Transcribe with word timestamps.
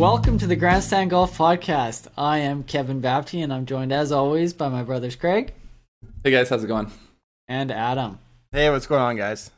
Welcome 0.00 0.38
to 0.38 0.46
the 0.46 0.56
Grandstand 0.56 1.10
Golf 1.10 1.36
Podcast. 1.36 2.06
I 2.16 2.38
am 2.38 2.62
Kevin 2.62 3.02
Bapty, 3.02 3.44
and 3.44 3.52
I'm 3.52 3.66
joined 3.66 3.92
as 3.92 4.10
always 4.12 4.54
by 4.54 4.70
my 4.70 4.82
brothers 4.82 5.14
Craig 5.14 5.52
Hey 6.24 6.30
guys, 6.30 6.48
how's 6.48 6.64
it 6.64 6.68
going? 6.68 6.90
and 7.46 7.70
Adam. 7.70 8.18
Hey, 8.50 8.70
what's 8.70 8.86
going 8.86 9.02
on, 9.02 9.16
guys? 9.18 9.50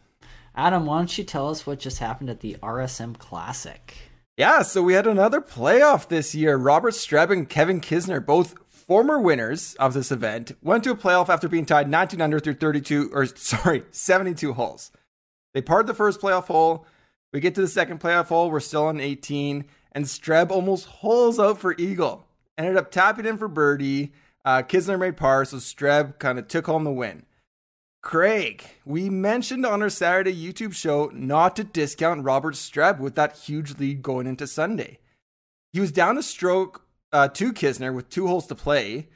Adam, 0.56 0.84
why 0.84 0.98
don't 0.98 1.16
you 1.16 1.22
tell 1.22 1.48
us 1.48 1.64
what 1.64 1.78
just 1.78 2.00
happened 2.00 2.28
at 2.28 2.40
the 2.40 2.56
RSM 2.60 3.16
Classic? 3.18 3.94
Yeah, 4.36 4.62
so 4.62 4.82
we 4.82 4.94
had 4.94 5.06
another 5.06 5.40
playoff 5.40 6.08
this 6.08 6.34
year. 6.34 6.56
Robert 6.56 6.94
Streb 6.94 7.30
and 7.30 7.48
Kevin 7.48 7.80
Kisner, 7.80 8.26
both 8.26 8.56
former 8.68 9.20
winners 9.20 9.74
of 9.74 9.94
this 9.94 10.10
event, 10.10 10.56
went 10.60 10.82
to 10.82 10.90
a 10.90 10.96
playoff 10.96 11.28
after 11.28 11.48
being 11.48 11.66
tied 11.66 11.88
19 11.88 12.20
under 12.20 12.40
through 12.40 12.54
32, 12.54 13.12
or 13.14 13.26
sorry, 13.36 13.84
72 13.92 14.54
holes. 14.54 14.90
They 15.54 15.62
parred 15.62 15.86
the 15.86 15.94
first 15.94 16.20
playoff 16.20 16.46
hole. 16.48 16.84
We 17.32 17.38
get 17.38 17.54
to 17.54 17.60
the 17.60 17.68
second 17.68 18.00
playoff 18.00 18.26
hole. 18.26 18.50
We're 18.50 18.58
still 18.58 18.86
on 18.86 18.98
18, 18.98 19.66
and 19.92 20.06
Streb 20.06 20.50
almost 20.50 20.86
holes 20.86 21.38
out 21.38 21.58
for 21.58 21.74
eagle. 21.78 22.26
Ended 22.58 22.76
up 22.76 22.90
tapping 22.90 23.26
in 23.26 23.38
for 23.38 23.48
birdie. 23.48 24.12
Uh, 24.44 24.62
Kisner 24.62 24.98
made 24.98 25.16
par, 25.16 25.44
so 25.44 25.58
Streb 25.58 26.18
kind 26.18 26.38
of 26.38 26.48
took 26.48 26.66
home 26.66 26.84
the 26.84 26.90
win. 26.90 27.24
Craig, 28.02 28.64
we 28.84 29.08
mentioned 29.08 29.64
on 29.64 29.80
our 29.80 29.88
Saturday 29.88 30.34
YouTube 30.34 30.74
show 30.74 31.10
not 31.14 31.54
to 31.54 31.64
discount 31.64 32.24
Robert 32.24 32.54
Streb 32.54 32.98
with 32.98 33.14
that 33.14 33.38
huge 33.38 33.78
lead 33.78 34.02
going 34.02 34.26
into 34.26 34.46
Sunday. 34.48 34.98
He 35.72 35.78
was 35.78 35.92
down 35.92 36.18
a 36.18 36.22
stroke 36.22 36.84
uh, 37.12 37.28
to 37.28 37.52
Kisner 37.52 37.94
with 37.94 38.10
two 38.10 38.26
holes 38.26 38.46
to 38.48 38.56
play. 38.56 39.08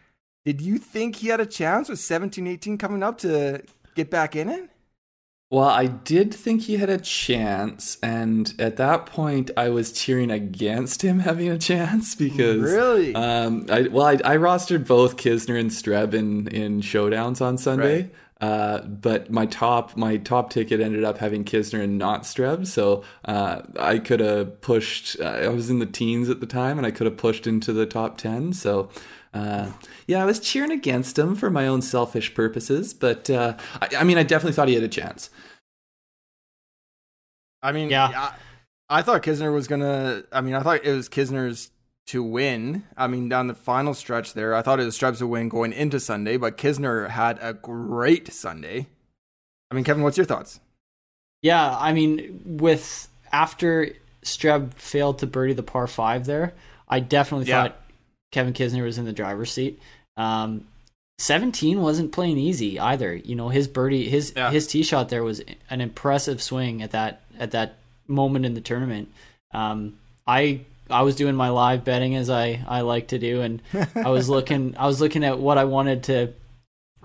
Did 0.44 0.60
you 0.60 0.78
think 0.78 1.16
he 1.16 1.28
had 1.28 1.40
a 1.40 1.46
chance 1.46 1.88
with 1.88 1.98
17 1.98 2.46
18 2.46 2.78
coming 2.78 3.02
up 3.02 3.18
to 3.18 3.62
get 3.96 4.08
back 4.08 4.36
in 4.36 4.48
it? 4.48 4.70
Well, 5.48 5.68
I 5.68 5.86
did 5.86 6.34
think 6.34 6.62
he 6.62 6.76
had 6.76 6.90
a 6.90 6.98
chance, 6.98 7.98
and 8.02 8.52
at 8.58 8.78
that 8.78 9.06
point, 9.06 9.52
I 9.56 9.68
was 9.68 9.92
cheering 9.92 10.30
against 10.30 11.02
him 11.02 11.18
having 11.20 11.48
a 11.48 11.58
chance 11.58 12.16
because 12.16 12.60
Really? 12.60 13.14
Um, 13.14 13.66
I, 13.70 13.82
well, 13.82 14.06
I, 14.06 14.14
I 14.24 14.36
rostered 14.38 14.86
both 14.86 15.16
Kisner 15.16 15.58
and 15.58 15.70
Streb 15.70 16.14
in 16.14 16.48
in 16.48 16.80
showdowns 16.80 17.40
on 17.40 17.58
Sunday. 17.58 18.02
Right. 18.02 18.14
Uh, 18.38 18.82
but 18.82 19.30
my 19.30 19.46
top 19.46 19.96
my 19.96 20.18
top 20.18 20.50
ticket 20.50 20.80
ended 20.80 21.04
up 21.04 21.18
having 21.18 21.44
Kisner 21.44 21.82
and 21.82 21.96
not 21.96 22.24
Streb, 22.24 22.66
so 22.66 23.04
uh, 23.24 23.62
I 23.78 23.98
could 23.98 24.20
have 24.20 24.60
pushed. 24.60 25.18
Uh, 25.20 25.24
I 25.24 25.48
was 25.48 25.70
in 25.70 25.78
the 25.78 25.86
teens 25.86 26.28
at 26.28 26.40
the 26.40 26.46
time, 26.46 26.76
and 26.76 26.86
I 26.86 26.90
could 26.90 27.06
have 27.06 27.16
pushed 27.16 27.46
into 27.46 27.72
the 27.72 27.86
top 27.86 28.18
ten. 28.18 28.52
So. 28.52 28.90
Uh, 29.34 29.72
yeah, 30.06 30.22
I 30.22 30.24
was 30.24 30.40
cheering 30.40 30.70
against 30.70 31.18
him 31.18 31.34
for 31.34 31.50
my 31.50 31.66
own 31.66 31.82
selfish 31.82 32.32
purposes, 32.32 32.94
but 32.94 33.28
uh, 33.28 33.54
I, 33.82 33.88
I 33.98 34.04
mean, 34.04 34.16
I 34.16 34.22
definitely 34.22 34.54
thought 34.54 34.68
he 34.68 34.72
had 34.72 34.82
a 34.82 34.88
chance. 34.88 35.28
I 37.62 37.72
mean, 37.72 37.90
Yeah. 37.90 38.08
I, 38.08 38.34
I 38.98 39.02
thought 39.02 39.22
Kisner 39.22 39.52
was 39.52 39.66
gonna. 39.66 40.22
I 40.32 40.40
mean, 40.40 40.54
I 40.54 40.60
thought 40.62 40.84
it 40.84 40.92
was 40.94 41.08
Kisner's 41.08 41.70
to 42.08 42.22
win. 42.22 42.84
I 42.96 43.08
mean, 43.08 43.28
down 43.28 43.48
the 43.48 43.54
final 43.54 43.94
stretch 43.94 44.32
there, 44.34 44.54
I 44.54 44.62
thought 44.62 44.78
it 44.78 44.84
was 44.84 44.94
Streb's 44.96 45.18
to 45.18 45.26
win 45.26 45.48
going 45.48 45.72
into 45.72 45.98
Sunday, 45.98 46.36
but 46.36 46.56
Kisner 46.56 47.08
had 47.10 47.38
a 47.42 47.52
great 47.52 48.32
Sunday. 48.32 48.86
I 49.70 49.74
mean, 49.74 49.82
Kevin, 49.82 50.04
what's 50.04 50.16
your 50.16 50.26
thoughts? 50.26 50.60
Yeah, 51.42 51.76
I 51.76 51.92
mean, 51.92 52.42
with 52.44 53.08
after 53.32 53.90
Streb 54.22 54.74
failed 54.74 55.18
to 55.18 55.26
birdie 55.26 55.54
the 55.54 55.64
par 55.64 55.88
five 55.88 56.26
there, 56.26 56.54
I 56.88 57.00
definitely 57.00 57.48
Yeah. 57.48 57.62
thought 57.64 57.80
Kevin 58.30 58.52
Kisner 58.54 58.84
was 58.84 58.98
in 58.98 59.04
the 59.04 59.12
driver's 59.12 59.50
seat. 59.50 59.80
Um, 60.16 60.64
17 61.18 61.80
wasn't 61.80 62.12
playing 62.12 62.38
easy 62.38 62.78
either. 62.78 63.14
You 63.16 63.34
know, 63.34 63.48
his 63.48 63.66
birdie, 63.66 64.08
his 64.08 64.32
Yeah. 64.36 64.50
his 64.52 64.66
tee 64.68 64.82
shot 64.84 65.08
there 65.08 65.24
was 65.24 65.42
an 65.70 65.80
impressive 65.80 66.40
swing 66.42 66.82
at 66.82 66.90
that 66.92 67.22
at 67.38 67.52
that 67.52 67.74
moment 68.06 68.44
in 68.46 68.54
the 68.54 68.60
tournament. 68.60 69.08
Um, 69.52 69.98
I 70.26 70.60
I 70.90 71.02
was 71.02 71.16
doing 71.16 71.34
my 71.34 71.48
live 71.48 71.84
betting 71.84 72.14
as 72.14 72.30
I 72.30 72.64
I 72.66 72.82
like 72.82 73.08
to 73.08 73.18
do, 73.18 73.42
and 73.42 73.62
I 73.94 74.10
was 74.10 74.28
looking 74.36 74.74
I 74.76 74.86
was 74.86 75.00
looking 75.00 75.24
at 75.24 75.38
what 75.38 75.58
I 75.58 75.64
wanted 75.64 76.04
to 76.04 76.32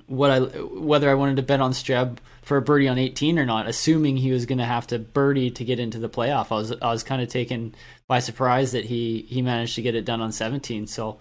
what 0.08 0.32
I 0.32 0.40
whether 0.40 1.10
I 1.10 1.16
wanted 1.16 1.38
to 1.38 1.44
bet 1.44 1.62
on 1.62 1.72
Streb 1.72 2.18
for 2.42 2.58
a 2.58 2.62
birdie 2.62 2.88
on 2.88 2.98
18 2.98 3.40
or 3.40 3.46
not, 3.46 3.68
assuming 3.68 4.18
he 4.18 4.32
was 4.32 4.46
going 4.46 4.58
to 4.58 4.66
have 4.66 4.88
to 4.88 5.00
birdie 5.00 5.52
to 5.52 5.64
get 5.64 5.80
into 5.80 6.00
the 6.00 6.10
playoff. 6.10 6.52
I 6.52 6.56
was 6.56 6.72
I 6.72 6.92
was 6.92 7.04
kind 7.04 7.22
of 7.22 7.30
taken 7.30 7.76
by 8.08 8.20
surprise 8.20 8.72
that 8.74 8.86
he 8.86 9.26
he 9.30 9.42
managed 9.42 9.76
to 9.76 9.82
get 9.82 9.96
it 9.96 10.06
done 10.06 10.22
on 10.22 10.32
17. 10.32 10.88
So, 10.88 11.18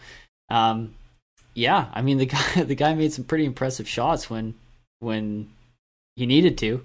um, 0.49 0.95
yeah, 1.55 1.87
I 1.93 2.03
mean 2.03 2.19
the 2.19 2.27
guy 2.27 2.63
the 2.65 2.75
guy 2.75 2.95
made 2.95 3.13
some 3.13 3.25
pretty 3.25 3.45
impressive 3.45 3.89
shots 3.89 4.29
when 4.29 4.55
when 4.99 5.51
he 6.17 6.27
needed 6.27 6.59
to. 6.59 6.85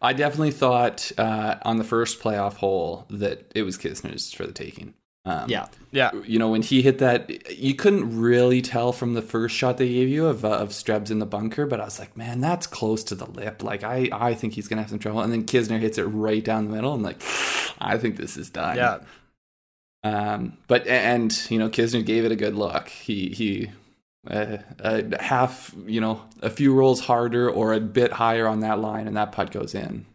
I 0.00 0.12
definitely 0.12 0.50
thought 0.50 1.12
uh, 1.16 1.56
on 1.62 1.78
the 1.78 1.84
first 1.84 2.20
playoff 2.20 2.54
hole 2.54 3.06
that 3.10 3.50
it 3.54 3.62
was 3.62 3.78
Kisner's 3.78 4.32
for 4.32 4.46
the 4.46 4.52
taking. 4.52 4.94
Um, 5.24 5.48
Yeah, 5.48 5.68
Yeah, 5.90 6.10
You 6.26 6.38
know, 6.38 6.50
when 6.50 6.60
he 6.60 6.82
hit 6.82 6.98
that, 6.98 7.56
you 7.58 7.74
couldn't 7.74 8.20
really 8.20 8.60
tell 8.60 8.92
from 8.92 9.14
the 9.14 9.22
first 9.22 9.56
shot 9.56 9.78
they 9.78 9.88
gave 9.88 10.08
you 10.08 10.26
of, 10.26 10.44
uh, 10.44 10.50
of 10.50 10.68
Strebs 10.70 11.10
in 11.10 11.18
the 11.18 11.26
bunker, 11.26 11.64
but 11.64 11.80
I 11.80 11.84
was 11.84 11.98
like, 11.98 12.16
man, 12.16 12.40
that's 12.40 12.66
close 12.66 13.02
to 13.04 13.14
the 13.14 13.24
lip. 13.24 13.62
Like, 13.62 13.82
I, 13.82 14.10
I 14.12 14.34
think 14.34 14.52
he's 14.52 14.68
going 14.68 14.76
to 14.76 14.82
have 14.82 14.90
some 14.90 14.98
trouble. 14.98 15.20
And 15.20 15.32
then 15.32 15.44
Kisner 15.44 15.80
hits 15.80 15.96
it 15.96 16.04
right 16.04 16.44
down 16.44 16.66
the 16.66 16.76
middle. 16.76 16.92
I'm 16.92 17.02
like, 17.02 17.22
I 17.80 17.96
think 17.96 18.18
this 18.18 18.36
is 18.36 18.50
done. 18.50 18.76
yeah. 18.76 18.98
Um, 20.02 20.58
but, 20.68 20.86
and, 20.86 21.34
you 21.50 21.58
know, 21.58 21.70
Kisner 21.70 22.04
gave 22.04 22.26
it 22.26 22.32
a 22.32 22.36
good 22.36 22.54
look. 22.54 22.88
He, 22.88 23.30
he, 23.30 23.70
uh, 24.30 24.58
a 24.80 25.22
half, 25.22 25.74
you 25.86 26.00
know, 26.00 26.22
a 26.42 26.50
few 26.50 26.74
rolls 26.74 27.00
harder 27.00 27.50
or 27.50 27.72
a 27.72 27.80
bit 27.80 28.12
higher 28.12 28.46
on 28.46 28.60
that 28.60 28.78
line, 28.80 29.06
and 29.06 29.16
that 29.16 29.32
putt 29.32 29.50
goes 29.50 29.74
in. 29.74 30.06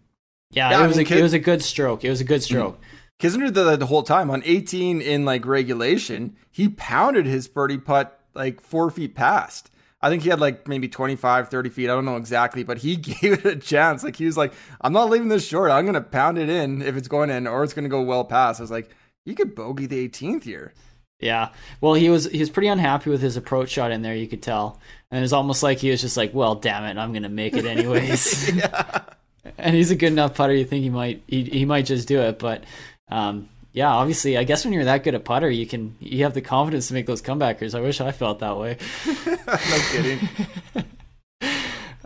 yeah, 0.51 0.71
Yeah, 0.71 0.79
it 0.79 0.83
I 0.83 0.87
was 0.87 0.97
mean, 0.97 1.05
a 1.05 1.09
Kis- 1.09 1.19
it 1.19 1.23
was 1.23 1.33
a 1.33 1.39
good 1.39 1.61
stroke. 1.63 2.03
It 2.03 2.09
was 2.09 2.21
a 2.21 2.25
good 2.25 2.43
stroke. 2.43 2.79
Kisner 3.21 3.45
did 3.45 3.53
that 3.55 3.79
the 3.79 3.85
whole 3.87 4.03
time 4.03 4.31
on 4.31 4.41
18 4.45 5.01
in 5.01 5.25
like 5.25 5.45
regulation. 5.45 6.35
He 6.51 6.69
pounded 6.69 7.25
his 7.25 7.47
birdie 7.47 7.77
putt 7.77 8.17
like 8.33 8.61
four 8.61 8.89
feet 8.89 9.13
past. 9.15 9.69
I 10.01 10.09
think 10.09 10.23
he 10.23 10.29
had 10.29 10.39
like 10.39 10.67
maybe 10.69 10.87
25, 10.87 11.49
30 11.49 11.69
feet. 11.69 11.89
I 11.89 11.93
don't 11.93 12.05
know 12.05 12.15
exactly, 12.15 12.63
but 12.63 12.77
he 12.77 12.95
gave 12.95 13.33
it 13.33 13.45
a 13.45 13.55
chance. 13.57 14.03
Like 14.05 14.15
he 14.15 14.25
was 14.25 14.37
like, 14.37 14.53
I'm 14.79 14.93
not 14.93 15.09
leaving 15.09 15.27
this 15.27 15.45
short. 15.45 15.69
I'm 15.71 15.83
going 15.83 15.95
to 15.95 16.01
pound 16.01 16.37
it 16.37 16.49
in 16.49 16.81
if 16.81 16.95
it's 16.95 17.09
going 17.09 17.29
in 17.29 17.45
or 17.47 17.63
it's 17.65 17.73
going 17.73 17.83
to 17.83 17.89
go 17.89 18.01
well 18.01 18.23
past. 18.23 18.61
I 18.61 18.63
was 18.63 18.71
like, 18.71 18.89
you 19.25 19.35
could 19.35 19.53
bogey 19.55 19.85
the 19.85 20.07
18th 20.07 20.43
here. 20.43 20.73
Yeah. 21.19 21.49
Well, 21.81 21.95
he 21.95 22.09
was 22.09 22.25
he 22.25 22.39
was 22.39 22.49
pretty 22.49 22.69
unhappy 22.69 23.09
with 23.09 23.21
his 23.21 23.35
approach 23.37 23.69
shot 23.69 23.91
in 23.91 24.01
there. 24.01 24.15
You 24.15 24.27
could 24.27 24.41
tell, 24.41 24.79
and 25.11 25.19
it 25.19 25.21
was 25.21 25.33
almost 25.33 25.63
like 25.63 25.79
he 25.79 25.91
was 25.91 26.01
just 26.01 26.15
like, 26.15 26.33
"Well, 26.33 26.55
damn 26.55 26.85
it, 26.85 26.97
I'm 26.97 27.11
gonna 27.11 27.29
make 27.29 27.55
it 27.55 27.65
anyways." 27.65 28.55
yeah. 28.55 29.01
and 29.57 29.75
he's 29.75 29.91
a 29.91 29.95
good 29.95 30.11
enough 30.11 30.35
putter. 30.35 30.53
You 30.53 30.65
think 30.65 30.83
he 30.83 30.89
might 30.89 31.21
he, 31.27 31.43
he 31.43 31.65
might 31.65 31.85
just 31.85 32.07
do 32.07 32.21
it, 32.21 32.39
but 32.39 32.63
um, 33.09 33.49
yeah, 33.73 33.89
obviously, 33.89 34.37
I 34.37 34.43
guess 34.43 34.63
when 34.63 34.73
you're 34.73 34.85
that 34.85 35.03
good 35.03 35.15
a 35.15 35.19
putter, 35.19 35.49
you 35.49 35.65
can 35.65 35.95
you 35.99 36.23
have 36.23 36.33
the 36.33 36.41
confidence 36.41 36.87
to 36.87 36.93
make 36.93 37.05
those 37.05 37.21
comebackers. 37.21 37.77
I 37.77 37.81
wish 37.81 38.01
I 38.01 38.11
felt 38.11 38.39
that 38.39 38.57
way. 38.57 38.77
no 39.05 39.79
kidding. 39.91 40.29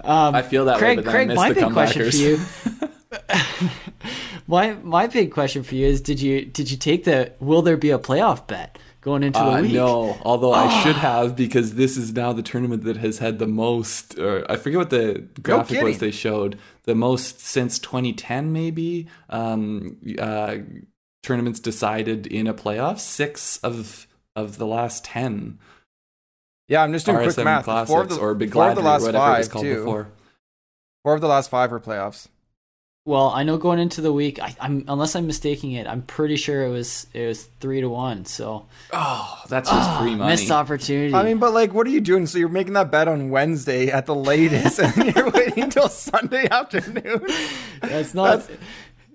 Um, 0.03 0.35
I 0.35 0.41
feel 0.41 0.65
that 0.65 0.79
Craig, 0.79 0.97
way, 0.97 1.03
but 1.03 1.11
Craig, 1.11 1.31
I 1.31 1.33
my 1.35 1.49
miss 1.49 1.57
the 1.57 1.65
big 1.65 1.73
question 1.73 2.11
for 2.11 2.17
you. 2.17 2.39
my 4.47 4.73
my 4.73 5.07
big 5.07 5.31
question 5.31 5.63
for 5.63 5.75
you 5.75 5.87
is: 5.87 6.01
Did 6.01 6.19
you 6.19 6.45
did 6.45 6.69
you 6.69 6.77
take 6.77 7.05
the 7.05 7.31
will 7.39 7.61
there 7.61 7.77
be 7.77 7.91
a 7.91 7.99
playoff 7.99 8.47
bet 8.47 8.77
going 9.03 9.23
into 9.23 9.39
the 9.39 9.45
Uh, 9.45 9.61
week? 9.61 9.73
no, 9.73 10.17
although 10.23 10.53
I 10.53 10.81
should 10.83 10.95
have 10.95 11.35
because 11.35 11.75
this 11.75 11.97
is 11.97 12.13
now 12.13 12.33
the 12.33 12.41
tournament 12.43 12.83
that 12.83 12.97
has 12.97 13.17
had 13.19 13.37
the 13.39 13.47
most. 13.47 14.17
Or 14.17 14.49
I 14.49 14.55
forget 14.55 14.77
what 14.79 14.89
the 14.89 15.27
graphic 15.41 15.81
was 15.83 15.99
they 15.99 16.11
showed. 16.11 16.57
The 16.83 16.95
most 16.95 17.39
since 17.39 17.79
2010, 17.79 18.51
maybe. 18.53 19.07
Um, 19.29 19.97
uh, 20.19 20.57
tournaments 21.21 21.59
decided 21.59 22.27
in 22.27 22.47
a 22.47 22.53
playoff. 22.53 22.99
Six 22.99 23.57
of 23.57 24.07
of 24.35 24.57
the 24.57 24.65
last 24.65 25.05
ten 25.05 25.59
Yeah, 26.67 26.81
I'm 26.81 26.91
just 26.93 27.05
doing 27.05 27.17
quick 27.23 27.37
math. 27.45 27.65
classics 27.65 27.91
Four 27.91 28.01
of 28.01 28.09
the, 28.09 28.17
or 28.17 28.33
Big 28.33 28.51
four 28.51 28.69
of 28.69 28.75
the 28.75 28.81
last 28.81 29.03
whatever 29.03 29.25
it 29.35 29.37
was 29.37 29.47
five, 29.49 29.61
too. 29.61 29.75
before. 29.75 30.07
Four 31.03 31.13
of 31.15 31.21
the 31.21 31.27
last 31.27 31.49
five 31.49 31.71
are 31.73 31.79
playoffs. 31.79 32.27
Well, 33.05 33.31
I 33.31 33.43
know 33.43 33.57
going 33.57 33.79
into 33.79 33.99
the 33.99 34.13
week, 34.13 34.41
I, 34.41 34.55
I'm 34.61 34.85
unless 34.87 35.13
I'm 35.17 35.27
mistaking 35.27 35.73
it, 35.73 35.87
I'm 35.87 36.03
pretty 36.03 36.37
sure 36.37 36.63
it 36.65 36.69
was 36.69 37.05
it 37.13 37.27
was 37.27 37.43
three 37.59 37.81
to 37.81 37.89
one. 37.89 38.23
So 38.23 38.65
Oh, 38.93 39.41
that's 39.49 39.69
just 39.69 39.89
ah, 39.89 39.99
free 40.01 40.15
money. 40.15 40.31
missed 40.31 40.49
opportunity. 40.49 41.13
I 41.13 41.21
mean, 41.23 41.37
but 41.37 41.51
like, 41.53 41.73
what 41.73 41.85
are 41.85 41.89
you 41.89 41.99
doing? 41.99 42.25
So 42.27 42.37
you're 42.37 42.47
making 42.47 42.73
that 42.73 42.91
bet 42.91 43.09
on 43.09 43.29
Wednesday 43.29 43.89
at 43.91 44.05
the 44.05 44.15
latest, 44.15 44.79
and 44.79 45.13
you're 45.13 45.29
waiting 45.31 45.63
until 45.65 45.89
Sunday 45.89 46.47
afternoon. 46.49 47.27
that's 47.81 48.13
not. 48.13 48.49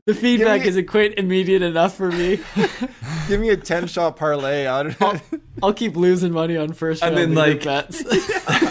the 0.04 0.12
feedback 0.12 0.60
me- 0.62 0.68
isn't 0.68 0.86
quite 0.86 1.18
immediate 1.18 1.62
enough 1.62 1.94
for 1.96 2.12
me. 2.12 2.40
Give 3.28 3.40
me 3.40 3.48
a 3.48 3.56
ten 3.56 3.86
shot 3.86 4.16
parlay. 4.18 4.66
I 4.66 4.82
don't 4.82 5.22
I'll 5.62 5.72
keep 5.72 5.96
losing 5.96 6.32
money 6.32 6.58
on 6.58 6.74
first 6.74 7.02
And 7.02 7.16
round 7.16 7.34
then, 7.34 7.54
like- 7.56 7.64
bets. 7.64 8.04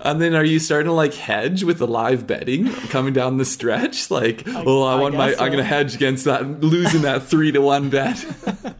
And 0.00 0.20
then 0.20 0.34
are 0.34 0.44
you 0.44 0.58
starting 0.58 0.86
to 0.86 0.92
like 0.92 1.14
hedge 1.14 1.62
with 1.62 1.78
the 1.78 1.86
live 1.86 2.26
betting 2.26 2.70
coming 2.88 3.12
down 3.12 3.36
the 3.36 3.44
stretch? 3.44 4.10
Like, 4.10 4.42
oh, 4.46 4.82
I, 4.82 4.96
I 4.96 5.00
want 5.00 5.14
my, 5.14 5.30
guess 5.30 5.40
I'm 5.40 5.50
gonna 5.50 5.64
hedge 5.64 5.94
against 5.94 6.24
that, 6.24 6.60
losing 6.60 7.02
that 7.02 7.22
three 7.24 7.52
to 7.52 7.60
one 7.60 7.90
bet. 7.90 8.24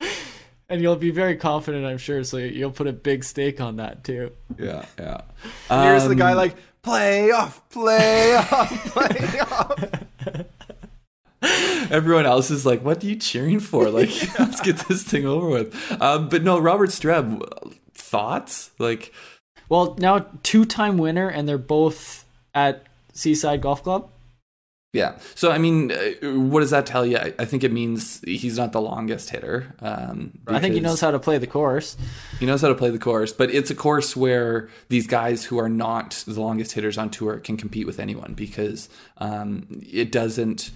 and 0.68 0.80
you'll 0.80 0.96
be 0.96 1.10
very 1.10 1.36
confident, 1.36 1.84
I'm 1.84 1.98
sure. 1.98 2.24
So 2.24 2.36
you'll 2.36 2.70
put 2.70 2.86
a 2.86 2.92
big 2.92 3.24
stake 3.24 3.60
on 3.60 3.76
that 3.76 4.04
too. 4.04 4.32
yeah, 4.58 4.84
yeah. 4.98 5.22
And 5.68 5.84
here's 5.84 6.08
the 6.08 6.14
guy 6.14 6.32
Um, 6.32 6.36
like 6.36 6.56
play 6.82 7.30
off, 7.30 7.68
play 7.70 8.34
off, 8.34 8.84
play 8.92 9.40
off. 9.40 10.46
everyone 11.90 12.26
else 12.26 12.50
is 12.50 12.64
like, 12.64 12.82
"What 12.82 13.02
are 13.02 13.06
you 13.06 13.16
cheering 13.16 13.60
for?" 13.60 13.90
Like, 13.90 14.10
let's 14.38 14.60
get 14.60 14.76
this 14.88 15.02
thing 15.02 15.26
over 15.26 15.48
with. 15.48 16.00
Um, 16.00 16.28
but 16.28 16.42
no, 16.42 16.58
Robert 16.58 16.90
Streb, 16.90 17.74
thoughts? 17.92 18.70
Like, 18.78 19.12
Well, 19.70 19.96
now 19.98 20.26
two-time 20.42 20.98
winner, 20.98 21.28
and 21.28 21.48
they're 21.48 21.56
both 21.56 22.26
at 22.54 22.84
Seaside 23.14 23.62
Golf 23.62 23.82
Club. 23.82 24.10
yeah. 24.92 25.18
So 25.36 25.52
I 25.52 25.58
mean, 25.58 25.92
uh, 25.92 26.10
what 26.32 26.60
does 26.60 26.70
that 26.70 26.84
tell 26.86 27.06
you? 27.06 27.16
I, 27.16 27.32
I 27.38 27.44
think 27.44 27.62
it 27.62 27.72
means 27.72 28.20
he's 28.22 28.58
not 28.58 28.72
the 28.72 28.80
longest 28.80 29.30
hitter. 29.30 29.72
Um, 29.80 30.32
I 30.48 30.58
think 30.58 30.74
he 30.74 30.80
knows 30.80 31.00
how 31.00 31.12
to 31.12 31.20
play 31.20 31.38
the 31.38 31.46
course. 31.46 31.96
He 32.40 32.46
knows 32.46 32.62
how 32.62 32.68
to 32.68 32.74
play 32.74 32.90
the 32.90 32.98
course, 32.98 33.32
but 33.32 33.50
it's 33.50 33.70
a 33.70 33.74
course 33.76 34.16
where 34.16 34.68
these 34.88 35.06
guys 35.06 35.44
who 35.44 35.58
are 35.58 35.68
not 35.68 36.24
the 36.26 36.40
longest 36.40 36.72
hitters 36.72 36.98
on 36.98 37.08
tour 37.10 37.38
can 37.38 37.56
compete 37.56 37.86
with 37.86 38.00
anyone 38.00 38.34
because 38.34 38.88
um, 39.18 39.66
it 39.80 40.10
doesn't 40.10 40.72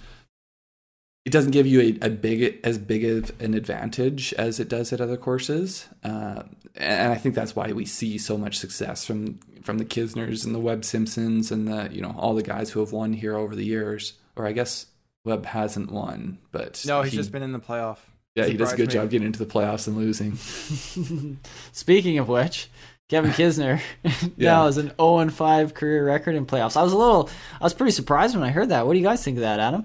it 1.24 1.30
doesn't 1.30 1.52
give 1.52 1.66
you 1.66 1.80
a, 2.02 2.06
a 2.06 2.10
big 2.10 2.60
as 2.64 2.78
big 2.78 3.04
of 3.04 3.32
an 3.40 3.54
advantage 3.54 4.32
as 4.34 4.60
it 4.60 4.68
does 4.68 4.92
at 4.92 5.00
other 5.00 5.16
courses, 5.16 5.88
uh, 6.04 6.42
and 6.76 7.12
I 7.12 7.16
think 7.16 7.34
that's 7.34 7.54
why 7.56 7.72
we 7.72 7.84
see 7.86 8.18
so 8.18 8.36
much 8.36 8.58
success 8.58 9.04
from 9.06 9.38
from 9.62 9.78
the 9.78 9.84
Kisners 9.84 10.44
and 10.44 10.54
the 10.54 10.58
Webb 10.58 10.84
Simpsons 10.84 11.50
and 11.50 11.66
the 11.68 11.88
you 11.92 12.02
know 12.02 12.14
all 12.18 12.34
the 12.34 12.42
guys 12.42 12.70
who 12.70 12.80
have 12.80 12.92
won 12.92 13.12
here 13.14 13.36
over 13.36 13.54
the 13.56 13.64
years. 13.64 14.14
Or 14.36 14.46
I 14.46 14.52
guess 14.52 14.86
Webb 15.24 15.46
hasn't 15.46 15.92
won, 15.92 16.38
but 16.50 16.82
No, 16.86 17.02
he's 17.02 17.12
he- 17.12 17.18
just 17.18 17.30
been 17.30 17.42
in 17.44 17.52
the 17.52 17.60
playoff. 17.60 17.98
yeah 18.34 18.46
he 18.46 18.56
does 18.56 18.72
a 18.72 18.76
good 18.76 18.88
me. 18.88 18.94
job 18.94 19.10
getting 19.10 19.26
into 19.26 19.38
the 19.38 19.46
playoffs 19.50 19.86
and 19.86 19.96
losing. 19.96 20.34
Speaking 21.72 22.18
of 22.18 22.28
which, 22.28 22.68
Kevin 23.08 23.30
Kisner 23.38 23.80
Yeah. 24.02 24.50
now 24.50 24.66
has 24.66 24.76
an 24.76 24.90
0 25.00 25.18
and 25.18 25.32
5 25.32 25.72
career 25.74 26.04
record 26.04 26.34
in 26.34 26.46
playoffs. 26.46 26.76
I 26.76 26.82
was 26.82 26.92
a 26.92 26.98
little, 26.98 27.30
I 27.60 27.64
was 27.64 27.74
pretty 27.74 27.92
surprised 27.92 28.34
when 28.34 28.44
I 28.44 28.50
heard 28.50 28.70
that. 28.70 28.86
What 28.86 28.94
do 28.94 28.98
you 28.98 29.04
guys 29.04 29.22
think 29.24 29.36
of 29.36 29.42
that, 29.42 29.60
Adam? 29.60 29.84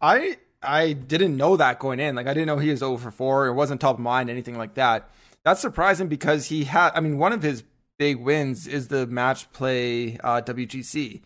I 0.00 0.38
I 0.62 0.92
didn't 0.92 1.36
know 1.36 1.56
that 1.56 1.78
going 1.78 2.00
in. 2.00 2.14
Like 2.14 2.26
I 2.26 2.34
didn't 2.34 2.46
know 2.46 2.58
he 2.58 2.70
was 2.70 2.82
over 2.82 3.10
four. 3.10 3.46
It 3.46 3.54
wasn't 3.54 3.80
top 3.80 3.96
of 3.96 4.00
mind, 4.00 4.30
anything 4.30 4.56
like 4.56 4.74
that. 4.74 5.10
That's 5.44 5.60
surprising 5.60 6.08
because 6.08 6.46
he 6.46 6.64
had. 6.64 6.92
I 6.94 7.00
mean, 7.00 7.18
one 7.18 7.32
of 7.32 7.42
his 7.42 7.64
big 7.98 8.18
wins 8.18 8.66
is 8.66 8.88
the 8.88 9.06
match 9.06 9.50
play 9.52 10.18
uh, 10.18 10.40
WGC. 10.42 11.20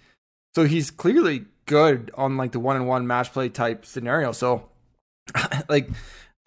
So 0.55 0.65
he's 0.65 0.91
clearly 0.91 1.45
good 1.67 2.11
on 2.15 2.37
like 2.37 2.53
the 2.53 2.61
one 2.61 2.77
on 2.77 2.87
one 2.87 3.07
match 3.07 3.33
play 3.33 3.49
type 3.49 3.85
scenario. 3.85 4.33
So, 4.33 4.69
like, 5.69 5.89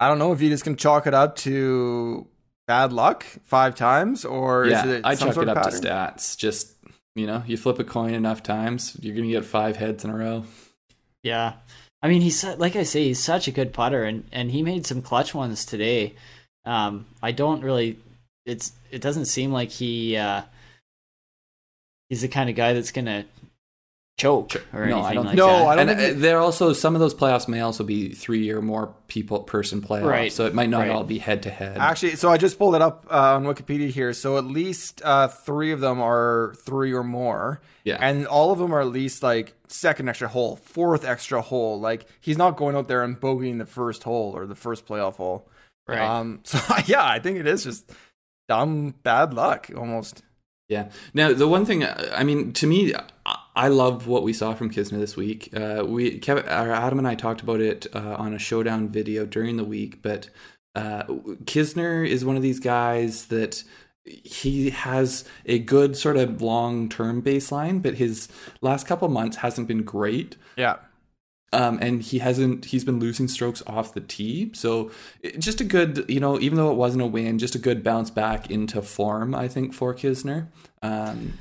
I 0.00 0.08
don't 0.08 0.18
know 0.18 0.32
if 0.32 0.40
you 0.40 0.48
just 0.48 0.64
can 0.64 0.76
chalk 0.76 1.06
it 1.06 1.14
up 1.14 1.36
to 1.36 2.26
bad 2.66 2.92
luck 2.92 3.24
five 3.42 3.74
times 3.74 4.24
or 4.24 4.66
yeah, 4.66 4.84
is 4.84 4.90
it 4.92 5.02
I 5.04 5.14
some 5.14 5.28
chuck 5.28 5.34
sort 5.34 5.48
it 5.48 5.50
of 5.50 5.56
up 5.58 5.70
to 5.70 5.76
stats. 5.76 6.36
Just 6.36 6.74
you 7.14 7.26
know, 7.26 7.42
you 7.46 7.56
flip 7.56 7.78
a 7.78 7.84
coin 7.84 8.14
enough 8.14 8.42
times, 8.42 8.96
you're 9.00 9.14
gonna 9.14 9.28
get 9.28 9.44
five 9.44 9.76
heads 9.76 10.04
in 10.04 10.10
a 10.10 10.16
row. 10.16 10.44
Yeah. 11.22 11.54
I 12.02 12.08
mean, 12.08 12.22
he's 12.22 12.42
like 12.44 12.76
I 12.76 12.82
say, 12.82 13.04
he's 13.04 13.22
such 13.22 13.46
a 13.46 13.52
good 13.52 13.72
putter, 13.72 14.04
and, 14.04 14.24
and 14.32 14.50
he 14.50 14.62
made 14.62 14.86
some 14.86 15.02
clutch 15.02 15.34
ones 15.34 15.64
today. 15.64 16.14
Um, 16.64 17.06
I 17.22 17.32
don't 17.32 17.62
really. 17.62 17.98
It's 18.46 18.72
it 18.90 19.02
doesn't 19.02 19.26
seem 19.26 19.52
like 19.52 19.70
he 19.70 20.16
uh, 20.16 20.42
he's 22.08 22.22
the 22.22 22.28
kind 22.28 22.48
of 22.48 22.56
guy 22.56 22.72
that's 22.72 22.92
gonna 22.92 23.26
choke 24.20 24.54
or 24.72 24.86
No, 24.86 24.96
anything 24.98 25.04
I 25.04 25.14
don't 25.14 25.24
like 25.24 25.36
think 25.36 25.38
No, 25.38 25.46
that. 25.46 25.66
I 25.66 25.76
don't 25.76 25.88
and 25.88 25.98
think 26.00 26.16
uh, 26.16 26.20
there 26.20 26.38
also 26.38 26.72
some 26.72 26.94
of 26.94 27.00
those 27.00 27.14
playoffs 27.14 27.48
may 27.48 27.60
also 27.60 27.84
be 27.84 28.10
three 28.10 28.50
or 28.50 28.60
more 28.60 28.94
people 29.08 29.40
person 29.40 29.80
playoffs, 29.80 30.04
Right, 30.04 30.32
so 30.32 30.46
it 30.46 30.54
might 30.54 30.68
not 30.68 30.80
right. 30.80 30.90
all 30.90 31.04
be 31.04 31.18
head 31.18 31.42
to 31.44 31.50
head. 31.50 31.76
Actually, 31.78 32.16
so 32.16 32.28
I 32.30 32.36
just 32.36 32.58
pulled 32.58 32.74
it 32.74 32.82
up 32.82 33.06
uh, 33.10 33.34
on 33.36 33.44
Wikipedia 33.44 33.88
here. 33.88 34.12
So 34.12 34.36
at 34.38 34.44
least 34.44 35.00
uh, 35.04 35.28
three 35.28 35.72
of 35.72 35.80
them 35.80 36.00
are 36.00 36.54
three 36.64 36.92
or 36.92 37.02
more. 37.04 37.60
Yeah. 37.84 37.96
And 38.00 38.26
all 38.26 38.52
of 38.52 38.58
them 38.58 38.74
are 38.74 38.80
at 38.82 38.88
least 38.88 39.22
like 39.22 39.54
second 39.68 40.08
extra 40.08 40.28
hole, 40.28 40.56
fourth 40.56 41.04
extra 41.04 41.40
hole. 41.40 41.80
Like 41.80 42.06
he's 42.20 42.36
not 42.38 42.56
going 42.56 42.76
out 42.76 42.88
there 42.88 43.02
and 43.02 43.18
bogeying 43.18 43.58
the 43.58 43.66
first 43.66 44.02
hole 44.04 44.32
or 44.36 44.46
the 44.46 44.54
first 44.54 44.86
playoff 44.86 45.14
hole. 45.16 45.48
Right. 45.88 45.98
Um, 46.00 46.40
so 46.44 46.58
yeah, 46.86 47.04
I 47.04 47.18
think 47.18 47.38
it 47.38 47.46
is 47.46 47.64
just 47.64 47.90
dumb 48.48 48.94
bad 49.02 49.32
luck 49.32 49.70
almost. 49.76 50.22
Yeah. 50.68 50.90
Now, 51.14 51.32
the 51.32 51.48
one 51.48 51.64
thing, 51.66 51.82
uh, 51.82 52.12
I 52.14 52.22
mean, 52.22 52.52
to 52.52 52.66
me, 52.66 52.94
I- 53.54 53.68
love 53.68 54.06
what 54.06 54.22
we 54.22 54.32
saw 54.32 54.54
from 54.54 54.70
Kisner 54.70 54.98
this 54.98 55.16
week. 55.16 55.50
Uh, 55.56 55.84
we, 55.86 56.18
Kevin, 56.18 56.44
uh, 56.46 56.48
Adam 56.48 56.98
and 56.98 57.06
I 57.08 57.14
talked 57.14 57.40
about 57.40 57.60
it 57.60 57.86
uh, 57.94 58.16
on 58.18 58.34
a 58.34 58.38
showdown 58.38 58.88
video 58.88 59.26
during 59.26 59.56
the 59.56 59.64
week, 59.64 60.02
but 60.02 60.28
uh, 60.74 61.04
Kisner 61.44 62.06
is 62.08 62.24
one 62.24 62.36
of 62.36 62.42
these 62.42 62.60
guys 62.60 63.26
that 63.26 63.62
he 64.04 64.70
has 64.70 65.24
a 65.46 65.58
good 65.58 65.96
sort 65.96 66.16
of 66.16 66.40
long 66.42 66.88
term 66.88 67.22
baseline, 67.22 67.82
but 67.82 67.94
his 67.94 68.28
last 68.60 68.86
couple 68.86 69.08
months 69.08 69.38
hasn't 69.38 69.68
been 69.68 69.82
great. 69.82 70.36
Yeah. 70.56 70.76
Um, 71.52 71.78
and 71.82 72.00
he 72.00 72.20
hasn't 72.20 72.66
he's 72.66 72.84
been 72.84 73.00
losing 73.00 73.26
strokes 73.26 73.60
off 73.66 73.92
the 73.92 74.00
tee 74.00 74.52
so 74.54 74.92
it- 75.20 75.40
just 75.40 75.60
a 75.60 75.64
good 75.64 76.04
you 76.08 76.20
know 76.20 76.38
even 76.38 76.56
though 76.56 76.70
it 76.70 76.76
wasn't 76.76 77.02
a 77.02 77.06
win 77.06 77.40
just 77.40 77.56
a 77.56 77.58
good 77.58 77.82
bounce 77.82 78.08
back 78.08 78.48
into 78.52 78.80
form 78.80 79.34
i 79.34 79.48
think 79.48 79.74
for 79.74 79.92
kisner 79.92 80.46
um, 80.82 81.32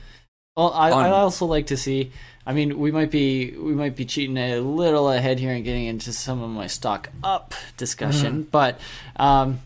Well, 0.60 0.74
I, 0.74 0.92
on- 0.92 1.06
I'd 1.06 1.12
also 1.12 1.46
like 1.46 1.68
to 1.68 1.78
see. 1.78 2.12
I 2.46 2.54
mean, 2.54 2.78
we 2.80 2.92
might 2.92 3.12
be 3.12 3.52
we 3.52 3.74
might 3.74 3.96
be 3.96 4.06
cheating 4.06 4.36
a 4.38 4.60
little 4.60 5.10
ahead 5.12 5.40
here 5.40 5.52
and 5.54 5.64
getting 5.64 5.86
into 5.86 6.12
some 6.12 6.42
of 6.42 6.50
my 6.50 6.68
stock 6.68 7.10
up 7.24 7.54
discussion, 7.78 8.44
but 8.52 8.80
um, 9.16 9.60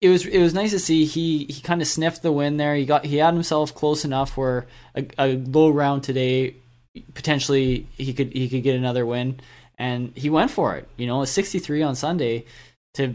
it 0.00 0.08
was 0.08 0.26
it 0.26 0.38
was 0.40 0.52
nice 0.52 0.72
to 0.72 0.78
see 0.78 1.04
he 1.04 1.44
he 1.44 1.60
kind 1.62 1.80
of 1.80 1.86
sniffed 1.88 2.22
the 2.22 2.32
win 2.32 2.56
there. 2.56 2.74
He 2.74 2.84
got 2.86 3.04
he 3.04 3.16
had 3.18 3.32
himself 3.34 3.74
close 3.74 4.04
enough 4.04 4.36
where 4.36 4.66
a, 4.94 5.06
a 5.18 5.36
low 5.36 5.70
round 5.70 6.02
today 6.02 6.56
potentially 7.14 7.86
he 7.96 8.12
could 8.12 8.32
he 8.32 8.48
could 8.48 8.62
get 8.62 8.76
another 8.76 9.06
win, 9.06 9.38
and 9.78 10.12
he 10.16 10.28
went 10.28 10.50
for 10.50 10.76
it. 10.76 10.88
You 10.96 11.06
know, 11.06 11.22
a 11.22 11.26
63 11.26 11.82
on 11.82 11.94
Sunday 11.94 12.44
to 12.94 13.14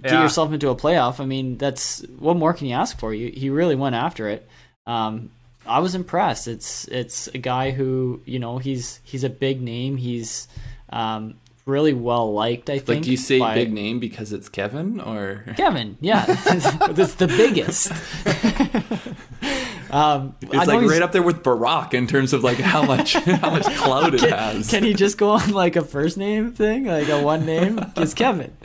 get 0.00 0.12
yourself 0.22 0.52
into 0.52 0.68
a 0.68 0.76
playoff. 0.76 1.20
I 1.20 1.24
mean, 1.24 1.56
that's 1.58 2.00
what 2.18 2.36
more 2.36 2.52
can 2.52 2.66
you 2.66 2.74
ask 2.74 2.98
for? 2.98 3.14
You 3.14 3.30
he 3.30 3.50
really 3.50 3.76
went 3.76 3.94
after 3.94 4.28
it. 4.28 4.46
Um, 4.86 5.30
I 5.66 5.78
was 5.78 5.94
impressed. 5.94 6.48
It's 6.48 6.86
it's 6.88 7.28
a 7.28 7.38
guy 7.38 7.70
who 7.70 8.20
you 8.24 8.38
know 8.38 8.58
he's 8.58 9.00
he's 9.04 9.24
a 9.24 9.30
big 9.30 9.60
name. 9.62 9.96
He's 9.96 10.48
um, 10.90 11.34
really 11.66 11.92
well 11.94 12.32
liked. 12.32 12.68
I 12.68 12.78
think. 12.78 12.88
like 12.88 13.02
do 13.02 13.10
you 13.10 13.16
say 13.16 13.38
by- 13.38 13.54
big 13.54 13.72
name 13.72 14.00
because 14.00 14.32
it's 14.32 14.48
kevin 14.48 15.00
or 15.00 15.44
Kevin, 15.56 15.96
yeah, 16.00 16.24
that's 16.90 17.14
the 17.14 17.28
biggest. 17.28 17.92
um, 19.92 20.34
it's 20.42 20.66
like 20.66 20.80
he's- 20.80 20.90
right 20.90 21.02
up 21.02 21.12
there 21.12 21.22
with 21.22 21.42
barack 21.42 21.94
in 21.94 22.06
terms 22.06 22.32
of 22.32 22.42
like 22.42 22.58
how 22.58 22.82
much 22.82 23.14
how 23.14 23.50
much 23.50 23.66
clout 23.76 24.14
it 24.14 24.20
can, 24.20 24.30
has 24.30 24.70
can 24.70 24.82
he 24.82 24.94
just 24.94 25.18
go 25.18 25.30
on 25.30 25.50
like 25.50 25.76
a 25.76 25.82
first 25.82 26.16
name 26.16 26.52
thing, 26.52 26.86
like 26.86 27.08
a 27.08 27.22
one 27.22 27.46
name? 27.46 27.78
It's 27.96 28.14
Kevin. 28.14 28.56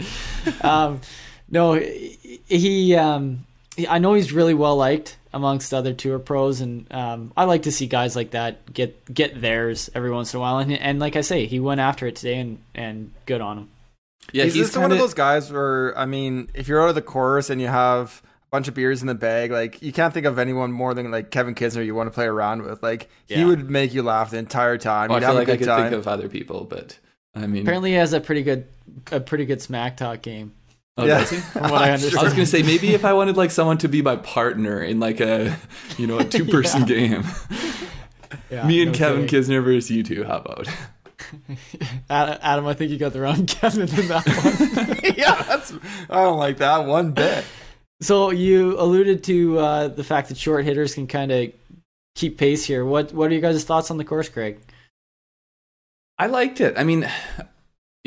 Um, 0.62 1.02
no, 1.50 1.74
he. 1.76 2.96
Um, 2.96 3.38
he- 3.40 3.47
I 3.88 4.00
know 4.00 4.14
he's 4.14 4.32
really 4.34 4.54
well 4.54 4.76
liked 4.76 5.18
amongst 5.34 5.74
other 5.74 5.94
tour 5.94 6.18
pros, 6.20 6.62
and 6.62 6.92
um, 6.92 7.32
I 7.38 7.44
like 7.44 7.64
to 7.64 7.72
see 7.72 7.86
guys 7.88 8.16
like 8.16 8.32
that 8.32 8.74
get 8.74 9.14
get 9.14 9.40
theirs 9.40 9.90
every 9.94 10.10
once 10.12 10.34
in 10.34 10.38
a 10.38 10.42
while. 10.42 10.58
And, 10.60 10.72
and 10.74 11.00
like 11.00 11.16
I 11.16 11.22
say, 11.22 11.46
he 11.46 11.60
went 11.60 11.80
after 11.82 12.08
it 12.08 12.16
today, 12.16 12.40
and 12.40 12.60
and 12.74 13.12
good 13.26 13.42
on 13.42 13.58
him. 13.58 13.70
yeah 14.34 14.46
he's, 14.46 14.54
he's 14.56 14.64
just 14.68 14.76
one 14.78 14.86
of 14.86 14.92
kinda- 14.92 15.04
those 15.04 15.14
guys 15.14 15.52
where 15.52 15.98
I 15.98 16.06
mean, 16.06 16.50
if 16.54 16.68
you're 16.68 16.82
out 16.82 16.90
of 16.90 16.96
the 16.96 17.02
course 17.02 17.50
and 17.50 17.62
you 17.62 17.68
have 17.68 18.22
a 18.24 18.50
bunch 18.52 18.68
of 18.68 18.74
beers 18.74 19.02
in 19.02 19.08
the 19.08 19.14
bag, 19.16 19.52
like 19.52 19.82
you 19.82 19.92
can't 19.92 20.14
think 20.14 20.26
of 20.26 20.40
anyone 20.40 20.72
more 20.72 20.94
than 20.94 21.12
like 21.12 21.30
Kevin 21.32 21.54
Kisner 21.54 21.86
you 21.86 21.94
want 21.94 22.08
to 22.08 22.12
play 22.14 22.26
around 22.26 22.64
with. 22.64 22.82
Like 22.82 23.10
he 23.28 23.44
would 23.46 23.70
make 23.70 23.94
you 23.94 24.02
laugh 24.02 24.32
the 24.32 24.38
entire 24.38 24.78
time. 24.78 25.12
Oh, 25.12 25.16
i 25.16 25.18
You'd 25.20 25.26
feel 25.26 25.36
like 25.36 25.48
a 25.50 25.52
i 25.52 25.56
good 25.56 25.60
could 25.60 25.68
time. 25.68 25.90
think 25.92 26.00
of 26.00 26.08
other 26.08 26.30
people 26.30 26.64
but 26.64 26.98
i 27.36 27.46
mean 27.46 27.62
Apparently, 27.62 27.92
he 27.92 27.96
has 27.98 28.14
a 28.14 28.22
pretty 28.22 28.42
good 28.42 28.66
a 29.12 29.20
pretty 29.20 29.46
good 29.46 29.62
smack 29.62 29.98
talk 29.98 30.22
game. 30.24 30.54
Oh, 30.98 31.06
Yeah. 31.06 31.24
From 31.24 31.64
what 31.64 31.82
I 31.82 31.90
I 31.90 31.92
was 32.24 32.34
gonna 32.34 32.46
say 32.46 32.64
maybe 32.64 32.94
if 32.94 33.06
I 33.06 33.14
wanted 33.14 33.38
like 33.38 33.52
someone 33.52 33.78
to 33.80 33.88
be 33.88 34.02
my 34.02 34.16
partner 34.18 34.82
in 34.82 35.00
like 35.00 35.20
a 35.20 35.56
you 35.98 36.08
know 36.08 36.20
a 36.20 36.24
two 36.36 36.46
person 36.46 36.86
game, 36.86 37.24
Yeah, 38.50 38.66
me 38.68 38.82
and 38.82 38.92
no 38.92 38.98
Kevin 38.98 39.28
kidding. 39.28 39.44
Kisner 39.58 39.64
versus 39.64 39.92
you 39.92 40.04
two. 40.04 40.24
How 40.24 40.38
about? 40.38 40.68
Adam, 42.10 42.38
Adam, 42.42 42.68
I 42.68 42.74
think 42.74 42.92
you 42.92 42.98
got 42.98 43.14
the 43.14 43.20
wrong 43.22 43.46
Kevin 43.46 43.82
in 43.82 44.08
that 44.08 44.26
one. 44.28 45.14
yeah, 45.18 45.42
that's 45.44 45.74
I 46.10 46.24
don't 46.24 46.38
like 46.38 46.58
that 46.58 46.86
one 46.86 47.12
bit. 47.12 47.44
So 48.02 48.30
you 48.30 48.80
alluded 48.80 49.24
to 49.26 49.58
uh, 49.60 49.88
the 49.88 50.04
fact 50.04 50.30
that 50.30 50.38
short 50.38 50.64
hitters 50.66 50.94
can 50.94 51.08
kind 51.08 51.32
of 51.32 51.52
keep 52.16 52.38
pace 52.38 52.64
here. 52.66 52.86
What 52.86 53.12
what 53.14 53.30
are 53.30 53.34
your 53.34 53.42
guys' 53.42 53.64
thoughts 53.64 53.90
on 53.92 53.98
the 53.98 54.06
course, 54.06 54.30
Craig? 54.30 54.60
I 56.20 56.28
liked 56.28 56.62
it. 56.62 56.78
I 56.78 56.84
mean, 56.84 57.08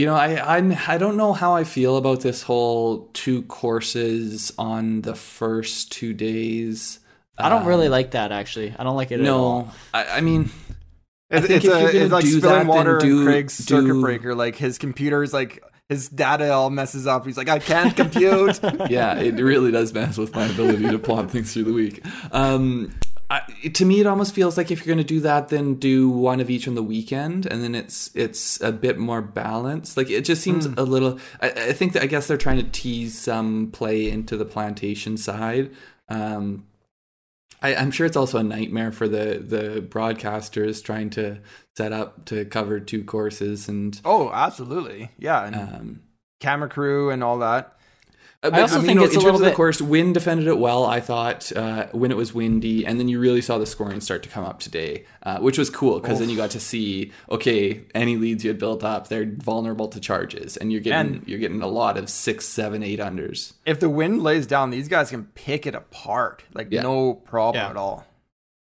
you 0.01 0.07
know, 0.07 0.15
I 0.15 0.57
I'm, 0.57 0.75
I 0.89 0.97
don't 0.97 1.19
know 1.19 1.35
how 1.35 1.55
I 1.55 1.65
feel 1.65 1.99
about 1.99 2.23
this 2.23 2.43
whole 2.43 3.11
two 3.13 3.43
courses 3.43 4.51
on 4.57 5.03
the 5.03 5.15
first 5.15 5.93
two 5.93 6.15
days. 6.15 7.01
I 7.37 7.51
don't 7.51 7.67
really 7.67 7.87
Um, 7.87 7.93
like 7.93 8.13
that 8.13 8.33
actually. 8.33 8.75
I 8.79 8.83
don't 8.83 8.97
like 8.97 9.11
it 9.11 9.21
at 9.21 9.29
all. 9.29 9.65
No, 9.65 9.71
I, 9.93 10.05
I 10.07 10.21
mean, 10.23 10.49
It's, 11.29 11.47
think 11.47 11.65
it's, 11.65 11.67
if 11.67 11.73
a, 11.75 11.93
you're 11.93 12.03
it's 12.05 12.13
like 12.13 12.25
do 12.25 12.39
spilling 12.39 12.67
that, 12.67 12.67
water 12.67 12.99
then 12.99 13.11
in 13.11 13.17
do- 13.19 13.25
Craig's 13.25 13.53
circuit 13.53 14.01
breaker. 14.01 14.35
Like 14.35 14.57
his 14.57 14.79
computer 14.79 15.23
is 15.23 15.35
like 15.35 15.63
his 15.91 16.09
data 16.09 16.51
all 16.51 16.71
messes 16.71 17.07
up. 17.07 17.27
He's 17.27 17.37
like, 17.37 17.51
I 17.51 17.59
can't 17.59 17.95
compute. 17.95 18.59
yeah, 18.89 19.19
it 19.19 19.35
really 19.35 19.71
does 19.71 19.93
mess 19.93 20.17
with 20.17 20.35
my 20.35 20.47
ability 20.47 20.89
to 20.89 20.99
plot 20.99 21.31
things 21.31 21.53
through 21.53 21.65
the 21.65 21.75
week. 21.75 22.03
Um, 22.33 22.95
I, 23.31 23.43
to 23.69 23.85
me, 23.85 24.01
it 24.01 24.09
almost 24.09 24.35
feels 24.35 24.57
like 24.57 24.73
if 24.73 24.81
you're 24.81 24.93
going 24.93 25.07
to 25.07 25.15
do 25.15 25.21
that, 25.21 25.51
then 25.51 25.75
do 25.77 26.11
one 26.11 26.41
of 26.41 26.51
each 26.51 26.67
on 26.67 26.75
the 26.75 26.83
weekend, 26.83 27.47
and 27.47 27.63
then 27.63 27.77
it's 27.77 28.11
it's 28.17 28.61
a 28.61 28.73
bit 28.73 28.99
more 28.99 29.23
balanced. 29.23 29.97
Like 29.97 30.11
it 30.11 30.25
just 30.25 30.43
seems 30.43 30.67
a 30.67 30.83
little. 30.83 31.21
I, 31.41 31.51
I 31.51 31.73
think 31.73 31.93
that 31.93 32.03
I 32.03 32.07
guess 32.07 32.27
they're 32.27 32.37
trying 32.37 32.57
to 32.57 32.69
tease 32.71 33.17
some 33.17 33.71
play 33.71 34.11
into 34.11 34.37
the 34.37 34.45
plantation 34.45 35.17
side. 35.17 35.71
Um, 36.09 36.67
I, 37.63 37.77
I'm 37.77 37.93
sure 37.93 38.05
it's 38.05 38.17
also 38.17 38.39
a 38.39 38.43
nightmare 38.43 38.91
for 38.91 39.07
the 39.07 39.39
the 39.39 39.81
broadcasters 39.81 40.83
trying 40.83 41.11
to 41.11 41.39
set 41.77 41.93
up 41.93 42.25
to 42.27 42.45
cover 42.47 42.81
two 42.81 43.05
courses 43.05 43.69
and 43.69 44.01
Oh, 44.05 44.31
absolutely. 44.33 45.11
Yeah, 45.19 45.45
and 45.45 45.55
um, 45.55 46.03
camera 46.41 46.69
crew 46.69 47.11
and 47.11 47.23
all 47.23 47.39
that. 47.39 47.77
Uh, 48.43 48.49
but, 48.51 48.61
also 48.61 48.79
mean, 48.79 48.87
think 48.87 48.99
no, 49.01 49.05
it's 49.05 49.13
in 49.13 49.19
a 49.19 49.23
terms 49.23 49.25
little 49.25 49.37
of 49.41 49.41
the 49.45 49.51
bit- 49.51 49.55
course, 49.57 49.83
wind 49.83 50.15
defended 50.15 50.47
it 50.47 50.59
well. 50.59 50.87
I 50.87 51.01
thought 51.01 51.53
uh, 51.55 51.89
when 51.93 52.11
it 52.11 52.17
was 52.17 52.33
windy, 52.33 52.87
and 52.87 52.99
then 52.99 53.07
you 53.07 53.21
really 53.21 53.43
saw 53.43 53.59
the 53.59 53.67
scoring 53.67 54.01
start 54.01 54.23
to 54.23 54.31
come 54.31 54.45
up 54.47 54.61
today, 54.61 55.05
uh, 55.25 55.41
which 55.41 55.59
was 55.59 55.69
cool 55.69 56.01
because 56.01 56.21
then 56.21 56.31
you 56.31 56.37
got 56.39 56.51
to 56.53 56.61
see 56.61 57.13
okay, 57.31 57.83
any 57.95 58.17
leads 58.17 58.43
you 58.43 58.49
had 58.49 58.59
built 58.59 58.83
up, 58.83 59.09
they're 59.09 59.27
vulnerable 59.27 59.89
to 59.89 60.01
charges, 60.01 60.57
and 60.57 60.73
you're 60.73 60.81
getting 60.81 61.17
And- 61.17 61.29
you're 61.29 61.39
getting 61.39 61.61
a 61.61 61.67
lot 61.67 61.99
of 61.99 62.09
six, 62.09 62.47
seven, 62.47 62.83
eight 62.83 62.99
unders. 62.99 63.53
If 63.67 63.79
the 63.79 63.91
wind 63.91 64.23
lays 64.23 64.47
down, 64.47 64.71
these 64.71 64.89
guys 64.89 65.11
can 65.11 65.25
pick 65.35 65.67
it 65.67 65.75
apart. 65.75 66.43
Like 66.55 66.69
Yeah. 66.71 66.81
no 66.83 67.13
problem 67.15 67.63
Yeah. 67.63 67.69
at 67.71 67.77
all. 67.77 68.07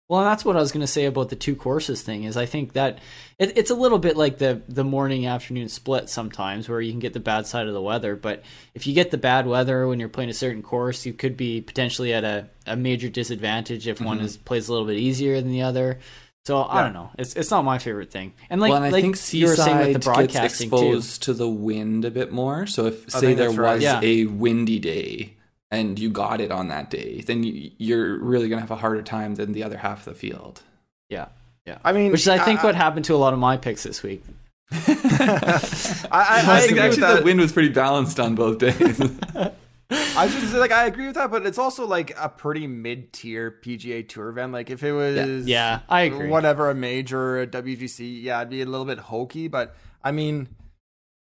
Well, 0.09 0.25
that's 0.25 0.43
what 0.43 0.57
I 0.57 0.61
was 0.61 0.73
going 0.73 0.81
to 0.81 0.87
say 0.87 1.05
about 1.05 1.29
the 1.29 1.37
two 1.37 1.55
courses 1.55 2.01
thing. 2.01 2.25
Is 2.25 2.39
I 2.39 2.47
think 2.47 2.73
that 2.73 2.99
it, 3.39 3.59
it's 3.59 3.71
a 3.71 3.75
little 3.75 3.99
bit 3.99 4.17
like 4.17 4.39
the 4.39 4.63
the 4.67 4.85
morning 4.85 5.27
afternoon 5.27 5.69
split 5.69 6.09
sometimes, 6.09 6.67
where 6.69 6.81
you 6.81 6.93
can 6.93 7.01
get 7.01 7.13
the 7.13 7.21
bad 7.21 7.47
side 7.47 7.67
of 7.67 7.75
the 7.75 7.83
weather. 7.83 8.17
But 8.17 8.43
if 8.75 8.87
you 8.87 8.95
get 8.95 9.11
the 9.11 9.19
bad 9.19 9.47
weather 9.47 9.87
when 9.87 10.01
you're 10.01 10.09
playing 10.09 10.31
a 10.31 10.35
certain 10.35 10.63
course, 10.63 11.05
you 11.05 11.13
could 11.13 11.37
be 11.37 11.61
potentially 11.61 12.15
at 12.15 12.25
a, 12.25 12.49
a 12.67 12.75
major 12.75 13.11
disadvantage 13.11 13.87
if 13.87 14.01
one 14.01 14.17
mm-hmm. 14.17 14.27
is 14.27 14.39
plays 14.39 14.69
a 14.69 14.73
little 14.73 14.87
bit 14.87 14.97
easier 14.97 15.41
than 15.41 15.51
the 15.51 15.63
other. 15.63 15.99
So 16.47 16.65
I 16.65 16.83
don't 16.83 16.95
know. 16.95 17.11
It's 17.19 17.37
it's 17.37 17.51
not 17.51 17.63
my 17.67 17.77
favorite 17.77 18.11
thing. 18.11 18.33
And 18.49 18.63
like 18.63 18.71
well, 18.71 18.79
and 18.79 18.87
I 18.87 18.89
like 18.89 19.03
think 19.03 19.17
saying 19.17 19.45
with 19.45 19.57
Seaside 19.57 19.89
the 19.89 19.93
gets 19.93 20.07
broadcasting 20.07 20.71
too. 20.71 20.77
exposed 20.77 21.23
to 21.25 21.35
the 21.35 21.49
wind 21.49 22.07
a 22.07 22.11
bit 22.11 22.33
more. 22.33 22.67
So 22.67 22.87
if 22.87 23.05
oh, 23.15 23.21
say 23.21 23.35
think 23.35 23.39
there 23.39 23.53
was 23.53 23.83
Yeah. 23.83 24.01
a 24.03 24.25
windy 24.25 24.79
day 24.79 25.37
and 25.71 25.99
you 25.99 26.11
got 26.11 26.41
it 26.41 26.51
on 26.51 26.69
that 26.69 26.91
day, 26.91 27.21
then 27.27 27.43
you, 27.45 27.71
you're 27.79 28.19
really 28.19 28.49
gonna 28.49 28.61
have 28.63 28.71
a 28.71 28.77
harder 28.77 29.03
time 29.03 29.35
than 29.35 29.53
the 29.53 29.63
other 29.65 29.77
half 29.79 30.01
of 30.07 30.15
the 30.15 30.19
field. 30.19 30.63
Yeah, 31.09 31.29
yeah. 31.67 31.79
I 31.85 31.93
mean, 31.93 32.13
Which 32.13 32.23
is 32.23 32.29
I 32.29 32.39
think 32.39 32.61
I- 32.61 32.65
what 32.67 32.75
happened 32.75 33.05
to 33.07 33.15
a 33.15 33.17
lot 33.19 33.33
of 33.33 33.39
my 33.39 33.57
picks 33.57 33.83
this 33.83 34.03
week. 34.03 34.23
I, 34.73 36.09
I, 36.11 36.43
I 36.47 36.57
I 36.57 36.61
think 36.61 36.73
agree 36.73 36.75
with 36.75 36.79
actually 36.79 37.01
that. 37.03 37.17
the 37.21 37.23
wind 37.25 37.41
was 37.41 37.53
pretty 37.53 37.71
balanced 37.71 38.21
on 38.21 38.35
both 38.35 38.59
days. 38.59 39.01
I 39.91 40.25
was 40.27 40.35
just 40.35 40.53
say, 40.53 40.59
like 40.59 40.73
I 40.73 40.85
agree 40.85 41.07
with 41.07 41.15
that, 41.15 41.31
but 41.31 41.47
it's 41.47 41.57
also 41.57 41.87
like 41.87 42.13
a 42.19 42.29
pretty 42.29 42.67
mid 42.67 43.13
tier 43.13 43.51
PGA 43.65 44.07
Tour 44.07 44.29
event. 44.29 44.53
Like 44.53 44.69
if 44.69 44.83
it 44.83 44.93
was 44.93 45.47
Yeah, 45.47 45.81
I 45.89 46.03
agree. 46.03 46.29
whatever 46.29 46.69
a 46.69 46.75
major 46.75 47.41
a 47.41 47.47
WGC, 47.47 48.23
yeah, 48.23 48.39
it'd 48.41 48.51
be 48.51 48.61
a 48.61 48.67
little 48.67 48.85
bit 48.85 48.99
hokey. 48.99 49.49
But 49.49 49.75
I 50.05 50.13
mean, 50.13 50.49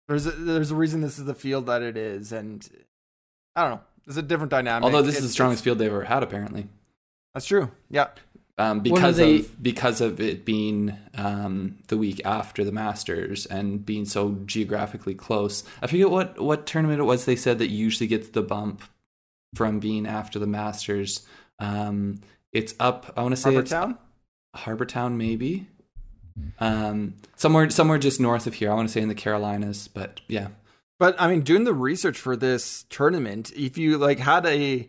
there's 0.09 0.27
a, 0.27 0.33
there's 0.33 0.71
a 0.71 0.75
reason 0.75 1.01
this 1.01 1.19
is 1.19 1.25
the 1.25 1.35
field 1.35 1.65
that 1.67 1.81
it 1.81 1.97
is, 1.97 2.31
and 2.33 2.69
I 3.57 3.63
don't 3.63 3.71
know. 3.77 3.81
It's 4.09 4.17
a 4.17 4.23
different 4.23 4.51
dynamic. 4.51 4.85
Although 4.85 5.03
this 5.03 5.19
is 5.19 5.23
the 5.23 5.29
strongest 5.29 5.63
field 5.63 5.79
they've 5.79 5.93
ever 5.93 6.05
had, 6.05 6.23
apparently. 6.23 6.67
That's 7.35 7.47
true. 7.47 7.71
Yeah. 7.91 8.09
um, 8.57 8.81
because 8.81 9.19
the- 9.19 9.41
of 9.41 9.63
because 9.63 10.01
of 10.01 10.19
it 10.21 10.45
being 10.45 10.97
um, 11.15 11.77
the 11.89 11.97
week 11.99 12.21
after 12.25 12.65
the 12.65 12.73
Masters 12.73 13.47
and 13.47 13.85
being 13.85 14.05
so 14.07 14.39
geographically 14.47 15.15
close. 15.15 15.63
I 15.83 15.87
forget 15.87 16.11
what 16.11 16.41
what 16.41 16.67
tournament 16.67 17.01
it 17.01 17.05
was. 17.05 17.27
They 17.27 17.37
said 17.37 17.59
that 17.59 17.69
usually 17.69 18.07
gets 18.09 18.29
the 18.31 18.43
bump 18.43 18.83
from 19.55 19.79
being 19.79 20.07
after 20.07 20.39
the 20.39 20.47
Masters. 20.47 21.27
Um, 21.61 22.21
it's 22.53 22.75
up. 22.81 23.13
I 23.17 23.23
want 23.23 23.33
to 23.33 23.37
say 23.37 23.51
Harbour 23.51 23.61
it's 23.61 23.71
Town. 23.71 23.99
Harbortown, 24.57 25.17
maybe. 25.17 25.69
Um, 26.61 27.15
somewhere 27.37 27.69
somewhere 27.71 27.99
just 27.99 28.21
north 28.21 28.47
of 28.47 28.55
here. 28.55 28.71
I 28.71 28.75
want 28.75 28.89
to 28.89 28.93
say 28.93 29.03
in 29.03 29.09
the 29.09 29.15
Carolinas, 29.15 29.87
but 29.89 30.21
yeah. 30.29 30.49
But 30.99 31.15
I 31.21 31.29
mean, 31.29 31.43
doing 31.43 31.65
the 31.65 31.75
research 31.75 32.19
for 32.19 32.37
this 32.37 32.85
tournament, 32.91 33.53
if 33.57 33.79
you 33.79 33.99
like 33.99 34.19
had 34.19 34.45
a 34.47 34.89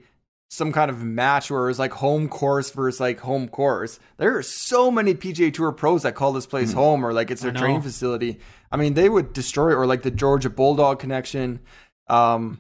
some 0.51 0.71
kind 0.71 0.89
of 0.89 1.03
match 1.03 1.51
where 1.51 1.65
it 1.65 1.67
was 1.67 1.77
like 1.77 1.91
home 1.93 2.27
course 2.27 2.71
versus 2.71 2.99
like 2.99 3.19
home 3.19 3.47
course, 3.47 3.99
there 4.17 4.35
are 4.35 4.41
so 4.41 4.89
many 4.89 5.13
PGA 5.13 5.53
Tour 5.53 5.71
pros 5.71 6.01
that 6.03 6.15
call 6.15 6.33
this 6.33 6.47
place 6.47 6.73
home 6.73 7.05
or 7.05 7.13
like 7.13 7.29
it's 7.29 7.43
their 7.43 7.51
training 7.51 7.81
facility. 7.83 8.39
I 8.71 8.77
mean, 8.77 8.95
they 8.95 9.09
would 9.09 9.33
destroy 9.33 9.71
it, 9.71 9.75
or 9.75 9.85
like 9.85 10.01
the 10.01 10.09
Georgia 10.11 10.49
Bulldog 10.49 10.99
connection. 10.99 11.59
Um, 12.07 12.59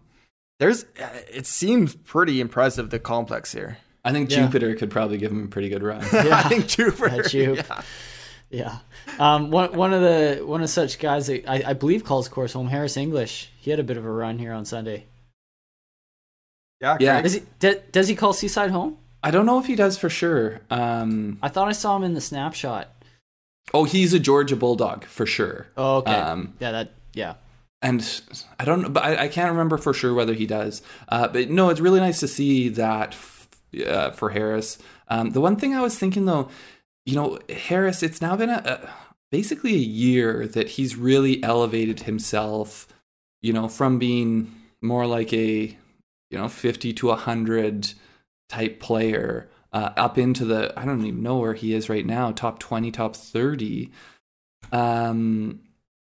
there's, 0.59 0.85
it 1.33 1.45
seems 1.47 1.95
pretty 1.95 2.41
impressive 2.41 2.89
the 2.91 2.99
complex 2.99 3.51
here. 3.53 3.77
I 4.05 4.11
think 4.11 4.29
Yeah. 4.29 4.45
Jupiter 4.45 4.75
could 4.75 4.91
probably 4.91 5.17
give 5.17 5.31
him 5.31 5.45
a 5.45 5.47
pretty 5.47 5.69
good 5.69 5.81
run. 5.83 6.01
Yeah. 6.13 6.41
I 6.45 6.49
think 6.49 6.67
Jupiter. 6.67 7.15
Yeah, 7.15 7.55
Jupe. 7.55 7.65
Yeah. 8.49 8.79
Yeah. 9.17 9.35
Um, 9.35 9.51
one 9.51 9.73
one 9.75 9.93
of 9.93 10.01
the 10.01 10.41
one 10.45 10.61
of 10.63 10.69
such 10.69 10.97
guys 10.99 11.27
that 11.27 11.47
I, 11.49 11.63
I 11.71 11.73
believe 11.73 12.03
calls 12.03 12.27
course 12.27 12.53
home 12.53 12.67
Harris 12.67 12.97
English. 12.97 13.51
He 13.59 13.69
had 13.71 13.79
a 13.79 13.83
bit 13.83 13.97
of 13.97 14.05
a 14.05 14.11
run 14.11 14.39
here 14.39 14.53
on 14.53 14.65
Sunday. 14.65 15.05
Yeah, 16.81 16.97
Yeah. 16.99 17.21
Does 17.21 17.33
he 17.33 17.41
d- 17.59 17.75
does 17.91 18.07
he 18.07 18.15
call 18.15 18.33
Seaside 18.33 18.71
home? 18.71 18.97
I 19.21 19.31
don't 19.31 19.45
know 19.45 19.59
if 19.59 19.65
he 19.67 19.75
does 19.75 19.97
for 19.97 20.09
sure. 20.09 20.61
Um, 20.69 21.39
I 21.41 21.49
thought 21.49 21.67
I 21.67 21.73
saw 21.73 21.95
him 21.97 22.03
in 22.03 22.13
the 22.13 22.21
snapshot. 22.21 22.89
oh, 23.73 23.83
he's 23.83 24.13
a 24.13 24.19
Georgia 24.19 24.55
Bulldog 24.55 25.03
for 25.05 25.25
sure. 25.25 25.67
Oh, 25.75 25.97
okay. 25.97 26.13
Um, 26.13 26.53
yeah, 26.59 26.71
that 26.71 26.91
yeah. 27.13 27.33
and 27.81 28.01
I 28.57 28.65
don't 28.65 28.81
know, 28.81 28.89
but 28.89 29.03
I, 29.03 29.25
I 29.25 29.27
can't 29.27 29.51
remember 29.51 29.77
for 29.77 29.93
sure 29.93 30.13
whether 30.13 30.33
he 30.33 30.45
does. 30.47 30.81
Uh, 31.09 31.27
but 31.27 31.49
no, 31.49 31.69
it's 31.69 31.81
really 31.81 31.99
nice 31.99 32.21
to 32.21 32.27
see 32.29 32.69
that 32.69 33.09
f- 33.11 33.47
uh, 33.85 34.11
for 34.11 34.29
Harris. 34.29 34.79
Um, 35.09 35.31
the 35.31 35.41
one 35.41 35.57
thing 35.57 35.75
I 35.75 35.81
was 35.81 35.99
thinking 35.99 36.25
though, 36.25 36.49
you 37.09 37.15
know, 37.15 37.39
Harris, 37.49 38.03
it's 38.03 38.21
now 38.21 38.35
been 38.35 38.51
a, 38.51 38.61
a 38.63 38.89
basically 39.31 39.73
a 39.73 39.79
year 39.79 40.45
that 40.45 40.69
he's 40.69 40.95
really 40.95 41.43
elevated 41.43 42.01
himself. 42.01 42.87
You 43.41 43.51
know, 43.53 43.67
from 43.67 43.97
being 43.97 44.53
more 44.81 45.07
like 45.07 45.33
a 45.33 45.75
you 46.29 46.37
know 46.37 46.47
fifty 46.47 46.93
to 46.93 47.11
hundred 47.13 47.93
type 48.47 48.79
player 48.79 49.49
uh, 49.73 49.91
up 49.97 50.19
into 50.19 50.45
the 50.45 50.71
I 50.77 50.85
don't 50.85 51.03
even 51.03 51.23
know 51.23 51.39
where 51.39 51.55
he 51.55 51.73
is 51.73 51.89
right 51.89 52.05
now, 52.05 52.31
top 52.31 52.59
twenty, 52.59 52.91
top 52.91 53.15
thirty. 53.15 53.91
Um, 54.71 55.61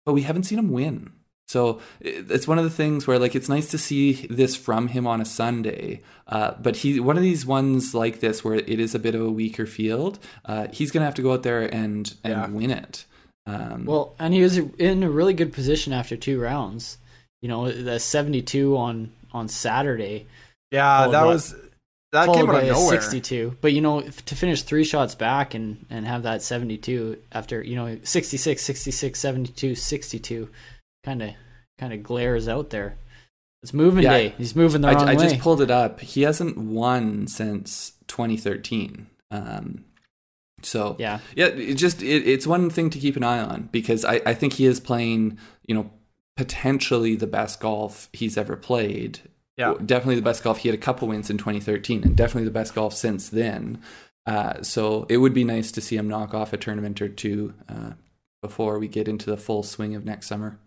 but 0.05 0.13
we 0.13 0.23
haven't 0.23 0.43
seen 0.43 0.59
him 0.59 0.71
win. 0.71 1.13
So 1.49 1.81
it's 1.99 2.47
one 2.47 2.59
of 2.59 2.63
the 2.63 2.69
things 2.69 3.07
where 3.07 3.17
like 3.17 3.33
it's 3.35 3.49
nice 3.49 3.71
to 3.71 3.79
see 3.79 4.27
this 4.29 4.55
from 4.55 4.87
him 4.89 5.07
on 5.07 5.19
a 5.19 5.25
Sunday. 5.25 6.01
Uh, 6.27 6.51
but 6.61 6.75
he 6.77 6.99
one 6.99 7.17
of 7.17 7.23
these 7.23 7.43
ones 7.43 7.95
like 7.95 8.19
this 8.19 8.43
where 8.43 8.53
it 8.53 8.79
is 8.79 8.93
a 8.93 8.99
bit 8.99 9.15
of 9.15 9.21
a 9.21 9.31
weaker 9.31 9.65
field. 9.65 10.19
Uh, 10.45 10.67
he's 10.71 10.91
gonna 10.91 11.05
have 11.05 11.15
to 11.15 11.23
go 11.23 11.33
out 11.33 11.41
there 11.41 11.61
and 11.63 12.13
and 12.23 12.33
Yeah. 12.33 12.47
win 12.49 12.69
it. 12.69 13.05
Um, 13.47 13.85
Well, 13.85 14.13
and 14.19 14.31
he 14.31 14.43
was 14.43 14.57
in 14.57 15.01
a 15.01 15.09
really 15.09 15.33
good 15.33 15.51
position 15.51 15.91
after 15.91 16.15
two 16.15 16.39
rounds. 16.39 16.99
You 17.41 17.49
know, 17.49 17.71
the 17.71 17.99
seventy-two 17.99 18.77
on 18.77 19.11
on 19.33 19.47
Saturday, 19.47 20.27
Yeah, 20.71 21.07
that 21.07 21.21
by- 21.21 21.25
was 21.25 21.55
that 22.11 22.27
came 22.31 22.47
out 22.47 22.53
by 22.53 22.61
of 22.61 22.73
nowhere. 22.77 22.89
sixty-two. 23.01 23.57
But 23.59 23.73
you 23.73 23.81
know, 23.81 23.99
if- 23.99 24.23
to 24.25 24.35
finish 24.35 24.61
three 24.61 24.83
shots 24.83 25.15
back 25.15 25.55
and 25.55 25.87
and 25.89 26.05
have 26.05 26.21
that 26.23 26.43
seventy-two 26.43 27.17
after 27.31 27.63
you 27.63 27.75
know 27.75 27.97
66, 28.03 28.61
66, 28.61 29.19
72, 29.19 29.73
62, 29.73 30.49
kind 31.03 31.21
of 31.21 31.31
kind 31.77 31.93
of 31.93 32.03
glares 32.03 32.47
out 32.47 32.69
there. 32.69 32.97
It's 33.63 33.73
moving 33.73 34.03
Yeah, 34.03 34.11
day. 34.17 34.33
He's 34.37 34.55
moving 34.55 34.81
the 34.81 34.87
I, 34.89 34.93
wrong 34.93 35.09
I 35.09 35.15
way. 35.15 35.23
just 35.29 35.39
pulled 35.39 35.61
it 35.61 35.69
up. 35.71 35.99
He 35.99 36.21
hasn't 36.21 36.57
won 36.57 37.27
since 37.27 37.93
2013. 38.07 39.07
Um, 39.31 39.83
so 40.61 40.95
yeah, 40.99 41.19
Yeah, 41.35 41.47
it 41.47 41.75
just 41.75 42.01
it, 42.01 42.27
it's 42.27 42.47
one 42.47 42.69
thing 42.69 42.89
to 42.89 42.99
keep 42.99 43.15
an 43.17 43.23
eye 43.23 43.39
on 43.39 43.69
because 43.71 44.05
I, 44.05 44.21
I 44.25 44.33
think 44.33 44.53
he 44.53 44.65
is 44.65 44.79
playing, 44.79 45.37
you 45.65 45.75
know, 45.75 45.91
potentially 46.37 47.15
the 47.15 47.27
best 47.27 47.59
golf 47.59 48.09
he's 48.13 48.37
ever 48.37 48.55
played. 48.55 49.19
Yeah. 49.57 49.73
definitely 49.85 50.15
the 50.15 50.21
best 50.21 50.41
golf. 50.41 50.59
He 50.59 50.69
had 50.69 50.77
a 50.77 50.81
couple 50.81 51.09
wins 51.09 51.29
in 51.29 51.37
2013, 51.37 52.03
and 52.05 52.15
definitely 52.15 52.45
the 52.45 52.51
best 52.51 52.73
golf 52.73 52.93
since 52.93 53.27
then. 53.27 53.81
Uh, 54.25 54.61
so 54.63 55.05
it 55.09 55.17
would 55.17 55.33
be 55.33 55.43
nice 55.43 55.69
to 55.73 55.81
see 55.81 55.97
him 55.97 56.07
knock 56.07 56.33
off 56.33 56.53
a 56.53 56.57
tournament 56.57 57.01
or 57.01 57.09
two 57.09 57.53
uh, 57.67 57.91
before 58.41 58.79
we 58.79 58.87
get 58.87 59.09
into 59.09 59.29
the 59.29 59.35
full 59.35 59.61
swing 59.63 59.95
of 59.95 60.05
next 60.05 60.27
summer. 60.27 60.57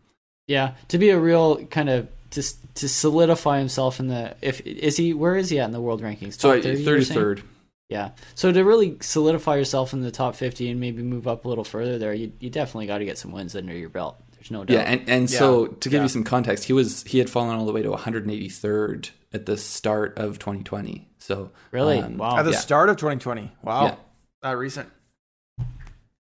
Yeah. 0.47 0.75
To 0.89 0.99
be 0.99 1.11
a 1.11 1.19
real 1.19 1.65
kind 1.67 1.89
of 1.89 2.09
to 2.31 2.43
to 2.75 2.89
solidify 2.89 3.59
himself 3.59 4.01
in 4.01 4.09
the 4.09 4.35
if 4.41 4.61
is 4.63 4.97
he 4.97 5.13
where 5.13 5.37
is 5.37 5.51
he 5.51 5.59
at 5.61 5.67
in 5.67 5.73
the 5.73 5.81
world 5.81 6.03
rankings? 6.03 6.41
So 6.41 6.55
Top 6.55 6.63
30, 6.65 6.81
you 6.83 6.91
were 6.91 7.01
saying? 7.03 7.21
33rd. 7.21 7.43
Yeah. 7.89 8.11
So 8.35 8.51
to 8.51 8.65
really 8.65 8.97
solidify 9.01 9.57
yourself 9.57 9.93
in 9.93 10.01
the 10.01 10.11
top 10.11 10.35
50 10.35 10.71
and 10.71 10.81
maybe 10.81 11.03
move 11.03 11.29
up 11.29 11.45
a 11.45 11.49
little 11.49 11.65
further 11.65 11.99
there, 11.99 12.15
you, 12.15 12.33
you 12.41 12.49
definitely 12.49 12.87
got 12.87 12.99
to 12.99 13.05
get 13.05 13.19
some 13.19 13.33
wins 13.33 13.55
under 13.55 13.75
your 13.75 13.91
belt. 13.91 14.17
There's 14.37 14.51
no 14.51 14.65
doubt. 14.65 14.75
Yeah, 14.75 14.81
and 14.83 15.09
and 15.09 15.31
Yeah. 15.31 15.39
so 15.39 15.67
to 15.67 15.89
give 15.91 15.99
Yeah. 15.99 16.03
you 16.05 16.09
some 16.09 16.25
context, 16.25 16.65
he 16.65 16.73
was 16.73 17.03
he 17.05 17.19
had 17.19 17.29
fallen 17.29 17.57
all 17.57 17.67
the 17.67 17.73
way 17.73 17.83
to 17.83 17.91
183rd 17.91 19.11
at 19.35 19.45
the 19.47 19.57
start 19.59 20.17
of 20.19 20.39
2020. 20.39 21.07
So 21.19 21.51
really? 21.71 21.99
um, 22.01 22.17
wow. 22.17 22.39
At 22.39 22.45
the 22.45 22.53
yeah. 22.53 22.59
start 22.59 22.89
of 22.89 22.97
2020. 22.97 23.53
Wow. 23.63 23.85
Yeah. 23.85 23.95
That 24.43 24.57
recent. 24.57 24.89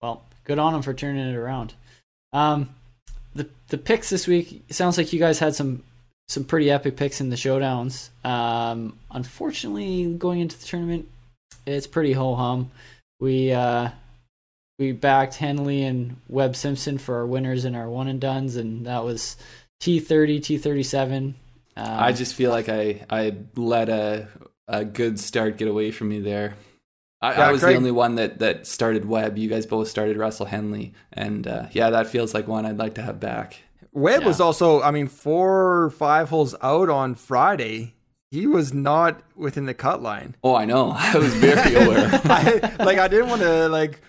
Well, 0.02 0.26
good 0.44 0.60
on 0.60 0.76
him 0.76 0.82
for 0.82 0.94
turning 0.94 1.28
it 1.28 1.36
around. 1.36 1.74
Um, 2.34 2.70
the 3.72 3.78
picks 3.78 4.10
this 4.10 4.28
week 4.28 4.64
sounds 4.70 4.98
like 4.98 5.12
you 5.14 5.20
guys 5.20 5.40
had 5.40 5.56
some 5.56 5.84
some 6.28 6.44
pretty 6.44 6.70
epic 6.70 6.96
picks 6.98 7.20
in 7.20 7.30
the 7.30 7.36
showdowns. 7.36 8.10
Um, 8.24 8.98
unfortunately, 9.10 10.14
going 10.14 10.40
into 10.40 10.60
the 10.60 10.66
tournament, 10.66 11.10
it's 11.66 11.88
pretty 11.88 12.14
ho 12.14 12.36
hum. 12.36 12.70
We 13.20 13.52
uh, 13.54 13.90
we 14.78 14.92
backed 14.92 15.36
Henley 15.36 15.84
and 15.84 16.18
Webb 16.28 16.56
Simpson 16.56 16.98
for 16.98 17.16
our 17.16 17.26
winners 17.26 17.66
in 17.66 17.76
our 17.76 17.90
one 17.90 18.08
and 18.08 18.20
duns, 18.20 18.58
and 18.58 18.86
that 18.86 19.04
was 19.04 19.38
T 19.80 20.00
thirty, 20.00 20.40
T 20.42 20.58
thirty 20.58 20.84
seven. 20.84 21.36
Um, 21.78 21.88
I 21.88 22.12
just 22.12 22.36
feel 22.36 22.52
like 22.52 22.68
I 22.68 23.06
I 23.10 23.36
let 23.56 23.88
a 23.88 24.28
a 24.68 24.84
good 24.84 25.18
start 25.18 25.58
get 25.58 25.70
away 25.70 25.92
from 25.92 26.10
me 26.10 26.20
there. 26.20 26.56
I, 27.22 27.34
Yeah, 27.34 27.48
I 27.48 27.52
was 27.52 27.62
Craig- 27.62 27.74
the 27.74 27.78
only 27.78 27.92
one 27.92 28.16
that 28.16 28.40
that 28.40 28.66
started 28.68 29.06
Webb. 29.06 29.38
You 29.38 29.50
guys 29.50 29.66
both 29.66 29.88
started 29.88 30.18
Russell 30.18 30.48
Henley, 30.48 30.94
and 31.14 31.46
uh, 31.48 31.66
yeah, 31.72 31.90
that 31.92 32.08
feels 32.08 32.34
like 32.34 32.48
one 32.48 32.66
I'd 32.66 32.78
like 32.78 32.96
to 32.96 33.02
have 33.02 33.20
back. 33.20 33.58
Webb 33.94 34.22
Yeah. 34.22 34.28
was 34.28 34.40
also, 34.40 34.82
I 34.82 34.92
mean, 34.92 35.08
four 35.08 35.84
or 35.84 35.90
five 35.90 36.30
holes 36.30 36.56
out 36.62 36.90
on 36.90 37.14
Friday. 37.16 37.94
He 38.32 38.48
was 38.48 38.74
not 38.74 39.22
within 39.36 39.66
the 39.66 39.74
cut 39.74 40.02
line. 40.02 40.36
Oh, 40.44 40.56
I 40.56 40.64
know. 40.66 40.92
I 40.98 41.18
was 41.18 41.34
very 41.36 41.76
aware. 41.86 42.10
I 42.26 42.76
like 42.80 42.98
I 42.98 43.08
didn't 43.08 43.30
want 43.30 43.42
to 43.42 43.68
like 43.70 44.02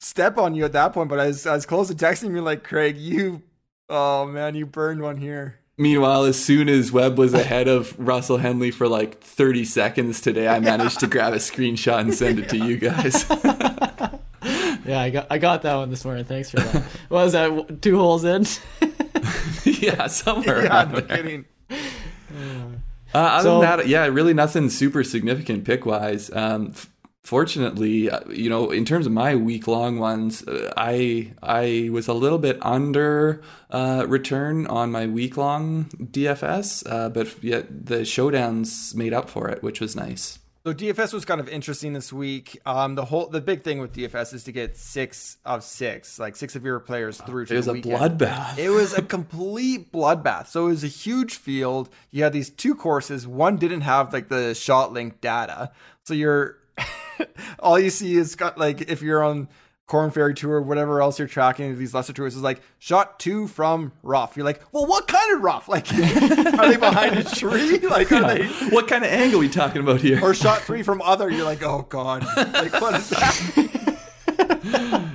step 0.00 0.38
on 0.38 0.54
you 0.54 0.64
at 0.64 0.72
that 0.72 0.92
point, 0.94 1.08
but 1.10 1.20
I 1.20 1.26
was 1.28 1.46
I 1.46 1.54
was 1.54 1.66
close 1.66 1.88
to 1.88 1.94
texting 1.94 2.30
me 2.30 2.40
like 2.40 2.64
Craig, 2.64 2.96
you 2.96 3.42
oh 3.90 4.26
man, 4.26 4.54
you 4.54 4.64
burned 4.66 5.02
one 5.02 5.18
here. 5.18 5.59
Meanwhile, 5.80 6.24
as 6.24 6.38
soon 6.38 6.68
as 6.68 6.92
Webb 6.92 7.16
was 7.16 7.32
ahead 7.32 7.66
of 7.66 7.98
Russell 7.98 8.36
Henley 8.36 8.70
for 8.70 8.86
like 8.86 9.22
30 9.22 9.64
seconds 9.64 10.20
today, 10.20 10.46
I 10.46 10.60
managed 10.60 11.00
to 11.00 11.06
grab 11.06 11.32
a 11.32 11.36
screenshot 11.36 12.00
and 12.00 12.12
send 12.12 12.38
it 12.38 12.50
to 12.50 12.58
you 12.58 12.76
guys. 12.76 13.24
yeah, 14.84 15.00
I 15.00 15.08
got 15.08 15.26
I 15.30 15.38
got 15.38 15.62
that 15.62 15.74
one 15.76 15.88
this 15.88 16.04
morning. 16.04 16.26
Thanks 16.26 16.50
for 16.50 16.58
that. 16.60 16.82
what 17.08 17.24
was 17.24 17.32
that? 17.32 17.80
Two 17.80 17.96
holes 17.96 18.24
in. 18.24 18.44
yeah, 19.64 20.06
somewhere 20.08 20.64
Yeah, 20.64 20.68
around 20.68 20.92
no 20.92 21.00
there. 21.00 21.16
kidding. 21.16 21.44
Uh, 21.70 23.18
other 23.18 23.42
So- 23.42 23.60
than 23.60 23.78
that, 23.78 23.88
yeah, 23.88 24.04
really 24.06 24.34
nothing 24.34 24.68
super 24.70 25.02
significant 25.02 25.64
pick 25.64 25.86
wise. 25.86 26.30
Um, 26.30 26.72
f- 26.72 26.90
fortunately, 27.22 28.10
uh, 28.10 28.20
you 28.30 28.48
know, 28.48 28.70
in 28.70 28.84
terms 28.84 29.06
of 29.06 29.12
my 29.12 29.34
week 29.34 29.66
long 29.66 29.98
ones, 29.98 30.46
uh, 30.46 30.72
I 30.76 31.32
I 31.42 31.88
was 31.92 32.08
a 32.08 32.14
little 32.14 32.38
bit 32.38 32.58
under 32.62 33.42
uh, 33.70 34.04
return 34.08 34.66
on 34.66 34.90
my 34.90 35.06
week 35.06 35.36
long 35.36 35.84
DFS, 35.96 36.82
uh, 36.90 37.08
but 37.08 37.42
yet 37.42 37.86
the 37.86 38.00
showdowns 38.00 38.94
made 38.94 39.12
up 39.12 39.28
for 39.28 39.48
it, 39.48 39.62
which 39.62 39.80
was 39.80 39.94
nice. 39.96 40.38
So 40.62 40.74
DFS 40.74 41.14
was 41.14 41.24
kind 41.24 41.40
of 41.40 41.48
interesting 41.48 41.94
this 41.94 42.12
week. 42.12 42.60
Um, 42.66 42.94
the 42.94 43.06
whole 43.06 43.28
the 43.28 43.40
big 43.40 43.64
thing 43.64 43.78
with 43.78 43.94
DFS 43.94 44.34
is 44.34 44.44
to 44.44 44.52
get 44.52 44.76
six 44.76 45.38
of 45.42 45.64
six, 45.64 46.18
like 46.18 46.36
six 46.36 46.54
of 46.54 46.64
your 46.66 46.78
players 46.80 47.18
through 47.22 47.46
to 47.46 47.54
It 47.54 47.56
was 47.56 47.66
the 47.66 47.72
a 47.72 47.80
bloodbath. 47.82 48.58
It 48.58 48.68
was 48.68 48.92
a 48.92 49.00
complete 49.16 49.90
bloodbath. 49.90 50.48
So 50.48 50.66
it 50.66 50.70
was 50.70 50.84
a 50.84 50.88
huge 50.88 51.36
field. 51.36 51.88
You 52.10 52.24
had 52.24 52.34
these 52.34 52.50
two 52.50 52.74
courses. 52.74 53.26
One 53.26 53.56
didn't 53.56 53.80
have 53.82 54.12
like 54.12 54.28
the 54.28 54.54
shot 54.54 54.92
link 54.92 55.22
data. 55.22 55.72
So 56.04 56.12
you're 56.12 56.58
all 57.58 57.78
you 57.78 57.90
see 57.90 58.16
is 58.16 58.36
got 58.36 58.58
like 58.58 58.90
if 58.90 59.02
you're 59.02 59.22
on 59.22 59.48
Corn 59.90 60.10
Ferry 60.12 60.34
Tour 60.34 60.52
or 60.52 60.62
whatever 60.62 61.02
else 61.02 61.18
you're 61.18 61.26
tracking 61.26 61.76
these 61.76 61.92
lesser 61.92 62.12
tours 62.12 62.36
is 62.36 62.42
like 62.42 62.62
shot 62.78 63.18
two 63.18 63.48
from 63.48 63.90
rough. 64.04 64.36
You're 64.36 64.44
like, 64.44 64.62
well, 64.70 64.86
what 64.86 65.08
kind 65.08 65.34
of 65.34 65.42
rough? 65.42 65.68
Like, 65.68 65.92
are 65.92 66.68
they 66.68 66.76
behind 66.76 67.18
a 67.18 67.24
tree? 67.24 67.78
Like, 67.90 68.12
are 68.12 68.22
they? 68.22 68.46
what 68.68 68.86
kind 68.86 69.04
of 69.04 69.10
angle 69.10 69.38
are 69.38 69.40
we 69.40 69.48
talking 69.48 69.82
about 69.82 70.00
here? 70.00 70.20
Or 70.22 70.32
shot 70.32 70.62
three 70.62 70.84
from 70.84 71.02
other. 71.02 71.28
You're 71.28 71.44
like, 71.44 71.64
oh 71.64 71.86
god, 71.88 72.24
like 72.36 72.72
what 72.80 72.94
is 72.94 73.10
that? 73.10 75.10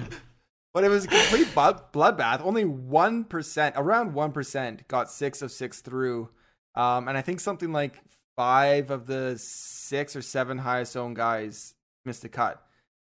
but 0.74 0.84
it 0.84 0.90
was 0.90 1.06
a 1.06 1.08
complete 1.08 1.54
blood- 1.54 1.94
bloodbath. 1.94 2.42
Only 2.42 2.66
one 2.66 3.24
percent, 3.24 3.76
around 3.78 4.14
one 4.14 4.34
percent, 4.34 4.86
got 4.90 5.10
six 5.10 5.42
of 5.42 5.54
six 5.54 5.80
through, 5.80 6.28
um, 6.76 7.08
and 7.08 7.18
I 7.18 7.22
think 7.22 7.40
something 7.40 7.72
like 7.72 8.02
five 8.36 8.92
of 8.92 9.08
the 9.08 9.38
six 9.38 10.18
or 10.18 10.22
seven 10.22 10.58
highest 10.58 10.98
owned 10.98 11.16
guys 11.16 11.76
missed 12.06 12.22
the 12.22 12.30
cut. 12.30 12.62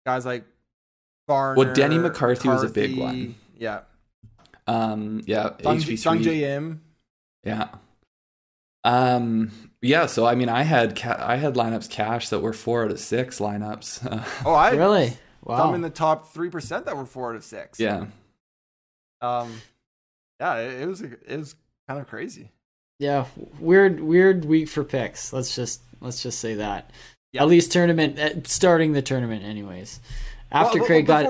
Guys 0.07 0.25
like 0.27 0.45
Varner. 1.27 1.57
Well, 1.65 1.75
Denny 1.75 1.99
McCarthy 1.99 2.49
was 2.49 2.63
a 2.65 2.69
big 2.69 2.97
one. 2.99 3.35
Yeah, 3.57 3.81
um, 4.67 5.23
yeah, 5.27 5.51
Sung, 5.63 5.79
HV3. 5.79 5.99
Sung 5.99 6.19
JM. 6.21 6.79
Yeah. 7.45 7.69
Um. 8.85 9.51
Yeah. 9.83 10.07
So 10.07 10.27
I 10.27 10.35
mean, 10.35 10.49
I 10.49 10.63
had 10.63 10.97
ca- 10.97 11.19
I 11.19 11.37
had 11.37 11.55
lineups 11.55 11.91
cash 11.91 12.29
that 12.31 12.41
were 12.41 12.53
four 12.53 12.85
out 12.85 12.91
of 12.91 13.01
six 13.01 13.39
lineups. 13.39 14.25
Oh, 14.47 14.53
I 14.53 14.71
really? 14.71 15.17
I'm 15.47 15.75
in 15.75 15.81
the 15.83 15.91
top 15.91 16.33
three 16.33 16.51
percent 16.51 16.87
that 16.87 16.97
were 16.97 17.07
four 17.07 17.31
out 17.31 17.37
of 17.37 17.45
six. 17.45 17.81
yeah. 17.81 18.07
Um, 19.21 19.61
yeah, 20.41 20.57
it, 20.59 20.83
it 20.83 20.87
was 20.87 21.01
it 21.03 21.37
was 21.37 21.55
kind 21.89 22.01
of 22.01 22.07
crazy. 22.07 22.53
Yeah, 23.01 23.27
weird, 23.61 24.01
weird 24.01 24.45
week 24.45 24.69
for 24.69 24.83
picks. 24.85 25.33
Let's 25.33 25.55
just 25.55 25.83
let's 26.01 26.23
just 26.23 26.39
say 26.41 26.55
that. 26.57 26.91
Yeah. 27.33 27.43
At 27.43 27.49
least 27.49 27.73
tournament, 27.73 28.19
uh, 28.19 28.43
starting 28.45 28.93
the 28.93 29.03
tournament, 29.03 29.45
anyways. 29.45 30.01
After 30.51 30.79
Well, 30.79 30.87
Craig 30.87 31.07
got 31.07 31.25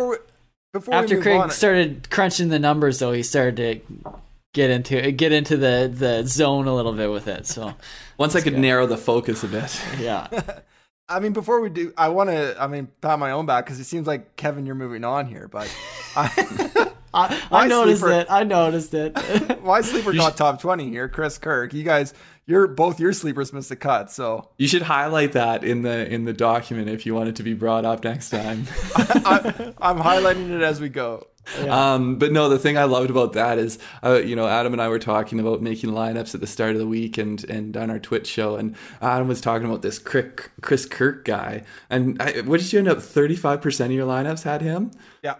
before 0.72 0.92
we, 0.92 0.96
after 0.96 1.20
Craig 1.20 1.40
on, 1.40 1.50
started 1.50 2.08
crunching 2.10 2.48
the 2.48 2.58
numbers, 2.58 3.00
though, 3.00 3.12
he 3.12 3.22
started 3.22 3.56
to 3.56 4.20
get 4.54 4.70
into 4.70 5.10
get 5.12 5.32
into 5.32 5.56
the 5.56 5.90
the 5.92 6.24
zone 6.26 6.66
a 6.66 6.74
little 6.74 6.92
bit 6.92 7.10
with 7.10 7.26
it. 7.26 7.46
So 7.46 7.74
Once 8.18 8.34
I 8.34 8.40
could 8.40 8.58
narrow 8.58 8.86
the 8.86 8.96
focus 8.96 9.42
a 9.44 9.48
bit. 9.48 9.80
yeah, 10.00 10.28
I 11.08 11.20
mean, 11.20 11.32
before 11.32 11.60
we 11.60 11.70
do, 11.70 11.92
I 11.96 12.08
want 12.08 12.30
to, 12.30 12.56
I 12.60 12.66
mean, 12.66 12.88
pat 13.00 13.18
my 13.18 13.30
own 13.30 13.46
back 13.46 13.64
because 13.64 13.80
it 13.80 13.84
seems 13.84 14.06
like 14.06 14.36
Kevin, 14.36 14.66
you're 14.66 14.74
moving 14.74 15.04
on 15.04 15.26
here, 15.26 15.48
but 15.48 15.74
I, 16.14 16.92
I, 17.12 17.42
I 17.50 17.66
noticed 17.66 18.00
sleeper- 18.00 18.20
it. 18.20 18.26
I 18.30 18.44
noticed 18.44 18.94
it. 18.94 19.62
my 19.64 19.80
sleeper 19.80 20.12
got 20.12 20.36
top 20.36 20.60
twenty 20.60 20.88
here, 20.90 21.08
Chris 21.08 21.38
Kirk. 21.38 21.72
You 21.72 21.82
guys, 21.82 22.14
you're 22.46 22.66
both 22.66 23.00
your 23.00 23.12
sleepers 23.12 23.52
missed 23.52 23.68
the 23.68 23.76
cut, 23.76 24.10
so 24.10 24.48
You 24.56 24.68
should 24.68 24.82
highlight 24.82 25.32
that 25.32 25.64
in 25.64 25.82
the 25.82 26.12
in 26.12 26.24
the 26.24 26.32
document 26.32 26.88
if 26.88 27.06
you 27.06 27.14
want 27.14 27.28
it 27.28 27.36
to 27.36 27.42
be 27.42 27.54
brought 27.54 27.84
up 27.84 28.04
next 28.04 28.30
time. 28.30 28.66
I, 28.96 29.74
I'm 29.80 29.98
highlighting 29.98 30.50
it 30.50 30.62
as 30.62 30.80
we 30.80 30.88
go. 30.88 31.26
Um, 31.66 32.16
but 32.16 32.30
no, 32.30 32.48
the 32.50 32.58
thing 32.58 32.76
I 32.76 32.84
loved 32.84 33.08
about 33.08 33.32
that 33.32 33.58
is, 33.58 33.78
uh, 34.04 34.16
you 34.16 34.36
know, 34.36 34.46
Adam 34.46 34.74
and 34.74 34.82
I 34.82 34.88
were 34.88 34.98
talking 34.98 35.40
about 35.40 35.62
making 35.62 35.90
lineups 35.90 36.34
at 36.34 36.40
the 36.40 36.46
start 36.46 36.72
of 36.72 36.78
the 36.78 36.86
week 36.86 37.16
and 37.16 37.42
and 37.48 37.76
on 37.76 37.90
our 37.90 37.98
Twitch 37.98 38.26
show, 38.26 38.56
and 38.56 38.76
Adam 39.00 39.28
was 39.28 39.40
talking 39.40 39.66
about 39.66 39.82
this 39.82 39.98
Chris 39.98 40.86
Kirk 40.86 41.24
guy, 41.24 41.64
and 41.88 42.20
I, 42.20 42.40
what 42.42 42.60
did 42.60 42.72
you 42.72 42.78
end 42.78 42.88
up? 42.88 43.00
Thirty 43.00 43.36
five 43.36 43.62
percent 43.62 43.92
of 43.92 43.96
your 43.96 44.06
lineups 44.06 44.42
had 44.42 44.60
him. 44.60 44.90
Yeah, 45.22 45.36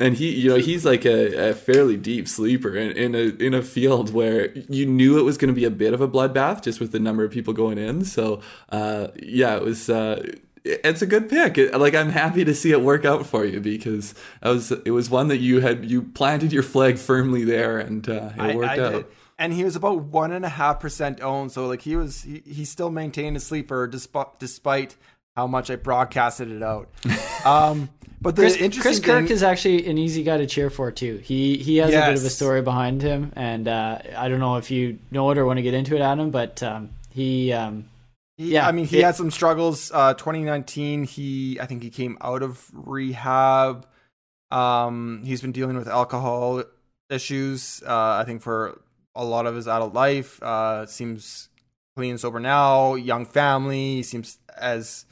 And 0.00 0.14
he, 0.14 0.30
you 0.30 0.50
know, 0.50 0.56
he's 0.56 0.84
like 0.84 1.04
a, 1.04 1.50
a 1.50 1.54
fairly 1.54 1.96
deep 1.96 2.28
sleeper 2.28 2.76
in, 2.76 2.92
in 2.92 3.14
a 3.16 3.44
in 3.44 3.52
a 3.52 3.62
field 3.62 4.12
where 4.12 4.56
you 4.56 4.86
knew 4.86 5.18
it 5.18 5.22
was 5.22 5.36
going 5.36 5.48
to 5.48 5.54
be 5.54 5.64
a 5.64 5.70
bit 5.70 5.92
of 5.92 6.00
a 6.00 6.06
bloodbath 6.06 6.62
just 6.62 6.78
with 6.78 6.92
the 6.92 7.00
number 7.00 7.24
of 7.24 7.32
people 7.32 7.52
going 7.52 7.78
in. 7.78 8.04
So, 8.04 8.40
uh, 8.68 9.08
yeah, 9.16 9.56
it 9.56 9.62
was. 9.62 9.90
Uh, 9.90 10.36
it's 10.64 11.02
a 11.02 11.06
good 11.06 11.28
pick. 11.28 11.56
It, 11.56 11.78
like 11.78 11.94
I'm 11.94 12.10
happy 12.10 12.44
to 12.44 12.54
see 12.54 12.72
it 12.72 12.82
work 12.82 13.04
out 13.04 13.26
for 13.26 13.44
you 13.44 13.60
because 13.60 14.14
it 14.42 14.48
was 14.48 14.70
it 14.70 14.90
was 14.90 15.08
one 15.10 15.28
that 15.28 15.38
you 15.38 15.60
had 15.60 15.84
you 15.84 16.02
planted 16.02 16.52
your 16.52 16.62
flag 16.62 16.98
firmly 16.98 17.44
there 17.44 17.78
and 17.78 18.08
uh, 18.08 18.30
it 18.36 18.40
I, 18.40 18.54
worked 18.54 18.70
I 18.70 18.80
out. 18.80 18.92
did. 18.92 19.06
And 19.40 19.52
he 19.52 19.62
was 19.62 19.76
about 19.76 20.02
one 20.02 20.32
and 20.32 20.44
a 20.44 20.48
half 20.48 20.80
percent 20.80 21.20
owned, 21.20 21.52
so 21.52 21.68
like 21.68 21.82
he 21.82 21.94
was, 21.94 22.22
he, 22.22 22.42
he 22.44 22.64
still 22.64 22.90
maintained 22.90 23.36
a 23.36 23.40
sleeper 23.40 23.86
despite 23.86 24.38
despite 24.40 24.96
how 25.36 25.46
much 25.46 25.70
I 25.70 25.76
broadcasted 25.76 26.50
it 26.50 26.62
out. 26.62 26.88
Um, 27.44 27.88
but 28.20 28.36
the 28.36 28.42
Chris, 28.42 28.56
interesting 28.56 28.82
Chris 28.82 29.00
Kirk 29.00 29.24
thing, 29.26 29.32
is 29.32 29.42
actually 29.42 29.86
an 29.86 29.98
easy 29.98 30.22
guy 30.22 30.38
to 30.38 30.46
cheer 30.46 30.70
for 30.70 30.90
too. 30.90 31.18
He 31.18 31.56
he 31.58 31.76
has 31.78 31.90
a 31.90 31.92
bit 31.92 32.18
of 32.18 32.24
a 32.24 32.30
story 32.30 32.62
behind 32.62 33.02
him, 33.02 33.32
and 33.36 33.68
uh, 33.68 33.98
I 34.16 34.28
don't 34.28 34.40
know 34.40 34.56
if 34.56 34.70
you 34.70 34.98
know 35.10 35.30
it 35.30 35.38
or 35.38 35.46
want 35.46 35.58
to 35.58 35.62
get 35.62 35.74
into 35.74 35.94
it, 35.96 36.00
Adam, 36.00 36.30
but 36.30 36.62
um, 36.62 36.90
he 37.10 37.52
um, 37.52 37.88
He, 38.36 38.52
Yeah, 38.54 38.66
I 38.66 38.72
mean, 38.72 38.86
he 38.86 38.98
it- 38.98 39.04
had 39.04 39.16
some 39.16 39.30
struggles. 39.30 39.90
Uh, 39.92 40.14
2019, 40.14 41.04
he 41.04 41.58
I 41.60 41.66
think 41.66 41.82
he 41.82 41.90
came 41.90 42.18
out 42.20 42.42
of 42.42 42.68
rehab. 42.72 43.86
Um, 44.50 45.22
he's 45.24 45.40
been 45.42 45.52
dealing 45.52 45.76
with 45.76 45.88
alcohol 45.88 46.62
issues. 47.10 47.82
Uh, 47.86 48.18
I 48.20 48.24
think 48.24 48.42
for 48.42 48.80
a 49.14 49.24
lot 49.24 49.46
of 49.46 49.54
his 49.54 49.68
adult 49.68 49.94
life. 49.94 50.42
Uh, 50.42 50.86
seems 50.86 51.48
clean 51.96 52.12
and 52.12 52.20
sober 52.20 52.40
now. 52.40 52.94
Young 52.94 53.26
family. 53.26 53.96
He 53.96 54.02
seems 54.02 54.38
as 54.56 55.04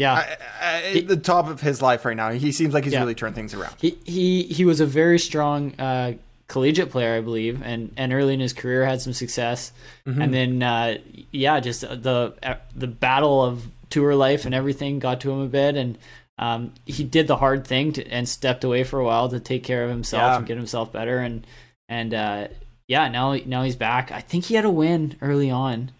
yeah. 0.00 0.14
I, 0.14 0.36
I, 0.62 0.98
at 0.98 1.08
the 1.08 1.16
top 1.16 1.48
of 1.48 1.60
his 1.60 1.80
life 1.82 2.04
right 2.04 2.16
now. 2.16 2.30
He 2.30 2.52
seems 2.52 2.72
like 2.74 2.84
he's 2.84 2.92
Yeah. 2.94 3.00
really 3.00 3.14
turned 3.14 3.34
things 3.34 3.52
around. 3.54 3.74
He 3.80 3.90
he 4.04 4.42
he 4.44 4.64
was 4.64 4.80
a 4.80 4.86
very 4.86 5.18
strong 5.18 5.74
uh, 5.78 6.14
collegiate 6.48 6.90
player, 6.90 7.14
I 7.16 7.20
believe, 7.20 7.62
and 7.62 7.92
and 7.96 8.12
early 8.12 8.34
in 8.34 8.40
his 8.40 8.52
career 8.52 8.84
had 8.84 9.00
some 9.00 9.12
success, 9.12 9.72
Mm-hmm. 10.06 10.22
and 10.22 10.34
then 10.34 10.62
uh, 10.62 10.98
yeah, 11.30 11.60
just 11.60 11.82
the 11.82 12.34
uh, 12.42 12.54
the 12.74 12.86
battle 12.88 13.42
of 13.44 13.62
tour 13.90 14.14
life 14.14 14.44
and 14.46 14.54
everything 14.54 14.98
got 15.00 15.20
to 15.22 15.30
him 15.30 15.40
a 15.40 15.46
bit, 15.48 15.76
and 15.76 15.98
um, 16.38 16.72
he 16.86 17.04
did 17.04 17.26
the 17.26 17.36
hard 17.36 17.66
thing 17.66 17.92
to, 17.92 18.06
and 18.08 18.26
stepped 18.28 18.64
away 18.64 18.82
for 18.84 18.98
a 18.98 19.04
while 19.04 19.28
to 19.28 19.38
take 19.40 19.62
care 19.64 19.84
of 19.84 19.90
himself 19.90 20.22
Yeah. 20.22 20.36
and 20.38 20.46
get 20.46 20.56
himself 20.56 20.90
better, 20.92 21.18
and 21.18 21.46
and 21.88 22.14
uh, 22.14 22.48
yeah, 22.88 23.08
now 23.08 23.34
now 23.46 23.62
he's 23.62 23.76
back. 23.76 24.10
I 24.10 24.20
think 24.20 24.44
he 24.46 24.54
had 24.54 24.64
a 24.64 24.70
win 24.70 25.16
early 25.20 25.50
on. 25.50 25.90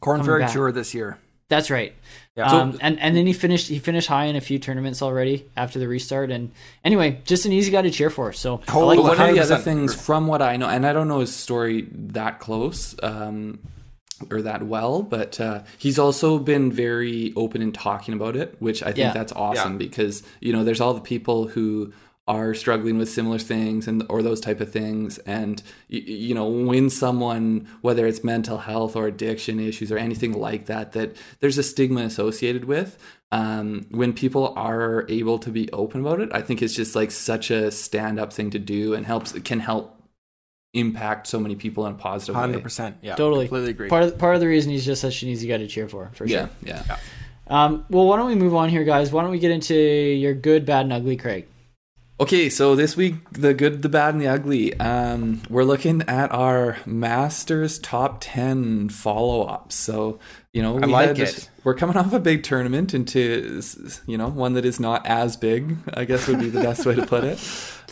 Corn 0.00 0.20
Coming 0.20 0.40
Ferry. 0.46 0.52
Tour 0.52 0.70
this 0.72 0.94
year. 0.94 1.18
That's 1.48 1.70
right. 1.70 1.92
Yeah. 2.38 2.50
Um, 2.50 2.78
and 2.80 2.98
and 3.00 3.16
then 3.16 3.26
he 3.26 3.32
finished 3.32 3.68
he 3.68 3.78
finished 3.80 4.06
high 4.08 4.26
in 4.26 4.36
a 4.36 4.40
few 4.40 4.58
tournaments 4.60 5.02
already 5.02 5.44
after 5.56 5.78
the 5.80 5.88
restart. 5.88 6.30
And 6.30 6.52
anyway, 6.84 7.20
just 7.24 7.44
an 7.46 7.52
easy 7.52 7.70
guy 7.72 7.82
to 7.82 7.90
cheer 7.90 8.10
for. 8.10 8.32
So 8.32 8.60
I 8.68 8.74
Oh, 8.76 8.86
like 8.86 8.98
one 9.00 9.20
of 9.20 9.34
the 9.34 9.40
other 9.40 9.56
things, 9.58 9.94
from 9.94 10.26
what 10.28 10.40
I 10.40 10.56
know, 10.56 10.68
and 10.68 10.86
I 10.86 10.92
don't 10.92 11.08
know 11.08 11.18
his 11.18 11.34
story 11.34 11.88
that 11.92 12.38
close, 12.38 12.94
um, 13.02 13.58
or 14.30 14.42
that 14.42 14.62
well, 14.64 15.02
but 15.02 15.40
uh, 15.40 15.62
he's 15.78 15.98
also 15.98 16.38
been 16.38 16.70
very 16.72 17.32
open 17.36 17.60
in 17.62 17.72
talking 17.72 18.14
about 18.14 18.36
it, 18.36 18.54
which 18.60 18.82
I 18.82 18.86
think 18.86 18.98
Yeah. 18.98 19.12
that's 19.12 19.32
awesome 19.32 19.72
Yeah. 19.72 19.78
because 19.78 20.22
you 20.40 20.52
know 20.52 20.62
there's 20.64 20.80
all 20.80 20.94
the 20.94 21.00
people 21.00 21.48
who 21.48 21.92
are 22.28 22.52
struggling 22.54 22.96
with 22.98 23.08
similar 23.08 23.38
things 23.38 23.88
and 23.88 24.04
or 24.08 24.22
those 24.22 24.40
type 24.40 24.60
of 24.60 24.70
things 24.70 25.16
and 25.20 25.62
y- 25.90 25.98
y- 26.06 26.12
you 26.28 26.34
know 26.34 26.46
when 26.46 26.88
someone 26.90 27.66
whether 27.80 28.06
it's 28.06 28.22
mental 28.22 28.58
health 28.58 28.94
or 28.94 29.06
addiction 29.08 29.58
issues 29.58 29.90
or 29.90 29.98
anything 29.98 30.32
like 30.32 30.66
that 30.66 30.92
that 30.92 31.16
there's 31.40 31.58
a 31.58 31.62
stigma 31.62 32.02
associated 32.02 32.66
with 32.66 32.98
um, 33.32 33.86
when 33.90 34.12
people 34.12 34.52
are 34.56 35.04
able 35.08 35.38
to 35.38 35.50
be 35.50 35.72
open 35.72 36.02
about 36.02 36.20
it 36.20 36.28
i 36.34 36.42
think 36.42 36.60
it's 36.62 36.74
just 36.74 36.94
like 36.94 37.10
such 37.10 37.50
a 37.50 37.70
stand 37.70 38.20
up 38.20 38.30
thing 38.32 38.50
to 38.50 38.58
do 38.58 38.92
and 38.94 39.06
helps 39.06 39.32
can 39.40 39.58
help 39.60 39.94
impact 40.74 41.26
so 41.26 41.40
many 41.40 41.56
people 41.56 41.86
in 41.86 41.92
a 41.92 41.96
positive 41.96 42.34
way 42.34 42.40
Hundred 42.42 42.62
percent. 42.62 42.96
Yeah, 43.00 43.14
Totally. 43.14 43.46
completely 43.46 43.70
agree. 43.70 43.88
Part 43.88 44.02
of, 44.04 44.18
part 44.18 44.34
of 44.34 44.40
the 44.42 44.46
reason 44.46 44.70
he's 44.70 44.84
just 44.84 45.00
such 45.00 45.22
an 45.22 45.30
easy 45.30 45.48
guy 45.48 45.56
to 45.56 45.66
cheer 45.66 45.88
for, 45.88 46.10
for 46.12 46.26
yeah 46.26 46.48
sure. 46.48 46.50
yeah 46.66 46.96
Um, 47.46 47.86
well, 47.88 48.04
why 48.06 48.18
don't 48.18 48.26
we 48.26 48.34
move 48.34 48.54
on 48.54 48.68
here, 48.68 48.84
guys? 48.84 49.10
Why 49.10 49.22
don't 49.22 49.30
we 49.30 49.38
get 49.38 49.50
into 49.50 49.74
your 49.74 50.34
good, 50.34 50.66
bad, 50.66 50.82
and 50.82 50.92
ugly, 50.92 51.16
Craig? 51.16 51.46
Okay, 52.20 52.50
so 52.50 52.74
this 52.74 52.96
week, 52.96 53.14
the 53.30 53.54
good, 53.54 53.82
the 53.82 53.88
bad, 53.88 54.12
and 54.12 54.20
the 54.20 54.26
ugly. 54.26 54.74
Um, 54.80 55.40
we're 55.48 55.62
looking 55.62 56.02
at 56.08 56.32
our 56.32 56.76
Masters 56.84 57.78
top 57.78 58.18
10 58.20 58.88
follow 58.88 59.42
ups. 59.42 59.76
So, 59.76 60.18
you 60.52 60.60
know, 60.60 60.74
we 60.74 60.86
like 60.90 61.16
had- 61.16 61.20
it. 61.20 61.48
We're 61.62 61.74
coming 61.74 61.96
off 61.96 62.12
a 62.12 62.18
big 62.18 62.42
tournament 62.44 62.92
into, 62.94 63.60
you 64.06 64.16
know, 64.16 64.28
one 64.28 64.54
that 64.54 64.64
is 64.64 64.80
not 64.80 65.06
as 65.06 65.36
big, 65.36 65.76
I 65.94 66.06
guess 66.06 66.26
would 66.26 66.40
be 66.40 66.48
the 66.48 66.60
best 66.62 66.86
way 66.86 66.94
to 66.96 67.06
put 67.06 67.24
it. 67.24 67.38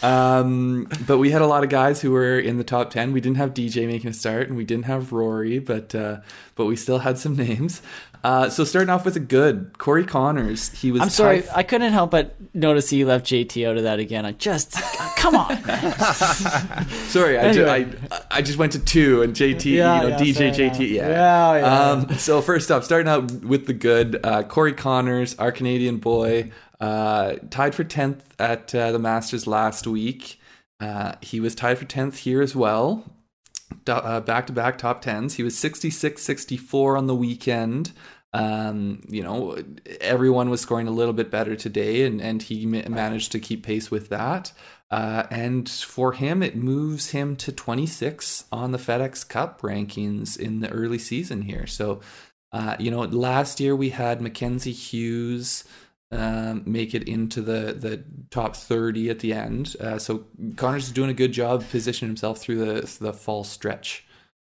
Um, 0.02 0.88
but 1.06 1.18
we 1.18 1.30
had 1.30 1.42
a 1.42 1.46
lot 1.46 1.62
of 1.62 1.68
guys 1.70 2.00
who 2.00 2.10
were 2.10 2.38
in 2.38 2.58
the 2.58 2.64
top 2.64 2.90
10. 2.90 3.12
We 3.12 3.20
didn't 3.20 3.36
have 3.36 3.54
DJ 3.54 3.86
making 3.86 4.10
a 4.10 4.12
start 4.14 4.48
and 4.48 4.56
we 4.56 4.64
didn't 4.64 4.86
have 4.86 5.12
Rory, 5.12 5.58
but, 5.58 5.94
uh, 5.94 6.18
but 6.54 6.64
we 6.66 6.74
still 6.76 6.98
had 7.00 7.18
some 7.18 7.36
names. 7.36 7.82
Uh, 8.26 8.50
so 8.50 8.64
starting 8.64 8.90
off 8.90 9.04
with 9.04 9.14
a 9.14 9.20
good, 9.20 9.78
Corey 9.78 10.04
Conners. 10.04 10.72
He 10.72 10.90
was 10.90 11.00
I'm 11.00 11.10
sorry, 11.10 11.42
tied- 11.42 11.52
I 11.54 11.62
couldn't 11.62 11.92
help 11.92 12.10
but 12.10 12.34
notice 12.52 12.92
you 12.92 13.06
left 13.06 13.24
JT 13.24 13.64
out 13.68 13.76
of 13.76 13.84
that 13.84 14.00
again. 14.00 14.26
I 14.26 14.32
just, 14.32 14.72
come 15.16 15.36
on. 15.36 15.56
Sorry, 17.06 17.38
I, 17.38 17.52
ju- 17.52 17.68
I, 17.68 17.86
I 18.32 18.42
just 18.42 18.58
went 18.58 18.72
to 18.72 18.80
two 18.80 19.22
and 19.22 19.32
JT, 19.32 19.66
Yeah, 19.66 20.02
you 20.02 20.02
know, 20.02 20.08
yeah, 20.08 20.18
DJ 20.18 20.52
JT, 20.52 20.90
yeah. 20.90 21.08
Yeah, 21.08 21.56
yeah. 21.58 21.90
Um, 21.90 22.18
so 22.18 22.42
first 22.42 22.72
up, 22.72 22.82
starting 22.82 23.06
out 23.06 23.30
with 23.44 23.68
the 23.68 23.74
good, 23.74 24.18
uh, 24.24 24.42
Corey 24.42 24.72
Conners, 24.72 25.36
our 25.38 25.52
Canadian 25.52 25.98
boy, 25.98 26.50
uh, 26.80 27.36
tied 27.50 27.76
for 27.76 27.84
tenth 27.84 28.34
at 28.40 28.74
uh, 28.74 28.90
the 28.90 28.98
Masters 28.98 29.46
last 29.46 29.86
week. 29.86 30.40
Uh, 30.80 31.12
he 31.20 31.38
was 31.38 31.54
tied 31.54 31.78
for 31.78 31.84
tenth 31.84 32.18
here 32.18 32.42
as 32.42 32.56
well. 32.56 33.04
Back 33.84 34.46
to 34.48 34.52
back 34.52 34.78
top 34.78 35.00
tens. 35.00 35.34
He 35.34 35.42
was 35.44 35.56
66 35.56 36.20
64 36.22 36.96
on 36.96 37.06
the 37.06 37.14
weekend. 37.14 37.92
Um, 38.36 39.02
you 39.08 39.22
know, 39.22 39.56
everyone 40.00 40.50
was 40.50 40.60
scoring 40.60 40.88
a 40.88 40.90
little 40.90 41.14
bit 41.14 41.30
better 41.30 41.56
today, 41.56 42.04
and, 42.04 42.20
and 42.20 42.42
he 42.42 42.66
ma- 42.66 42.88
managed 42.88 43.32
to 43.32 43.40
keep 43.40 43.64
pace 43.64 43.90
with 43.90 44.10
that. 44.10 44.52
Uh, 44.90 45.24
and 45.30 45.68
for 45.68 46.12
him, 46.12 46.42
it 46.42 46.54
moves 46.54 47.10
him 47.10 47.34
to 47.36 47.50
26 47.50 48.44
on 48.52 48.72
the 48.72 48.78
FedEx 48.78 49.26
Cup 49.26 49.62
rankings 49.62 50.38
in 50.38 50.60
the 50.60 50.68
early 50.70 50.98
season 50.98 51.42
here. 51.42 51.66
So, 51.66 52.00
uh, 52.52 52.76
you 52.78 52.90
know, 52.90 53.00
last 53.00 53.58
year 53.58 53.74
we 53.74 53.90
had 53.90 54.20
Mackenzie 54.20 54.72
Hughes 54.72 55.64
um, 56.12 56.62
make 56.66 56.94
it 56.94 57.08
into 57.08 57.40
the, 57.40 57.72
the 57.72 58.04
top 58.30 58.54
30 58.54 59.10
at 59.10 59.20
the 59.20 59.32
end. 59.32 59.76
Uh, 59.80 59.98
so 59.98 60.26
Conners 60.56 60.84
is 60.84 60.92
doing 60.92 61.10
a 61.10 61.14
good 61.14 61.32
job 61.32 61.64
positioning 61.70 62.10
himself 62.10 62.38
through 62.38 62.64
the, 62.64 62.96
the 63.00 63.12
fall 63.12 63.44
stretch. 63.44 64.05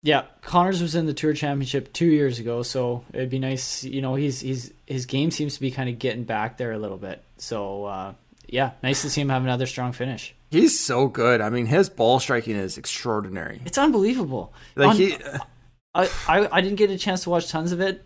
Yeah, 0.03 0.23
Conners 0.41 0.81
was 0.81 0.95
in 0.95 1.05
the 1.05 1.13
Tour 1.13 1.33
Championship 1.33 1.93
two 1.93 2.07
years 2.07 2.37
ago, 2.37 2.61
so 2.61 3.05
it'd 3.13 3.29
be 3.29 3.39
nice. 3.39 3.85
You 3.85 4.01
know, 4.01 4.15
he's 4.15 4.41
he's 4.41 4.73
his 4.85 5.05
game 5.05 5.31
seems 5.31 5.55
to 5.55 5.61
be 5.61 5.71
kind 5.71 5.89
of 5.89 5.97
getting 5.97 6.25
back 6.25 6.57
there 6.57 6.73
a 6.73 6.77
little 6.77 6.97
bit. 6.97 7.23
So 7.37 7.85
uh, 7.85 8.13
yeah, 8.47 8.71
nice 8.83 9.01
to 9.03 9.09
see 9.09 9.21
him 9.21 9.29
have 9.29 9.43
another 9.43 9.65
strong 9.65 9.93
finish. 9.93 10.35
He's 10.51 10.77
so 10.77 11.07
good. 11.07 11.39
I 11.39 11.49
mean, 11.49 11.65
his 11.65 11.89
ball 11.89 12.19
striking 12.19 12.57
is 12.57 12.77
extraordinary. 12.77 13.61
It's 13.65 13.77
unbelievable. 13.77 14.53
Like 14.75 14.89
On- 14.89 14.95
he, 14.97 15.15
I, 15.95 16.09
I 16.27 16.49
I 16.51 16.61
didn't 16.61 16.75
get 16.77 16.89
a 16.89 16.97
chance 16.97 17.23
to 17.23 17.29
watch 17.29 17.47
tons 17.49 17.71
of 17.71 17.79
it 17.79 18.03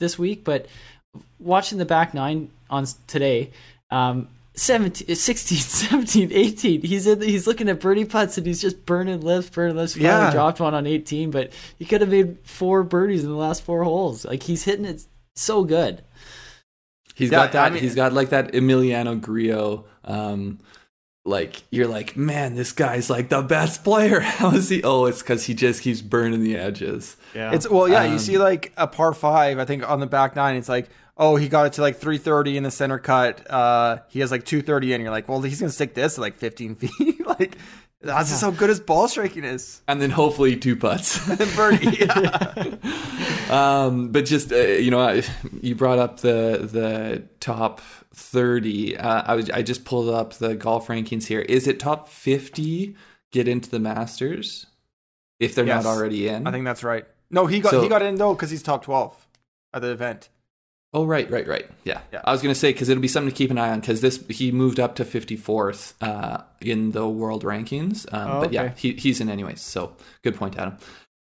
this 0.00 0.18
week, 0.18 0.44
but 0.44 0.66
watching 1.38 1.76
the 1.76 1.84
back 1.84 2.14
nine 2.14 2.50
on 2.70 2.86
today, 3.06 3.50
um, 3.90 4.28
17, 4.56 5.14
16, 5.16 5.58
17, 5.58 6.32
18, 6.32 6.82
he's 6.82 7.06
in, 7.06 7.20
he's 7.20 7.46
looking 7.46 7.68
at 7.68 7.80
birdie 7.80 8.04
putts 8.04 8.38
and 8.38 8.46
he's 8.46 8.60
just 8.60 8.86
burning 8.86 9.20
lips, 9.20 9.50
burning 9.50 9.76
lips. 9.76 9.94
He 9.94 10.02
finally 10.02 10.26
Yeah. 10.26 10.30
dropped 10.32 10.60
one 10.60 10.74
on 10.74 10.86
18, 10.86 11.30
but 11.30 11.52
he 11.78 11.84
could 11.84 12.00
have 12.00 12.10
made 12.10 12.38
four 12.44 12.82
birdies 12.84 13.24
in 13.24 13.30
the 13.30 13.36
last 13.36 13.62
four 13.62 13.82
holes. 13.84 14.24
Like 14.24 14.44
he's 14.44 14.64
hitting 14.64 14.84
it 14.84 15.04
so 15.34 15.64
good. 15.64 16.02
He's 17.14 17.30
Yeah, 17.30 17.38
got 17.38 17.52
that. 17.52 17.64
I 17.66 17.70
mean- 17.70 17.82
he's 17.82 17.94
got 17.94 18.12
like 18.12 18.30
that 18.30 18.52
Emiliano 18.52 19.20
Grillo. 19.20 19.86
Um, 20.04 20.58
like 21.26 21.62
you're 21.70 21.86
like, 21.88 22.16
man, 22.16 22.54
this 22.54 22.72
guy's 22.72 23.08
like 23.08 23.30
the 23.30 23.40
best 23.42 23.82
player. 23.82 24.20
How 24.20 24.50
is 24.52 24.68
he? 24.68 24.82
Oh, 24.82 25.06
it's 25.06 25.22
because 25.22 25.46
he 25.46 25.54
just 25.54 25.82
keeps 25.82 26.00
burning 26.02 26.44
the 26.44 26.56
edges. 26.56 27.16
Yeah, 27.34 27.52
it's 27.54 27.68
well, 27.68 27.88
yeah. 27.88 28.04
you 28.04 28.12
Um, 28.12 28.18
see, 28.18 28.36
like 28.38 28.72
a 28.76 28.86
par 28.86 29.12
five. 29.14 29.58
I 29.58 29.64
think 29.64 29.88
on 29.88 30.00
the 30.00 30.06
back 30.06 30.36
nine, 30.36 30.56
it's 30.56 30.68
like, 30.68 30.88
oh, 31.16 31.36
he 31.36 31.48
got 31.48 31.66
it 31.66 31.72
to 31.74 31.80
like 31.82 31.96
three 31.96 32.18
thirty 32.18 32.56
in 32.56 32.62
the 32.62 32.70
center 32.70 32.98
cut. 32.98 33.50
Uh, 33.50 33.98
he 34.08 34.20
has 34.20 34.30
like 34.30 34.44
two 34.44 34.62
thirty 34.62 34.92
in. 34.92 35.00
You're 35.00 35.10
like, 35.10 35.28
well, 35.28 35.40
he's 35.42 35.60
gonna 35.60 35.72
stick 35.72 35.94
this 35.94 36.18
at 36.18 36.20
like 36.20 36.34
fifteen 36.34 36.74
feet. 36.76 37.26
like 37.26 37.56
that's 38.00 38.28
just 38.28 38.42
how 38.42 38.50
good 38.50 38.68
his 38.68 38.80
ball 38.80 39.08
striking 39.08 39.44
is. 39.44 39.80
And 39.88 40.00
then 40.00 40.10
hopefully 40.10 40.56
two 40.56 40.76
putts. 40.76 41.26
And 41.30 41.38
birdie, 41.56 41.96
yeah. 42.00 42.74
um, 43.48 44.08
but 44.10 44.24
just 44.26 44.52
uh, 44.52 44.56
you 44.56 44.90
know, 44.90 45.00
I, 45.00 45.22
you 45.60 45.74
brought 45.74 45.98
up 45.98 46.20
the 46.20 46.68
the 46.70 47.24
top 47.40 47.80
thirty. 48.14 48.96
Uh, 48.96 49.22
I 49.26 49.34
was 49.34 49.50
I 49.50 49.62
just 49.62 49.84
pulled 49.84 50.08
up 50.14 50.34
the 50.34 50.54
golf 50.54 50.88
rankings 50.88 51.26
here. 51.26 51.40
Is 51.40 51.66
it 51.66 51.80
top 51.80 52.08
fifty 52.08 52.96
get 53.32 53.48
into 53.48 53.70
the 53.70 53.78
Masters 53.80 54.66
if 55.40 55.54
they're 55.54 55.66
Yes. 55.66 55.84
not 55.84 55.90
already 55.90 56.28
in? 56.28 56.46
I 56.46 56.50
think 56.50 56.64
that's 56.64 56.84
right. 56.84 57.06
No, 57.30 57.46
he 57.46 57.60
got 57.60 57.70
So- 57.70 57.82
he 57.82 57.88
got 57.88 58.02
in 58.02 58.16
though 58.16 58.34
because 58.34 58.50
he's 58.50 58.62
top 58.62 58.84
twelve 58.84 59.16
at 59.72 59.82
the 59.82 59.90
event. 59.90 60.28
Oh 60.94 61.04
right, 61.04 61.28
right, 61.30 61.46
right. 61.46 61.68
Yeah, 61.84 62.00
Yeah. 62.12 62.20
I 62.24 62.30
was 62.32 62.40
gonna 62.40 62.54
say 62.54 62.72
because 62.72 62.88
it'll 62.88 63.00
be 63.02 63.08
something 63.08 63.30
to 63.30 63.36
keep 63.36 63.50
an 63.50 63.58
eye 63.58 63.70
on 63.70 63.80
because 63.80 64.00
this 64.00 64.24
he 64.28 64.52
moved 64.52 64.78
up 64.78 64.94
to 64.96 65.04
fifty 65.04 65.36
fourth 65.36 65.94
uh, 66.00 66.38
in 66.60 66.92
the 66.92 67.06
world 67.08 67.42
rankings. 67.44 68.06
Um, 68.14 68.30
Oh, 68.30 68.40
But 68.42 68.52
yeah, 68.52 68.72
he, 68.76 68.92
he's 68.92 69.20
in 69.20 69.28
anyways. 69.28 69.60
So 69.60 69.96
good 70.22 70.36
point, 70.36 70.56
Adam. 70.56 70.76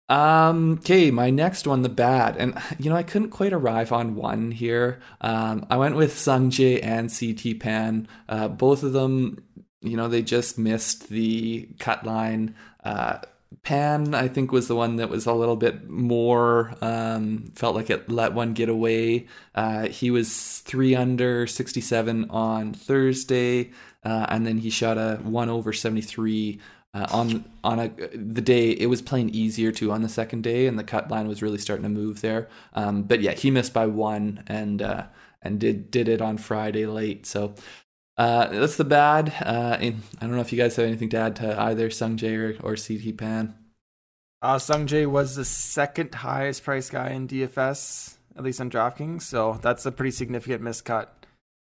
Um, 0.07 0.73
okay, 0.81 1.09
my 1.09 1.31
next 1.31 1.65
one, 1.65 1.81
the 1.81 1.89
bad, 1.89 2.37
and 2.37 2.61
you 2.77 2.89
know 2.91 2.95
I 2.95 3.01
couldn't 3.03 3.29
quite 3.31 3.53
arrive 3.53 3.91
on 3.91 4.15
one 4.15 4.51
here. 4.51 4.99
Um, 5.21 5.65
I 5.69 5.77
went 5.77 5.95
with 5.95 6.13
Sungjae 6.13 6.83
and 6.83 7.09
CT 7.09 7.59
Pan. 7.59 8.07
Uh, 8.29 8.47
both 8.49 8.83
of 8.83 8.93
them, 8.93 9.43
you 9.81 9.97
know, 9.97 10.07
they 10.07 10.21
just 10.21 10.59
missed 10.59 11.09
the 11.09 11.67
cut 11.79 12.05
line. 12.05 12.53
Uh, 12.83 13.19
Pan, 13.65 14.13
I 14.13 14.27
think, 14.27 14.51
was 14.51 14.67
the 14.67 14.75
one 14.75 14.97
that 14.97 15.09
was 15.09 15.25
a 15.25 15.33
little 15.33 15.55
bit 15.55 15.89
more 15.89 16.75
um, 16.81 17.51
felt 17.55 17.75
like 17.75 17.89
it 17.89 18.07
let 18.07 18.33
one 18.33 18.53
get 18.53 18.69
away. 18.69 19.25
Uh, 19.55 19.87
he 19.87 20.11
was 20.11 20.59
three 20.59 20.93
under 20.93 21.47
67 21.47 22.29
on 22.29 22.75
Thursday, 22.75 23.71
uh, 24.03 24.27
and 24.29 24.45
then 24.45 24.59
he 24.59 24.69
shot 24.69 24.99
a 24.99 25.19
one 25.23 25.49
over 25.49 25.73
73 25.73 26.59
uh, 26.93 27.07
on 27.09 27.43
on 27.63 27.79
a 27.79 27.87
the 28.13 28.41
day. 28.41 28.69
It 28.69 28.85
was 28.85 29.01
playing 29.01 29.31
easier 29.31 29.71
too 29.71 29.91
on 29.91 30.03
the 30.03 30.09
second 30.09 30.43
day, 30.43 30.67
and 30.67 30.77
the 30.77 30.83
cut 30.83 31.09
line 31.09 31.27
was 31.27 31.41
really 31.41 31.57
starting 31.57 31.83
to 31.83 31.89
move 31.89 32.21
there. 32.21 32.47
Um, 32.73 33.01
but 33.01 33.21
yeah, 33.21 33.31
he 33.31 33.49
missed 33.49 33.73
by 33.73 33.87
one, 33.87 34.43
and 34.45 34.79
uh, 34.83 35.05
and 35.41 35.59
did 35.59 35.89
did 35.89 36.07
it 36.07 36.21
on 36.21 36.37
Friday 36.37 36.85
late. 36.85 37.25
So. 37.25 37.55
Uh, 38.17 38.47
that's 38.47 38.77
the 38.77 38.85
bad. 38.85 39.33
Uh, 39.41 39.77
and 39.79 40.01
I 40.21 40.25
don't 40.25 40.35
know 40.35 40.41
if 40.41 40.51
you 40.51 40.57
guys 40.57 40.75
have 40.77 40.85
anything 40.85 41.09
to 41.09 41.17
add 41.17 41.35
to 41.37 41.59
either 41.59 41.89
Sung 41.89 42.17
Jae 42.17 42.59
or, 42.63 42.71
or 42.71 42.75
CT 42.75 43.17
Pan. 43.17 43.55
Uh, 44.41 44.59
Sung 44.59 44.87
Jae 44.87 45.05
was 45.07 45.35
the 45.35 45.45
second 45.45 46.13
highest 46.13 46.63
price 46.63 46.89
guy 46.89 47.09
in 47.09 47.27
DFS, 47.27 48.15
at 48.37 48.43
least 48.43 48.61
on 48.61 48.69
DraftKings. 48.69 49.23
So 49.23 49.59
that's 49.61 49.85
a 49.85 49.91
pretty 49.91 50.11
significant 50.11 50.61
miscut. 50.61 51.07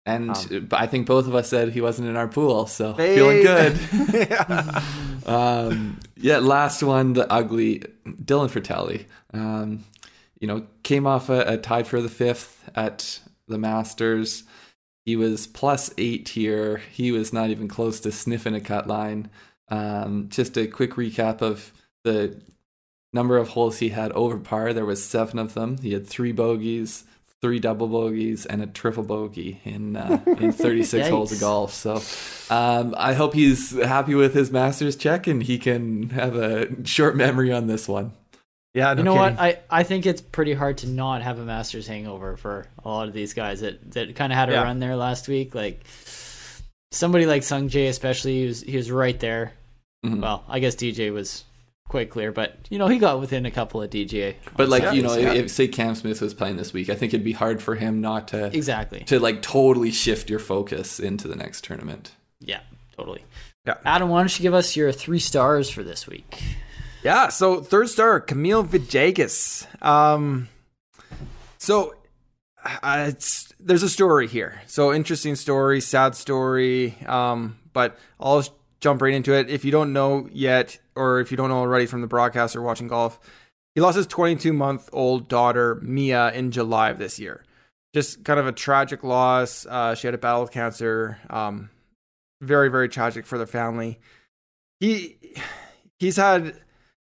And 0.05 0.31
Um, 0.31 0.67
I 0.71 0.87
think 0.87 1.05
both 1.05 1.27
of 1.27 1.35
us 1.35 1.47
said 1.47 1.69
he 1.69 1.79
wasn't 1.81 2.07
in 2.09 2.15
our 2.17 2.27
pool, 2.27 2.65
so 2.65 2.93
Hey. 2.93 3.15
feeling 3.15 3.43
good. 3.43 3.79
yeah. 4.31 4.83
um, 5.27 5.99
yeah, 6.17 6.39
last 6.39 6.81
one, 6.81 7.13
the 7.13 7.31
ugly 7.31 7.83
Dylan 8.05 8.49
Frittelli. 8.49 9.05
Um, 9.33 9.83
you 10.39 10.47
know, 10.47 10.65
came 10.81 11.05
off 11.05 11.29
a, 11.29 11.41
a 11.53 11.57
tied 11.57 11.85
for 11.85 12.01
the 12.01 12.09
fifth 12.09 12.67
at 12.75 13.19
the 13.47 13.59
Masters. 13.59 14.43
He 15.05 15.15
was 15.15 15.47
plus 15.47 15.91
eight 15.97 16.29
here. 16.29 16.77
He 16.91 17.11
was 17.11 17.33
not 17.33 17.49
even 17.49 17.67
close 17.67 17.99
to 18.01 18.11
sniffing 18.11 18.55
a 18.55 18.61
cut 18.61 18.87
line. 18.87 19.29
Um, 19.69 20.27
just 20.29 20.57
a 20.57 20.67
quick 20.67 20.91
recap 20.91 21.41
of 21.41 21.73
the 22.03 22.39
number 23.13 23.37
of 23.37 23.49
holes 23.49 23.79
he 23.79 23.89
had 23.89 24.11
over 24.13 24.37
par. 24.37 24.73
There 24.73 24.85
was 24.85 25.03
seven 25.03 25.39
of 25.39 25.53
them. 25.53 25.77
He 25.77 25.93
had 25.93 26.05
three 26.07 26.31
bogeys, 26.31 27.05
three 27.41 27.59
double 27.59 27.87
bogeys, 27.87 28.45
and 28.45 28.61
a 28.61 28.67
triple 28.67 29.03
bogey 29.03 29.59
in 29.63 29.95
uh, 29.95 30.21
in 30.39 30.51
36 30.51 31.09
holes 31.09 31.31
of 31.31 31.39
golf. 31.39 31.73
So 31.73 32.01
um, 32.53 32.93
I 32.97 33.13
hope 33.13 33.33
he's 33.33 33.71
happy 33.71 34.13
with 34.13 34.33
his 34.33 34.51
Masters 34.51 34.95
check 34.95 35.25
and 35.25 35.41
he 35.41 35.57
can 35.57 36.09
have 36.11 36.35
a 36.35 36.85
short 36.85 37.15
memory 37.15 37.51
on 37.51 37.67
this 37.67 37.87
one. 37.87 38.13
Yeah, 38.73 38.93
no 38.93 38.99
you 38.99 39.03
know 39.03 39.13
kidding. 39.15 39.35
what? 39.37 39.39
I, 39.43 39.59
I 39.69 39.83
think 39.83 40.05
it's 40.05 40.21
pretty 40.21 40.53
hard 40.53 40.77
to 40.79 40.87
not 40.87 41.21
have 41.21 41.39
a 41.39 41.43
Masters 41.43 41.87
hangover 41.87 42.37
for 42.37 42.67
a 42.85 42.87
lot 42.89 43.07
of 43.07 43.13
these 43.13 43.33
guys 43.33 43.59
that, 43.61 43.91
that 43.91 44.15
kind 44.15 44.31
of 44.31 44.37
had 44.37 44.49
a 44.49 44.53
Yeah. 44.53 44.63
run 44.63 44.79
there 44.79 44.95
last 44.95 45.27
week. 45.27 45.53
Like 45.53 45.81
somebody 46.91 47.25
like 47.25 47.43
Sung 47.43 47.69
Jae, 47.69 47.89
especially, 47.89 48.41
he 48.41 48.47
was 48.47 48.61
he 48.61 48.77
was 48.77 48.91
right 48.91 49.19
there. 49.19 49.53
Mhm. 50.05 50.21
Well, 50.21 50.43
I 50.47 50.59
guess 50.59 50.75
DJ 50.75 51.11
was 51.11 51.43
quite 51.89 52.09
clear, 52.09 52.31
but 52.31 52.55
you 52.69 52.79
know 52.79 52.87
he 52.87 52.97
got 52.97 53.19
within 53.19 53.45
a 53.45 53.51
couple 53.51 53.81
of 53.81 53.89
DJ. 53.89 54.35
But 54.55 54.69
like 54.69 54.83
Yeah, 54.83 54.93
you 54.93 55.01
know, 55.03 55.15
yeah. 55.17 55.33
if, 55.33 55.45
if 55.45 55.51
say 55.51 55.67
Cam 55.67 55.93
Smith 55.95 56.21
was 56.21 56.33
playing 56.33 56.55
this 56.55 56.71
week, 56.71 56.89
I 56.89 56.95
think 56.95 57.13
it'd 57.13 57.25
be 57.25 57.33
hard 57.33 57.61
for 57.61 57.75
him 57.75 57.99
not 58.01 58.29
to 58.29 58.45
exactly. 58.55 59.01
to 59.05 59.19
like 59.19 59.41
totally 59.41 59.91
shift 59.91 60.29
your 60.29 60.39
focus 60.39 60.99
into 60.99 61.27
the 61.27 61.35
next 61.35 61.63
tournament. 61.65 62.13
Yeah, 62.39 62.61
totally. 62.97 63.25
Yeah. 63.67 63.75
Adam, 63.85 64.09
why 64.09 64.19
don't 64.21 64.39
you 64.39 64.43
give 64.43 64.53
us 64.55 64.75
your 64.75 64.91
three 64.93 65.19
stars 65.19 65.69
for 65.69 65.83
this 65.83 66.07
week? 66.07 66.41
Yeah, 67.03 67.29
so 67.29 67.61
third 67.61 67.89
star, 67.89 68.21
Camilo 68.21 68.65
Villegas. 68.65 69.65
Um, 69.83 70.49
so 71.57 71.95
uh, 72.63 73.11
there's 73.59 73.83
a 73.83 73.89
story 73.89 74.27
here. 74.27 74.61
So 74.67 74.93
interesting 74.93 75.35
story, 75.35 75.81
sad 75.81 76.15
story. 76.15 76.95
Um, 77.07 77.57
but 77.73 77.97
I'll 78.19 78.43
jump 78.81 79.01
right 79.01 79.13
into 79.13 79.33
it. 79.33 79.49
If 79.49 79.65
you 79.65 79.71
don't 79.71 79.93
know 79.93 80.29
yet, 80.31 80.77
or 80.95 81.19
if 81.19 81.31
you 81.31 81.37
don't 81.37 81.49
know 81.49 81.59
already 81.59 81.87
from 81.87 82.01
the 82.01 82.07
broadcast 82.07 82.55
or 82.55 82.61
watching 82.61 82.87
golf, 82.87 83.19
he 83.73 83.81
lost 83.81 83.97
his 83.97 84.07
22 84.07 84.53
month 84.53 84.87
old 84.93 85.27
daughter 85.27 85.79
Mia 85.81 86.31
in 86.33 86.51
July 86.51 86.91
of 86.91 86.99
this 86.99 87.19
year. 87.19 87.43
Just 87.95 88.23
kind 88.23 88.39
of 88.39 88.45
a 88.45 88.51
tragic 88.51 89.03
loss. 89.03 89.65
Uh, 89.65 89.95
she 89.95 90.05
had 90.05 90.13
a 90.13 90.19
battle 90.19 90.41
with 90.41 90.51
cancer. 90.51 91.17
Um, 91.29 91.71
very 92.41 92.69
very 92.69 92.89
tragic 92.89 93.25
for 93.25 93.37
the 93.37 93.47
family. 93.47 93.99
He 94.79 95.17
he's 95.99 96.17
had 96.17 96.55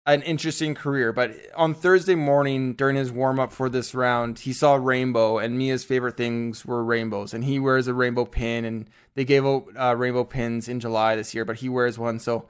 an 0.06 0.22
interesting 0.22 0.74
career, 0.74 1.12
but 1.12 1.32
on 1.54 1.74
Thursday 1.74 2.14
morning 2.14 2.72
during 2.72 2.96
his 2.96 3.12
warm 3.12 3.38
up 3.38 3.52
for 3.52 3.68
this 3.68 3.94
round, 3.94 4.40
he 4.40 4.52
saw 4.52 4.74
rainbow, 4.74 5.38
and 5.38 5.58
Mia's 5.58 5.84
favorite 5.84 6.16
things 6.16 6.64
were 6.64 6.82
rainbows, 6.82 7.34
and 7.34 7.44
he 7.44 7.58
wears 7.58 7.86
a 7.86 7.94
rainbow 7.94 8.24
pin, 8.24 8.64
and 8.64 8.88
they 9.14 9.24
gave 9.24 9.44
out 9.44 9.66
uh, 9.76 9.94
rainbow 9.96 10.24
pins 10.24 10.68
in 10.68 10.80
July 10.80 11.16
this 11.16 11.34
year, 11.34 11.44
but 11.44 11.56
he 11.56 11.68
wears 11.68 11.98
one, 11.98 12.18
so 12.18 12.48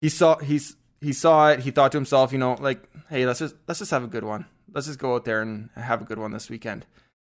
he 0.00 0.08
saw 0.08 0.38
he's 0.38 0.76
he 1.00 1.12
saw 1.12 1.50
it. 1.50 1.60
He 1.60 1.70
thought 1.70 1.92
to 1.92 1.98
himself, 1.98 2.32
you 2.32 2.38
know, 2.38 2.56
like, 2.60 2.82
hey, 3.08 3.26
let's 3.26 3.40
just 3.40 3.54
let's 3.66 3.78
just 3.80 3.90
have 3.90 4.04
a 4.04 4.08
good 4.08 4.24
one. 4.24 4.46
Let's 4.72 4.86
just 4.86 4.98
go 4.98 5.14
out 5.14 5.24
there 5.24 5.42
and 5.42 5.70
have 5.74 6.02
a 6.02 6.04
good 6.04 6.18
one 6.18 6.30
this 6.30 6.50
weekend 6.50 6.86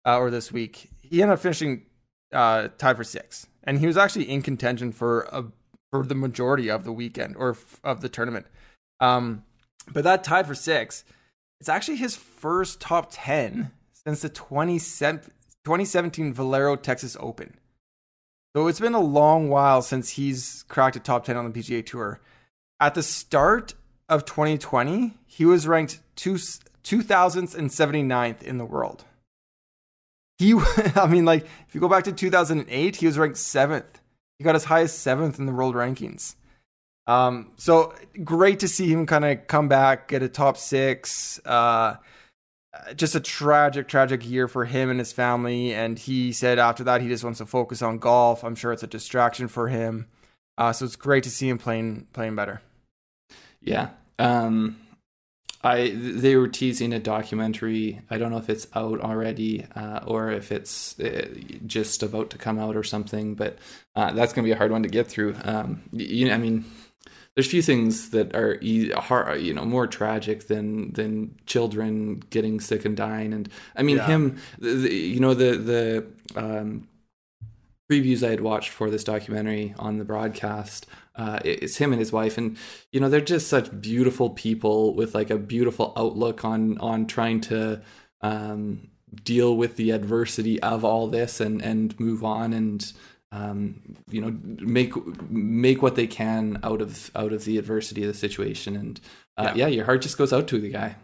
uh, 0.06 0.18
or 0.18 0.30
this 0.30 0.52
week. 0.52 0.90
He 1.00 1.22
ended 1.22 1.34
up 1.34 1.40
finishing 1.40 1.86
uh, 2.32 2.68
tied 2.78 2.96
for 2.96 3.04
six, 3.04 3.46
and 3.64 3.78
he 3.78 3.86
was 3.86 3.96
actually 3.96 4.28
in 4.28 4.42
contention 4.42 4.92
for 4.92 5.22
a 5.32 5.44
for 5.90 6.04
the 6.04 6.14
majority 6.14 6.68
of 6.68 6.84
the 6.84 6.92
weekend 6.92 7.36
or 7.36 7.50
f- 7.50 7.80
of 7.82 8.00
the 8.00 8.08
tournament. 8.08 8.46
Um, 9.00 9.44
but 9.92 10.04
that 10.04 10.24
tied 10.24 10.46
for 10.46 10.54
six. 10.54 11.04
It's 11.60 11.68
actually 11.68 11.96
his 11.96 12.16
first 12.16 12.80
top 12.80 13.08
10 13.10 13.70
since 13.92 14.22
the 14.22 14.28
27 14.28 15.32
2017 15.64 16.32
Valero 16.32 16.76
Texas 16.76 17.16
Open. 17.18 17.56
So 18.54 18.68
it's 18.68 18.80
been 18.80 18.94
a 18.94 19.00
long 19.00 19.48
while 19.48 19.82
since 19.82 20.10
he's 20.10 20.64
cracked 20.68 20.96
a 20.96 21.00
top 21.00 21.24
10 21.24 21.36
on 21.36 21.50
the 21.50 21.60
PGA 21.60 21.84
Tour. 21.84 22.20
At 22.80 22.94
the 22.94 23.02
start 23.02 23.74
of 24.08 24.24
2020, 24.24 25.14
he 25.26 25.44
was 25.44 25.66
ranked 25.66 26.00
two, 26.14 26.34
2079th 26.34 28.42
in 28.42 28.58
the 28.58 28.64
world. 28.64 29.04
He, 30.38 30.54
I 30.94 31.06
mean, 31.06 31.24
like, 31.24 31.44
if 31.68 31.74
you 31.74 31.80
go 31.80 31.88
back 31.88 32.04
to 32.04 32.12
2008, 32.12 32.96
he 32.96 33.06
was 33.06 33.18
ranked 33.18 33.38
seventh. 33.38 34.00
He 34.38 34.44
got 34.44 34.54
as 34.54 34.64
high 34.64 34.82
as 34.82 34.92
seventh 34.92 35.38
in 35.38 35.46
the 35.46 35.52
world 35.52 35.74
rankings. 35.74 36.36
Um, 37.06 37.52
so 37.56 37.94
great 38.24 38.60
to 38.60 38.68
see 38.68 38.88
him 38.88 39.06
kind 39.06 39.24
of 39.24 39.46
come 39.46 39.68
back, 39.68 40.08
get 40.08 40.22
a 40.22 40.28
top 40.28 40.56
six. 40.56 41.40
Uh, 41.44 41.96
just 42.94 43.14
a 43.14 43.20
tragic, 43.20 43.88
tragic 43.88 44.28
year 44.28 44.48
for 44.48 44.64
him 44.64 44.90
and 44.90 44.98
his 44.98 45.12
family. 45.12 45.72
And 45.72 45.98
he 45.98 46.32
said 46.32 46.58
after 46.58 46.84
that 46.84 47.00
he 47.00 47.08
just 47.08 47.24
wants 47.24 47.38
to 47.38 47.46
focus 47.46 47.82
on 47.82 47.98
golf. 47.98 48.44
I'm 48.44 48.54
sure 48.54 48.72
it's 48.72 48.82
a 48.82 48.88
distraction 48.88 49.48
for 49.48 49.68
him. 49.68 50.06
Uh, 50.58 50.72
so 50.72 50.84
it's 50.84 50.96
great 50.96 51.24
to 51.24 51.30
see 51.30 51.48
him 51.48 51.58
playing 51.58 52.06
playing 52.12 52.34
better. 52.34 52.62
Yeah. 53.60 53.90
Um, 54.18 54.78
I 55.62 55.92
they 55.94 56.36
were 56.36 56.48
teasing 56.48 56.92
a 56.92 56.98
documentary. 56.98 58.00
I 58.08 58.18
don't 58.18 58.30
know 58.30 58.38
if 58.38 58.48
it's 58.48 58.66
out 58.74 59.00
already 59.00 59.66
uh, 59.74 60.00
or 60.06 60.30
if 60.30 60.52
it's 60.52 60.98
uh, 61.00 61.28
just 61.66 62.02
about 62.02 62.30
to 62.30 62.38
come 62.38 62.58
out 62.58 62.76
or 62.76 62.84
something. 62.84 63.34
But 63.34 63.58
uh, 63.94 64.12
that's 64.12 64.32
going 64.32 64.44
to 64.44 64.48
be 64.48 64.52
a 64.52 64.56
hard 64.56 64.70
one 64.70 64.84
to 64.84 64.88
get 64.88 65.08
through. 65.08 65.34
Um, 65.42 65.82
you, 65.92 66.30
I 66.30 66.38
mean, 66.38 66.64
there's 67.36 67.50
few 67.50 67.62
things 67.62 68.10
that 68.10 68.34
are 68.34 68.58
e- 68.62 68.90
hard, 68.90 69.40
you 69.42 69.54
know, 69.54 69.64
more 69.64 69.86
tragic 69.86 70.48
than 70.48 70.92
than 70.94 71.36
children 71.46 72.22
getting 72.30 72.58
sick 72.60 72.84
and 72.84 72.96
dying. 72.96 73.32
And 73.32 73.48
I 73.76 73.82
mean, 73.82 73.98
Yeah. 73.98 74.06
him, 74.06 74.38
the, 74.58 74.74
the- 74.74 74.94
you 74.94 75.20
know, 75.20 75.34
the 75.34 75.56
the 75.56 76.06
um, 76.34 76.88
previews 77.90 78.26
I 78.26 78.30
had 78.30 78.40
watched 78.40 78.70
for 78.70 78.90
this 78.90 79.04
documentary 79.04 79.74
on 79.78 79.98
the 79.98 80.04
broadcast. 80.04 80.86
Uh, 81.14 81.38
it's 81.44 81.76
him 81.76 81.92
and 81.92 82.00
his 82.00 82.12
wife, 82.12 82.36
and 82.36 82.56
you 82.92 83.00
know 83.00 83.08
they're 83.08 83.20
just 83.20 83.48
such 83.48 83.80
beautiful 83.80 84.30
people 84.30 84.94
with 84.94 85.14
like 85.14 85.30
a 85.30 85.38
beautiful 85.38 85.92
outlook 85.96 86.44
on 86.44 86.78
on 86.78 87.06
trying 87.06 87.40
to 87.42 87.80
um, 88.22 88.88
deal 89.24 89.56
with 89.56 89.76
the 89.76 89.90
adversity 89.92 90.60
of 90.62 90.84
all 90.84 91.06
this 91.06 91.40
and 91.40 91.62
and 91.62 91.98
move 92.00 92.22
on 92.24 92.52
and 92.52 92.92
um, 93.32 93.96
you 94.10 94.20
know 94.20 94.36
make 94.42 94.92
make 95.30 95.82
what 95.82 95.96
they 95.96 96.06
can 96.06 96.58
out 96.62 96.80
of 96.80 97.10
out 97.14 97.32
of 97.32 97.44
the 97.44 97.58
adversity 97.58 98.02
of 98.02 98.08
the 98.08 98.14
situation. 98.18 98.76
And 98.76 99.00
uh, 99.36 99.52
Yeah. 99.54 99.66
yeah, 99.66 99.66
your 99.68 99.84
heart 99.84 100.02
just 100.02 100.18
goes 100.18 100.32
out 100.32 100.46
to 100.48 100.58
the 100.58 100.70
guy. 100.70 100.96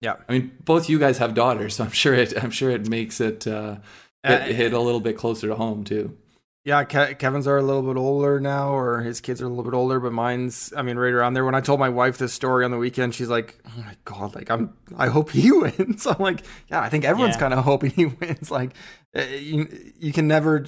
Yeah. 0.00 0.16
I 0.28 0.32
mean, 0.32 0.52
both 0.64 0.88
you 0.88 0.98
guys 0.98 1.18
have 1.18 1.34
daughters, 1.34 1.76
so 1.76 1.84
I'm 1.84 1.90
sure 1.90 2.14
it 2.14 2.32
I'm 2.42 2.50
sure 2.50 2.70
it 2.70 2.88
makes 2.88 3.20
it 3.20 3.46
uh, 3.46 3.76
hit, 4.22 4.40
Uh, 4.42 4.44
hit 4.46 4.72
a 4.72 4.80
little 4.80 5.00
bit 5.00 5.16
closer 5.16 5.48
to 5.48 5.54
home 5.54 5.84
too. 5.84 6.16
Yeah, 6.64 6.82
Ke- 6.82 7.16
Kevin's 7.16 7.46
are 7.46 7.58
a 7.58 7.62
little 7.62 7.82
bit 7.82 7.96
older 7.96 8.40
now, 8.40 8.70
or 8.76 9.00
his 9.02 9.20
kids 9.20 9.40
are 9.40 9.46
a 9.46 9.48
little 9.48 9.62
bit 9.62 9.72
older, 9.72 10.00
but 10.00 10.12
mine's, 10.12 10.72
I 10.76 10.82
mean, 10.82 10.96
right 10.98 11.12
around 11.12 11.34
there. 11.34 11.44
When 11.44 11.54
I 11.54 11.60
told 11.60 11.78
my 11.78 11.88
wife 11.90 12.18
this 12.18 12.32
story 12.32 12.64
on 12.64 12.72
the 12.72 12.76
weekend, 12.76 13.14
she's 13.14 13.28
like, 13.28 13.56
"Oh 13.68 13.82
my 13.84 13.96
god, 14.04 14.34
like 14.34 14.50
I'm, 14.50 14.72
I 14.96 15.06
hope 15.06 15.30
he 15.30 15.52
wins." 15.62 16.06
I'm 16.08 16.16
like, 16.18 16.42
"Yeah, 16.68 16.80
I 16.80 16.88
think 16.88 17.04
everyone's 17.04 17.36
Yeah. 17.36 17.40
kind 17.40 17.54
of 17.54 17.62
hoping 17.64 17.90
he 17.90 18.06
wins." 18.20 18.50
Like, 18.50 18.72
uh, 19.16 19.20
you, 19.22 19.68
you 20.00 20.12
can 20.12 20.26
never, 20.26 20.66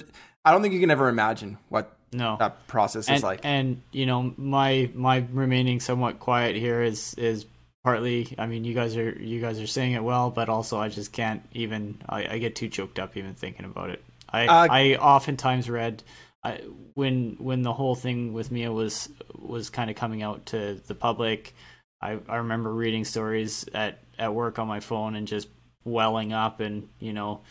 I 0.49 0.51
don't 0.51 0.63
think 0.63 0.73
you 0.73 0.79
can 0.79 0.89
ever 0.89 1.09
imagine 1.09 1.59
what 1.69 1.95
No. 2.11 2.37
that 2.39 2.65
process 2.67 3.07
is 3.07 3.21
like. 3.21 3.41
and 3.43 3.83
you 3.91 4.07
know 4.07 4.33
my 4.35 4.89
my 4.95 5.25
remaining 5.31 5.79
somewhat 5.79 6.19
quiet 6.19 6.55
here 6.55 6.81
is 6.81 7.13
is 7.13 7.45
partly 7.83 8.33
i 8.39 8.47
mean 8.47 8.65
you 8.65 8.73
guys 8.73 8.97
are 8.97 9.11
you 9.11 9.39
guys 9.39 9.59
are 9.61 9.67
saying 9.67 9.91
it 9.93 10.03
well 10.03 10.31
but 10.31 10.49
also 10.49 10.79
i 10.79 10.89
just 10.89 11.13
can't 11.13 11.43
even 11.53 12.01
i, 12.09 12.25
I 12.33 12.37
get 12.39 12.55
too 12.55 12.67
choked 12.67 12.97
up 12.97 13.15
even 13.15 13.35
thinking 13.35 13.63
about 13.65 13.91
it 13.91 14.03
i 14.27 14.47
Uh, 14.47 14.67
i 14.71 14.95
oftentimes 14.95 15.69
read 15.69 16.01
I, 16.43 16.61
when 16.95 17.35
when 17.39 17.61
the 17.61 17.71
whole 17.73 17.93
thing 17.95 18.33
with 18.33 18.49
mia 18.51 18.71
was 18.71 19.07
was 19.37 19.69
kind 19.69 19.89
of 19.91 19.95
coming 19.95 20.23
out 20.23 20.47
to 20.47 20.81
the 20.87 20.95
public 20.95 21.53
i 22.01 22.17
i 22.27 22.37
remember 22.37 22.73
reading 22.73 23.05
stories 23.05 23.65
at 23.73 23.99
at 24.17 24.33
work 24.33 24.57
on 24.57 24.67
my 24.67 24.79
phone 24.79 25.15
and 25.15 25.27
just 25.27 25.47
welling 25.85 26.33
up 26.33 26.59
and 26.59 26.89
you 26.99 27.13
know 27.13 27.41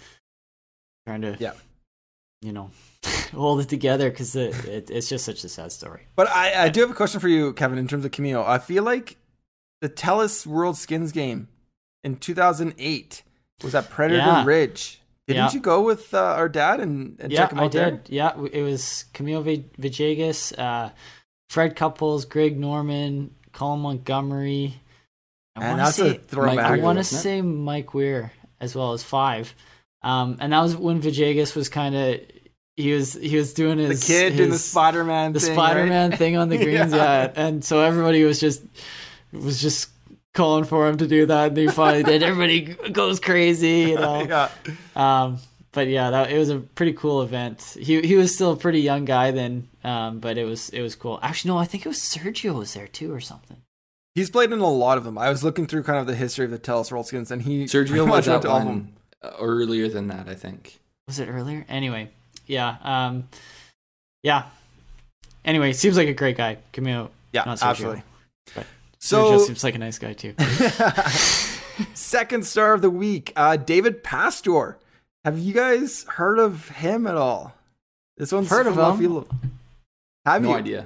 trying 1.07 1.23
to 1.23 1.37
Yeah. 1.39 1.53
You 2.43 2.53
know 2.53 2.71
hold 3.35 3.61
it 3.61 3.69
together 3.69 4.11
because 4.11 4.35
it, 4.37 4.55
it, 4.65 4.91
it's 4.91 5.09
just 5.09 5.25
such 5.25 5.43
a 5.45 5.49
sad 5.49 5.73
story 5.73 6.03
But 6.17 6.29
I, 6.29 6.65
I 6.65 6.69
do 6.69 6.81
have 6.83 6.91
a 6.91 6.95
question 6.95 7.21
for 7.21 7.29
you, 7.29 7.53
Kevin, 7.53 7.79
in 7.79 7.89
terms 7.89 8.05
of 8.05 8.11
Camilo. 8.11 8.47
I 8.47 8.59
feel 8.59 8.85
like 8.85 9.17
the 9.81 9.89
Telus 9.89 10.47
World 10.47 10.77
Skins 10.77 11.13
game 11.13 11.49
in 12.05 12.17
2008 12.17 13.23
was 13.63 13.75
at 13.75 13.91
Predator 13.91 14.19
Yeah. 14.19 14.45
Ridge. 14.45 15.01
Didn't 15.27 15.45
Yeah. 15.47 15.51
you 15.53 15.61
go 15.61 15.83
with 15.83 16.15
uh, 16.15 16.19
our 16.23 16.49
dad 16.49 16.81
and, 16.81 17.17
and 17.21 17.31
yeah, 17.33 17.41
check 17.41 17.53
him 17.53 17.59
out 17.59 17.65
I 17.65 17.69
there? 17.79 17.91
did. 17.93 18.09
Yeah, 18.09 18.33
it 18.53 18.63
was 18.63 19.05
Camilo 19.15 19.43
v- 19.45 19.67
Villegas, 19.79 20.59
uh, 20.59 20.91
Fred 21.51 21.77
Couples, 21.77 22.25
Greg 22.25 22.59
Norman, 22.59 23.35
Colin 23.53 23.81
Montgomerie. 23.81 24.81
I 25.57 25.65
And 25.67 25.79
want 25.79 25.95
to 25.95 26.01
say, 26.01 26.15
throwback. 26.29 26.59
I 26.59 26.79
want 26.79 26.99
to 26.99 27.05
say 27.05 27.43
Mike 27.43 27.93
Weir 27.95 28.33
as 28.61 28.75
well 28.75 28.93
as 28.93 29.03
five. 29.03 29.55
Um, 30.03 30.37
and 30.41 30.53
that 30.53 30.61
was 30.61 30.77
when 30.77 31.01
Villegas 31.03 31.57
was 31.57 31.69
kind 31.69 31.95
of 31.95 32.21
he 32.77 32.93
was 32.93 33.15
he 33.15 33.37
was 33.37 33.53
doing 33.55 33.79
The 33.79 33.85
his 33.89 34.05
kid 34.05 34.37
doing 34.37 34.51
the 34.51 34.59
Spider 34.59 35.03
Man 35.05 35.33
the. 35.33 35.41
Spider 35.41 35.85
Man 35.87 36.11
right? 36.11 36.19
thing 36.19 36.37
on 36.37 36.49
the 36.49 36.57
greens, 36.63 36.93
Yeah. 36.93 37.25
yeah. 37.25 37.33
And 37.35 37.65
so 37.65 37.81
everybody 37.81 38.23
was 38.25 38.39
just 38.39 38.63
was 39.33 39.61
just 39.61 39.91
calling 40.35 40.65
for 40.65 40.87
him 40.89 40.97
to 40.99 41.07
do 41.09 41.27
that, 41.27 41.49
and 41.49 41.57
he 41.59 41.67
finally 41.69 42.05
did. 42.05 42.23
Everybody 42.23 42.61
goes 42.93 43.19
crazy, 43.19 43.91
you 43.91 43.95
know. 44.01 44.23
yeah. 44.23 44.51
Um, 44.95 45.39
but 45.73 45.89
yeah, 45.89 46.11
that 46.11 46.31
it 46.31 46.39
was 46.39 46.51
a 46.51 46.59
pretty 46.61 46.93
cool 46.93 47.23
event. 47.23 47.61
He 47.79 48.01
he 48.03 48.15
was 48.17 48.33
still 48.35 48.53
a 48.53 48.57
pretty 48.57 48.81
young 48.81 49.05
guy 49.05 49.33
then, 49.33 49.69
um, 49.85 50.21
but 50.21 50.39
it 50.39 50.45
was 50.45 50.69
it 50.71 50.81
was 50.81 50.95
cool. 50.95 51.19
Actually, 51.23 51.51
no, 51.51 51.59
I 51.59 51.65
think 51.65 51.85
it 51.85 51.89
was 51.89 51.99
Sergio 51.99 52.55
was 52.55 52.75
there 52.75 52.87
too 52.87 53.13
or 53.13 53.21
something. 53.21 53.57
He's 54.15 54.31
played 54.31 54.51
in 54.53 54.61
a 54.61 54.71
lot 54.71 54.99
of 54.99 55.05
them. 55.05 55.19
I 55.19 55.29
was 55.31 55.45
looking 55.45 55.67
through 55.67 55.83
kind 55.83 55.99
of 55.99 56.07
the 56.07 56.15
history 56.17 56.45
of 56.45 56.51
the 56.53 56.59
Telus 56.59 56.91
World 56.91 57.07
Skins, 57.07 57.31
and 57.33 57.43
he 57.43 57.65
Sergio 57.65 58.03
was 58.09 58.27
went 58.27 58.29
at 58.29 58.47
all 58.47 58.57
of 58.59 58.65
them. 58.65 58.67
one 58.67 58.93
earlier 59.23 59.89
than 59.89 60.09
that, 60.09 60.29
I 60.29 60.35
think. 60.35 60.79
Was 61.07 61.19
it 61.19 61.27
earlier? 61.29 61.65
Anyway, 61.69 62.11
yeah, 62.47 62.77
um, 62.83 63.29
yeah. 64.23 64.45
Anyway, 65.45 65.73
seems 65.73 65.97
like 65.97 66.09
a 66.09 66.13
great 66.15 66.37
guy, 66.37 66.59
Camilo. 66.73 67.11
Yeah, 67.33 67.45
Not 67.45 67.59
Sergio. 67.59 67.71
absolutely. 67.71 68.03
So 69.01 69.39
So 69.39 69.45
seems 69.47 69.63
like 69.65 69.75
a 69.75 69.79
nice 69.79 69.99
guy 69.99 70.13
too. 70.13 70.35
second 71.95 72.45
star 72.47 72.75
of 72.75 72.83
the 72.83 72.91
week, 72.91 73.33
uh, 73.37 73.57
David 73.57 74.03
Pastore. 74.03 74.79
Have 75.25 75.39
you 75.39 75.53
guys 75.55 76.05
heard 76.05 76.39
of 76.39 76.69
him 76.69 77.07
at 77.07 77.17
all? 77.17 77.55
This 78.17 78.33
one's 78.33 78.49
Heard 78.51 78.67
of 78.67 78.75
from 78.75 78.83
left 78.83 78.95
him. 78.95 79.01
field. 79.01 79.29
Have 80.27 80.43
No 80.43 80.51
you? 80.51 80.55
idea. 80.57 80.85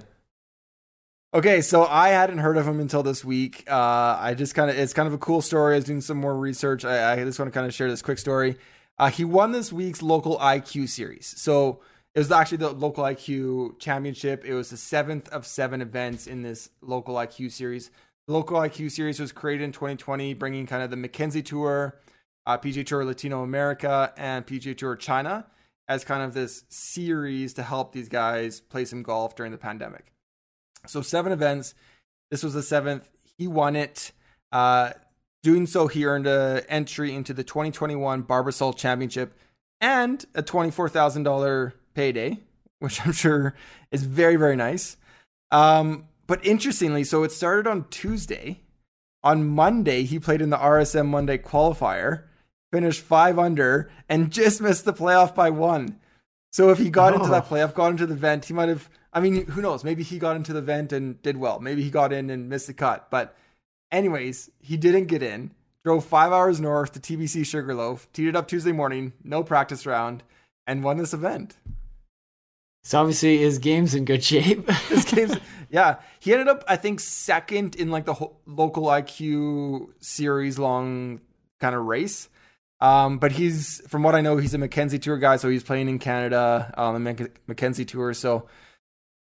Okay, 1.34 1.62
so 1.62 1.86
I 1.86 2.10
hadn't 2.10 2.38
heard 2.38 2.58
of 2.58 2.68
him 2.68 2.78
until 2.78 3.02
this 3.02 3.24
week. 3.24 3.64
Uh, 3.66 4.18
I 4.20 4.34
just 4.34 4.54
kind 4.54 4.70
of, 4.70 4.76
it's 4.76 4.92
kind 4.92 5.08
of 5.08 5.14
a 5.14 5.18
cool 5.18 5.40
story. 5.40 5.74
I 5.74 5.76
was 5.78 5.86
doing 5.86 6.02
some 6.02 6.18
more 6.18 6.36
research. 6.36 6.84
I, 6.84 7.12
I 7.12 7.24
just 7.24 7.38
want 7.38 7.50
to 7.50 7.54
kind 7.54 7.66
of 7.66 7.72
share 7.72 7.88
this 7.88 8.02
quick 8.02 8.18
story. 8.18 8.58
Uh, 8.98 9.08
he 9.08 9.24
won 9.24 9.52
this 9.52 9.72
week's 9.72 10.02
LocaliQ 10.02 10.86
series. 10.90 11.32
So 11.38 11.80
it 12.14 12.18
was 12.18 12.30
actually 12.30 12.58
the 12.58 12.74
LocaliQ 12.74 13.78
championship. 13.78 14.44
It 14.44 14.52
was 14.52 14.68
the 14.68 14.76
seventh 14.76 15.30
of 15.30 15.46
seven 15.46 15.80
events 15.80 16.26
in 16.26 16.42
this 16.42 16.68
LocaliQ 16.84 17.50
series. 17.50 17.90
The 18.26 18.34
LocaliQ 18.34 18.90
series 18.90 19.18
was 19.18 19.32
created 19.32 19.64
in 19.64 19.72
2020, 19.72 20.34
bringing 20.34 20.66
kind 20.66 20.82
of 20.82 20.90
the 20.90 20.98
Mackenzie 20.98 21.42
Tour, 21.42 21.98
uh, 22.44 22.58
PGA 22.58 22.84
Tour 22.84 23.06
Latino 23.06 23.42
America, 23.42 24.12
and 24.18 24.46
PGA 24.46 24.76
Tour 24.76 24.96
China 24.96 25.46
as 25.88 26.04
kind 26.04 26.22
of 26.22 26.34
this 26.34 26.64
series 26.68 27.54
to 27.54 27.62
help 27.62 27.94
these 27.94 28.10
guys 28.10 28.60
play 28.60 28.84
some 28.84 29.02
golf 29.02 29.34
during 29.34 29.50
the 29.50 29.58
pandemic. 29.58 30.12
So 30.86 31.00
seven 31.02 31.32
events. 31.32 31.74
This 32.30 32.42
was 32.42 32.54
the 32.54 32.62
seventh. 32.62 33.08
He 33.38 33.46
won 33.46 33.76
it. 33.76 34.12
Uh, 34.50 34.92
doing 35.42 35.66
so, 35.66 35.86
he 35.86 36.04
earned 36.04 36.26
a 36.26 36.64
entry 36.68 37.14
into 37.14 37.32
the 37.32 37.44
2021 37.44 38.24
Barbasol 38.24 38.76
Championship 38.76 39.36
and 39.80 40.24
a 40.34 40.42
$24,000 40.42 41.72
payday, 41.94 42.38
which 42.80 43.04
I'm 43.04 43.12
sure 43.12 43.54
is 43.90 44.04
very, 44.04 44.36
very 44.36 44.56
nice. 44.56 44.96
Um, 45.50 46.08
but 46.26 46.44
interestingly, 46.44 47.04
so 47.04 47.22
it 47.24 47.32
started 47.32 47.66
on 47.66 47.86
Tuesday. 47.90 48.60
On 49.24 49.46
Monday, 49.46 50.02
he 50.02 50.18
played 50.18 50.42
in 50.42 50.50
the 50.50 50.56
RSM 50.56 51.06
Monday 51.06 51.38
qualifier, 51.38 52.24
finished 52.72 53.02
five 53.02 53.38
under, 53.38 53.88
and 54.08 54.32
just 54.32 54.60
missed 54.60 54.84
the 54.84 54.92
playoff 54.92 55.32
by 55.34 55.48
one. 55.50 55.98
So 56.52 56.70
if 56.70 56.78
he 56.78 56.90
got 56.90 57.14
into 57.14 57.26
Oh. 57.26 57.30
that 57.30 57.46
playoff, 57.46 57.72
got 57.74 57.92
into 57.92 58.06
the 58.06 58.14
vent, 58.16 58.46
he 58.46 58.52
might 58.54 58.68
have. 58.68 58.88
I 59.12 59.20
mean, 59.20 59.46
who 59.46 59.60
knows? 59.60 59.84
Maybe 59.84 60.02
he 60.02 60.18
got 60.18 60.36
into 60.36 60.52
the 60.52 60.62
vent 60.62 60.92
and 60.92 61.20
did 61.22 61.36
well. 61.36 61.60
Maybe 61.60 61.82
he 61.82 61.90
got 61.90 62.12
in 62.12 62.30
and 62.30 62.48
missed 62.48 62.66
the 62.66 62.74
cut. 62.74 63.10
But, 63.10 63.36
anyways, 63.90 64.50
he 64.60 64.76
didn't 64.76 65.06
get 65.06 65.22
in. 65.22 65.50
Drove 65.84 66.04
five 66.04 66.32
hours 66.32 66.60
north 66.60 66.92
to 66.92 67.00
TPC 67.00 67.44
Sugarloaf, 67.44 68.06
teed 68.12 68.28
it 68.28 68.36
up 68.36 68.46
Tuesday 68.46 68.70
morning, 68.72 69.12
no 69.24 69.42
practice 69.42 69.84
round, 69.84 70.22
and 70.66 70.84
won 70.84 70.96
this 70.96 71.12
event. 71.12 71.56
so 72.84 73.00
obviously 73.00 73.38
his 73.38 73.58
game's 73.58 73.92
in 73.94 74.04
good 74.04 74.22
shape. 74.22 74.64
This 74.88 75.04
game's 75.04 75.36
yeah. 75.70 75.96
He 76.20 76.32
ended 76.32 76.46
up, 76.48 76.62
I 76.68 76.76
think, 76.76 77.00
second 77.00 77.74
in 77.76 77.90
like 77.90 78.04
the 78.04 78.14
whole 78.14 78.38
LocaliQ 78.46 79.88
series 80.00 80.58
long 80.58 81.20
kind 81.60 81.74
of 81.74 81.84
race. 81.84 82.28
Um, 82.80 83.18
but 83.18 83.32
he's, 83.32 83.80
from 83.88 84.02
what 84.02 84.14
I 84.14 84.20
know, 84.20 84.36
he's 84.36 84.54
a 84.54 84.58
Mackenzie 84.58 84.98
Tour 84.98 85.16
guy, 85.16 85.36
so 85.36 85.48
he's 85.48 85.62
playing 85.62 85.88
in 85.88 85.98
Canada 85.98 86.72
on 86.76 86.94
the 86.94 87.00
Mac- 87.00 87.40
Mackenzie 87.48 87.84
Tour. 87.84 88.12
So, 88.12 88.46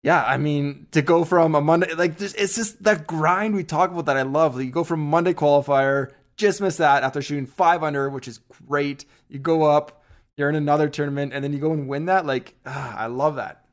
yeah, 0.02 0.24
I 0.24 0.36
mean, 0.36 0.86
to 0.92 1.02
go 1.02 1.24
from 1.24 1.54
a 1.54 1.60
Monday, 1.60 1.92
like, 1.94 2.18
there's, 2.18 2.34
it's 2.34 2.54
just 2.54 2.82
that 2.84 3.06
grind 3.06 3.54
we 3.54 3.64
talk 3.64 3.90
about 3.90 4.06
that 4.06 4.16
I 4.16 4.22
love. 4.22 4.56
Like, 4.56 4.66
you 4.66 4.70
go 4.70 4.84
from 4.84 5.00
Monday 5.00 5.34
qualifier, 5.34 6.12
just 6.36 6.60
miss 6.60 6.76
that 6.76 7.02
after 7.02 7.20
shooting 7.20 7.46
five 7.46 7.82
under, 7.82 8.08
which 8.08 8.28
is 8.28 8.38
great. 8.66 9.04
You 9.28 9.38
go 9.38 9.64
up, 9.64 10.04
you're 10.36 10.48
in 10.48 10.54
another 10.54 10.88
tournament, 10.88 11.32
and 11.32 11.42
then 11.42 11.52
you 11.52 11.58
go 11.58 11.72
and 11.72 11.88
win 11.88 12.06
that. 12.06 12.26
Like, 12.26 12.54
ah, 12.64 12.96
I 12.96 13.06
love 13.06 13.36
that. 13.36 13.64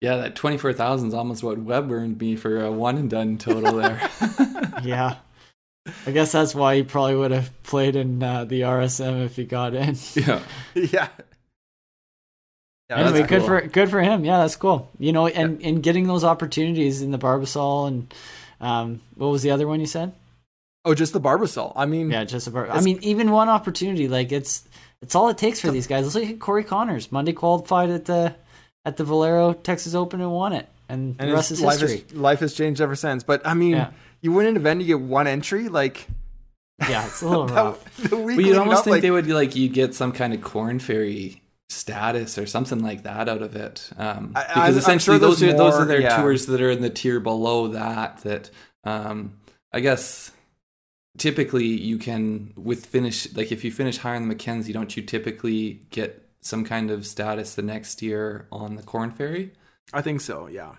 Yeah, 0.00 0.16
that 0.16 0.34
twenty 0.36 0.58
four 0.58 0.72
thousand 0.72 1.08
is 1.08 1.14
almost 1.14 1.42
what 1.42 1.58
Webb 1.58 1.90
earned 1.90 2.20
me 2.20 2.36
for 2.36 2.62
a 2.62 2.70
one 2.70 2.96
and 2.96 3.08
done 3.08 3.38
total 3.38 3.76
there. 3.76 4.10
yeah. 4.82 5.16
I 6.06 6.10
guess 6.10 6.32
that's 6.32 6.54
why 6.54 6.76
he 6.76 6.82
probably 6.82 7.16
would 7.16 7.30
have 7.30 7.62
played 7.62 7.96
in 7.96 8.22
uh, 8.22 8.44
the 8.44 8.62
RSM 8.62 9.24
if 9.24 9.36
he 9.36 9.44
got 9.44 9.74
in. 9.74 9.96
yeah. 10.14 10.42
yeah. 10.74 11.08
Yeah, 12.98 13.04
anyway, 13.04 13.18
that's 13.20 13.28
good 13.30 13.38
cool. 13.40 13.46
for 13.48 13.60
good 13.66 13.90
for 13.90 14.00
him. 14.02 14.24
Yeah, 14.24 14.38
that's 14.38 14.56
cool. 14.56 14.90
You 14.98 15.12
know, 15.12 15.26
and 15.26 15.60
and 15.62 15.82
getting 15.82 16.06
those 16.06 16.24
opportunities 16.24 17.02
in 17.02 17.10
the 17.10 17.18
Barbasol 17.18 17.88
and 17.88 18.14
um, 18.60 19.00
what 19.16 19.28
was 19.28 19.42
the 19.42 19.50
other 19.50 19.66
one 19.66 19.80
you 19.80 19.86
said? 19.86 20.12
Oh, 20.84 20.94
just 20.94 21.12
the 21.12 21.20
Barbasol. 21.20 21.72
I 21.76 21.86
mean, 21.86 22.10
Yeah, 22.10 22.24
just 22.24 22.46
a 22.46 22.50
bar- 22.50 22.70
I 22.70 22.80
mean, 22.80 22.98
even 23.02 23.30
one 23.30 23.48
opportunity, 23.48 24.06
like 24.08 24.32
it's 24.32 24.64
it's 25.02 25.14
all 25.14 25.28
it 25.28 25.38
takes 25.38 25.60
for 25.60 25.70
these 25.70 25.86
guys. 25.86 26.04
Let's 26.04 26.14
look 26.14 26.24
at 26.28 26.40
Corey 26.40 26.64
Conners. 26.64 27.10
Monday 27.10 27.32
qualified 27.32 27.90
at 27.90 28.04
the 28.04 28.34
at 28.84 28.96
the 28.96 29.04
Valero 29.04 29.52
Texas 29.54 29.94
Open 29.94 30.20
and 30.20 30.30
won 30.30 30.52
it, 30.52 30.68
and, 30.88 31.16
and 31.18 31.30
the 31.30 31.34
rest 31.34 31.50
is 31.50 31.60
life 31.62 31.80
history. 31.80 32.04
has, 32.10 32.12
life 32.14 32.40
has 32.40 32.52
changed 32.54 32.80
ever 32.80 32.94
since. 32.96 33.22
But 33.22 33.46
I 33.46 33.54
mean, 33.54 33.72
Yeah. 33.72 33.90
you 34.20 34.32
win 34.32 34.46
an 34.46 34.56
event, 34.56 34.80
you 34.82 34.86
get 34.86 35.00
one 35.00 35.26
entry. 35.26 35.68
Like, 35.68 36.06
Yeah, 36.88 37.06
it's 37.06 37.22
a 37.22 37.28
little 37.30 37.46
that- 37.46 37.54
rough. 37.54 37.96
the 37.96 38.16
week 38.16 38.36
Well, 38.36 38.46
you'd 38.46 38.56
almost 38.58 38.78
up, 38.80 38.84
think 38.84 38.92
like, 38.96 39.02
they 39.02 39.10
would 39.10 39.26
like 39.28 39.56
you 39.56 39.68
get 39.70 39.94
some 39.94 40.12
kind 40.12 40.34
of 40.34 40.42
Korn 40.42 40.78
Ferry 40.80 41.40
status 41.74 42.38
or 42.38 42.46
something 42.46 42.80
like 42.82 43.02
that 43.02 43.28
out 43.28 43.42
of 43.42 43.56
it. 43.56 43.90
Um, 43.96 44.32
I- 44.34 44.42
because 44.44 44.56
I'm- 44.56 44.72
I'm 44.72 44.78
essentially 44.78 45.14
sure 45.16 45.18
those 45.18 45.42
are 45.42 45.46
there's 45.46 45.58
those 45.58 45.74
are 45.74 45.84
their 45.84 46.00
yeah. 46.00 46.16
tours 46.20 46.46
that 46.46 46.60
are 46.62 46.70
in 46.70 46.80
the 46.82 46.90
tier 46.90 47.20
below 47.20 47.68
that. 47.68 48.18
That 48.22 48.50
um, 48.84 49.34
I 49.72 49.80
guess 49.80 50.30
typically 51.18 51.66
you 51.66 51.98
can 51.98 52.52
with 52.56 52.86
finish 52.86 53.32
like 53.34 53.52
if 53.52 53.64
you 53.64 53.70
finish 53.72 53.98
higher 53.98 54.16
on 54.16 54.22
the 54.22 54.28
Mackenzie, 54.28 54.72
don't 54.72 54.96
you 54.96 55.02
typically 55.02 55.82
get 55.90 56.20
some 56.42 56.64
kind 56.64 56.90
of 56.90 57.06
status 57.06 57.54
the 57.54 57.62
next 57.62 58.02
year 58.02 58.46
on 58.52 58.76
the 58.76 58.82
Korn 58.82 59.10
Ferry? 59.10 59.52
I 59.92 60.02
think 60.02 60.20
so. 60.20 60.46
Yeah, 60.46 60.70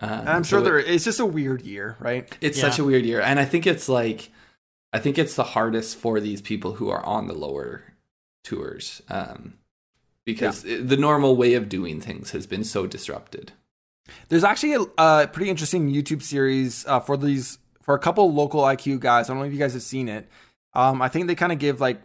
Um, 0.00 0.10
and 0.20 0.28
I'm 0.28 0.44
so 0.44 0.58
sure 0.58 0.60
it- 0.60 0.64
there. 0.64 0.78
It's 0.94 1.04
just 1.04 1.20
a 1.20 1.26
weird 1.26 1.62
year, 1.62 1.96
right? 2.00 2.32
it's 2.40 2.58
Yeah. 2.58 2.70
such 2.70 2.78
a 2.78 2.84
weird 2.84 3.04
year 3.04 3.20
and 3.20 3.38
i 3.40 3.44
think 3.44 3.66
it's 3.66 3.88
like 3.88 4.30
i 4.92 4.98
think 4.98 5.18
it's 5.18 5.34
the 5.34 5.44
hardest 5.44 5.96
for 5.96 6.20
these 6.20 6.40
people 6.42 6.74
who 6.74 6.88
are 6.90 7.04
on 7.04 7.26
the 7.28 7.34
lower 7.34 7.82
tours 8.44 9.02
um 9.08 9.54
because 10.24 10.64
it- 10.64 10.88
the 10.88 10.96
normal 10.96 11.36
way 11.36 11.54
of 11.54 11.68
doing 11.68 12.00
things 12.00 12.30
has 12.30 12.46
been 12.46 12.64
so 12.64 12.86
disrupted 12.86 13.52
There's 14.28 14.44
actually 14.44 14.86
a, 14.98 15.28
pretty 15.32 15.48
interesting 15.50 15.90
YouTube 15.90 16.22
series 16.22 16.84
uh, 16.86 17.00
for 17.00 17.16
these 17.16 17.58
for 17.82 17.94
a 17.94 17.98
couple 17.98 18.32
LocaliQ 18.32 19.00
guys. 19.00 19.28
I 19.28 19.32
don't 19.32 19.40
know 19.40 19.46
if 19.46 19.52
you 19.52 19.58
guys 19.58 19.72
have 19.72 19.82
seen 19.82 20.08
it. 20.08 20.28
Um, 20.74 21.02
I 21.02 21.08
think 21.08 21.26
they 21.26 21.34
kind 21.34 21.52
of 21.52 21.58
give 21.58 21.80
like 21.80 22.00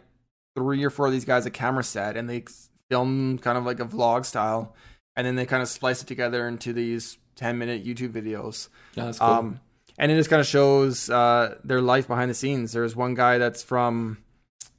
three 0.56 0.82
or 0.84 0.90
four 0.90 1.06
of 1.06 1.12
these 1.12 1.24
guys 1.24 1.46
a 1.46 1.50
camera 1.50 1.84
set 1.84 2.16
and 2.16 2.28
they 2.28 2.44
film 2.90 3.38
kind 3.38 3.56
of 3.58 3.64
like 3.64 3.80
a 3.80 3.84
vlog 3.84 4.24
style, 4.24 4.74
and 5.14 5.26
then 5.26 5.36
they 5.36 5.44
kind 5.46 5.62
of 5.62 5.68
splice 5.68 6.02
it 6.02 6.06
together 6.06 6.48
into 6.48 6.72
these 6.72 7.18
ten 7.36 7.58
minute 7.58 7.84
YouTube 7.84 8.12
videos. 8.12 8.68
Yeah, 8.94 9.04
that's 9.06 9.18
cool. 9.18 9.28
Um, 9.28 9.60
and 9.98 10.10
it 10.10 10.16
just 10.16 10.30
kind 10.30 10.40
of 10.40 10.46
shows 10.46 11.10
uh, 11.10 11.56
their 11.64 11.80
life 11.82 12.06
behind 12.08 12.30
the 12.30 12.34
scenes. 12.34 12.72
There's 12.72 12.94
one 12.96 13.14
guy 13.14 13.38
that's 13.38 13.62
from, 13.62 14.18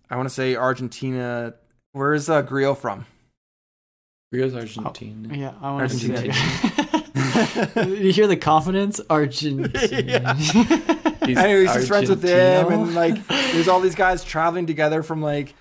I 0.10 0.16
want 0.16 0.28
to 0.28 0.34
say 0.34 0.56
Argentina. 0.56 1.54
Where's 1.92 2.30
uh, 2.30 2.42
Grillo 2.42 2.74
from? 2.74 3.06
Rio's 4.32 4.54
Argentina. 4.54 5.36
Yeah, 5.36 5.54
I 5.62 5.72
want 5.72 5.90
to 5.90 5.98
see 5.98 6.08
that. 6.10 7.88
you 7.88 8.12
hear 8.12 8.28
the 8.28 8.38
confidence, 8.38 9.02
Argentina. 9.10 10.36
He's 11.26 11.38
Anyways, 11.38 11.76
he's 11.76 11.88
friends 11.88 12.10
with 12.10 12.24
him, 12.24 12.72
and 12.72 12.96
like, 12.96 13.28
there's 13.28 13.68
all 13.68 13.80
these 13.80 13.96
guys 13.96 14.24
traveling 14.24 14.66
together 14.66 15.04
from 15.04 15.22
like 15.22 15.54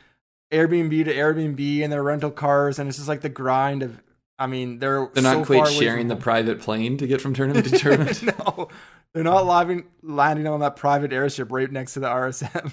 Airbnb 0.53 1.05
to 1.05 1.15
Airbnb 1.15 1.81
in 1.81 1.91
their 1.91 2.03
rental 2.03 2.31
cars, 2.31 2.79
and 2.79 2.89
it's 2.89 2.97
just 2.97 3.09
like 3.09 3.21
the 3.21 3.29
grind 3.29 3.83
of. 3.83 4.01
I 4.39 4.47
mean, 4.47 4.79
they're 4.79 5.11
they're 5.13 5.23
not 5.23 5.39
so 5.39 5.45
quite 5.45 5.65
far 5.65 5.71
sharing 5.71 6.07
the 6.07 6.17
private 6.17 6.61
plane 6.61 6.97
to 6.99 7.07
get 7.07 7.21
from 7.21 7.35
tournament 7.35 7.67
to 7.69 7.77
tournament. 7.77 8.23
no, 8.23 8.69
they're 9.13 9.25
not 9.25 9.45
landing 9.47 9.87
landing 10.03 10.47
on 10.47 10.61
that 10.61 10.77
private 10.77 11.13
airship 11.13 11.51
right 11.51 11.71
next 11.71 11.95
to 11.95 12.01
the 12.01 12.07
RSM. 12.07 12.73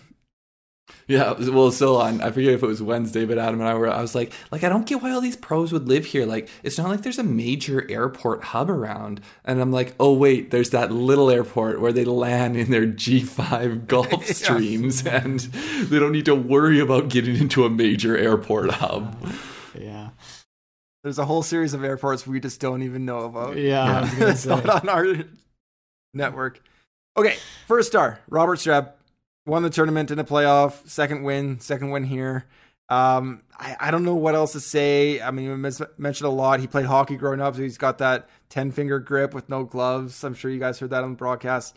Yeah, 1.08 1.34
well, 1.34 1.72
so 1.72 1.98
on. 1.98 2.22
I 2.22 2.32
forget 2.32 2.54
if 2.54 2.64
it 2.64 2.68
was 2.68 2.82
Wednesday, 2.82 3.26
but 3.26 3.38
Adam 3.38 3.60
and 3.60 3.70
I 3.70 3.76
were. 3.76 3.90
I 3.90 4.02
was 4.02 4.16
like, 4.16 4.34
like 4.52 4.64
I 4.64 4.70
don't 4.70 4.88
get 4.88 5.02
why 5.02 5.12
all 5.12 5.22
these 5.22 5.36
pros 5.36 5.72
would 5.72 5.88
live 5.88 6.06
here. 6.06 6.26
Like, 6.26 6.50
it's 6.64 6.78
not 6.78 6.90
like 6.90 7.02
there's 7.02 7.20
a 7.20 7.24
major 7.24 7.90
airport 7.92 8.44
hub 8.46 8.70
around. 8.70 9.22
And 9.44 9.62
I'm 9.62 9.72
like, 9.72 9.96
oh 10.00 10.14
wait, 10.14 10.50
there's 10.52 10.72
that 10.72 10.92
little 10.92 11.30
airport 11.30 11.80
where 11.80 11.92
they 11.94 12.06
land 12.06 12.56
in 12.58 12.72
their 12.72 12.88
G5 12.88 13.86
Gulfstreams, 13.88 15.06
and 15.06 15.40
they 15.90 16.00
don't 16.00 16.12
need 16.12 16.26
to 16.26 16.36
worry 16.36 16.80
about 16.80 17.10
getting 17.10 17.36
into 17.36 17.66
a 17.66 17.70
major 17.70 18.18
airport 18.18 18.72
hub. 18.72 19.16
yeah, 19.80 20.10
There's 21.04 21.20
a 21.20 21.26
whole 21.26 21.44
series 21.44 21.74
of 21.74 21.84
airports 21.84 22.26
we 22.26 22.40
just 22.40 22.60
don't 22.60 22.82
even 22.82 23.06
know 23.06 23.20
about. 23.20 23.58
yeah. 23.58 24.10
I 24.12 24.24
it's 24.30 24.46
not 24.46 24.68
on 24.68 24.90
our 24.90 25.16
network. 26.14 26.62
Okay, 27.18 27.38
first 27.68 27.90
star, 27.90 28.20
Robert 28.30 28.58
Streb 28.60 28.92
won 29.46 29.64
the 29.64 29.70
tournament 29.70 30.12
in 30.12 30.18
the 30.18 30.24
playoff. 30.24 30.88
Second 30.88 31.24
win, 31.24 31.60
second 31.60 31.90
win 31.92 32.04
here. 32.04 32.46
Um, 32.90 33.42
I, 33.58 33.76
I 33.80 33.92
don't 33.92 34.04
know 34.04 34.16
what 34.16 34.36
else 34.36 34.52
to 34.52 34.60
say. 34.60 35.20
I 35.22 35.32
mean, 35.32 35.50
we 35.50 35.56
mentioned 35.98 36.28
a 36.28 36.30
lot. 36.30 36.60
He 36.60 36.68
played 36.68 36.86
hockey 36.86 37.16
growing 37.16 37.42
up, 37.42 37.56
so 37.56 37.62
he's 37.62 37.78
got 37.78 37.98
that 37.98 38.30
10 38.50 38.72
finger 38.72 39.00
grip 39.00 39.34
with 39.34 39.50
no 39.50 39.64
gloves. 39.64 40.24
I'm 40.24 40.36
sure 40.36 40.52
you 40.52 40.60
guys 40.60 40.80
heard 40.80 40.92
that 40.92 41.04
on 41.04 41.12
the 41.12 41.18
broadcast. 41.18 41.76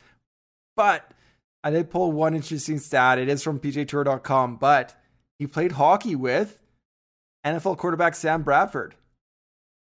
But 0.76 1.10
I 1.64 1.70
did 1.70 1.90
pull 1.90 2.12
one 2.12 2.34
interesting 2.34 2.78
stat. 2.78 3.18
It 3.18 3.28
is 3.28 3.42
from 3.42 3.58
PGATour.com, 3.58 4.56
but 4.56 4.94
he 5.38 5.46
played 5.46 5.72
hockey 5.72 6.14
with 6.14 6.58
NFL 7.46 7.78
quarterback 7.78 8.14
Sam 8.14 8.42
Bradford. 8.42 8.94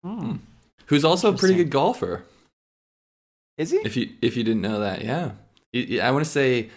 Hmm. 0.04 0.36
Who's 0.86 1.04
also 1.04 1.32
a 1.34 1.36
pretty 1.36 1.54
good 1.56 1.70
golfer. 1.70 2.24
Is 3.58 3.70
he? 3.70 3.78
If 3.78 3.96
you 3.96 4.10
if 4.22 4.36
you 4.36 4.42
didn't 4.44 4.62
know 4.62 4.80
that, 4.80 5.04
yeah. 5.04 5.32
He- 5.72 6.00
I 6.00 6.10
want 6.10 6.24
to 6.24 6.30
say, 6.30 6.70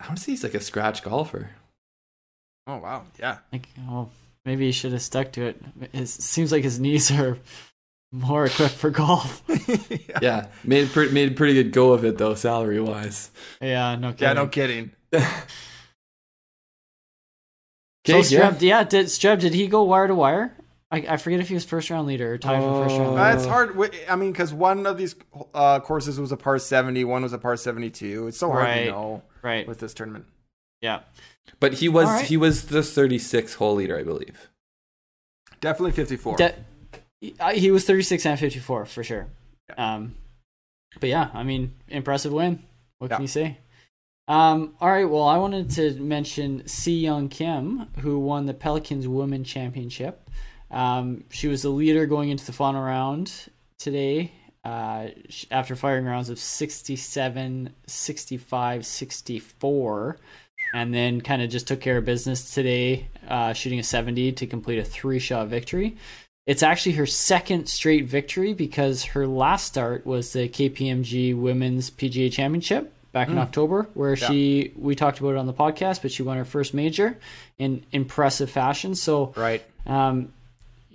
I 0.00 0.06
want 0.06 0.18
to 0.18 0.24
say 0.24 0.32
he's 0.32 0.42
like 0.44 0.54
a 0.54 0.60
scratch 0.60 1.02
golfer. 1.02 1.50
Oh 2.66 2.76
wow, 2.78 3.04
yeah. 3.18 3.38
Like, 3.52 3.68
oh, 3.88 4.10
maybe 4.44 4.66
he 4.66 4.72
should 4.72 4.92
have 4.92 5.02
stuck 5.02 5.32
to 5.32 5.42
it. 5.46 5.60
It 5.92 6.06
seems 6.08 6.52
like 6.52 6.64
his 6.64 6.78
knees 6.78 7.10
are 7.10 7.38
more 8.12 8.44
equipped 8.46 8.74
for 8.74 8.90
golf. 8.90 9.42
yeah. 9.90 10.18
Yeah, 10.22 10.46
made 10.64 10.90
pre- 10.90 11.10
made 11.10 11.32
a 11.32 11.34
pretty 11.34 11.54
good 11.54 11.72
go 11.72 11.92
of 11.92 12.04
it 12.04 12.18
though, 12.18 12.34
salary 12.34 12.80
wise. 12.80 13.30
yeah, 13.60 13.96
no 13.96 14.12
kidding. 14.12 14.18
Yeah, 14.26 14.32
no 14.34 14.46
kidding. 14.48 14.90
So 18.06 18.18
Okay, 18.18 18.28
yeah. 18.28 18.50
Streb, 18.52 18.60
yeah. 18.62 18.84
did 18.84 19.06
Streb, 19.06 19.40
did 19.40 19.52
he 19.54 19.66
go 19.66 19.82
wire 19.82 20.06
to 20.06 20.14
wire? 20.14 20.54
I, 20.90 20.98
I 21.08 21.16
forget 21.18 21.40
if 21.40 21.48
he 21.48 21.54
was 21.54 21.64
first 21.64 21.90
round 21.90 22.06
leader 22.06 22.32
or 22.32 22.38
tied 22.38 22.62
for 22.62 22.84
first 22.84 22.98
round 22.98 23.10
Oh. 23.10 23.22
Leader. 23.22 23.36
it's 23.36 23.46
hard. 23.46 23.94
I 24.08 24.16
mean, 24.16 24.32
because 24.32 24.54
one 24.54 24.86
of 24.86 24.96
these 24.96 25.14
uh, 25.54 25.80
courses 25.80 26.18
was 26.18 26.32
a 26.32 26.36
par 26.36 26.58
seventy, 26.58 27.04
one 27.04 27.22
was 27.22 27.32
a 27.34 27.38
par 27.38 27.56
seventy-two. 27.56 28.26
It's 28.28 28.38
so 28.38 28.48
hard 28.50 28.64
Right. 28.64 28.84
to 28.86 28.90
know 28.92 29.22
Right. 29.42 29.68
with 29.68 29.80
this 29.80 29.92
tournament. 29.92 30.24
Yeah. 30.80 31.00
But 31.60 31.74
he 31.74 31.88
was 31.88 32.06
All 32.08 32.14
right. 32.14 32.24
he 32.24 32.36
was 32.36 32.66
the 32.66 32.82
36 32.82 33.54
hole 33.54 33.74
leader, 33.74 33.98
I 33.98 34.02
believe. 34.02 34.48
Definitely 35.60 35.92
fifty-four. 35.92 36.36
De- 36.36 36.54
he- 37.20 37.70
was 37.70 37.84
36 37.84 38.24
and 38.26 38.38
54 38.38 38.86
for 38.86 39.02
sure. 39.02 39.26
Um, 39.76 40.14
but 41.00 41.08
yeah, 41.08 41.30
I 41.34 41.42
mean, 41.42 41.74
impressive 41.88 42.32
win. 42.32 42.62
What 42.98 43.10
can 43.10 43.18
Yeah. 43.18 43.22
you 43.22 43.28
say? 43.28 43.58
Um, 44.28 44.74
all 44.80 44.88
right. 44.90 45.04
Well, 45.08 45.24
I 45.24 45.36
wanted 45.38 45.70
to 45.72 45.94
mention 46.00 46.66
Sei 46.68 46.92
Young 46.92 47.28
Kim, 47.28 47.88
who 48.00 48.18
won 48.20 48.46
the 48.46 48.54
Pelicans 48.54 49.08
Women 49.08 49.42
Championship. 49.42 50.28
Um, 50.70 51.24
she 51.30 51.48
was 51.48 51.62
the 51.62 51.70
leader 51.70 52.06
going 52.06 52.28
into 52.30 52.44
the 52.44 52.52
final 52.52 52.82
round 52.82 53.32
today. 53.78 54.32
Uh, 54.64 55.08
after 55.50 55.74
firing 55.76 56.04
rounds 56.04 56.28
of 56.28 56.38
67, 56.38 57.70
65, 57.86 58.84
64, 58.86 60.16
and 60.74 60.92
then 60.92 61.20
kind 61.20 61.40
of 61.40 61.48
just 61.48 61.66
took 61.68 61.80
care 61.80 61.96
of 61.96 62.04
business 62.04 62.52
today, 62.52 63.06
uh, 63.28 63.52
shooting 63.54 63.78
a 63.78 63.82
70 63.82 64.32
to 64.32 64.46
complete 64.46 64.78
a 64.78 64.84
three 64.84 65.18
shot 65.20 65.48
victory. 65.48 65.96
It's 66.46 66.62
actually 66.62 66.92
her 66.92 67.06
second 67.06 67.68
straight 67.68 68.06
victory 68.06 68.52
because 68.52 69.04
her 69.04 69.26
last 69.26 69.66
start 69.66 70.04
was 70.06 70.32
the 70.32 70.48
KPMG 70.48 71.34
Women's 71.34 71.90
PGA 71.90 72.30
Championship 72.32 72.92
back 73.12 73.28
in 73.28 73.38
October, 73.38 73.88
where 73.94 74.16
Yeah. 74.16 74.28
she 74.28 74.72
we 74.76 74.94
talked 74.94 75.18
about 75.20 75.30
it 75.30 75.36
on 75.36 75.46
the 75.46 75.52
podcast, 75.54 76.02
but 76.02 76.10
she 76.12 76.22
won 76.22 76.36
her 76.36 76.44
first 76.44 76.74
major 76.74 77.16
in 77.58 77.84
impressive 77.92 78.50
fashion. 78.50 78.94
So 78.94 79.32
Right. 79.36 79.62
um, 79.86 80.32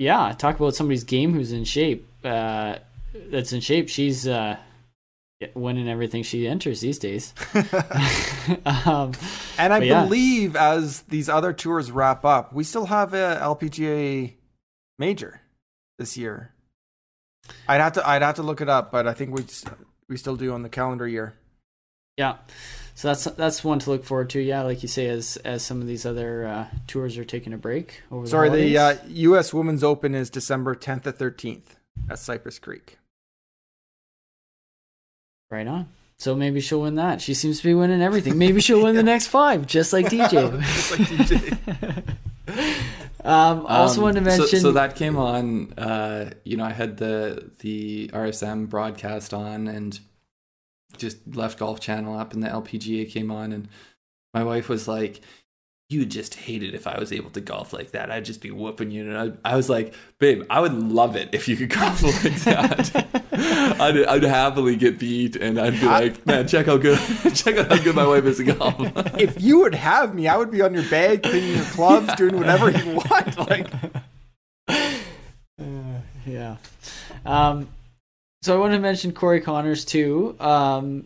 yeah, 0.04 0.34
talk 0.38 0.58
about 0.58 0.76
somebody's 0.76 1.04
game 1.04 1.34
who's 1.34 1.52
in 1.52 1.64
shape. 1.64 2.08
Uh, 2.24 2.76
that's 3.14 3.54
in 3.54 3.62
shape. 3.62 3.90
She's 3.90 4.28
uh, 4.28 4.58
winning 5.56 5.88
everything 5.88 6.24
she 6.24 6.48
enters 6.48 6.82
these 6.82 7.00
days. 7.00 7.34
um, 8.66 9.14
And 9.58 9.74
I 9.74 9.80
yeah. 9.80 10.04
believe 10.04 10.56
as 10.56 11.02
these 11.04 11.30
other 11.30 11.54
tours 11.54 11.92
wrap 11.92 12.26
up, 12.26 12.54
we 12.54 12.64
still 12.64 12.88
have 12.88 13.14
a 13.14 13.40
LPGA 13.42 14.34
major 15.00 15.42
this 15.98 16.18
year. 16.18 16.52
I'd 17.68 17.82
have 17.82 17.94
to 17.94 18.08
I'd 18.08 18.22
have 18.22 18.36
to 18.36 18.44
look 18.44 18.62
it 18.62 18.70
up, 18.70 18.92
but 18.92 19.08
I 19.08 19.14
think 19.14 19.36
we 19.36 19.44
we 20.08 20.18
still 20.18 20.36
do 20.36 20.54
on 20.54 20.64
the 20.64 20.70
calendar 20.70 21.08
year. 21.08 21.36
yeah, 22.18 22.38
so 22.96 23.08
that's 23.10 23.24
that's 23.24 23.64
one 23.64 23.80
to 23.80 23.90
look 23.90 24.04
forward 24.04 24.30
to. 24.32 24.40
Yeah, 24.40 24.62
like 24.64 24.82
you 24.84 24.88
say, 24.90 25.08
as 25.08 25.38
as 25.38 25.64
some 25.64 25.82
of 25.82 25.88
these 25.88 26.06
other 26.06 26.46
uh, 26.48 26.68
tours 26.88 27.18
are 27.18 27.26
taking 27.26 27.54
a 27.54 27.58
break 27.58 28.02
over. 28.12 28.28
Sorry, 28.28 28.50
the, 28.50 28.56
the 28.58 28.78
uh. 28.78 28.96
U.S. 29.08 29.54
Women's 29.54 29.84
Open 29.84 30.14
is 30.16 30.30
December 30.30 30.76
10th 30.76 31.04
to 31.04 31.12
13th 31.14 31.76
at 32.10 32.20
Cypress 32.20 32.60
Creek. 32.60 32.98
right 35.52 35.68
on. 35.68 35.88
So 36.18 36.36
maybe 36.36 36.62
she'll 36.62 36.82
win 36.82 36.96
that. 36.96 37.22
She 37.22 37.34
seems 37.34 37.58
to 37.60 37.64
be 37.64 37.74
winning 37.74 38.02
everything. 38.02 38.38
Maybe 38.38 38.62
she'll 38.62 38.84
win 38.84 38.96
the 38.96 39.04
next 39.14 39.28
five, 39.28 39.66
just 39.68 39.92
like 39.94 40.06
DJ. 40.10 40.62
Just 40.62 40.92
like 40.92 41.08
DJ. 41.10 42.16
um, 43.26 43.66
also 43.66 43.98
Um, 44.00 44.04
wanted 44.04 44.20
to 44.20 44.26
mention. 44.26 44.48
So, 44.48 44.58
so 44.60 44.72
that 44.74 44.96
came 44.96 45.18
on. 45.18 45.74
Uh, 45.78 46.32
you 46.44 46.56
know, 46.58 46.64
I 46.64 46.72
had 46.72 46.98
the 46.98 47.52
the 47.60 48.10
RSM 48.14 48.70
broadcast 48.70 49.34
on, 49.34 49.68
and 49.68 50.00
just 50.98 51.18
left 51.36 51.60
Golf 51.60 51.80
Channel 51.80 52.18
up, 52.18 52.34
and 52.34 52.44
the 52.44 52.48
LPGA 52.48 53.10
came 53.10 53.32
on, 53.32 53.52
and 53.52 53.68
my 54.34 54.44
wife 54.44 54.70
was 54.70 54.88
like. 54.88 55.22
You 55.90 56.06
just 56.08 56.34
hate 56.34 56.64
it 56.64 56.74
if 56.74 56.88
I 56.88 56.98
was 56.98 57.12
able 57.12 57.30
to 57.32 57.42
golf 57.42 57.72
like 57.72 57.92
that. 57.92 58.10
I'd 58.10 58.26
just 58.26 58.42
be 58.42 58.50
whooping 58.50 58.90
you. 58.90 59.12
And 59.12 59.38
I, 59.46 59.52
I 59.52 59.56
was 59.56 59.70
like, 59.70 59.94
babe, 60.18 60.44
I 60.50 60.60
would 60.60 60.74
love 60.74 61.16
it 61.16 61.30
if 61.34 61.48
you 61.48 61.56
could 61.56 61.70
golf 61.78 62.02
like 62.02 62.34
that. 62.46 63.14
I'd, 63.80 64.04
I'd 64.06 64.24
happily 64.24 64.76
get 64.76 64.98
beat, 64.98 65.36
and 65.36 65.60
I'd 65.60 65.80
be 65.80 65.86
like, 65.86 66.26
man, 66.26 66.48
check 66.48 66.66
how 66.66 66.78
good, 66.78 66.98
check 67.36 67.58
out 67.58 67.70
how 67.70 67.84
good 67.84 67.96
my 67.96 68.08
wife 68.08 68.24
is 68.26 68.40
at 68.40 68.58
golf. 68.58 68.76
if 69.20 69.40
you 69.40 69.60
would 69.60 69.76
have 69.76 70.16
me, 70.16 70.28
I 70.28 70.38
would 70.38 70.50
be 70.50 70.62
on 70.62 70.74
your 70.74 70.90
bag, 70.90 71.22
cleaning 71.22 71.58
your 71.58 71.66
clubs, 71.66 72.16
doing 72.16 72.38
whatever 72.38 72.72
you 72.72 72.96
want. 72.96 73.38
Like, 73.38 73.68
yeah. 76.26 76.58
Um, 77.26 77.68
so 78.44 78.54
I 78.54 78.60
want 78.60 78.74
to 78.74 78.80
mention 78.80 79.14
Corey 79.14 79.40
Conners 79.40 79.86
too. 79.86 80.36
Um, 80.38 81.06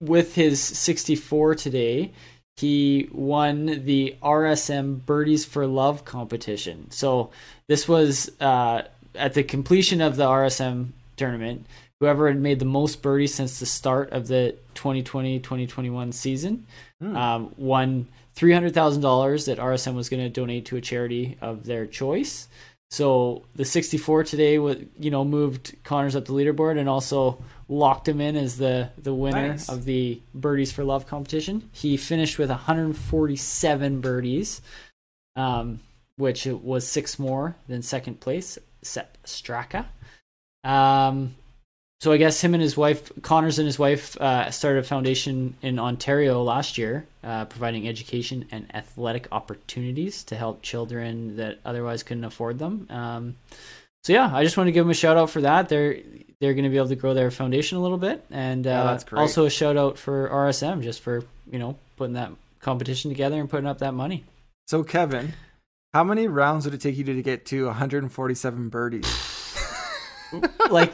with 0.00 0.34
his 0.34 0.60
64 0.60 1.54
today, 1.54 2.10
he 2.56 3.08
won 3.12 3.84
the 3.84 4.16
RSM 4.20 5.06
Birdies 5.06 5.44
for 5.44 5.64
Love 5.64 6.04
competition. 6.04 6.90
So 6.90 7.30
this 7.68 7.86
was 7.86 8.32
uh, 8.40 8.82
at 9.14 9.34
the 9.34 9.44
completion 9.44 10.00
of 10.00 10.16
the 10.16 10.26
RSM 10.26 10.88
tournament. 11.16 11.66
Whoever 12.00 12.26
had 12.26 12.40
made 12.40 12.58
the 12.58 12.64
most 12.64 13.00
birdies 13.00 13.32
since 13.32 13.60
the 13.60 13.66
start 13.66 14.10
of 14.10 14.26
the 14.26 14.56
2020-2021 14.74 16.12
season 16.12 16.66
um, 17.00 17.54
won 17.56 18.08
$300,000 18.36 19.46
that 19.46 19.58
RSM 19.58 19.94
was 19.94 20.08
going 20.08 20.22
to 20.22 20.28
donate 20.28 20.64
to 20.66 20.76
a 20.76 20.80
charity 20.80 21.36
of 21.40 21.64
their 21.64 21.86
choice. 21.86 22.48
So 22.92 23.46
the 23.54 23.64
64 23.64 24.24
today 24.24 24.52
you 24.52 25.10
know, 25.10 25.24
moved 25.24 25.82
Conners 25.82 26.14
up 26.14 26.26
the 26.26 26.34
leaderboard 26.34 26.78
and 26.78 26.90
also 26.90 27.42
locked 27.66 28.06
him 28.06 28.20
in 28.20 28.36
as 28.36 28.58
the 28.58 28.90
the 28.98 29.14
winner 29.14 29.48
Nice. 29.48 29.70
of 29.70 29.86
the 29.86 30.20
Birdies 30.34 30.72
for 30.72 30.84
Love 30.84 31.06
competition. 31.06 31.70
He 31.72 31.96
finished 31.96 32.38
with 32.38 32.50
147 32.50 34.02
birdies, 34.02 34.60
um, 35.36 35.80
which 36.16 36.44
was 36.44 36.86
six 36.86 37.18
more 37.18 37.56
than 37.66 37.80
second 37.80 38.20
place, 38.20 38.58
Sepp 38.82 39.16
Straka. 39.24 39.86
Um, 40.62 41.34
so 42.02 42.10
I 42.10 42.16
guess 42.16 42.40
him 42.40 42.52
and 42.52 42.60
his 42.60 42.76
wife, 42.76 43.12
Conners 43.22 43.60
and 43.60 43.66
his 43.66 43.78
wife, 43.78 44.20
uh, 44.20 44.50
started 44.50 44.80
a 44.80 44.82
foundation 44.82 45.54
in 45.62 45.78
Ontario 45.78 46.42
last 46.42 46.76
year, 46.76 47.06
uh, 47.22 47.44
providing 47.44 47.86
education 47.86 48.44
and 48.50 48.66
athletic 48.74 49.28
opportunities 49.30 50.24
to 50.24 50.34
help 50.34 50.62
children 50.62 51.36
that 51.36 51.60
otherwise 51.64 52.02
couldn't 52.02 52.24
afford 52.24 52.58
them. 52.58 52.88
Um, 52.90 53.36
so 54.02 54.12
yeah, 54.12 54.34
I 54.34 54.42
just 54.42 54.56
want 54.56 54.66
to 54.66 54.72
give 54.72 54.84
them 54.84 54.90
a 54.90 54.94
shout 54.94 55.16
out 55.16 55.30
for 55.30 55.42
that. 55.42 55.68
They're 55.68 55.98
they're 56.40 56.54
going 56.54 56.64
to 56.64 56.70
be 56.70 56.76
able 56.76 56.88
to 56.88 56.96
grow 56.96 57.14
their 57.14 57.30
foundation 57.30 57.78
a 57.78 57.80
little 57.80 57.98
bit, 57.98 58.24
and 58.32 58.66
uh, 58.66 58.98
Yeah, 58.98 59.20
also 59.20 59.44
a 59.44 59.50
shout 59.50 59.76
out 59.76 59.96
for 59.96 60.28
RSM 60.28 60.82
just 60.82 61.02
for 61.02 61.22
you 61.52 61.60
know 61.60 61.78
putting 61.96 62.14
that 62.14 62.32
competition 62.58 63.12
together 63.12 63.38
and 63.38 63.48
putting 63.48 63.68
up 63.68 63.78
that 63.78 63.94
money. 63.94 64.24
so 64.66 64.82
Kevin, 64.82 65.34
how 65.94 66.02
many 66.02 66.26
rounds 66.26 66.64
would 66.64 66.74
it 66.74 66.80
take 66.80 66.96
you 66.96 67.04
to 67.04 67.22
get 67.22 67.46
to 67.46 67.66
147 67.66 68.70
birdies? 68.70 69.06
like 70.68 70.92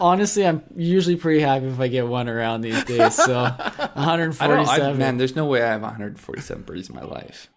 honestly, 0.00 0.46
I'm 0.46 0.62
usually 0.76 1.16
pretty 1.16 1.40
happy 1.40 1.66
if 1.66 1.80
I 1.80 1.88
get 1.88 2.06
one 2.06 2.28
around 2.28 2.62
these 2.62 2.82
days. 2.84 3.14
So 3.14 3.34
I 3.58 4.16
don't, 4.16 4.38
147. 4.38 4.90
I, 4.90 4.92
man, 4.94 5.16
there's 5.18 5.36
no 5.36 5.46
way 5.46 5.62
I 5.62 5.68
have 5.68 5.82
147 5.82 6.62
birdies 6.62 6.88
in 6.88 6.94
my 6.94 7.02
life. 7.02 7.50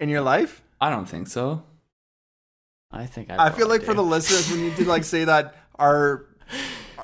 In 0.00 0.08
your 0.08 0.22
life? 0.22 0.62
I 0.80 0.90
don't 0.90 1.06
think 1.06 1.28
so. 1.28 1.64
I 2.90 3.06
think 3.06 3.30
I, 3.30 3.46
I 3.46 3.50
feel 3.50 3.66
probably 3.66 3.78
like 3.78 3.82
for 3.82 3.94
the 3.94 4.02
listeners, 4.02 4.50
we 4.50 4.62
need 4.62 4.76
to 4.76 4.84
like 4.86 5.04
say 5.04 5.24
that 5.24 5.56
our 5.78 6.24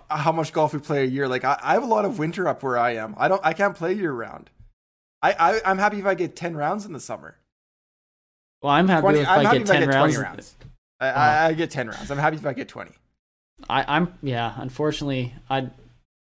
uh, 0.08 0.16
how 0.16 0.32
much 0.32 0.52
golf 0.52 0.72
we 0.72 0.80
play 0.80 1.02
a 1.02 1.06
year. 1.06 1.28
Like 1.28 1.44
I, 1.44 1.58
I 1.62 1.74
have 1.74 1.82
a 1.82 1.86
lot 1.86 2.04
of 2.04 2.18
winter 2.18 2.48
up 2.48 2.62
where 2.62 2.78
I 2.78 2.92
am. 2.96 3.14
I 3.18 3.28
don't. 3.28 3.40
I 3.44 3.52
can't 3.52 3.76
play 3.76 3.92
year 3.92 4.12
round. 4.12 4.48
I, 5.22 5.32
I 5.32 5.60
I'm 5.64 5.78
happy 5.78 5.98
if 5.98 6.06
I 6.06 6.14
get 6.14 6.36
10 6.36 6.56
rounds 6.56 6.86
in 6.86 6.92
the 6.92 7.00
summer. 7.00 7.36
well, 8.62 8.72
I'm 8.72 8.88
happy 8.88 9.02
20, 9.02 9.18
if 9.20 9.28
I'm 9.28 9.40
I 9.40 9.42
happy 9.42 9.58
get 9.58 9.62
if 9.62 9.70
I 9.70 9.72
10 9.74 9.88
get 9.88 9.94
rounds. 9.94 10.14
20 10.14 10.26
rounds. 10.26 10.56
I, 11.00 11.06
I, 11.06 11.10
uh-huh. 11.10 11.46
I 11.48 11.52
get 11.54 11.70
10 11.70 11.88
rounds. 11.88 12.10
I'm 12.10 12.18
happy 12.18 12.36
if 12.36 12.46
I 12.46 12.52
get 12.52 12.68
20. 12.68 12.90
I, 13.68 13.96
I'm 13.96 14.14
yeah. 14.22 14.54
Unfortunately, 14.56 15.34
I 15.48 15.70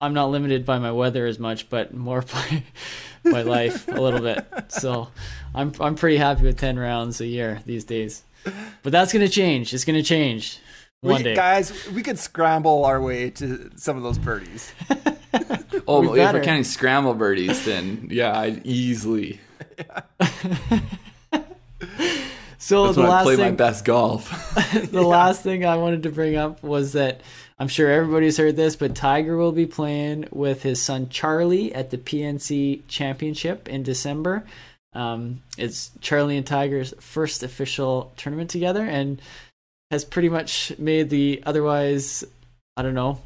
I'm 0.02 0.14
not 0.14 0.32
limited 0.32 0.66
by 0.66 0.80
my 0.80 0.92
weather 0.92 1.26
as 1.26 1.40
much, 1.40 1.70
but 1.70 1.94
more 1.94 2.22
by 2.22 2.64
my 3.24 3.42
life 3.42 3.88
a 3.88 4.00
little 4.02 4.20
bit. 4.20 4.46
So 4.70 5.10
I'm 5.56 5.72
I'm 5.80 5.96
pretty 5.96 6.18
happy 6.18 6.44
with 6.44 6.58
10 6.58 6.78
rounds 6.78 7.22
a 7.22 7.26
year 7.28 7.62
these 7.66 7.84
days. 7.86 8.24
But 8.84 8.92
that's 8.92 9.14
gonna 9.14 9.30
change. 9.30 9.74
It's 9.74 9.86
gonna 9.86 10.04
change 10.04 10.60
one 11.02 11.18
we, 11.18 11.24
day. 11.24 11.36
Guys, 11.36 11.90
we 11.92 12.02
could 12.04 12.20
scramble 12.20 12.86
our 12.86 13.02
way 13.02 13.30
to 13.32 13.72
some 13.76 13.98
of 13.98 14.04
those 14.04 14.18
birdies. 14.18 14.74
Oh, 15.88 16.02
We 16.02 16.10
if 16.10 16.16
better. 16.16 16.38
we're 16.38 16.44
counting 16.44 16.64
scramble 16.64 17.16
birdies, 17.16 17.66
then 17.66 18.08
yeah, 18.12 18.40
I'd 18.40 18.66
easily. 18.66 19.40
so 22.64 22.86
That's 22.86 22.96
the 22.96 23.02
when 23.02 23.10
I 23.12 23.14
last 23.16 23.24
play 23.24 23.36
my 23.36 23.44
thing 23.44 23.56
best 23.58 23.86
golf. 23.86 24.30
the 24.92 25.02
last 25.06 25.44
thing 25.44 25.66
I 25.66 25.76
wanted 25.76 26.04
to 26.04 26.10
bring 26.12 26.36
up 26.38 26.64
was 26.64 26.94
that 26.94 27.20
I'm 27.60 27.68
sure 27.68 27.90
everybody's 27.92 28.38
heard 28.38 28.56
this, 28.56 28.76
but 28.78 28.96
Tiger 28.96 29.36
will 29.38 29.52
be 29.52 29.66
playing 29.66 30.28
with 30.32 30.64
his 30.64 30.82
son 30.82 31.10
Charlie 31.10 31.74
at 31.76 31.90
the 31.92 31.98
PNC 31.98 32.84
Championship 32.88 33.68
in 33.68 33.84
December. 33.84 34.44
Um, 34.94 35.42
it's 35.58 35.92
Charlie 36.02 36.38
and 36.38 36.46
Tiger's 36.48 36.94
first 37.00 37.44
official 37.44 38.14
tournament 38.16 38.50
together, 38.50 38.84
and 38.86 39.22
has 39.92 40.06
pretty 40.06 40.30
much 40.30 40.72
made 40.80 41.10
the 41.10 41.44
otherwise, 41.46 42.24
I 42.78 42.82
don't 42.82 42.94
know, 42.96 43.20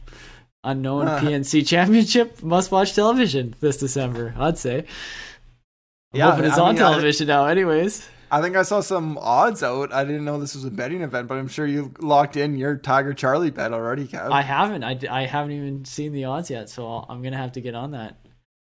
unknown 0.64 1.08
Uh. 1.08 1.20
PNC 1.20 1.66
Championship 1.68 2.42
must-watch 2.42 2.94
television 2.94 3.54
this 3.60 3.78
December. 3.78 4.34
I'd 4.38 4.58
say. 4.58 4.80
I'm 4.80 6.20
Yeah, 6.20 6.32
hoping 6.32 6.46
it's 6.46 6.58
I 6.58 6.62
on 6.64 6.76
mean, 6.76 6.84
I- 6.84 6.90
television 6.90 7.28
now. 7.28 7.46
Anyways, 7.46 8.08
I 8.30 8.42
think 8.42 8.56
I 8.56 8.64
saw 8.64 8.82
some 8.82 9.18
odds 9.20 9.64
out. 9.64 9.94
I 9.94 10.04
didn't 10.04 10.26
know 10.26 10.40
this 10.40 10.56
was 10.56 10.66
a 10.66 10.72
betting 10.72 11.02
event, 11.02 11.28
but 11.28 11.38
I'm 11.38 11.48
sure 11.48 11.66
you 11.66 11.94
locked 12.00 12.36
in 12.36 12.58
your 12.58 12.76
Tiger 12.76 13.14
Charlie 13.14 13.52
bet 13.52 13.74
already, 13.74 14.06
Kev. 14.06 14.32
I 14.32 14.42
haven't. 14.42 14.84
I, 14.84 15.00
I 15.10 15.26
haven't 15.26 15.54
even 15.54 15.86
seen 15.86 16.12
the 16.14 16.26
odds 16.26 16.50
yet, 16.50 16.70
so 16.70 16.86
I'll, 16.88 17.06
I'm 17.10 17.22
gonna 17.24 17.38
have 17.38 17.54
to 17.54 17.62
get 17.62 17.74
on 17.76 17.92
that. 17.92 18.18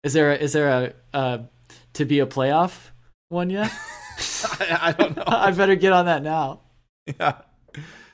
Is 0.04 0.14
there 0.14 0.32
a, 0.32 0.36
is 0.36 0.54
there 0.54 0.68
a 0.68 0.94
uh, 1.18 1.38
to 1.94 2.06
be 2.06 2.20
a 2.20 2.26
playoff 2.26 2.90
one 3.30 3.50
yet? 3.50 3.72
I, 4.60 4.78
I 4.82 4.92
don't 4.92 5.16
know. 5.16 5.24
I 5.28 5.52
better 5.52 5.76
get 5.76 5.94
on 5.94 6.06
that 6.06 6.22
now. 6.24 6.62
yeah. 7.08 7.36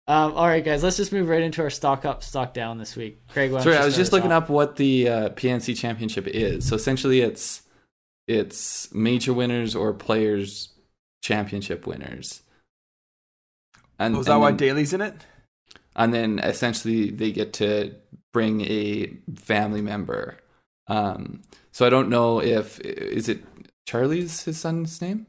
Um, 0.09 0.33
all 0.35 0.49
right, 0.49 0.65
guys, 0.65 0.83
let's 0.83 0.97
just 0.97 1.13
move 1.13 1.29
right 1.29 1.41
into 1.41 1.63
our 1.63 1.71
stock 1.71 2.05
up, 2.05 2.25
stock 2.25 2.53
down 2.53 2.77
this 2.77 2.97
week. 2.97 3.27
Craig, 3.29 3.53
Sorry, 3.63 3.77
I 3.77 3.85
was 3.85 3.95
just 3.95 4.13
looking 4.13 4.33
off? 4.33 4.45
up 4.45 4.51
what 4.51 4.75
the 4.75 5.09
uh, 5.09 5.29
PNC 5.31 5.79
Championship 5.79 6.27
is. 6.27 6.67
So 6.67 6.75
essentially, 6.75 7.21
it's 7.21 7.62
it's 8.33 8.93
major 8.95 9.33
winners 9.33 9.75
or 9.77 9.93
players 9.93 10.71
championship 11.23 11.87
winners. 11.87 12.43
And, 13.99 14.17
Was 14.17 14.27
that 14.27 14.33
and 14.33 14.41
why 14.41 14.51
then- 14.51 14.57
Daly's 14.57 14.93
in 14.93 15.01
it? 15.01 15.15
and 15.95 16.15
then 16.15 16.39
essentially 16.39 17.11
they 17.11 17.31
get 17.31 17.53
to 17.53 17.95
bring 18.33 18.63
a 18.63 19.15
family 19.37 19.83
member. 19.83 20.39
Um, 20.89 21.43
so 21.71 21.85
I 21.87 21.91
don't 21.91 22.09
know 22.09 22.41
if 22.41 22.81
is 22.81 23.29
it 23.29 23.45
Charlie's 23.87 24.43
his 24.45 24.59
son's 24.59 25.03
name. 25.03 25.27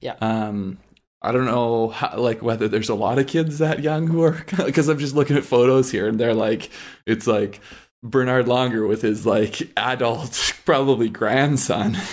Yeah. 0.00 0.16
Um, 0.20 0.76
I 1.22 1.32
don't 1.32 1.46
know 1.46 1.88
how, 1.88 2.18
like 2.18 2.42
whether 2.42 2.68
there's 2.68 2.90
a 2.90 2.94
lot 2.94 3.18
of 3.18 3.26
kids 3.26 3.58
that 3.58 3.80
young 3.82 4.06
who 4.06 4.22
are 4.22 4.32
because 4.66 4.88
I'm 4.88 4.98
just 4.98 5.14
looking 5.14 5.38
at 5.38 5.44
photos 5.44 5.90
here 5.90 6.06
and 6.06 6.20
they're 6.20 6.34
like 6.34 6.68
it's 7.06 7.26
like 7.26 7.60
Bernhard 8.04 8.46
Langer 8.46 8.86
with 8.86 9.02
his 9.02 9.24
like 9.26 9.72
adult 9.76 10.52
probably 10.64 11.08
grandson. 11.08 11.96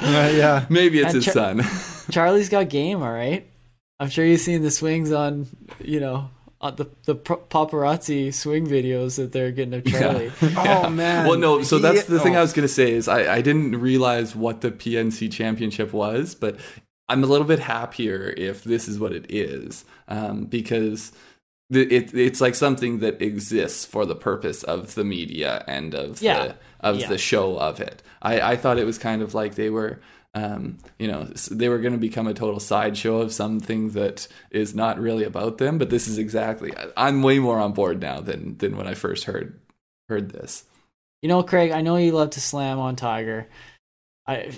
Uh, 0.00 0.30
yeah. 0.34 0.66
Maybe 0.68 0.98
it's 0.98 1.14
And 1.14 1.24
his 1.24 1.24
Char- 1.24 1.32
son. 1.32 1.62
Charlie's 2.10 2.50
got 2.50 2.68
game, 2.68 3.02
all 3.02 3.10
right. 3.12 3.46
I'm 3.98 4.10
sure 4.10 4.22
you've 4.22 4.40
seen 4.40 4.60
the 4.60 4.70
swings 4.70 5.12
on, 5.12 5.46
you 5.80 5.98
know, 5.98 6.28
on 6.60 6.76
the 6.76 6.90
the 7.06 7.14
paparazzi 7.16 8.34
swing 8.34 8.66
videos 8.66 9.16
that 9.16 9.32
they're 9.32 9.50
getting 9.50 9.72
of 9.72 9.84
Charlie. 9.86 10.30
Oh 10.58 10.90
man. 10.90 11.26
Well, 11.26 11.38
no. 11.38 11.62
So 11.62 11.76
He- 11.76 11.82
that's 11.82 12.04
the 12.04 12.20
thing 12.20 12.36
oh. 12.36 12.40
I 12.40 12.42
was 12.42 12.52
gonna 12.52 12.68
say 12.68 12.92
is 12.92 13.08
I, 13.08 13.36
I 13.36 13.40
didn't 13.40 13.80
realize 13.80 14.36
what 14.36 14.60
the 14.60 14.70
PNC 14.70 15.32
championship 15.32 15.94
was, 15.94 16.34
but 16.34 16.58
I'm 17.08 17.24
a 17.24 17.26
little 17.26 17.46
bit 17.46 17.60
happier 17.60 18.34
if 18.36 18.62
this 18.62 18.88
is 18.88 18.98
what 18.98 19.12
it 19.12 19.24
is, 19.30 19.86
um, 20.08 20.44
because 20.44 21.12
the, 21.12 21.22
it 21.70 22.14
it's 22.14 22.40
like 22.40 22.54
something 22.54 22.98
that 23.00 23.20
exists 23.22 23.84
for 23.84 24.04
the 24.06 24.14
purpose 24.14 24.62
of 24.62 24.94
the 24.94 25.04
media 25.04 25.64
and 25.66 25.94
of 25.94 26.20
Yeah. 26.22 26.46
the 26.46 26.54
of 26.80 26.96
Yeah. 27.00 27.08
the 27.08 27.18
show 27.18 27.56
of 27.58 27.80
it. 27.80 28.02
I 28.22 28.52
I 28.52 28.56
thought 28.56 28.78
it 28.78 28.86
was 28.86 28.98
kind 28.98 29.22
of 29.22 29.34
like 29.34 29.54
they 29.54 29.70
were. 29.70 30.00
Um, 30.36 30.78
you 30.98 31.06
know, 31.06 31.28
they 31.52 31.68
were 31.68 31.78
going 31.78 31.92
to 31.92 31.98
become 31.98 32.26
a 32.26 32.34
total 32.34 32.58
sideshow 32.58 33.20
of 33.20 33.32
something 33.32 33.90
that 33.90 34.26
is 34.50 34.74
not 34.74 34.98
really 34.98 35.22
about 35.22 35.58
them. 35.58 35.78
But 35.78 35.90
this 35.90 36.08
is 36.08 36.18
exactly. 36.18 36.72
I'm 36.96 37.22
way 37.22 37.38
more 37.38 37.60
on 37.60 37.72
board 37.72 38.00
now 38.02 38.20
than 38.20 38.58
than 38.58 38.76
when 38.76 38.88
I 38.88 38.94
first 38.94 39.24
heard 39.24 39.60
heard 40.08 40.30
this. 40.30 40.64
You 41.22 41.28
know, 41.28 41.44
Craig, 41.44 41.70
I 41.70 41.82
know 41.82 41.96
you 41.98 42.10
love 42.10 42.30
to 42.30 42.40
slam 42.40 42.80
on 42.80 42.96
Tiger. 42.96 43.46
I 44.26 44.50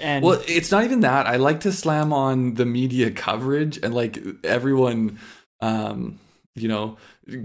and 0.00 0.24
Well, 0.24 0.42
it's 0.48 0.72
not 0.72 0.82
even 0.82 1.00
that. 1.00 1.28
I 1.28 1.36
like 1.36 1.60
to 1.60 1.70
slam 1.70 2.12
on 2.12 2.54
the 2.54 2.66
media 2.66 3.12
coverage 3.12 3.78
and 3.84 3.94
like 3.94 4.18
everyone, 4.42 5.20
um, 5.60 6.18
you 6.60 6.68
know, 6.68 6.96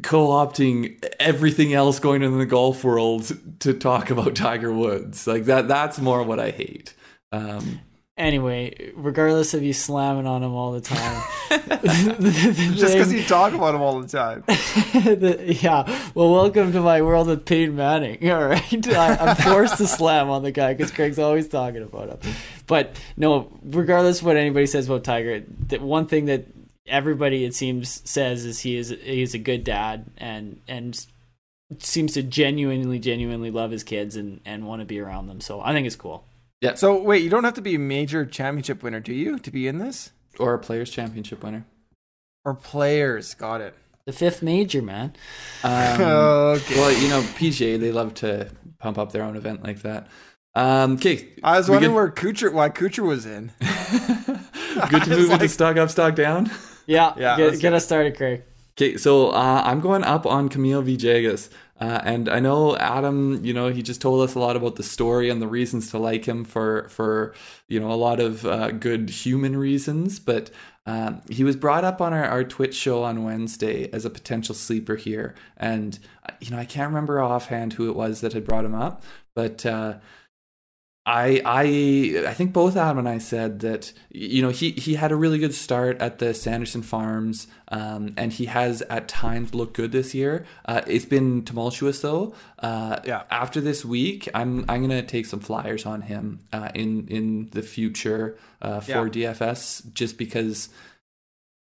co-opting 0.02 1.04
everything 1.20 1.74
else 1.74 2.00
going 2.00 2.24
on 2.24 2.34
in 2.34 2.40
the 2.40 2.46
golf 2.46 2.84
world 2.84 3.32
to 3.60 3.74
talk 3.74 4.10
about 4.10 4.36
Tiger 4.36 4.72
Woods. 4.72 5.28
Like 5.28 5.46
that. 5.46 5.68
That's 5.68 6.00
more 6.00 6.24
what 6.24 6.40
I 6.40 6.52
hate. 6.52 6.94
Um, 7.32 7.80
anyway, 8.18 8.92
regardless 8.96 9.54
of 9.54 9.64
you 9.64 9.74
slamming 9.74 10.28
on 10.28 10.44
him 10.44 10.54
all 10.54 10.72
the 10.72 10.82
time, 10.82 11.24
Just 11.50 12.94
because 12.94 13.14
you 13.14 13.24
talk 13.24 13.54
about 13.54 13.76
him 13.76 13.82
all 13.82 14.02
the 14.02 14.08
time. 14.08 14.44
the, 14.48 15.58
yeah. 15.62 15.84
Well, 16.14 16.32
welcome 16.32 16.72
to 16.72 16.82
my 16.82 17.02
world 17.02 17.28
with 17.28 17.46
Peyton 17.46 17.76
Manning. 17.76 18.30
All 18.32 18.46
right, 18.46 18.88
I, 18.88 19.16
I'm 19.16 19.36
forced 19.36 19.78
to 19.78 19.88
slam 19.88 20.30
on 20.30 20.44
the 20.44 20.52
guy 20.52 20.74
because 20.74 20.92
Craig's 20.92 21.20
always 21.20 21.48
talking 21.48 21.84
about 21.84 22.10
him. 22.10 22.34
But 22.68 23.00
no, 23.18 23.52
regardless 23.64 24.20
of 24.20 24.26
what 24.26 24.38
anybody 24.38 24.66
says 24.66 24.88
about 24.88 25.04
Tiger, 25.04 25.44
the 25.68 25.80
one 25.80 26.08
thing 26.08 26.26
that 26.26 26.46
everybody 26.88 27.46
it 27.46 27.56
seems 27.56 28.02
says 28.10 28.46
is 28.46 28.60
he 28.62 28.78
is 28.78 28.90
he 28.90 29.22
is 29.22 29.34
a 29.34 29.40
good 29.40 29.64
dad 29.64 30.06
and 30.18 30.62
and 30.68 31.06
seems 31.80 32.14
to 32.14 32.22
genuinely 32.24 33.00
genuinely 33.00 33.50
love 33.52 33.72
his 33.72 33.84
kids 33.84 34.16
and 34.16 34.40
and 34.46 34.66
want 34.68 34.82
to 34.82 34.86
be 34.86 35.00
around 35.00 35.28
them. 35.28 35.42
So 35.42 35.62
I 35.62 35.74
think 35.74 35.88
it's 35.88 35.96
cool. 35.96 36.26
Yeah. 36.62 36.76
So 36.76 37.02
wait, 37.02 37.24
you 37.24 37.30
don't 37.30 37.44
have 37.44 37.56
to 37.56 37.62
be 37.62 37.76
a 37.76 37.80
major 37.80 38.26
championship 38.26 38.82
winner, 38.84 39.00
do 39.00 39.14
you, 39.14 39.40
to 39.40 39.52
be 39.52 39.68
in 39.68 39.78
this? 39.80 40.12
or 40.38 40.54
a 40.54 40.60
Players 40.60 40.90
Championship 40.90 41.42
winner. 41.46 41.66
Or 42.44 42.54
players? 42.56 43.34
Got 43.36 43.62
it. 43.62 43.74
The 44.06 44.12
fifth 44.12 44.42
major, 44.44 44.82
man. 44.82 45.14
Um, 45.64 45.72
okay. 46.02 46.76
Well, 46.76 46.92
you 46.92 47.08
know, 47.08 47.22
PGA 47.22 47.80
they 47.80 47.94
love 47.94 48.14
to 48.16 48.50
pump 48.80 48.98
up 48.98 49.14
their 49.14 49.24
own 49.24 49.38
event 49.38 49.64
like 49.64 49.82
that. 49.84 50.10
Um, 50.54 50.94
okay, 50.96 51.30
I 51.42 51.58
was 51.58 51.70
wondering 51.70 51.92
good- 51.92 51.96
where 51.96 52.10
Kuchar, 52.12 52.52
why 52.54 52.70
Kuchar 52.70 53.06
was 53.08 53.26
in. 53.26 53.52
good 53.60 53.64
to 53.64 53.72
I 54.92 55.00
was 55.00 55.08
move 55.10 55.20
into 55.32 55.38
like- 55.38 55.50
stock 55.50 55.78
up, 55.78 55.90
stock 55.90 56.16
down. 56.16 56.52
Yeah, 56.86 57.14
Yeah, 57.18 57.38
Get, 57.38 57.60
get 57.60 57.74
us 57.74 57.86
started, 57.86 58.16
Craig. 58.18 58.44
Okay, 58.78 58.98
so 58.98 59.30
uh, 59.30 59.62
I'm 59.64 59.80
going 59.80 60.04
up 60.04 60.26
on 60.26 60.50
Camilo 60.50 60.84
Villegas. 60.84 61.50
Uh, 61.80 62.02
and 62.04 62.30
I 62.30 62.40
know 62.40 62.76
Adam, 62.78 63.44
you 63.44 63.54
know, 63.54 63.68
he 63.68 63.82
just 63.82 64.02
told 64.02 64.22
us 64.22 64.36
a 64.36 64.40
lot 64.40 64.56
about 64.56 64.76
the 64.76 64.84
story 64.84 65.30
and 65.30 65.42
the 65.42 65.48
reasons 65.48 65.92
to 65.92 65.98
like 65.98 66.26
him 66.26 66.44
for, 66.46 66.88
for 66.90 67.34
you 67.68 67.80
know, 67.80 67.92
a 67.92 67.96
lot 67.96 68.20
of 68.20 68.46
uh, 68.46 68.72
good 68.72 69.10
human 69.10 69.58
reasons. 69.58 70.20
But 70.20 70.52
um, 70.86 71.22
he 71.30 71.44
was 71.44 71.56
brought 71.56 71.84
up 71.84 72.00
on 72.00 72.14
our, 72.14 72.24
our 72.26 72.44
Twitch 72.44 72.76
show 72.76 73.04
on 73.04 73.24
Wednesday 73.24 73.90
as 73.92 74.06
a 74.06 74.10
potential 74.10 74.56
sleeper 74.56 74.96
here. 74.96 75.36
And, 75.58 75.98
uh, 76.28 76.34
you 76.40 76.52
know, 76.52 76.58
I 76.58 76.66
can't 76.66 76.90
remember 76.90 77.22
offhand 77.22 77.74
who 77.74 77.90
it 77.90 77.96
was 77.96 78.22
that 78.22 78.34
had 78.34 78.46
brought 78.46 78.66
him 78.66 78.76
up. 78.76 79.04
But 79.34 79.66
uh, 79.66 79.96
I 81.08 81.42
I 81.46 82.30
I 82.30 82.34
think 82.34 82.52
both 82.52 82.76
Adam 82.76 82.98
and 82.98 83.08
I 83.08 83.20
said 83.20 83.60
that 83.60 83.94
you 84.10 84.42
know 84.42 84.50
he 84.50 84.72
he 84.72 84.96
had 84.96 85.12
a 85.12 85.16
really 85.16 85.38
good 85.38 85.54
start 85.54 86.02
at 86.02 86.18
the 86.18 86.34
Sanderson 86.34 86.82
Farms, 86.82 87.48
um, 87.68 88.16
and 88.18 88.34
he 88.34 88.46
has 88.46 88.82
at 88.84 89.08
times 89.08 89.54
looked 89.54 89.76
good 89.76 89.92
this 89.92 90.16
year. 90.16 90.46
Uh, 90.66 90.82
it's 90.88 91.06
been 91.06 91.44
tumultuous 91.44 92.02
though. 92.02 92.34
Uh, 92.58 93.00
Yeah. 93.06 93.24
After 93.30 93.62
this 93.62 93.86
week, 93.86 94.28
I'm 94.34 94.66
I'm 94.68 94.82
gonna 94.82 95.04
take 95.04 95.28
some 95.28 95.42
flyers 95.42 95.86
on 95.86 96.02
him 96.02 96.40
uh, 96.52 96.70
in 96.74 97.08
in 97.08 97.50
the 97.52 97.62
future 97.62 98.38
uh, 98.64 98.80
for 98.80 99.08
DFS 99.10 99.94
just 99.94 100.18
because 100.18 100.70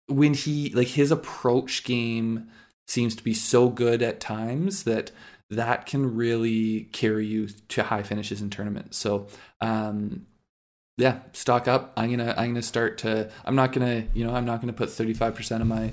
when 0.06 0.32
he 0.32 0.70
like 0.70 0.88
his 0.88 1.10
approach 1.10 1.84
game 1.84 2.48
seems 2.86 3.14
to 3.16 3.24
be 3.24 3.34
so 3.34 3.68
good 3.68 4.00
at 4.00 4.20
times 4.20 4.84
that 4.84 5.10
that 5.50 5.86
can 5.86 6.16
really 6.16 6.88
carry 6.92 7.26
you 7.26 7.48
to 7.68 7.82
high 7.82 8.02
finishes 8.02 8.42
in 8.42 8.50
tournaments. 8.50 8.96
So, 8.96 9.28
um, 9.60 10.26
yeah, 10.98 11.20
stock 11.32 11.68
up. 11.68 11.92
I'm 11.96 12.10
gonna 12.10 12.34
I'm 12.36 12.50
gonna 12.50 12.62
start 12.62 12.98
to. 12.98 13.30
I'm 13.44 13.54
not 13.54 13.72
gonna 13.72 14.06
you 14.14 14.24
know 14.24 14.34
I'm 14.34 14.46
not 14.46 14.60
gonna 14.60 14.72
put 14.72 14.90
35 14.90 15.34
percent 15.34 15.60
of 15.60 15.68
my 15.68 15.92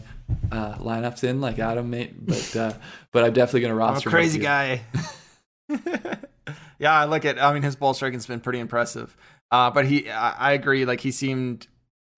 uh, 0.51 0.75
lineups 0.75 1.23
in 1.23 1.41
like 1.41 1.59
Adam 1.59 1.89
made, 1.89 2.25
but 2.25 2.55
uh, 2.55 2.73
but 3.11 3.25
I'm 3.25 3.33
definitely 3.33 3.61
gonna 3.61 3.83
I'm 3.83 3.97
a 3.97 4.01
crazy 4.01 4.39
most 4.39 4.47
of 4.47 4.81
you. 5.69 5.77
guy. 5.77 6.17
yeah, 6.79 6.93
I 6.93 7.05
look 7.05 7.25
at. 7.25 7.41
I 7.41 7.53
mean, 7.53 7.63
his 7.63 7.75
ball 7.75 7.93
striking's 7.93 8.25
been 8.25 8.39
pretty 8.39 8.59
impressive. 8.59 9.15
Uh, 9.51 9.69
but 9.69 9.85
he, 9.85 10.09
I, 10.09 10.31
I 10.31 10.51
agree. 10.53 10.85
Like 10.85 11.01
he 11.01 11.11
seemed 11.11 11.67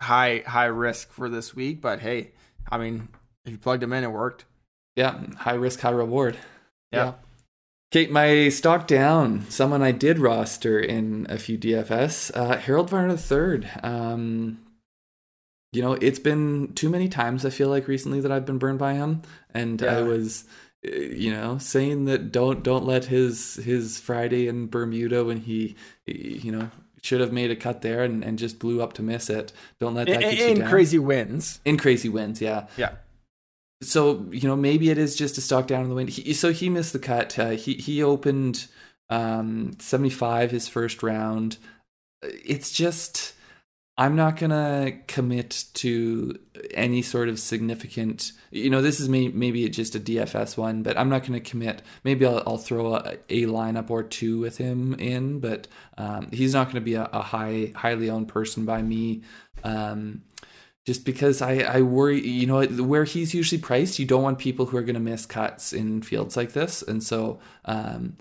high 0.01 0.43
high 0.45 0.65
risk 0.65 1.11
for 1.11 1.27
this 1.27 1.55
week. 1.55 1.81
But 1.81 1.99
hey, 1.99 2.31
I 2.69 2.77
mean, 2.77 3.09
if 3.45 3.51
you 3.51 3.57
plugged 3.57 3.81
him 3.81 3.93
in, 3.93 4.03
it 4.03 4.11
worked. 4.11 4.45
Yeah, 4.95 5.19
high 5.37 5.55
risk, 5.55 5.79
high 5.79 5.89
reward. 5.89 6.37
Yeah. 6.91 7.13
Kate, 7.91 8.11
my 8.11 8.49
stock 8.49 8.87
down. 8.87 9.45
Someone 9.49 9.81
I 9.81 9.91
did 9.91 10.19
roster 10.19 10.79
in 10.79 11.27
a 11.29 11.37
few 11.37 11.57
DFS. 11.57 12.31
Uh, 12.35 12.57
Harold 12.57 12.89
Varner 12.89 13.15
III. 13.15 13.69
Um, 13.83 14.59
you 15.71 15.81
know, 15.81 15.93
it's 15.93 16.19
been 16.19 16.73
too 16.73 16.89
many 16.89 17.07
times. 17.07 17.45
I 17.45 17.49
feel 17.49 17.69
like 17.69 17.87
recently 17.87 18.19
that 18.21 18.31
I've 18.31 18.45
been 18.45 18.57
burned 18.57 18.79
by 18.79 18.93
him, 18.93 19.21
and 19.53 19.81
I 19.83 20.01
was, 20.01 20.45
uh, 20.87 20.91
you 20.91 21.31
know, 21.31 21.57
saying 21.57 22.05
that 22.05 22.31
don't 22.31 22.63
don't 22.63 22.85
let 22.85 23.05
his 23.05 23.55
his 23.55 23.99
Friday 23.99 24.47
in 24.47 24.67
Bermuda 24.67 25.23
when 25.25 25.41
he, 25.41 25.75
you 26.05 26.51
know, 26.51 26.71
should 27.01 27.19
have 27.21 27.31
made 27.33 27.51
a 27.51 27.55
cut 27.57 27.81
there 27.81 28.03
and, 28.03 28.23
and 28.23 28.39
just 28.39 28.57
blew 28.57 28.81
up 28.81 28.93
to 28.93 29.03
miss 29.03 29.29
it. 29.29 29.51
Don't 29.79 29.93
let 29.93 30.07
that 30.07 30.15
In, 30.15 30.29
get 30.29 30.37
you 30.37 30.45
in 30.47 30.59
down. 30.59 30.69
crazy 30.69 30.97
wins. 30.99 31.59
in 31.65 31.77
crazy 31.77 32.09
wins. 32.09 32.41
Yeah. 32.41 32.67
Yeah. 32.77 32.93
So 33.81 34.25
you 34.31 34.47
know 34.47 34.55
maybe 34.55 34.89
it 34.89 34.97
is 34.97 35.15
just 35.15 35.37
a 35.37 35.41
stock 35.41 35.67
down 35.67 35.83
in 35.83 35.89
the 35.89 35.95
wind. 35.95 36.09
He, 36.09 36.33
so 36.33 36.51
he 36.51 36.69
missed 36.69 36.93
the 36.93 36.99
cut. 36.99 37.37
Uh, 37.37 37.51
he 37.51 37.73
he 37.73 38.01
opened 38.03 38.67
um, 39.09 39.77
75 39.79 40.51
his 40.51 40.67
first 40.67 41.03
round. 41.03 41.57
It's 42.23 42.71
just 42.71 43.33
I'm 43.97 44.15
not 44.17 44.37
gonna 44.37 44.99
commit 45.07 45.65
to 45.75 46.37
any 46.73 47.01
sort 47.01 47.29
of 47.29 47.39
significant. 47.39 48.33
You 48.51 48.69
know, 48.69 48.81
this 48.81 48.99
is 48.99 49.07
may, 49.07 49.29
maybe 49.29 49.67
just 49.69 49.95
a 49.95 49.99
DFS 49.99 50.57
one, 50.57 50.83
but 50.83 50.97
I'm 50.97 51.07
not 51.07 51.25
gonna 51.25 51.39
commit. 51.39 51.81
Maybe 52.03 52.25
I'll, 52.25 52.43
I'll 52.45 52.57
throw 52.57 52.95
a, 52.95 53.17
a, 53.29 53.43
lineup 53.45 53.89
or 53.89 54.03
two 54.03 54.39
with 54.39 54.57
him 54.57 54.95
in, 54.95 55.39
but 55.39 55.67
um, 55.97 56.29
he's 56.33 56.53
not 56.53 56.67
gonna 56.67 56.81
be 56.81 56.95
a, 56.95 57.05
a, 57.13 57.21
high 57.21 57.71
highly 57.73 58.09
owned 58.09 58.27
person 58.27 58.65
by 58.65 58.81
me. 58.81 59.21
Um, 59.63 60.23
just 60.85 61.03
because 61.03 61.41
I, 61.41 61.59
I 61.59 61.81
worry, 61.81 62.21
you 62.25 62.45
know, 62.45 62.63
where 62.65 63.05
he's 63.05 63.33
usually 63.33 63.59
priced, 63.59 63.97
you 63.97 64.05
don't 64.05 64.21
want 64.21 64.37
people 64.37 64.67
who 64.67 64.77
are 64.77 64.83
going 64.83 64.95
to 64.95 64.99
miss 64.99 65.25
cuts 65.25 65.73
in 65.73 66.01
fields 66.01 66.37
like 66.37 66.53
this, 66.53 66.81
and 66.81 67.03
so 67.03 67.39
um, 67.65 68.17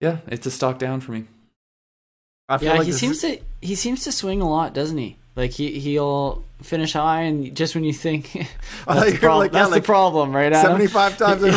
yeah, 0.00 0.18
it's 0.28 0.46
a 0.46 0.50
stock 0.50 0.78
down 0.78 1.00
for 1.00 1.12
me. 1.12 1.24
I 2.48 2.58
feel 2.58 2.72
yeah, 2.72 2.78
like 2.78 2.86
he 2.86 2.92
seems 2.92 3.24
is... 3.24 3.38
to 3.38 3.42
he 3.60 3.74
seems 3.74 4.04
to 4.04 4.12
swing 4.12 4.40
a 4.40 4.48
lot, 4.48 4.72
doesn't 4.72 4.98
he? 4.98 5.16
Like 5.34 5.50
he 5.50 5.80
he'll 5.80 6.44
finish 6.62 6.92
high, 6.92 7.22
and 7.22 7.56
just 7.56 7.74
when 7.74 7.82
you 7.82 7.92
think 7.92 8.32
that's, 8.86 9.12
the, 9.12 9.18
prob- 9.18 9.38
like, 9.38 9.52
that's 9.52 9.70
yeah, 9.70 9.76
the 9.76 9.82
problem, 9.82 10.34
right? 10.34 10.54
Seventy 10.54 10.86
five 10.86 11.18
times 11.18 11.42
in 11.42 11.52
a 11.52 11.56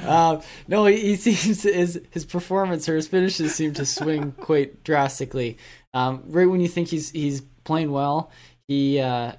row. 0.00 0.08
um, 0.08 0.42
no, 0.66 0.86
he, 0.86 0.98
he, 0.98 1.16
seems 1.16 1.62
his 1.62 2.00
his 2.10 2.24
performance 2.24 2.88
or 2.88 2.96
his 2.96 3.06
finishes 3.06 3.54
seem 3.54 3.74
to 3.74 3.84
swing 3.84 4.32
quite 4.32 4.82
drastically. 4.82 5.58
Um, 5.94 6.24
right 6.26 6.48
when 6.48 6.60
you 6.60 6.68
think 6.68 6.88
he's 6.88 7.10
he's 7.10 7.40
playing 7.40 7.90
well, 7.90 8.30
he 8.66 9.00
uh, 9.00 9.32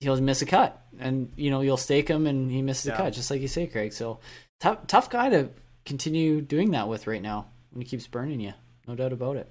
he'll 0.00 0.20
miss 0.20 0.42
a 0.42 0.46
cut, 0.46 0.84
and 0.98 1.32
you 1.36 1.50
know 1.50 1.60
you'll 1.60 1.76
stake 1.76 2.08
him, 2.08 2.26
and 2.26 2.50
he 2.50 2.60
misses 2.60 2.86
yeah. 2.86 2.94
a 2.94 2.96
cut, 2.96 3.12
just 3.12 3.30
like 3.30 3.40
you 3.40 3.48
say, 3.48 3.66
Craig. 3.66 3.92
So 3.92 4.18
tough 4.60 4.86
tough 4.86 5.08
guy 5.08 5.30
to 5.30 5.48
continue 5.86 6.40
doing 6.40 6.72
that 6.72 6.88
with 6.88 7.06
right 7.06 7.22
now 7.22 7.46
when 7.70 7.80
he 7.80 7.88
keeps 7.88 8.06
burning 8.06 8.40
you. 8.40 8.52
No 8.86 8.94
doubt 8.96 9.12
about 9.12 9.36
it. 9.36 9.50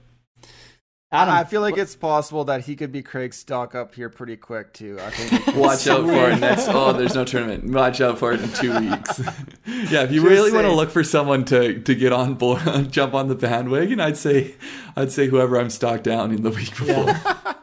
Adam, 1.11 1.33
I 1.33 1.43
feel 1.43 1.61
like 1.61 1.75
it's 1.75 1.95
possible 1.95 2.43
that 2.45 2.65
he 2.65 2.75
could 2.75 2.91
be 2.91 3.01
Craig's 3.01 3.37
stock 3.37 3.73
up 3.73 3.95
here 3.95 4.09
pretty 4.09 4.37
quick 4.37 4.73
too. 4.73 4.99
I 5.01 5.09
think. 5.09 5.57
Watch 5.57 5.87
out 5.87 6.05
for 6.05 6.29
it 6.29 6.39
next. 6.39 6.67
Oh, 6.67 6.93
there's 6.93 7.15
no 7.15 7.25
tournament. 7.25 7.65
Watch 7.65 7.99
out 7.99 8.19
for 8.19 8.31
it 8.31 8.41
in 8.41 8.49
two 8.53 8.79
weeks. 8.79 9.19
yeah, 9.65 10.03
if 10.03 10.11
you 10.11 10.21
Just 10.21 10.29
really 10.29 10.51
say. 10.51 10.55
want 10.55 10.67
to 10.67 10.73
look 10.73 10.91
for 10.91 11.03
someone 11.03 11.45
to 11.45 11.79
to 11.81 11.95
get 11.95 12.13
on 12.13 12.35
board, 12.35 12.91
jump 12.91 13.15
on 13.15 13.27
the 13.27 13.33
bandwagon, 13.33 13.99
I'd 13.99 14.17
say, 14.17 14.53
I'd 14.95 15.11
say 15.11 15.27
whoever 15.27 15.59
I'm 15.59 15.71
stock 15.71 16.03
down 16.03 16.31
in 16.31 16.43
the 16.43 16.51
week 16.51 16.69
before. 16.77 17.05
Yeah. 17.05 17.55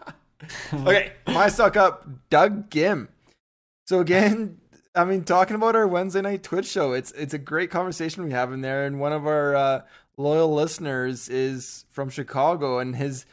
okay, 0.72 1.12
my 1.28 1.48
stock 1.48 1.76
up, 1.76 2.04
Doug 2.30 2.68
Ghim. 2.68 3.06
So 3.86 4.00
again, 4.00 4.58
I 4.96 5.04
mean, 5.04 5.22
talking 5.22 5.54
about 5.54 5.76
our 5.76 5.86
Wednesday 5.86 6.20
night 6.20 6.42
Twitch 6.42 6.66
show, 6.66 6.94
it's 6.94 7.12
it's 7.12 7.32
a 7.32 7.38
great 7.38 7.70
conversation 7.70 8.24
we 8.24 8.32
have 8.32 8.52
in 8.52 8.62
there, 8.62 8.84
and 8.84 8.98
one 8.98 9.12
of 9.12 9.24
our 9.24 9.54
uh, 9.54 9.80
loyal 10.16 10.52
listeners 10.52 11.28
is 11.28 11.84
from 11.90 12.10
Chicago, 12.10 12.80
and 12.80 12.96
his 12.96 13.24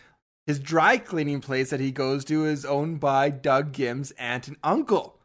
his 0.46 0.60
dry 0.60 0.98
cleaning 0.98 1.42
place 1.42 1.70
that 1.70 1.80
he 1.80 1.92
goes 1.92 2.26
to 2.26 2.46
is 2.46 2.66
owned 2.66 3.00
by 3.00 3.30
Doug 3.30 3.72
Ghim's 3.74 4.12
aunt 4.12 4.48
and 4.48 4.58
uncle. 4.64 5.20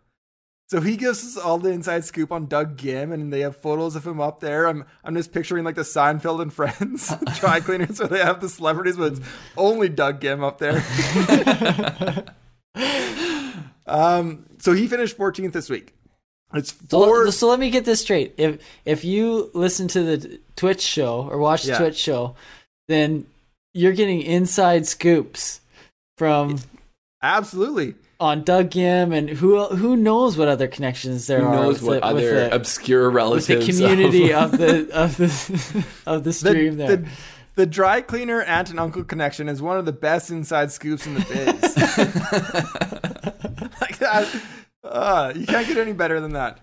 So 0.69 0.83
he 0.83 0.99
gives 0.99 1.25
us 1.25 1.43
all 1.43 1.57
the 1.57 1.71
inside 1.71 2.05
scoop 2.05 2.31
on 2.31 2.47
Doug 2.47 2.77
Ghim, 2.77 3.13
and 3.13 3.33
they 3.33 3.41
have 3.41 3.57
photos 3.57 3.97
of 3.97 4.07
him 4.07 4.21
up 4.21 4.41
there. 4.41 4.67
I'm 4.67 4.85
I'm 5.03 5.15
just 5.15 5.33
picturing 5.33 5.65
like 5.65 5.77
the 5.77 5.83
Seinfeld 5.83 6.43
and 6.43 6.53
Friends 6.53 7.11
dry 7.41 7.61
cleaners 7.65 7.99
where 7.99 8.09
they 8.09 8.19
have 8.19 8.41
the 8.41 8.51
celebrities, 8.51 8.99
but 8.99 9.13
it's 9.13 9.21
only 9.57 9.89
Doug 9.89 10.21
Ghim 10.21 10.45
up 10.45 10.59
there. 10.59 10.85
um, 13.87 14.45
so 14.59 14.75
he 14.75 14.87
finished 14.89 15.17
14th 15.17 15.53
this 15.53 15.71
week. 15.71 15.95
It's 16.53 16.71
four. 16.71 17.27
So, 17.27 17.31
so, 17.31 17.49
let 17.49 17.59
me 17.59 17.71
get 17.71 17.87
this 17.87 18.03
straight. 18.03 18.35
If 18.37 18.63
if 18.85 19.05
you 19.05 19.51
listen 19.55 19.89
to 19.89 20.03
the 20.03 20.41
Twitch 20.57 20.83
show 20.83 21.29
or 21.31 21.39
watch 21.39 21.63
the 21.63 21.73
yeah. 21.73 21.79
Twitch 21.79 21.97
show, 21.97 22.37
then 22.89 23.27
you're 23.75 23.93
getting 23.93 24.23
inside 24.23 24.87
scoops 24.87 25.61
from 26.17 26.59
absolutely 27.23 27.95
on 28.21 28.43
Doug 28.43 28.71
Ghim 28.71 29.17
and 29.17 29.29
who 29.29 29.65
who 29.67 29.97
knows 29.97 30.37
what 30.37 30.49
other 30.49 30.69
connections 30.69 31.27
there 31.27 31.41
who 31.41 31.47
are. 31.47 31.55
Knows 31.55 31.83
what 31.83 32.01
the, 32.01 32.07
other 32.07 32.35
the, 32.49 32.55
obscure 32.55 33.11
relatives? 33.11 33.49
With 33.49 33.67
the 33.67 33.73
community 33.73 34.33
of, 34.33 34.53
of 34.55 34.59
the 34.59 34.91
of 34.93 35.17
the 35.17 35.87
of 36.07 36.25
the 36.25 36.33
stream 36.33 36.77
the, 36.77 36.87
there. 36.87 36.97
The, 36.97 37.09
the 37.55 37.67
dry 37.67 38.01
cleaner 38.01 38.43
aunt 38.43 38.71
and 38.71 38.79
uncle 38.79 39.05
connection 39.05 39.49
is 39.49 39.61
one 39.61 39.79
of 39.79 39.85
the 39.85 39.93
best 39.93 40.31
inside 40.31 40.71
scoops 40.71 41.07
in 41.07 41.15
the 41.15 41.21
biz. 41.21 41.77
like 43.81 43.99
that 43.99 44.43
uh, 44.85 45.33
you 45.35 45.47
can't 45.47 45.67
get 45.67 45.77
any 45.77 45.93
better 45.93 46.21
than 46.21 46.33
that. 46.33 46.61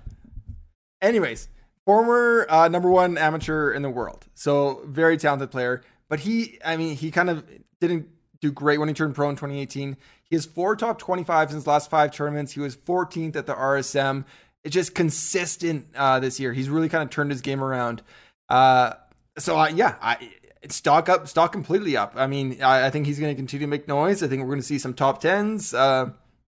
Anyways, 1.02 1.50
former 1.86 2.48
uh, 2.50 2.68
number 2.68 2.90
one 2.90 3.18
amateur 3.18 3.72
in 3.72 3.82
the 3.82 3.90
world, 3.90 4.26
so 4.34 4.82
very 4.86 5.18
talented 5.18 5.52
player. 5.52 5.82
But 6.10 6.22
he, 6.22 6.60
I 6.64 6.78
mean, 6.78 6.96
he 6.96 7.12
kind 7.12 7.30
of 7.30 7.46
didn't 7.82 8.10
do 8.42 8.52
great 8.52 8.80
when 8.80 8.88
he 8.88 8.94
turned 8.94 9.16
pro 9.16 9.30
in 9.30 9.36
2018. 9.36 9.98
He 10.24 10.36
has 10.36 10.46
four 10.46 10.76
top 10.76 11.02
25s 11.02 11.50
in 11.50 11.56
his 11.56 11.68
last 11.68 11.90
five 11.90 12.12
tournaments. 12.12 12.52
He 12.52 12.60
was 12.60 12.76
14th 12.76 13.36
at 13.36 13.46
the 13.46 13.54
RSM. 13.54 14.26
It's 14.64 14.74
just 14.74 14.96
consistent 14.96 15.88
uh, 15.96 16.20
this 16.20 16.40
year. 16.40 16.54
He's 16.54 16.70
really 16.70 16.90
kind 16.90 17.04
of 17.04 17.10
turned 17.10 17.32
his 17.32 17.42
game 17.42 17.64
around. 17.64 18.02
Uh, 18.50 18.94
so 19.38 19.58
uh, 19.58 19.68
yeah, 19.68 19.96
I, 20.02 20.32
stock 20.70 21.10
up, 21.10 21.28
stock 21.28 21.52
completely 21.52 21.98
up. 21.98 22.14
I 22.16 22.28
mean, 22.28 22.62
I, 22.62 22.88
I 22.88 22.90
think 22.90 23.06
he's 23.06 23.20
going 23.20 23.32
to 23.32 23.36
continue 23.36 23.66
to 23.66 23.70
make 23.70 23.88
noise. 23.88 24.24
I 24.24 24.28
think 24.28 24.42
we're 24.42 24.50
going 24.50 24.60
to 24.60 24.66
see 24.66 24.80
some 24.80 24.94
top 24.94 25.22
tens. 25.22 25.74
Uh, 25.74 26.12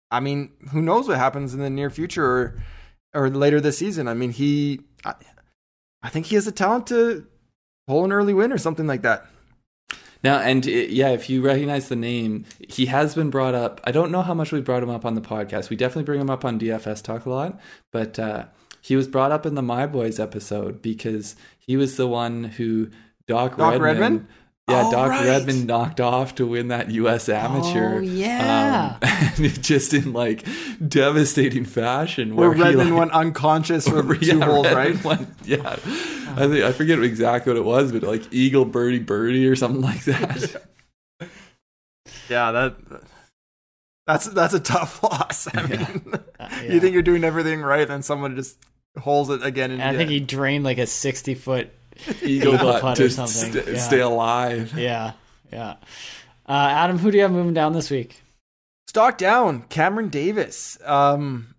I 0.09 0.19
mean, 0.19 0.51
who 0.71 0.81
knows 0.81 1.07
what 1.07 1.17
happens 1.17 1.53
in 1.53 1.59
the 1.59 1.69
near 1.69 1.89
future 1.89 2.25
or, 2.25 2.63
or 3.13 3.29
later 3.29 3.59
this 3.59 3.77
season? 3.77 4.07
I 4.07 4.13
mean, 4.13 4.31
he, 4.31 4.81
I, 5.03 5.15
I 6.01 6.09
think 6.09 6.27
he 6.27 6.35
has 6.35 6.45
the 6.45 6.51
talent 6.51 6.87
to 6.87 7.27
pull 7.87 8.05
an 8.05 8.11
early 8.11 8.33
win 8.33 8.53
or 8.53 8.57
something 8.57 8.87
like 8.87 9.01
that. 9.01 9.25
Now, 10.23 10.39
and 10.39 10.65
it, 10.65 10.89
yeah, 10.89 11.09
if 11.09 11.29
you 11.29 11.41
recognize 11.41 11.89
the 11.89 11.95
name, 11.95 12.45
he 12.67 12.87
has 12.87 13.15
been 13.15 13.29
brought 13.29 13.55
up. 13.55 13.81
I 13.83 13.91
don't 13.91 14.11
know 14.11 14.21
how 14.21 14.33
much 14.33 14.51
we 14.51 14.61
brought 14.61 14.83
him 14.83 14.89
up 14.89 15.05
on 15.05 15.15
the 15.15 15.21
podcast. 15.21 15.69
We 15.69 15.75
definitely 15.75 16.03
bring 16.03 16.21
him 16.21 16.29
up 16.29 16.43
on 16.43 16.59
DFS 16.59 17.03
Talk 17.03 17.25
a 17.25 17.29
lot, 17.29 17.59
but 17.91 18.17
uh, 18.17 18.45
he 18.81 18.95
was 18.95 19.07
brought 19.07 19.31
up 19.31 19.45
in 19.45 19.55
the 19.55 19.61
My 19.61 19.85
Boys 19.85 20.19
episode 20.19 20.81
because 20.81 21.35
he 21.59 21.77
was 21.77 21.97
the 21.97 22.07
one 22.07 22.45
who 22.45 22.89
Doc, 23.27 23.57
Doc 23.57 23.73
Redman, 23.73 23.81
Redman? 23.81 24.27
Yeah, 24.69 24.83
oh, 24.87 24.91
Doc 24.91 25.09
right. 25.11 25.25
Redman 25.25 25.65
knocked 25.65 26.01
off 26.01 26.35
to 26.35 26.45
win 26.45 26.67
that 26.67 26.91
U.S. 26.91 27.29
Amateur. 27.29 27.99
Oh 27.99 28.01
yeah, 28.01 28.97
um, 29.37 29.47
just 29.61 29.93
in 29.93 30.11
like 30.11 30.45
devastating 30.85 31.63
fashion. 31.63 32.35
Where, 32.35 32.49
where 32.49 32.65
Redman 32.65 32.89
like, 32.89 32.99
went 32.99 33.11
unconscious 33.13 33.87
for 33.87 34.13
yeah, 34.21 34.33
two 34.33 34.41
holes, 34.41 34.67
right? 34.67 35.01
Went, 35.05 35.29
yeah, 35.45 35.69
I 35.69 36.47
think 36.49 36.65
I 36.65 36.73
forget 36.73 37.01
exactly 37.01 37.53
what 37.53 37.57
it 37.57 37.63
was, 37.63 37.93
but 37.93 38.03
like 38.03 38.23
eagle 38.33 38.65
birdie 38.65 38.99
birdie 38.99 39.47
or 39.47 39.55
something 39.55 39.81
like 39.81 40.03
that. 40.03 40.61
yeah, 42.29 42.51
that 42.51 42.75
that's 44.05 44.25
that's 44.25 44.53
a 44.53 44.59
tough 44.59 45.01
loss. 45.01 45.47
I 45.55 45.65
mean, 45.65 46.01
uh, 46.13 46.49
yeah. 46.51 46.73
you 46.73 46.81
think 46.81 46.91
you're 46.91 47.03
doing 47.03 47.23
everything 47.23 47.61
right, 47.61 47.87
then 47.87 48.01
someone 48.01 48.35
just 48.35 48.57
holds 48.99 49.29
it 49.29 49.45
again. 49.45 49.71
And, 49.71 49.81
and 49.81 49.95
I 49.95 49.97
think 49.97 50.09
he 50.09 50.19
drained 50.19 50.65
like 50.65 50.77
a 50.77 50.87
sixty 50.87 51.35
foot 51.35 51.71
eagle 52.21 52.57
putt 52.57 52.97
to 52.97 53.09
something. 53.09 53.53
St- 53.53 53.67
yeah. 53.67 53.77
stay 53.77 53.99
alive. 53.99 54.73
Yeah, 54.77 55.13
yeah. 55.51 55.75
Uh, 56.47 56.69
Adam, 56.71 56.97
who 56.97 57.11
do 57.11 57.17
you 57.17 57.23
have 57.23 57.31
moving 57.31 57.53
down 57.53 57.73
this 57.73 57.89
week? 57.89 58.21
Stock 58.87 59.17
down, 59.17 59.63
Cameron 59.63 60.09
Davis. 60.09 60.77
Um, 60.85 61.55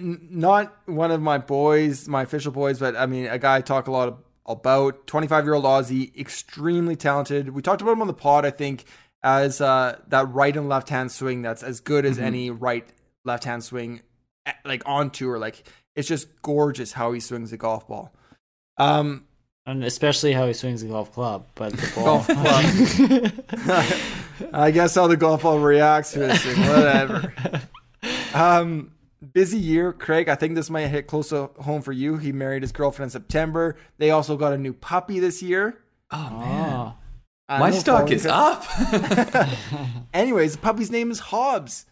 not 0.00 0.74
one 0.86 1.10
of 1.10 1.20
my 1.20 1.38
boys, 1.38 2.08
my 2.08 2.22
official 2.22 2.52
boys, 2.52 2.78
but 2.78 2.96
I 2.96 3.06
mean, 3.06 3.26
a 3.26 3.38
guy 3.38 3.56
I 3.56 3.60
talk 3.60 3.86
a 3.86 3.92
lot 3.92 4.18
about. 4.46 5.06
25 5.06 5.44
year 5.44 5.54
old 5.54 5.64
Aussie, 5.64 6.16
extremely 6.18 6.96
talented. 6.96 7.50
We 7.50 7.62
talked 7.62 7.82
about 7.82 7.92
him 7.92 8.00
on 8.00 8.06
the 8.06 8.14
pod, 8.14 8.44
I 8.44 8.50
think, 8.50 8.84
as 9.22 9.60
uh, 9.60 9.98
that 10.08 10.32
right 10.32 10.56
and 10.56 10.68
left 10.68 10.88
hand 10.88 11.12
swing 11.12 11.42
that's 11.42 11.62
as 11.62 11.80
good 11.80 12.04
as 12.04 12.16
mm-hmm. 12.16 12.26
any 12.26 12.50
right 12.50 12.86
left 13.24 13.44
hand 13.44 13.62
swing, 13.64 14.00
eh, 14.46 14.52
like 14.64 14.82
on 14.86 15.10
tour. 15.10 15.38
Like, 15.38 15.68
it's 15.94 16.08
just 16.08 16.28
gorgeous 16.42 16.92
how 16.92 17.12
he 17.12 17.20
swings 17.20 17.52
a 17.52 17.56
golf 17.56 17.86
ball. 17.86 18.14
Um, 18.76 19.26
and 19.66 19.84
especially 19.84 20.32
how 20.32 20.46
he 20.46 20.52
swings 20.52 20.82
the 20.82 20.88
golf 20.88 21.12
club, 21.12 21.46
but 21.54 21.72
the 21.72 21.92
ball. 21.94 22.24
golf 22.24 22.28
I 24.52 24.70
guess 24.70 24.94
how 24.94 25.06
the 25.06 25.16
golf 25.16 25.42
ball 25.42 25.58
reacts 25.58 26.12
to 26.12 26.28
it, 26.30 26.38
whatever. 26.68 27.32
Um, 28.34 28.90
busy 29.32 29.58
year, 29.58 29.92
Craig. 29.92 30.28
I 30.28 30.34
think 30.34 30.56
this 30.56 30.68
might 30.68 30.88
hit 30.88 31.06
close 31.06 31.28
to 31.28 31.50
home 31.60 31.82
for 31.82 31.92
you. 31.92 32.16
He 32.16 32.32
married 32.32 32.62
his 32.62 32.72
girlfriend 32.72 33.06
in 33.06 33.10
September. 33.10 33.76
They 33.98 34.10
also 34.10 34.36
got 34.36 34.52
a 34.52 34.58
new 34.58 34.72
puppy 34.72 35.20
this 35.20 35.42
year. 35.42 35.78
Oh 36.10 36.30
man, 36.30 36.72
oh. 36.74 36.94
my 37.48 37.70
stock 37.70 38.10
is 38.10 38.26
up. 38.26 38.66
Anyways, 40.14 40.52
the 40.52 40.58
puppy's 40.58 40.90
name 40.90 41.10
is 41.10 41.20
Hobbs. 41.20 41.86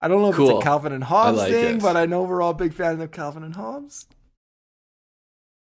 I 0.00 0.08
don't 0.08 0.22
know 0.22 0.30
if 0.30 0.36
cool. 0.36 0.50
it's 0.50 0.60
a 0.60 0.62
Calvin 0.62 0.92
and 0.92 1.04
Hobbes 1.04 1.38
like 1.38 1.52
thing, 1.52 1.76
it. 1.76 1.82
but 1.82 1.96
I 1.96 2.06
know 2.06 2.22
we're 2.22 2.42
all 2.42 2.54
big 2.54 2.72
fans 2.72 3.00
of 3.00 3.10
Calvin 3.10 3.44
and 3.44 3.54
Hobbes. 3.54 4.06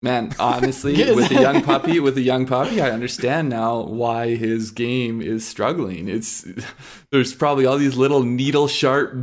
Man, 0.04 0.36
honestly, 0.40 0.96
with 1.16 1.32
a 1.32 1.36
young 1.36 1.64
puppy, 1.64 2.02
with 2.02 2.18
a 2.18 2.22
young 2.22 2.46
puppy, 2.46 2.82
I 2.82 2.92
understand 2.92 3.48
now 3.48 3.84
why 3.84 4.36
his 4.36 4.70
game 4.70 5.22
is 5.22 5.48
struggling. 5.48 6.10
It's 6.10 6.46
there's 7.10 7.34
probably 7.34 7.66
all 7.66 7.78
these 7.78 7.96
little 7.96 8.22
needle 8.22 8.68
sharp 8.68 9.14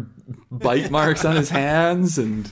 bite 0.50 0.90
marks 0.90 1.22
on 1.26 1.36
his 1.36 1.50
hands, 1.50 2.16
and 2.16 2.50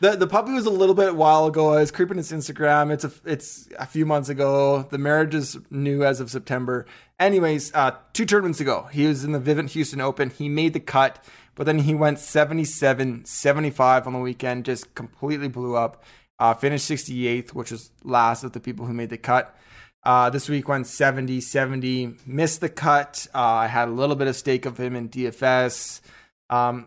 the 0.00 0.16
the 0.16 0.26
puppy 0.26 0.50
was 0.50 0.66
a 0.66 0.70
little 0.70 0.94
bit 0.96 1.14
while 1.14 1.46
ago. 1.46 1.72
I 1.72 1.80
was 1.80 1.92
creeping 1.92 2.16
his 2.16 2.32
Instagram. 2.32 2.92
It's 2.92 3.04
a 3.04 3.12
it's 3.24 3.68
a 3.78 3.86
few 3.86 4.04
months 4.04 4.28
ago. 4.28 4.82
The 4.90 4.98
marriage 4.98 5.36
is 5.36 5.56
new 5.70 6.02
as 6.02 6.18
of 6.18 6.32
September. 6.32 6.84
Anyways, 7.20 7.72
uh, 7.74 7.92
two 8.12 8.26
tournaments 8.26 8.58
ago, 8.58 8.88
he 8.90 9.06
was 9.06 9.22
in 9.22 9.30
the 9.30 9.40
Vivint 9.40 9.70
Houston 9.70 10.00
Open. 10.00 10.30
He 10.30 10.48
made 10.48 10.72
the 10.72 10.80
cut, 10.80 11.24
but 11.54 11.64
then 11.64 11.78
he 11.78 11.94
went 11.94 12.18
77, 12.18 13.24
75 13.24 14.06
on 14.08 14.12
the 14.14 14.18
weekend, 14.18 14.64
just 14.64 14.96
completely 14.96 15.46
blew 15.46 15.76
up. 15.76 16.02
Uh, 16.38 16.54
finished 16.54 16.88
68th, 16.88 17.52
which 17.52 17.72
was 17.72 17.90
last 18.04 18.44
of 18.44 18.52
the 18.52 18.60
people 18.60 18.86
who 18.86 18.92
made 18.92 19.10
the 19.10 19.18
cut. 19.18 19.56
Uh, 20.04 20.30
this 20.30 20.48
week 20.48 20.68
went 20.68 20.86
70 20.86 21.40
70, 21.40 22.14
missed 22.26 22.60
the 22.60 22.68
cut. 22.68 23.26
Uh, 23.34 23.38
I 23.38 23.66
had 23.66 23.88
a 23.88 23.92
little 23.92 24.16
bit 24.16 24.28
of 24.28 24.36
stake 24.36 24.64
of 24.64 24.78
him 24.78 24.94
in 24.94 25.08
DFS. 25.08 26.00
Um, 26.48 26.86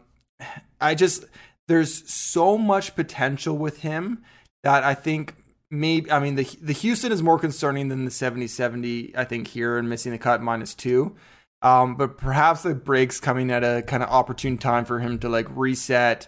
I 0.82 0.96
just, 0.96 1.26
there's 1.68 2.10
so 2.12 2.58
much 2.58 2.96
potential 2.96 3.58
with 3.58 3.82
him 3.82 4.24
that 4.64 4.84
I 4.84 4.94
think 4.94 5.36
maybe, 5.70 6.12
I 6.12 6.20
mean, 6.20 6.36
the, 6.36 6.44
the 6.62 6.74
Houston 6.74 7.12
is 7.12 7.22
more 7.22 7.40
concerning 7.40 7.90
than 7.90 8.06
the 8.06 8.12
70 8.12 8.48
70, 8.48 9.16
I 9.18 9.24
think, 9.24 9.48
here 9.48 9.78
and 9.78 9.90
missing 9.90 10.12
the 10.12 10.18
cut 10.18 10.42
minus 10.42 10.74
two. 10.74 11.16
Um, 11.62 11.96
but 11.96 12.18
perhaps 12.18 12.64
the 12.64 12.74
break's 12.74 13.20
coming 13.20 13.52
at 13.52 13.64
a 13.64 13.84
kind 13.84 14.02
of 14.02 14.10
opportune 14.10 14.58
time 14.58 14.86
for 14.86 15.00
him 15.00 15.20
to 15.20 15.30
like 15.30 15.46
reset 15.50 16.28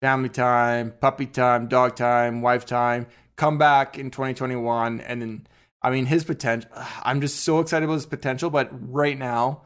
family 0.00 0.28
time, 0.28 0.92
puppy 1.00 1.26
time, 1.26 1.68
dog 1.68 1.96
time, 1.96 2.42
wife 2.42 2.66
time, 2.66 3.06
come 3.36 3.58
back 3.58 3.98
in 3.98 4.10
2021. 4.10 5.00
And 5.00 5.22
then, 5.22 5.46
I 5.82 5.90
mean, 5.90 6.06
his 6.06 6.24
potential, 6.24 6.70
I'm 7.02 7.20
just 7.20 7.40
so 7.40 7.60
excited 7.60 7.84
about 7.84 7.94
his 7.94 8.06
potential, 8.06 8.50
but 8.50 8.70
right 8.92 9.18
now, 9.18 9.62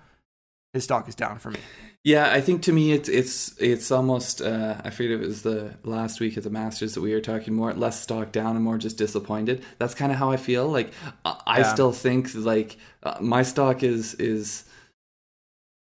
his 0.73 0.85
stock 0.85 1.09
is 1.09 1.15
down 1.15 1.39
for 1.39 1.51
me. 1.51 1.61
Yeah, 2.03 2.31
I 2.33 2.41
think 2.41 2.63
to 2.63 2.73
me 2.73 2.93
it's 2.93 3.11
it's 3.11 3.61
it's 3.61 3.91
almost 3.91 4.41
uh, 4.41 4.81
I 4.83 4.89
forget 4.89 5.13
it 5.13 5.21
was 5.21 5.43
the 5.43 5.77
last 5.85 6.19
week 6.19 6.39
of 6.39 6.45
the 6.45 6.51
Masters 6.51 6.95
that 6.95 7.03
we 7.03 7.13
were 7.13 7.21
talking 7.21 7.53
more 7.53 7.75
less 7.75 8.01
stock 8.01 8.33
down 8.33 8.57
and 8.57 8.65
more 8.65 8.79
just 8.79 8.97
disappointed. 8.97 9.63
That's 9.79 9.95
kind 9.95 10.11
of 10.11 10.17
how 10.17 10.31
I 10.31 10.39
feel. 10.39 10.67
Like 10.67 10.93
I 11.27 11.59
yeah. 11.59 11.73
still 11.75 11.93
think 11.93 12.35
like 12.35 12.79
uh, 13.03 13.19
my 13.21 13.43
stock 13.43 13.83
is 13.83 14.15
is 14.15 14.65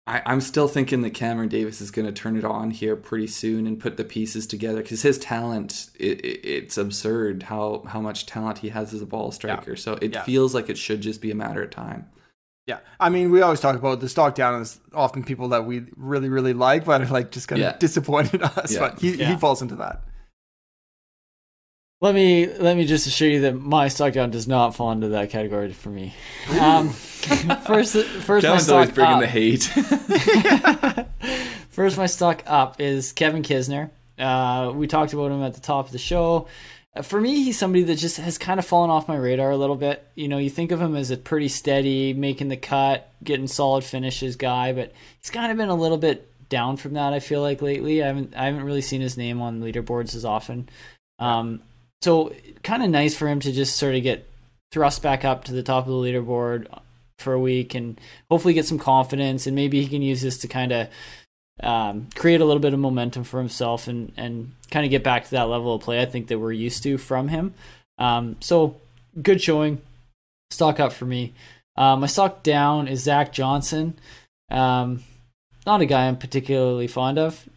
I, 0.08 0.22
am 0.26 0.40
still 0.40 0.70
thinking 0.70 1.02
that 1.02 1.12
Cameron 1.12 1.50
Davis 1.50 1.82
is 1.82 1.92
going 1.92 2.06
to 2.06 2.14
turn 2.14 2.38
it 2.38 2.46
on 2.46 2.72
here 2.72 2.96
pretty 2.96 3.28
soon 3.28 3.68
and 3.68 3.78
put 3.78 3.98
the 3.98 4.06
pieces 4.06 4.48
together 4.48 4.82
because 4.82 5.02
his 5.02 5.18
talent, 5.18 5.90
it, 6.00 6.22
it, 6.22 6.48
it's 6.48 6.78
absurd 6.78 7.44
how, 7.44 7.84
how 7.88 8.00
much 8.00 8.26
talent 8.26 8.60
he 8.60 8.70
has 8.70 8.94
as 8.94 9.02
a 9.02 9.06
ball 9.06 9.34
striker. 9.34 9.72
Yeah. 9.72 9.78
So 9.78 9.94
it 10.02 10.14
yeah. 10.14 10.24
feels 10.24 10.56
like 10.56 10.70
it 10.70 10.78
should 10.78 11.02
just 11.02 11.22
be 11.22 11.30
a 11.30 11.36
matter 11.36 11.62
of 11.62 11.72
time. 11.72 12.10
Yeah, 12.68 12.80
I 13.00 13.10
mean, 13.10 13.32
we 13.32 13.42
always 13.42 13.62
talk 13.62 13.78
about 13.78 14.02
the 14.02 14.10
stock 14.10 14.36
down 14.36 14.62
is 14.62 14.78
often 14.94 15.24
people 15.24 15.50
that 15.50 15.66
we 15.66 15.86
really, 15.96 16.28
really 16.28 16.52
like, 16.52 16.84
but 16.84 17.02
are 17.02 17.06
like 17.06 17.32
just 17.32 17.48
kind 17.48 17.62
of 17.62 17.72
yeah. 17.72 17.78
disappointed 17.78 18.42
us. 18.44 18.78
But 18.78 19.00
he, 19.00 19.14
he 19.14 19.38
falls 19.38 19.62
into 19.62 19.76
that. 19.76 20.04
Let 22.00 22.14
me 22.14 22.46
let 22.46 22.78
me 22.78 22.86
just 22.86 23.08
assure 23.08 23.28
you 23.28 23.42
that 23.42 23.54
my 23.54 23.88
stock 23.88 24.14
down 24.14 24.30
does 24.30 24.48
not 24.48 24.76
fall 24.76 24.92
into 24.92 25.08
that 25.10 25.32
category 25.32 25.74
for 25.74 25.90
me. 25.90 26.14
Um, 26.60 26.90
first, 27.66 27.96
first 27.96 28.46
my 28.46 28.58
stock 28.58 28.76
always 28.76 28.92
bringing 28.92 29.16
up. 29.16 29.22
the 29.22 29.28
hate. 29.28 29.64
first, 31.70 31.98
my 31.98 32.06
stock 32.06 32.44
up 32.46 32.80
is 32.80 33.14
Kevin 33.14 33.42
Kisner. 33.42 33.90
Uh, 34.20 34.74
we 34.76 34.86
talked 34.86 35.14
about 35.14 35.32
him 35.32 35.42
at 35.42 35.56
the 35.56 35.60
top 35.60 35.88
of 35.88 35.92
the 35.92 35.98
show. 35.98 36.48
Uh, 36.96 37.02
for 37.02 37.20
me, 37.20 37.44
he's 37.44 37.58
somebody 37.58 37.84
that 37.86 37.96
just 37.96 38.18
has 38.18 38.38
kind 38.38 38.60
of 38.60 38.66
fallen 38.68 38.92
off 38.92 39.08
my 39.08 39.16
radar 39.16 39.50
a 39.50 39.58
little 39.58 39.76
bit. 39.76 40.08
You 40.14 40.28
know, 40.28 40.38
you 40.38 40.52
think 40.52 40.72
of 40.72 40.80
him 40.80 40.96
as 40.96 41.10
a 41.10 41.18
pretty 41.18 41.48
steady, 41.48 42.14
making 42.14 42.50
the 42.50 42.58
cut, 42.58 43.12
getting 43.24 43.48
solid 43.48 43.84
finishes 43.84 44.36
guy, 44.36 44.72
but 44.72 44.94
he's 45.20 45.32
kind 45.32 45.52
of 45.52 45.58
been 45.58 45.70
a 45.70 45.76
little 45.76 45.98
bit 45.98 46.32
down 46.48 46.78
from 46.78 46.94
that. 46.94 47.14
I 47.14 47.22
feel 47.22 47.42
like 47.42 47.64
lately, 47.64 48.04
I 48.04 48.08
haven't 48.08 48.36
I 48.36 48.46
haven't 48.46 48.66
really 48.66 48.82
seen 48.82 49.02
his 49.02 49.18
name 49.18 49.42
on 49.42 49.62
leaderboards 49.62 50.14
as 50.14 50.26
often. 50.26 50.70
Um, 51.18 51.64
so 52.02 52.34
kind 52.64 52.84
of 52.84 52.90
nice 52.90 53.16
for 53.16 53.28
him 53.28 53.40
to 53.40 53.52
just 53.52 53.78
sort 53.78 53.96
of 53.96 54.04
get 54.04 54.28
thrust 54.72 55.02
back 55.02 55.26
up 55.26 55.46
to 55.46 55.54
the 55.54 55.64
top 55.64 55.86
of 55.86 55.92
the 55.92 55.98
leaderboard 55.98 56.68
for 57.20 57.34
a 57.34 57.40
week 57.40 57.74
and 57.74 58.00
hopefully 58.30 58.54
get 58.54 58.66
some 58.66 58.78
confidence 58.78 59.48
and 59.48 59.56
maybe 59.56 59.82
he 59.82 59.88
can 59.88 60.02
use 60.02 60.22
this 60.22 60.38
to 60.38 60.48
kind 60.48 60.72
of 60.72 60.88
um, 61.64 62.08
create 62.16 62.42
a 62.42 62.46
little 62.46 62.62
bit 62.62 62.74
of 62.74 62.80
momentum 62.80 63.24
for 63.24 63.40
himself 63.40 63.88
and 63.88 64.12
and 64.16 64.52
kind 64.70 64.86
of 64.86 64.92
get 64.92 65.04
back 65.04 65.24
to 65.24 65.32
that 65.32 65.50
level 65.50 65.74
of 65.74 65.82
play 65.82 66.02
I 66.02 66.06
think 66.06 66.28
that 66.28 66.40
we're 66.40 66.52
used 66.52 66.84
to 66.84 66.98
from 66.98 67.30
him. 67.30 67.54
Um, 67.98 68.36
so 68.40 68.76
good 69.22 69.42
showing, 69.42 69.82
stock 70.52 70.80
up 70.80 70.94
for 70.94 71.06
me. 71.06 71.34
Uh, 71.76 71.96
my 71.96 72.08
stock 72.08 72.44
down 72.44 72.88
is 72.88 73.04
Zach 73.04 73.32
Johnson. 73.32 73.98
Um, 74.50 75.04
not 75.66 75.82
a 75.82 75.86
guy 75.86 76.08
I'm 76.08 76.18
particularly 76.18 76.88
fond 76.88 77.18
of. 77.18 77.48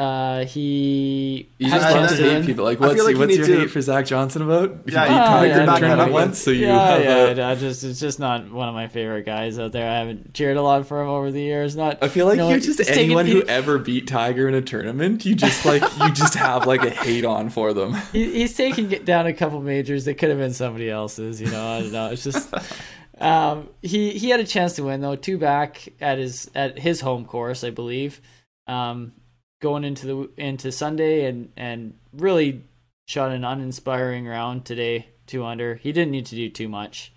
Uh, 0.00 0.46
he 0.46 1.50
you 1.58 1.68
just 1.68 1.94
love 1.94 2.08
to 2.08 2.16
hate 2.16 2.46
people. 2.46 2.64
Like, 2.64 2.80
what's, 2.80 3.04
like 3.04 3.18
what's 3.18 3.36
your 3.36 3.44
to... 3.44 3.58
hate 3.58 3.70
for 3.70 3.82
Zach 3.82 4.06
Johnson 4.06 4.40
about? 4.40 4.88
Yeah, 4.90 5.06
he 5.06 5.14
uh, 5.14 5.42
yeah, 5.58 5.66
back 5.66 5.82
that 5.82 6.10
once, 6.10 6.40
so 6.40 6.50
you 6.50 6.68
yeah, 6.68 6.88
have 6.88 7.36
yeah, 7.36 7.48
a... 7.48 7.50
I 7.50 7.54
just 7.54 7.84
it's 7.84 8.00
just 8.00 8.18
not 8.18 8.50
one 8.50 8.66
of 8.66 8.74
my 8.74 8.88
favorite 8.88 9.26
guys 9.26 9.58
out 9.58 9.72
there. 9.72 9.86
I 9.86 9.98
haven't 9.98 10.32
cheered 10.32 10.56
a 10.56 10.62
lot 10.62 10.86
for 10.86 11.02
him 11.02 11.08
over 11.08 11.30
the 11.30 11.42
years. 11.42 11.76
Not. 11.76 12.02
I 12.02 12.08
feel 12.08 12.24
like 12.24 12.38
you 12.38 12.44
know, 12.44 12.58
just 12.58 12.80
anyone 12.88 13.26
who 13.26 13.42
ever 13.42 13.78
beat 13.78 14.06
Tiger 14.06 14.48
in 14.48 14.54
a 14.54 14.62
tournament, 14.62 15.26
you 15.26 15.34
just 15.34 15.66
like 15.66 15.82
you 15.98 16.10
just 16.12 16.32
have 16.32 16.66
like 16.66 16.82
a 16.82 16.88
hate 16.88 17.26
on 17.26 17.50
for 17.50 17.74
them. 17.74 17.94
He, 18.12 18.32
he's 18.32 18.56
taking 18.56 18.88
down 19.04 19.26
a 19.26 19.34
couple 19.34 19.60
majors 19.60 20.06
that 20.06 20.14
could 20.14 20.30
have 20.30 20.38
been 20.38 20.54
somebody 20.54 20.88
else's. 20.88 21.42
You 21.42 21.50
know, 21.50 21.62
I 21.62 21.82
don't 21.82 21.92
know. 21.92 22.06
It's 22.10 22.24
just. 22.24 22.54
Um, 23.20 23.68
he 23.82 24.12
he 24.12 24.30
had 24.30 24.40
a 24.40 24.46
chance 24.46 24.76
to 24.76 24.84
win 24.84 25.02
though, 25.02 25.14
two 25.14 25.36
back 25.36 25.86
at 26.00 26.16
his 26.16 26.50
at 26.54 26.78
his 26.78 27.02
home 27.02 27.26
course, 27.26 27.64
I 27.64 27.68
believe. 27.68 28.22
Um, 28.66 29.12
going 29.60 29.84
into 29.84 30.06
the 30.06 30.30
into 30.36 30.72
Sunday 30.72 31.26
and 31.26 31.52
and 31.56 31.94
really 32.12 32.64
shot 33.06 33.30
an 33.30 33.44
uninspiring 33.44 34.26
round 34.26 34.64
today, 34.64 35.08
two 35.26 35.44
under. 35.44 35.76
He 35.76 35.92
didn't 35.92 36.10
need 36.10 36.26
to 36.26 36.34
do 36.34 36.48
too 36.50 36.68
much. 36.68 37.12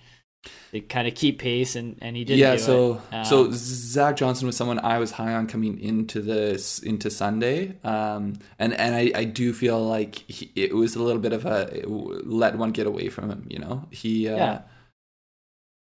They 0.73 0.81
kind 0.81 1.07
of 1.07 1.15
keep 1.15 1.39
pace, 1.39 1.75
and 1.75 1.97
and 2.01 2.17
he 2.17 2.25
did. 2.25 2.37
Yeah, 2.37 2.57
so 2.57 3.01
um, 3.13 3.23
so 3.23 3.49
Zach 3.51 4.17
Johnson 4.17 4.45
was 4.45 4.57
someone 4.57 4.79
I 4.79 4.97
was 4.97 5.11
high 5.11 5.33
on 5.33 5.47
coming 5.47 5.79
into 5.79 6.21
this 6.21 6.79
into 6.79 7.09
Sunday, 7.09 7.77
um, 7.83 8.33
and 8.59 8.73
and 8.73 8.93
I, 8.93 9.11
I 9.15 9.23
do 9.23 9.53
feel 9.53 9.81
like 9.81 10.15
he, 10.15 10.51
it 10.55 10.75
was 10.75 10.95
a 10.95 11.01
little 11.01 11.21
bit 11.21 11.31
of 11.31 11.45
a 11.45 11.83
let 11.87 12.57
one 12.57 12.71
get 12.71 12.87
away 12.87 13.07
from 13.07 13.29
him. 13.29 13.45
You 13.49 13.59
know, 13.59 13.87
he 13.91 14.27
uh, 14.27 14.35
yeah 14.35 14.61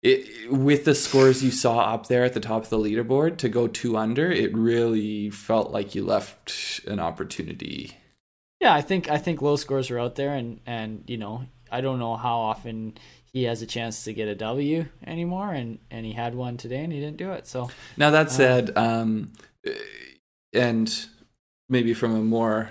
it, 0.06 0.52
with 0.52 0.84
the 0.84 0.94
scores 0.94 1.42
you 1.42 1.50
saw 1.50 1.80
up 1.80 2.06
there 2.06 2.24
at 2.24 2.32
the 2.32 2.40
top 2.40 2.62
of 2.62 2.70
the 2.70 2.78
leaderboard 2.78 3.38
to 3.38 3.48
go 3.48 3.66
two 3.66 3.96
under, 3.96 4.30
it 4.30 4.56
really 4.56 5.30
felt 5.30 5.72
like 5.72 5.96
you 5.96 6.04
left 6.04 6.80
an 6.86 7.00
opportunity. 7.00 7.96
Yeah, 8.60 8.72
I 8.72 8.82
think 8.82 9.10
I 9.10 9.18
think 9.18 9.42
low 9.42 9.56
scores 9.56 9.90
are 9.90 9.98
out 9.98 10.14
there, 10.14 10.32
and 10.32 10.60
and 10.64 11.02
you 11.08 11.18
know 11.18 11.46
I 11.72 11.80
don't 11.80 11.98
know 11.98 12.16
how 12.16 12.38
often 12.38 12.96
he 13.32 13.44
has 13.44 13.62
a 13.62 13.66
chance 13.66 14.04
to 14.04 14.14
get 14.14 14.28
a 14.28 14.36
W 14.36 14.86
anymore, 15.04 15.52
and 15.52 15.80
and 15.90 16.06
he 16.06 16.12
had 16.12 16.36
one 16.36 16.56
today 16.56 16.84
and 16.84 16.92
he 16.92 17.00
didn't 17.00 17.18
do 17.18 17.32
it. 17.32 17.48
So 17.48 17.68
now 17.96 18.10
that 18.10 18.28
uh, 18.28 18.30
said, 18.30 18.78
um, 18.78 19.32
and 20.52 21.06
maybe 21.68 21.94
from 21.94 22.14
a 22.14 22.20
more 22.20 22.70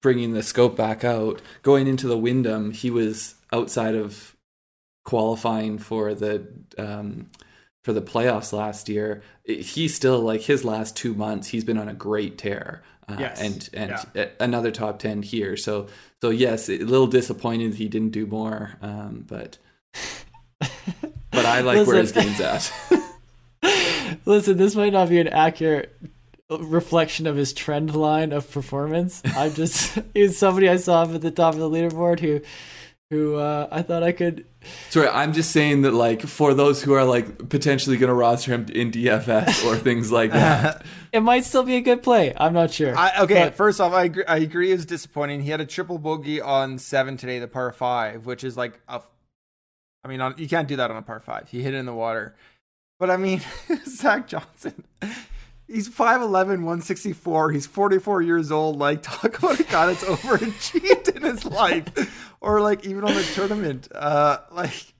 bringing 0.00 0.32
the 0.32 0.42
scope 0.42 0.76
back 0.76 1.04
out, 1.04 1.42
going 1.62 1.86
into 1.86 2.08
the 2.08 2.18
Wyndham, 2.18 2.70
he 2.70 2.90
was 2.90 3.34
outside 3.52 3.94
of 3.94 4.34
qualifying 5.08 5.78
for 5.78 6.12
the 6.12 6.46
um, 6.76 7.30
for 7.82 7.94
the 7.94 8.02
playoffs 8.02 8.52
last 8.52 8.90
year, 8.90 9.22
he's 9.42 9.94
still 9.94 10.20
like 10.20 10.42
his 10.42 10.66
last 10.66 10.98
two 10.98 11.14
months. 11.14 11.48
He's 11.48 11.64
been 11.64 11.78
on 11.78 11.88
a 11.88 11.94
great 11.94 12.36
tear. 12.36 12.82
Uh, 13.08 13.16
yes. 13.18 13.40
and 13.40 13.70
and 13.72 14.06
yeah. 14.14 14.26
another 14.38 14.70
top 14.70 14.98
ten 14.98 15.22
here. 15.22 15.56
So 15.56 15.86
so 16.20 16.28
yes, 16.28 16.68
a 16.68 16.76
little 16.76 17.06
disappointed 17.06 17.74
he 17.74 17.88
didn't 17.88 18.10
do 18.10 18.26
more, 18.26 18.76
um, 18.82 19.24
but 19.26 19.56
but 20.60 21.46
I 21.46 21.62
like 21.62 21.86
where 21.86 21.96
his 21.96 22.12
game's 22.12 22.38
at. 22.42 22.70
Listen, 24.26 24.58
this 24.58 24.76
might 24.76 24.92
not 24.92 25.08
be 25.08 25.20
an 25.20 25.28
accurate 25.28 25.96
reflection 26.50 27.26
of 27.26 27.36
his 27.36 27.54
trend 27.54 27.96
line 27.96 28.32
of 28.32 28.50
performance. 28.50 29.22
I'm 29.24 29.54
just 29.54 29.98
he's 30.14 30.36
somebody 30.36 30.68
I 30.68 30.76
saw 30.76 31.04
up 31.04 31.14
at 31.14 31.22
the 31.22 31.30
top 31.30 31.54
of 31.54 31.60
the 31.60 31.70
leaderboard 31.70 32.20
who 32.20 32.42
who 33.10 33.36
uh, 33.36 33.68
I 33.70 33.82
thought 33.82 34.02
I 34.02 34.12
could. 34.12 34.44
Sorry, 34.90 35.08
I'm 35.08 35.32
just 35.32 35.50
saying 35.50 35.82
that 35.82 35.92
like 35.94 36.22
for 36.22 36.52
those 36.52 36.82
who 36.82 36.92
are 36.92 37.04
like 37.04 37.48
potentially 37.48 37.96
going 37.96 38.08
to 38.08 38.14
roster 38.14 38.52
him 38.52 38.66
in 38.72 38.90
DFS 38.90 39.64
or 39.64 39.76
things 39.76 40.12
like 40.12 40.32
that, 40.32 40.84
it 41.12 41.20
might 41.20 41.44
still 41.44 41.62
be 41.62 41.76
a 41.76 41.80
good 41.80 42.02
play. 42.02 42.34
I'm 42.36 42.52
not 42.52 42.70
sure. 42.70 42.96
I, 42.96 43.22
okay, 43.22 43.44
but, 43.44 43.54
first 43.54 43.80
off, 43.80 43.92
I 43.92 44.04
agree, 44.04 44.24
I 44.26 44.38
agree. 44.38 44.72
It's 44.72 44.84
disappointing. 44.84 45.42
He 45.42 45.50
had 45.50 45.60
a 45.60 45.66
triple 45.66 45.98
bogey 45.98 46.40
on 46.40 46.78
seven 46.78 47.16
today, 47.16 47.38
the 47.38 47.48
par 47.48 47.72
five, 47.72 48.26
which 48.26 48.44
is 48.44 48.56
like 48.56 48.78
a. 48.88 49.00
I 50.04 50.08
mean, 50.08 50.20
on, 50.20 50.34
you 50.36 50.48
can't 50.48 50.68
do 50.68 50.76
that 50.76 50.90
on 50.90 50.96
a 50.96 51.02
par 51.02 51.20
five. 51.20 51.48
He 51.48 51.62
hit 51.62 51.74
it 51.74 51.78
in 51.78 51.86
the 51.86 51.94
water, 51.94 52.36
but 52.98 53.10
I 53.10 53.16
mean, 53.16 53.40
Zach 53.86 54.28
Johnson. 54.28 54.84
He's 55.70 55.86
5'11, 55.86 56.30
164. 56.32 57.52
He's 57.52 57.66
44 57.66 58.22
years 58.22 58.50
old. 58.50 58.78
Like, 58.78 59.02
talk 59.02 59.38
about 59.38 59.60
a 59.60 59.64
guy 59.64 59.86
that's 59.86 60.02
overachieved 60.02 61.14
in 61.14 61.22
his 61.22 61.44
life. 61.44 62.27
Or 62.40 62.60
like 62.60 62.84
even 62.86 63.04
on 63.04 63.14
the 63.14 63.22
tournament. 63.34 63.88
Uh, 63.94 64.38
like 64.52 64.94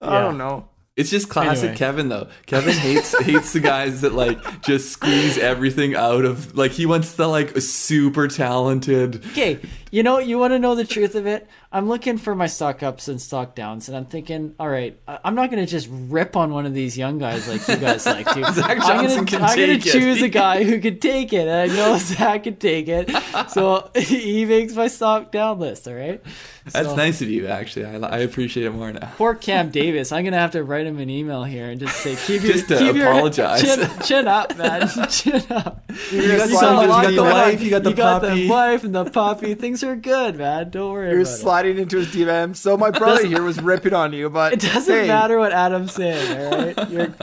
I 0.00 0.14
Yeah. 0.14 0.20
don't 0.22 0.38
know. 0.38 0.66
It's 0.96 1.08
just 1.08 1.28
classic 1.30 1.62
Anyway. 1.70 1.76
Kevin 1.78 2.08
though. 2.10 2.28
Kevin 2.46 2.74
hates 2.74 3.18
hates 3.24 3.52
the 3.54 3.60
guys 3.60 4.02
that 4.02 4.12
like 4.12 4.60
just 4.62 4.90
squeeze 4.92 5.38
everything 5.38 5.94
out 5.94 6.24
of 6.26 6.56
like 6.58 6.72
he 6.72 6.84
wants 6.84 7.12
the 7.14 7.26
like 7.26 7.56
super 7.60 8.28
talented 8.28 9.24
Okay, 9.28 9.58
you 9.90 10.02
know, 10.02 10.18
you 10.18 10.38
want 10.38 10.52
to 10.52 10.58
know 10.58 10.74
the 10.74 10.84
truth 10.84 11.14
of 11.14 11.26
it? 11.26 11.46
I'm 11.72 11.88
looking 11.88 12.18
for 12.18 12.34
my 12.34 12.46
stock 12.46 12.82
ups 12.82 13.06
and 13.08 13.20
stock 13.22 13.54
downs, 13.54 13.88
and 13.88 13.96
I'm 13.96 14.04
thinking, 14.06 14.54
all 14.58 14.68
right, 14.68 14.98
I- 15.06 15.18
I'm 15.24 15.34
not 15.36 15.50
going 15.50 15.64
to 15.64 15.70
just 15.70 15.88
rip 15.90 16.36
on 16.36 16.52
one 16.52 16.66
of 16.66 16.74
these 16.74 16.98
young 16.98 17.18
guys 17.18 17.46
like 17.48 17.66
you 17.68 17.76
guys 17.76 18.06
like 18.06 18.26
to. 18.32 18.44
Zach 18.52 18.70
I'm 18.70 18.78
Johnson 18.80 19.24
gonna, 19.24 19.44
I'm 19.44 19.56
gonna 19.58 19.78
choose 19.78 20.20
a 20.22 20.28
guy 20.42 20.64
who 20.64 20.80
can 20.80 20.98
take 20.98 21.32
it, 21.32 21.46
and 21.46 21.72
I 21.72 21.74
know 21.74 21.96
Zach 21.98 22.44
can 22.44 22.56
take 22.56 22.88
it. 22.88 23.10
So 23.50 23.90
he 23.96 24.44
makes 24.44 24.74
my 24.74 24.88
stock 24.88 25.30
down 25.30 25.60
list, 25.60 25.86
all 25.86 25.94
right? 25.94 26.20
That's 26.72 26.88
So- 26.88 26.96
nice 26.96 27.22
of 27.22 27.28
you 27.30 27.46
actually. 27.46 27.86
I, 27.86 27.96
I 27.98 28.18
appreciate 28.18 28.66
it 28.66 28.70
more 28.70 28.92
now. 28.92 29.12
Poor 29.16 29.34
Cam 29.34 29.70
Davis. 29.70 30.12
I'm 30.12 30.24
gonna 30.24 30.38
have 30.38 30.50
to 30.52 30.62
write 30.64 30.86
him 30.86 30.98
an 30.98 31.08
email 31.08 31.42
here 31.44 31.70
and 31.70 31.80
just 31.80 31.96
say, 31.98 32.16
keep 32.16 32.42
your, 32.42 32.52
Just 32.52 32.68
to 32.68 32.78
keep 32.78 32.96
apologize. 32.96 33.62
Your, 33.62 33.76
chin, 33.76 33.90
chin 34.04 34.28
up, 34.28 34.56
man. 34.58 34.88
chin 35.08 35.42
up. 35.50 35.84
You 36.12 36.36
got, 36.36 36.48
You 36.48 36.48
the, 36.48 36.48
got 36.48 36.48
you 36.48 36.54
got 36.60 37.10
the 37.10 37.16
going 37.16 37.32
wife, 37.32 37.60
you 37.62 37.70
got 37.70 37.82
the 37.84 37.90
you 37.90 37.96
got 37.96 38.22
puppy. 38.22 38.42
the 38.42 38.48
wife 38.50 38.84
and 38.84 38.94
the 38.94 39.04
puppy. 39.06 39.54
Things 39.54 39.79
are 39.82 39.96
good, 39.96 40.36
man. 40.36 40.70
Don't 40.70 40.92
worry 40.92 41.10
You're 41.10 41.20
about 41.20 41.32
it. 41.32 41.36
sliding 41.36 41.78
into 41.78 41.98
his 41.98 42.08
DM. 42.08 42.56
So 42.56 42.76
my 42.76 42.90
brother 42.90 43.26
here 43.26 43.42
was 43.42 43.60
ripping 43.60 43.94
on 43.94 44.12
you, 44.12 44.30
but 44.30 44.52
It 44.54 44.60
doesn't 44.60 44.94
hey, 44.94 45.08
matter 45.08 45.38
what 45.38 45.52
Adam's 45.52 45.92
saying, 45.92 46.52
all 46.52 46.58
right? 46.58 46.90
Your, 46.90 47.14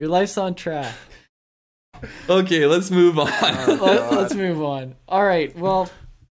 your 0.00 0.10
life's 0.10 0.36
on 0.38 0.54
track. 0.54 0.94
Okay, 2.28 2.66
let's 2.66 2.90
move 2.90 3.18
on. 3.18 3.26
Let, 3.42 3.80
us 3.80 4.34
move 4.34 4.62
on. 4.62 4.94
All 5.08 5.24
right. 5.24 5.56
Well, 5.56 5.88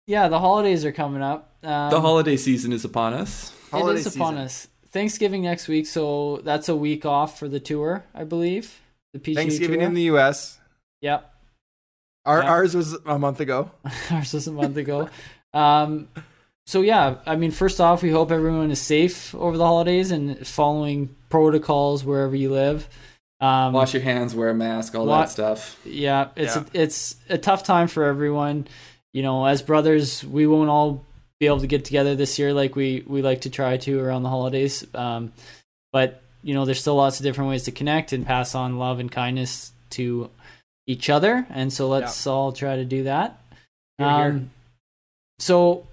yeah, 0.08 0.28
the 0.30 0.40
holidays 0.40 0.86
are 0.86 0.92
coming 0.92 1.22
up. 1.22 1.54
Um, 1.64 1.90
the 1.90 2.00
holiday 2.00 2.38
season 2.38 2.72
is 2.72 2.86
upon 2.86 3.14
us. 3.14 3.54
Holiday 3.72 4.00
it 4.00 4.08
is 4.08 4.16
upon 4.16 4.34
season. 4.34 4.46
us. 4.46 4.68
Thanksgiving 4.92 5.44
next 5.44 5.68
week, 5.68 5.86
so 5.86 6.42
that's 6.44 6.70
a 6.70 6.76
week 6.76 7.06
off 7.06 7.38
for 7.38 7.48
the 7.48 7.60
tour, 7.60 8.06
I 8.16 8.24
believe. 8.24 8.80
The 9.14 9.20
PGA 9.20 9.36
Thanksgiving 9.36 9.80
tour. 9.80 9.88
in 9.88 9.94
the 9.94 10.04
U.S. 10.04 10.60
Yep. 11.02 11.32
Our, 12.30 12.42
Yeah. 12.44 12.50
Ours 12.50 12.76
was 12.76 12.94
a 13.06 13.18
month 13.20 13.40
ago. 13.40 13.72
Ours 14.12 14.34
was 14.34 14.48
a 14.48 14.52
month 14.52 14.78
ago. 14.78 15.10
Um, 15.54 16.08
so 16.68 16.82
yeah, 16.82 17.16
I 17.26 17.36
mean, 17.36 17.52
first 17.52 17.82
off, 17.82 18.04
we 18.04 18.12
hope 18.12 18.32
everyone 18.32 18.70
is 18.72 18.80
safe 18.80 19.34
over 19.36 19.58
the 19.58 19.66
holidays 19.66 20.12
and 20.12 20.46
following 20.48 21.16
protocols 21.30 22.04
wherever 22.06 22.36
you 22.36 22.52
live. 22.52 22.88
Um, 23.42 23.74
Wash 23.74 23.94
your 23.94 24.04
hands, 24.04 24.36
wear 24.36 24.50
a 24.50 24.54
mask, 24.54 24.94
all 24.96 25.06
Wa- 25.06 25.22
that 25.22 25.30
stuff. 25.30 25.80
yeah, 25.86 26.28
it's 26.36 26.56
Yeah. 26.56 26.64
A, 26.74 26.82
it's 26.84 27.16
a 27.30 27.38
tough 27.38 27.64
time 27.64 27.88
for 27.88 28.04
everyone. 28.04 28.68
You 29.14 29.24
know, 29.24 29.46
as 29.46 29.62
brothers, 29.64 30.24
we 30.24 30.46
won't 30.46 30.70
all 30.70 31.04
be 31.40 31.48
able 31.48 31.62
to 31.62 31.68
get 31.68 31.86
together 31.86 32.16
this 32.16 32.38
year 32.38 32.54
like 32.54 32.76
we 32.76 33.04
we 33.08 33.22
like 33.22 33.42
to 33.42 33.50
try 33.50 33.78
to 33.78 34.00
around 34.00 34.24
the 34.24 34.30
holidays. 34.30 34.86
Um, 34.94 35.32
but 35.92 36.22
you 36.44 36.54
know, 36.54 36.66
there's 36.66 36.82
still 36.82 36.96
lots 36.96 37.20
of 37.20 37.24
different 37.24 37.50
ways 37.50 37.64
to 37.64 37.72
connect 37.72 38.14
and 38.14 38.26
pass 38.26 38.54
on 38.56 38.78
love 38.78 39.00
and 39.00 39.12
kindness 39.12 39.72
to 39.92 40.30
each 40.90 41.08
other, 41.08 41.46
and 41.52 41.72
so 41.72 41.88
let's 41.88 42.26
all 42.26 42.52
try 42.52 42.76
to 42.76 42.84
do 42.84 43.04
that. 43.04 43.40
Here, 44.00 44.08
here. 44.08 44.16
Um, 44.16 44.50
so, 45.38 45.86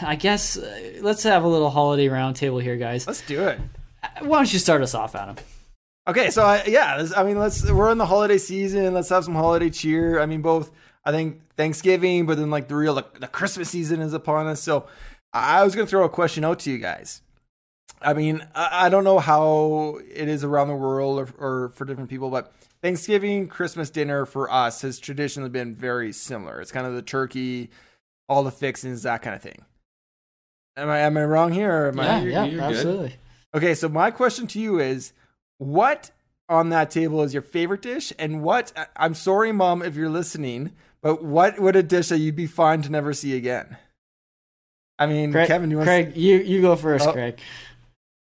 I 0.00 0.14
guess 0.14 0.56
uh, 0.56 1.00
let's 1.00 1.24
have 1.24 1.42
a 1.42 1.48
little 1.48 1.70
holiday 1.70 2.06
roundtable 2.06 2.62
here, 2.62 2.76
guys. 2.76 3.04
Let's 3.04 3.22
do 3.22 3.48
it. 3.48 3.58
Why 4.20 4.38
don't 4.38 4.52
you 4.52 4.60
start 4.60 4.80
us 4.82 4.94
off, 4.94 5.16
Adam? 5.16 5.34
Okay, 6.06 6.30
so 6.30 6.44
I, 6.44 6.62
yeah, 6.66 7.08
I 7.16 7.24
mean, 7.24 7.36
let's 7.36 7.68
we're 7.68 7.90
in 7.90 7.98
the 7.98 8.06
holiday 8.06 8.38
season. 8.38 8.94
Let's 8.94 9.08
have 9.08 9.24
some 9.24 9.34
holiday 9.34 9.70
cheer. 9.70 10.20
I 10.20 10.26
mean, 10.26 10.40
both 10.40 10.70
I 11.04 11.10
think 11.10 11.40
Thanksgiving, 11.56 12.24
but 12.24 12.38
then 12.38 12.48
like 12.48 12.68
the 12.68 12.76
real 12.76 12.94
the, 12.94 13.06
the 13.18 13.26
Christmas 13.26 13.68
season 13.68 14.00
is 14.00 14.12
upon 14.12 14.46
us. 14.46 14.62
So 14.62 14.86
I 15.32 15.60
I 15.60 15.64
was 15.64 15.74
gonna 15.74 15.88
throw 15.88 16.04
a 16.04 16.08
question 16.08 16.44
out 16.44 16.60
to 16.60 16.70
you 16.70 16.78
guys. 16.78 17.22
I 18.00 18.14
mean, 18.14 18.46
I, 18.54 18.86
I 18.86 18.88
don't 18.88 19.02
know 19.02 19.18
how 19.18 19.98
it 20.08 20.28
is 20.28 20.44
around 20.44 20.68
the 20.68 20.76
world 20.76 21.18
or, 21.18 21.28
or 21.38 21.68
for 21.70 21.84
different 21.84 22.08
people, 22.08 22.30
but 22.30 22.52
Thanksgiving, 22.82 23.48
Christmas 23.48 23.90
dinner 23.90 24.24
for 24.26 24.50
us 24.50 24.82
has 24.82 24.98
traditionally 24.98 25.50
been 25.50 25.74
very 25.74 26.12
similar. 26.12 26.60
It's 26.60 26.70
kind 26.72 26.86
of 26.86 26.94
the 26.94 27.02
turkey, 27.02 27.70
all 28.28 28.44
the 28.44 28.50
fixings, 28.52 29.02
that 29.02 29.22
kind 29.22 29.34
of 29.34 29.42
thing. 29.42 29.64
Am 30.76 30.88
I 30.88 31.00
am 31.00 31.16
I 31.16 31.24
wrong 31.24 31.52
here? 31.52 31.72
Or 31.72 31.88
am 31.88 31.98
I, 32.00 32.04
yeah, 32.04 32.18
you're- 32.20 32.32
yeah, 32.32 32.44
you're 32.44 32.60
good. 32.60 32.76
absolutely. 32.76 33.16
Okay, 33.54 33.74
so 33.74 33.88
my 33.88 34.10
question 34.10 34.46
to 34.48 34.60
you 34.60 34.78
is 34.78 35.12
what 35.58 36.10
on 36.48 36.68
that 36.70 36.90
table 36.90 37.22
is 37.22 37.32
your 37.34 37.42
favorite 37.42 37.82
dish? 37.82 38.12
And 38.18 38.42
what, 38.42 38.72
I- 38.76 38.86
I'm 38.96 39.14
sorry, 39.14 39.50
mom, 39.52 39.82
if 39.82 39.96
you're 39.96 40.08
listening, 40.10 40.72
but 41.02 41.24
what 41.24 41.58
would 41.58 41.74
a 41.76 41.82
dish 41.82 42.08
that 42.08 42.18
you'd 42.18 42.36
be 42.36 42.46
fine 42.46 42.82
to 42.82 42.90
never 42.90 43.12
see 43.12 43.36
again? 43.36 43.76
I 45.00 45.06
mean, 45.06 45.32
Craig, 45.32 45.46
Kevin, 45.48 45.70
you 45.70 45.78
want 45.78 45.86
Craig, 45.88 46.16
you 46.16 46.36
you 46.38 46.60
go 46.60 46.74
first, 46.76 47.06
Oh. 47.06 47.12
Craig. 47.12 47.38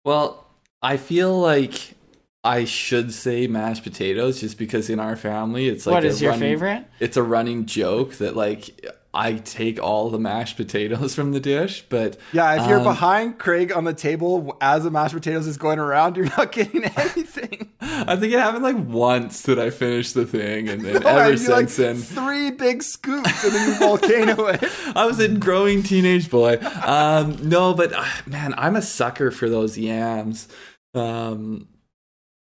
Well, 0.06 0.46
I 0.82 0.98
feel 0.98 1.38
like 1.40 1.96
I 2.44 2.64
should 2.66 3.14
say 3.14 3.48
mashed 3.48 3.84
potatoes 3.84 4.40
just 4.42 4.58
because 4.58 4.90
in 4.90 5.00
our 5.00 5.16
family 5.16 5.68
it's 5.68 5.86
like 5.86 5.96
what 5.96 6.04
a 6.04 6.08
is 6.08 6.22
your 6.22 6.32
running- 6.32 6.42
favorite? 6.50 6.86
It's 7.00 7.18
a 7.18 7.24
running 7.24 7.66
joke 7.66 8.14
that 8.16 8.36
like 8.36 8.86
I 9.14 9.34
take 9.34 9.82
all 9.82 10.10
the 10.12 10.20
mashed 10.20 10.58
potatoes 10.58 11.16
from 11.16 11.32
the 11.32 11.40
dish, 11.40 11.84
but 11.90 12.18
Yeah, 12.34 12.62
if 12.62 12.70
you're 12.70 12.78
um, 12.78 12.84
behind 12.84 13.40
Craig 13.40 13.72
on 13.76 13.84
the 13.84 13.94
table 13.94 14.56
as 14.62 14.84
the 14.84 14.92
mashed 14.92 15.16
potatoes 15.16 15.48
is 15.48 15.58
going 15.58 15.80
around, 15.80 16.16
you're 16.16 16.30
not 16.38 16.52
getting 16.54 16.84
anything. 16.86 17.70
I 17.82 18.16
think 18.16 18.32
it 18.34 18.40
happened 18.40 18.64
like 18.64 18.78
once 18.78 19.42
that 19.44 19.58
I 19.58 19.72
finished 19.72 20.14
the 20.14 20.26
thing, 20.26 20.70
and 20.70 20.82
then 20.82 20.98
Oh, 21.06 21.08
ever 21.18 21.32
and 21.32 21.40
you, 21.42 21.48
like, 21.50 21.68
since 21.70 21.78
then, 21.78 21.96
three 22.26 22.52
big 22.52 22.84
scoops 22.84 23.44
and 23.44 23.54
then 23.54 23.70
you 23.70 23.76
volcano 23.80 24.46
it. 24.48 24.64
I 24.96 25.06
was 25.06 25.20
a 25.20 25.28
growing 25.30 25.82
teenage 25.84 26.30
boy. 26.30 26.60
Um, 26.86 27.38
no, 27.50 27.74
but 27.74 27.94
uh, 27.94 28.06
man, 28.28 28.54
I'm 28.58 28.76
a 28.76 28.82
sucker 28.84 29.32
for 29.32 29.50
those 29.50 29.78
yams. 29.78 30.48
Um, 30.94 31.68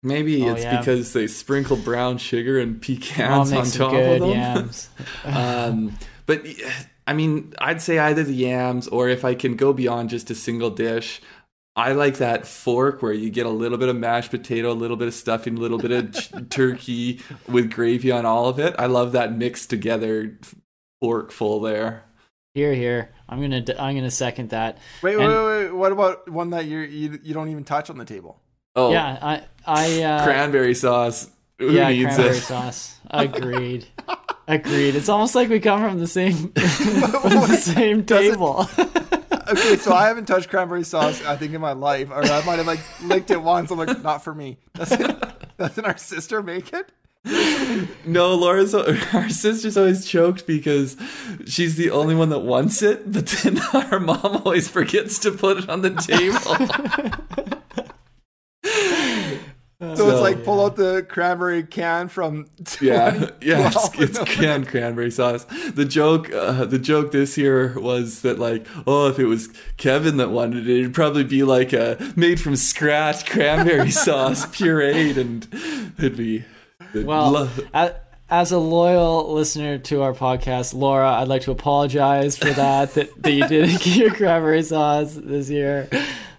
maybe 0.02 0.42
Oh, 0.48 0.52
it's 0.54 0.62
yeah. 0.62 0.78
because 0.78 1.12
they 1.12 1.26
sprinkle 1.26 1.76
brown 1.76 2.18
sugar 2.18 2.58
and 2.58 2.80
pecans 2.80 3.52
on 3.52 3.64
top 3.66 3.92
good 3.92 4.22
of 4.22 4.28
them. 4.28 4.30
yams. 4.30 4.88
um, 5.24 5.98
but 6.26 6.44
I 7.06 7.12
mean, 7.14 7.54
I'd 7.58 7.80
say 7.80 7.98
either 7.98 8.22
the 8.24 8.34
yams 8.34 8.88
or 8.88 9.08
if 9.08 9.24
I 9.24 9.34
can 9.34 9.56
go 9.56 9.72
beyond 9.72 10.10
just 10.10 10.30
a 10.30 10.34
single 10.34 10.70
dish. 10.70 11.20
I 11.76 11.92
like 11.92 12.16
that 12.16 12.44
fork 12.44 13.02
where 13.02 13.12
you 13.12 13.30
get 13.30 13.46
a 13.46 13.50
little 13.50 13.78
bit 13.78 13.88
of 13.88 13.94
mashed 13.94 14.32
potato, 14.32 14.72
a 14.72 14.74
little 14.74 14.96
bit 14.96 15.06
of 15.06 15.14
stuffing, 15.14 15.56
a 15.56 15.60
little 15.60 15.78
bit 15.78 15.92
of 15.92 16.48
turkey 16.50 17.20
with 17.46 17.70
gravy 17.70 18.10
on 18.10 18.26
all 18.26 18.48
of 18.48 18.58
it. 18.58 18.74
I 18.80 18.86
love 18.86 19.12
that 19.12 19.32
mixed 19.32 19.70
together 19.70 20.36
fork 21.00 21.30
full 21.30 21.60
there. 21.60 22.02
Here, 22.54 22.74
here. 22.74 23.10
I'm 23.28 23.40
gonna 23.40 23.62
I'm 23.78 23.94
gonna 23.94 24.10
second 24.10 24.50
that. 24.50 24.78
Wait, 25.02 25.14
And- 25.14 25.22
wait, 25.28 25.28
wait, 25.44 25.64
wait. 25.66 25.72
What 25.72 25.92
about 25.92 26.28
one 26.28 26.50
that 26.50 26.64
you 26.64 26.78
you 26.80 27.20
you 27.22 27.32
don't 27.32 27.48
even 27.48 27.62
touch 27.62 27.90
on 27.90 27.96
the 27.98 28.04
table? 28.04 28.40
Oh, 28.78 28.92
Yeah, 28.92 29.18
I 29.20 29.42
I 29.66 30.02
uh, 30.02 30.24
cranberry 30.24 30.74
sauce. 30.74 31.28
Who 31.58 31.72
yeah 31.72 31.88
needs 31.88 32.14
cranberry 32.14 32.36
it? 32.36 32.40
sauce. 32.42 32.98
Agreed. 33.10 33.86
Agreed. 34.46 34.94
It's 34.94 35.08
almost 35.08 35.34
like 35.34 35.48
we 35.48 35.58
come 35.60 35.80
from 35.82 35.98
the 35.98 36.06
same 36.06 36.34
from 36.52 37.48
the 37.48 37.60
same 37.60 38.04
table. 38.04 38.68
Okay, 39.50 39.76
so 39.76 39.94
I 39.94 40.06
haven't 40.08 40.26
touched 40.26 40.50
cranberry 40.50 40.84
sauce, 40.84 41.24
I 41.24 41.34
think, 41.36 41.54
in 41.54 41.60
my 41.62 41.72
life, 41.72 42.10
or 42.10 42.22
I 42.22 42.44
might 42.44 42.56
have 42.56 42.66
like 42.66 42.80
licked 43.02 43.30
it 43.30 43.40
once. 43.40 43.70
I'm 43.70 43.78
like, 43.78 44.02
not 44.02 44.22
for 44.22 44.34
me. 44.34 44.58
Doesn't 44.74 45.24
doesn't 45.56 45.84
our 45.86 45.96
sister 45.96 46.42
make 46.42 46.70
it? 46.74 46.92
No, 48.04 48.34
Laura's 48.34 48.74
our 48.74 49.30
sister's 49.30 49.78
always 49.78 50.04
choked 50.06 50.46
because 50.46 50.98
she's 51.46 51.76
the 51.76 51.90
only 51.90 52.14
one 52.14 52.28
that 52.28 52.40
wants 52.40 52.82
it, 52.82 53.10
but 53.10 53.26
then 53.26 53.58
our 53.72 53.98
mom 53.98 54.42
always 54.44 54.68
forgets 54.68 55.18
to 55.20 55.30
put 55.30 55.56
it 55.64 55.68
on 55.70 55.80
the 55.80 55.94
table. 55.94 57.87
So, 59.80 59.94
So- 59.94 60.10
it's 60.10 60.20
like 60.20 60.44
pull 60.44 60.64
out 60.64 60.74
the 60.74 61.06
cranberry 61.08 61.62
can 61.62 62.08
from 62.08 62.46
yeah, 62.80 63.30
yeah, 63.40 63.68
it's, 63.68 63.88
it's 64.00 64.18
canned 64.34 64.66
cranberry 64.66 65.10
sauce. 65.12 65.44
The 65.44 65.84
joke, 65.84 66.32
uh, 66.32 66.64
the 66.64 66.80
joke 66.80 67.12
this 67.12 67.38
year 67.38 67.78
was 67.78 68.22
that 68.22 68.40
like, 68.40 68.66
oh, 68.88 69.06
if 69.08 69.20
it 69.20 69.26
was 69.26 69.48
Kevin 69.76 70.16
that 70.16 70.30
wanted 70.30 70.68
it, 70.68 70.80
it'd 70.80 70.94
probably 70.94 71.22
be 71.22 71.44
like 71.44 71.72
a 71.72 71.96
made 72.16 72.40
from 72.40 72.56
scratch 72.56 73.30
cranberry 73.30 73.90
sauce 73.92 74.46
pureed, 74.46 75.16
and 75.16 75.46
it'd 75.98 76.16
be 76.16 76.44
it'd 76.92 77.06
Well, 77.06 77.30
lo- 77.30 77.50
a- 77.72 77.94
as 78.30 78.50
a 78.50 78.58
loyal 78.58 79.32
listener 79.32 79.78
to 79.78 80.02
our 80.02 80.12
podcast, 80.12 80.74
Laura, 80.74 81.08
I'd 81.12 81.28
like 81.28 81.42
to 81.42 81.52
apologize 81.52 82.36
for 82.36 82.50
that. 82.50 82.94
that, 82.94 83.22
that 83.22 83.30
you 83.32 83.46
didn't 83.46 83.80
get 83.80 83.96
your 83.96 84.12
cranberry 84.12 84.62
sauce 84.64 85.14
this 85.14 85.48
year. 85.48 85.88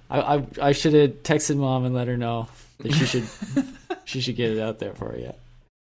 I, 0.10 0.20
I 0.36 0.46
I 0.62 0.72
should 0.74 0.94
have 0.94 1.24
texted 1.24 1.56
mom 1.56 1.86
and 1.86 1.96
let 1.96 2.08
her 2.10 2.18
know 2.18 2.50
that 2.80 2.94
she 2.94 3.06
should 3.06 3.28
she 4.06 4.22
should 4.22 4.36
get 4.36 4.52
it 4.52 4.60
out 4.60 4.80
there 4.80 4.94
for 4.94 5.18
you. 5.18 5.34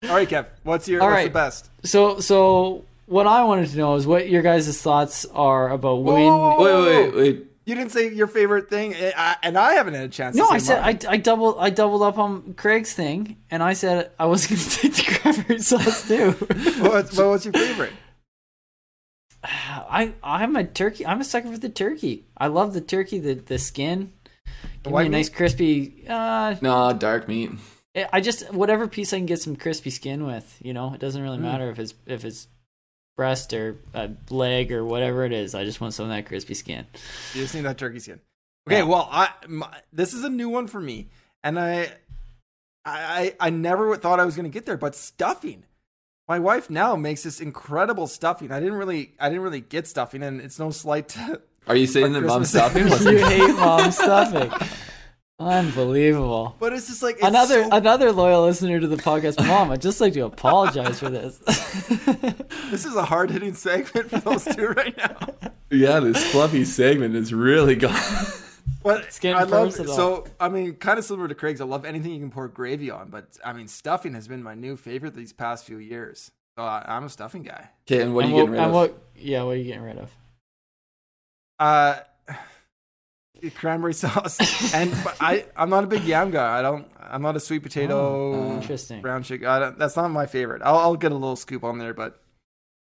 All 0.08 0.14
right, 0.16 0.28
Kev, 0.28 0.46
what's 0.62 0.88
your 0.88 1.02
All 1.02 1.08
what's 1.08 1.16
right. 1.16 1.24
the 1.24 1.30
best? 1.30 1.70
So 1.84 2.20
so 2.20 2.84
what 3.06 3.26
I 3.26 3.44
wanted 3.44 3.68
to 3.70 3.76
know 3.76 3.94
is 3.94 4.06
what 4.06 4.28
your 4.28 4.42
guys' 4.42 4.80
thoughts 4.80 5.24
are 5.26 5.70
about 5.70 6.02
when. 6.02 6.26
Whoa. 6.26 6.62
wait, 6.62 7.12
wait, 7.12 7.14
wait. 7.14 7.46
You 7.66 7.74
didn't 7.74 7.92
say 7.92 8.12
your 8.12 8.26
favorite 8.26 8.68
thing, 8.68 8.94
eh, 8.94 9.34
and 9.42 9.56
I 9.56 9.72
haven't 9.74 9.94
had 9.94 10.04
a 10.04 10.08
chance. 10.08 10.36
No, 10.36 10.48
to 10.48 10.52
I 10.52 10.58
said 10.58 10.82
mine. 10.82 10.98
I, 11.08 11.12
I 11.12 11.16
doubled 11.16 11.56
I 11.58 11.70
doubled 11.70 12.02
up 12.02 12.18
on 12.18 12.54
Craig's 12.54 12.92
thing, 12.92 13.38
and 13.50 13.62
I 13.62 13.72
said 13.72 14.10
I 14.18 14.26
was 14.26 14.46
going 14.46 14.60
to 14.60 14.70
take 14.70 14.94
the 14.94 15.18
cranberry 15.18 15.60
sauce 15.60 16.06
too. 16.06 16.32
What's, 16.80 17.16
what 17.16 17.28
was 17.28 17.44
your 17.46 17.54
favorite? 17.54 17.92
I 19.42 20.12
I 20.22 20.42
I'm 20.44 20.56
a 20.56 20.64
turkey. 20.64 21.06
I'm 21.06 21.20
a 21.20 21.24
sucker 21.24 21.50
for 21.50 21.58
the 21.58 21.70
turkey. 21.70 22.24
I 22.36 22.48
love 22.48 22.74
the 22.74 22.80
turkey. 22.82 23.18
The 23.18 23.34
the 23.34 23.58
skin. 23.58 24.12
Give 24.82 24.86
me 24.86 24.92
white 24.92 25.06
a 25.06 25.10
nice 25.10 25.28
crispy. 25.28 26.04
Uh, 26.08 26.56
No, 26.60 26.92
dark 26.92 27.26
meat. 27.28 27.50
I 28.12 28.20
just 28.20 28.52
whatever 28.52 28.88
piece 28.88 29.12
I 29.12 29.18
can 29.18 29.26
get 29.26 29.40
some 29.40 29.56
crispy 29.56 29.90
skin 29.90 30.26
with. 30.26 30.58
You 30.62 30.74
know, 30.74 30.92
it 30.94 31.00
doesn't 31.00 31.22
really 31.22 31.38
matter 31.38 31.70
if 31.70 31.78
it's 31.78 31.94
if 32.06 32.24
it's 32.24 32.48
breast 33.16 33.52
or 33.54 33.76
a 33.94 34.10
leg 34.30 34.72
or 34.72 34.84
whatever 34.84 35.24
it 35.24 35.32
is. 35.32 35.54
I 35.54 35.64
just 35.64 35.80
want 35.80 35.94
some 35.94 36.04
of 36.06 36.10
that 36.10 36.26
crispy 36.26 36.54
skin. 36.54 36.86
You 37.34 37.42
just 37.42 37.54
need 37.54 37.62
that 37.62 37.78
turkey 37.78 38.00
skin. 38.00 38.20
Okay, 38.68 38.78
Yeah. 38.78 38.84
well, 38.84 39.08
I 39.10 39.30
my, 39.46 39.68
this 39.92 40.12
is 40.12 40.24
a 40.24 40.28
new 40.28 40.48
one 40.48 40.66
for 40.66 40.80
me, 40.80 41.08
and 41.44 41.58
I, 41.58 41.88
I, 42.84 43.36
I 43.38 43.50
never 43.50 43.96
thought 43.96 44.18
I 44.20 44.24
was 44.24 44.34
going 44.36 44.50
to 44.50 44.52
get 44.52 44.66
there. 44.66 44.76
But 44.76 44.94
stuffing, 44.96 45.64
my 46.28 46.38
wife 46.40 46.68
now 46.70 46.96
makes 46.96 47.22
this 47.22 47.40
incredible 47.40 48.06
stuffing. 48.08 48.50
I 48.50 48.58
didn't 48.58 48.74
really, 48.74 49.12
I 49.20 49.28
didn't 49.28 49.42
really 49.44 49.60
get 49.60 49.86
stuffing, 49.86 50.22
and 50.22 50.40
it's 50.40 50.58
no 50.58 50.70
slight 50.70 51.08
to. 51.10 51.40
Are 51.66 51.76
you 51.76 51.86
saying 51.86 52.12
For 52.14 52.20
that 52.20 52.26
mom's 52.26 52.50
Christmas. 52.52 52.72
stuffing 52.72 52.84
wasn't 52.90 53.18
you 53.18 53.24
hate 53.26 53.54
mom 53.56 53.90
stuffing. 53.90 54.52
Unbelievable. 55.40 56.54
But 56.60 56.72
it's 56.74 56.86
just 56.86 57.02
like 57.02 57.16
it's 57.16 57.24
Another 57.24 57.64
so- 57.64 57.70
another 57.72 58.12
loyal 58.12 58.42
listener 58.44 58.78
to 58.78 58.86
the 58.86 58.96
podcast, 58.96 59.44
mom. 59.46 59.70
I'd 59.70 59.82
just 59.82 60.00
like 60.00 60.12
to 60.12 60.20
apologize 60.26 61.00
for 61.00 61.10
this. 61.10 61.38
this 62.70 62.84
is 62.84 62.94
a 62.94 63.04
hard 63.04 63.30
hitting 63.30 63.54
segment 63.54 64.10
for 64.10 64.20
those 64.20 64.44
two 64.44 64.68
right 64.68 64.96
now. 64.96 65.18
Yeah, 65.70 65.98
this 65.98 66.22
fluffy 66.30 66.64
segment 66.64 67.16
is 67.16 67.34
really 67.34 67.74
gone. 67.74 67.98
But 68.84 69.00
It's 69.04 69.18
getting 69.18 69.38
I 69.38 69.42
love 69.42 69.70
personal. 69.70 69.96
so. 69.96 70.24
I 70.38 70.48
mean, 70.48 70.74
kind 70.74 71.00
of 71.00 71.04
similar 71.04 71.26
to 71.26 71.34
Craig's. 71.34 71.60
I 71.60 71.64
love 71.64 71.84
anything 71.84 72.12
you 72.12 72.20
can 72.20 72.30
pour 72.30 72.46
gravy 72.46 72.92
on. 72.92 73.08
But 73.08 73.38
I 73.44 73.52
mean, 73.54 73.66
stuffing 73.66 74.14
has 74.14 74.28
been 74.28 74.40
my 74.40 74.54
new 74.54 74.76
favorite 74.76 75.14
these 75.16 75.32
past 75.32 75.64
few 75.64 75.78
years. 75.78 76.30
So 76.56 76.62
I, 76.62 76.84
I'm 76.86 77.04
a 77.04 77.08
stuffing 77.08 77.42
guy. 77.42 77.70
Okay, 77.90 78.02
and 78.02 78.14
what 78.14 78.24
are 78.26 78.28
you 78.28 78.34
what, 78.34 78.40
getting 78.42 78.52
rid 78.52 78.60
and 78.60 78.68
of? 78.68 78.72
what? 78.74 78.98
Yeah, 79.16 79.42
what 79.42 79.52
are 79.52 79.56
you 79.56 79.64
getting 79.64 79.82
rid 79.82 79.98
of? 79.98 80.14
Uh, 81.64 82.00
cranberry 83.54 83.94
sauce, 83.94 84.38
and 84.74 84.92
I 85.20 85.44
I'm 85.56 85.70
not 85.70 85.84
a 85.84 85.86
big 85.86 86.04
yam 86.04 86.30
guy. 86.30 86.58
I 86.58 86.62
don't. 86.62 86.86
I'm 87.00 87.22
not 87.22 87.36
a 87.36 87.40
sweet 87.40 87.62
potato 87.62 87.94
Oh, 88.34 88.54
Interesting. 88.56 89.02
brown 89.02 89.22
chicken. 89.22 89.46
I 89.46 89.58
don't, 89.58 89.78
that's 89.78 89.96
not 89.96 90.08
my 90.10 90.26
favorite. 90.26 90.62
I'll, 90.64 90.78
I'll 90.78 90.96
get 90.96 91.12
a 91.12 91.14
little 91.14 91.36
scoop 91.36 91.62
on 91.64 91.78
there, 91.78 91.94
but 91.94 92.20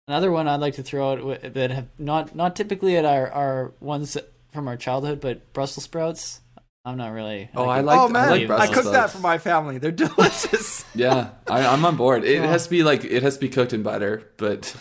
Another 0.07 0.31
one 0.31 0.47
I'd 0.47 0.61
like 0.61 0.75
to 0.75 0.83
throw 0.83 1.11
out 1.11 1.53
that 1.53 1.69
have 1.71 1.87
not 1.99 2.33
not 2.33 2.55
typically 2.55 2.95
at 2.95 3.03
our 3.03 3.29
our 3.29 3.73
ones 3.81 4.17
from 4.53 4.67
our 4.69 4.77
childhood, 4.77 5.19
but 5.19 5.51
Brussels 5.53 5.83
sprouts. 5.83 6.39
I'm 6.85 6.95
not 6.95 7.11
really. 7.11 7.49
Oh, 7.53 7.65
I 7.65 7.79
it. 7.79 7.83
like- 7.85 7.99
oh 7.99 8.07
I 8.07 8.11
man, 8.11 8.47
like 8.47 8.69
I, 8.69 8.73
cooked 8.73 8.93
that 8.93 9.09
for 9.09 9.19
my 9.19 9.37
family. 9.37 9.77
They're 9.79 9.91
delicious. 10.07 10.85
Yeah, 10.95 11.31
I, 11.49 11.65
I'm 11.67 11.83
on 11.83 11.97
board. 11.97 12.23
It 12.23 12.39
Oh. 12.39 12.47
has 12.47 12.63
to 12.63 12.69
be 12.69 12.83
like 12.83 13.03
it 13.03 13.21
has 13.23 13.33
to 13.35 13.41
be 13.41 13.49
cooked 13.49 13.73
in 13.73 13.83
butter, 13.83 14.23
but 14.37 14.73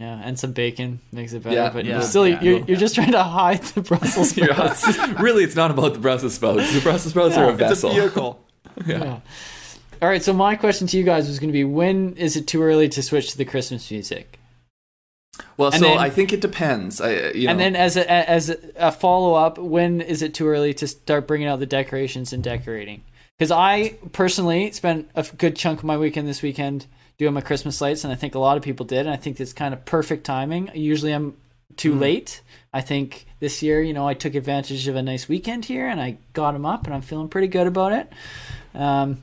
Yeah, 0.00 0.18
and 0.24 0.38
some 0.38 0.52
bacon 0.52 0.98
makes 1.12 1.34
it 1.34 1.42
better. 1.42 1.54
Yeah, 1.54 1.68
but 1.70 1.84
yeah, 1.84 2.00
still, 2.00 2.26
yeah. 2.26 2.40
you're 2.40 2.60
you're 2.60 2.78
just 2.78 2.94
trying 2.94 3.12
to 3.12 3.22
hide 3.22 3.60
the 3.62 3.82
Brussels 3.82 4.34
you're- 4.36 4.50
sprouts. 4.54 4.98
really, 5.20 5.44
it's 5.44 5.54
not 5.54 5.70
about 5.70 5.92
the 5.92 5.98
Brussels 6.00 6.34
sprouts. 6.34 6.72
The 6.72 6.80
Brussels 6.80 7.10
sprouts 7.12 7.36
are 7.36 7.44
a 7.44 7.46
Yeah, 7.48 7.52
it's 7.52 7.60
a 7.62 7.66
vessel. 7.68 7.90
vehicle. 7.90 8.44
yeah. 8.86 9.20
All 10.00 10.08
right. 10.08 10.22
So 10.22 10.32
my 10.32 10.56
question 10.56 10.86
to 10.86 10.96
you 10.96 11.04
guys 11.04 11.28
was 11.28 11.38
going 11.38 11.50
to 11.50 11.52
be: 11.52 11.64
When 11.64 12.14
is 12.16 12.34
it 12.34 12.46
too 12.46 12.62
early 12.62 12.88
to 12.88 13.02
switch 13.02 13.30
to 13.32 13.36
the 13.36 13.44
Christmas 13.44 13.90
music? 13.90 14.38
Well, 15.58 15.70
And 15.70 15.80
so 15.82 15.88
then- 15.88 15.98
I 15.98 16.08
think 16.08 16.32
it 16.32 16.40
depends. 16.40 17.00
I, 17.02 17.14
uh, 17.14 17.32
you 17.34 17.44
know, 17.46 17.50
And 17.52 17.60
then 17.60 17.76
as 17.76 17.98
a 17.98 18.10
as 18.10 18.48
a, 18.48 18.56
a 18.76 18.92
follow 18.92 19.34
up, 19.34 19.58
when 19.58 20.00
is 20.00 20.22
it 20.22 20.32
too 20.32 20.48
early 20.48 20.72
to 20.74 20.86
start 20.88 21.26
bringing 21.26 21.46
out 21.46 21.58
the 21.60 21.66
decorations 21.66 22.32
and 22.32 22.42
decorating? 22.42 23.02
Because 23.38 23.50
I 23.50 23.98
personally 24.12 24.70
spent 24.72 25.10
a 25.14 25.26
good 25.36 25.56
chunk 25.56 25.80
of 25.80 25.84
my 25.84 25.98
weekend 25.98 26.26
this 26.26 26.40
weekend 26.42 26.86
doing 27.20 27.34
my 27.34 27.42
Christmas 27.42 27.82
lights, 27.82 28.02
and 28.02 28.10
I 28.10 28.16
think 28.16 28.34
a 28.34 28.38
lot 28.38 28.56
of 28.56 28.62
people 28.62 28.86
did. 28.86 29.00
And 29.00 29.10
I 29.10 29.16
think 29.16 29.38
it's 29.40 29.52
kind 29.52 29.74
of 29.74 29.84
perfect 29.84 30.24
timing. 30.24 30.70
Usually 30.74 31.12
I'm 31.12 31.36
too 31.76 31.94
late. 31.94 32.40
I 32.72 32.80
think 32.80 33.26
this 33.40 33.62
year, 33.62 33.82
you 33.82 33.92
know, 33.92 34.08
I 34.08 34.14
took 34.14 34.34
advantage 34.34 34.88
of 34.88 34.96
a 34.96 35.02
nice 35.02 35.28
weekend 35.28 35.66
here, 35.66 35.86
and 35.86 36.00
I 36.00 36.16
got 36.32 36.52
them 36.52 36.64
up, 36.64 36.86
and 36.86 36.94
I'm 36.94 37.02
feeling 37.02 37.28
pretty 37.28 37.48
good 37.48 37.66
about 37.66 37.92
it. 37.92 38.10
Um, 38.74 39.18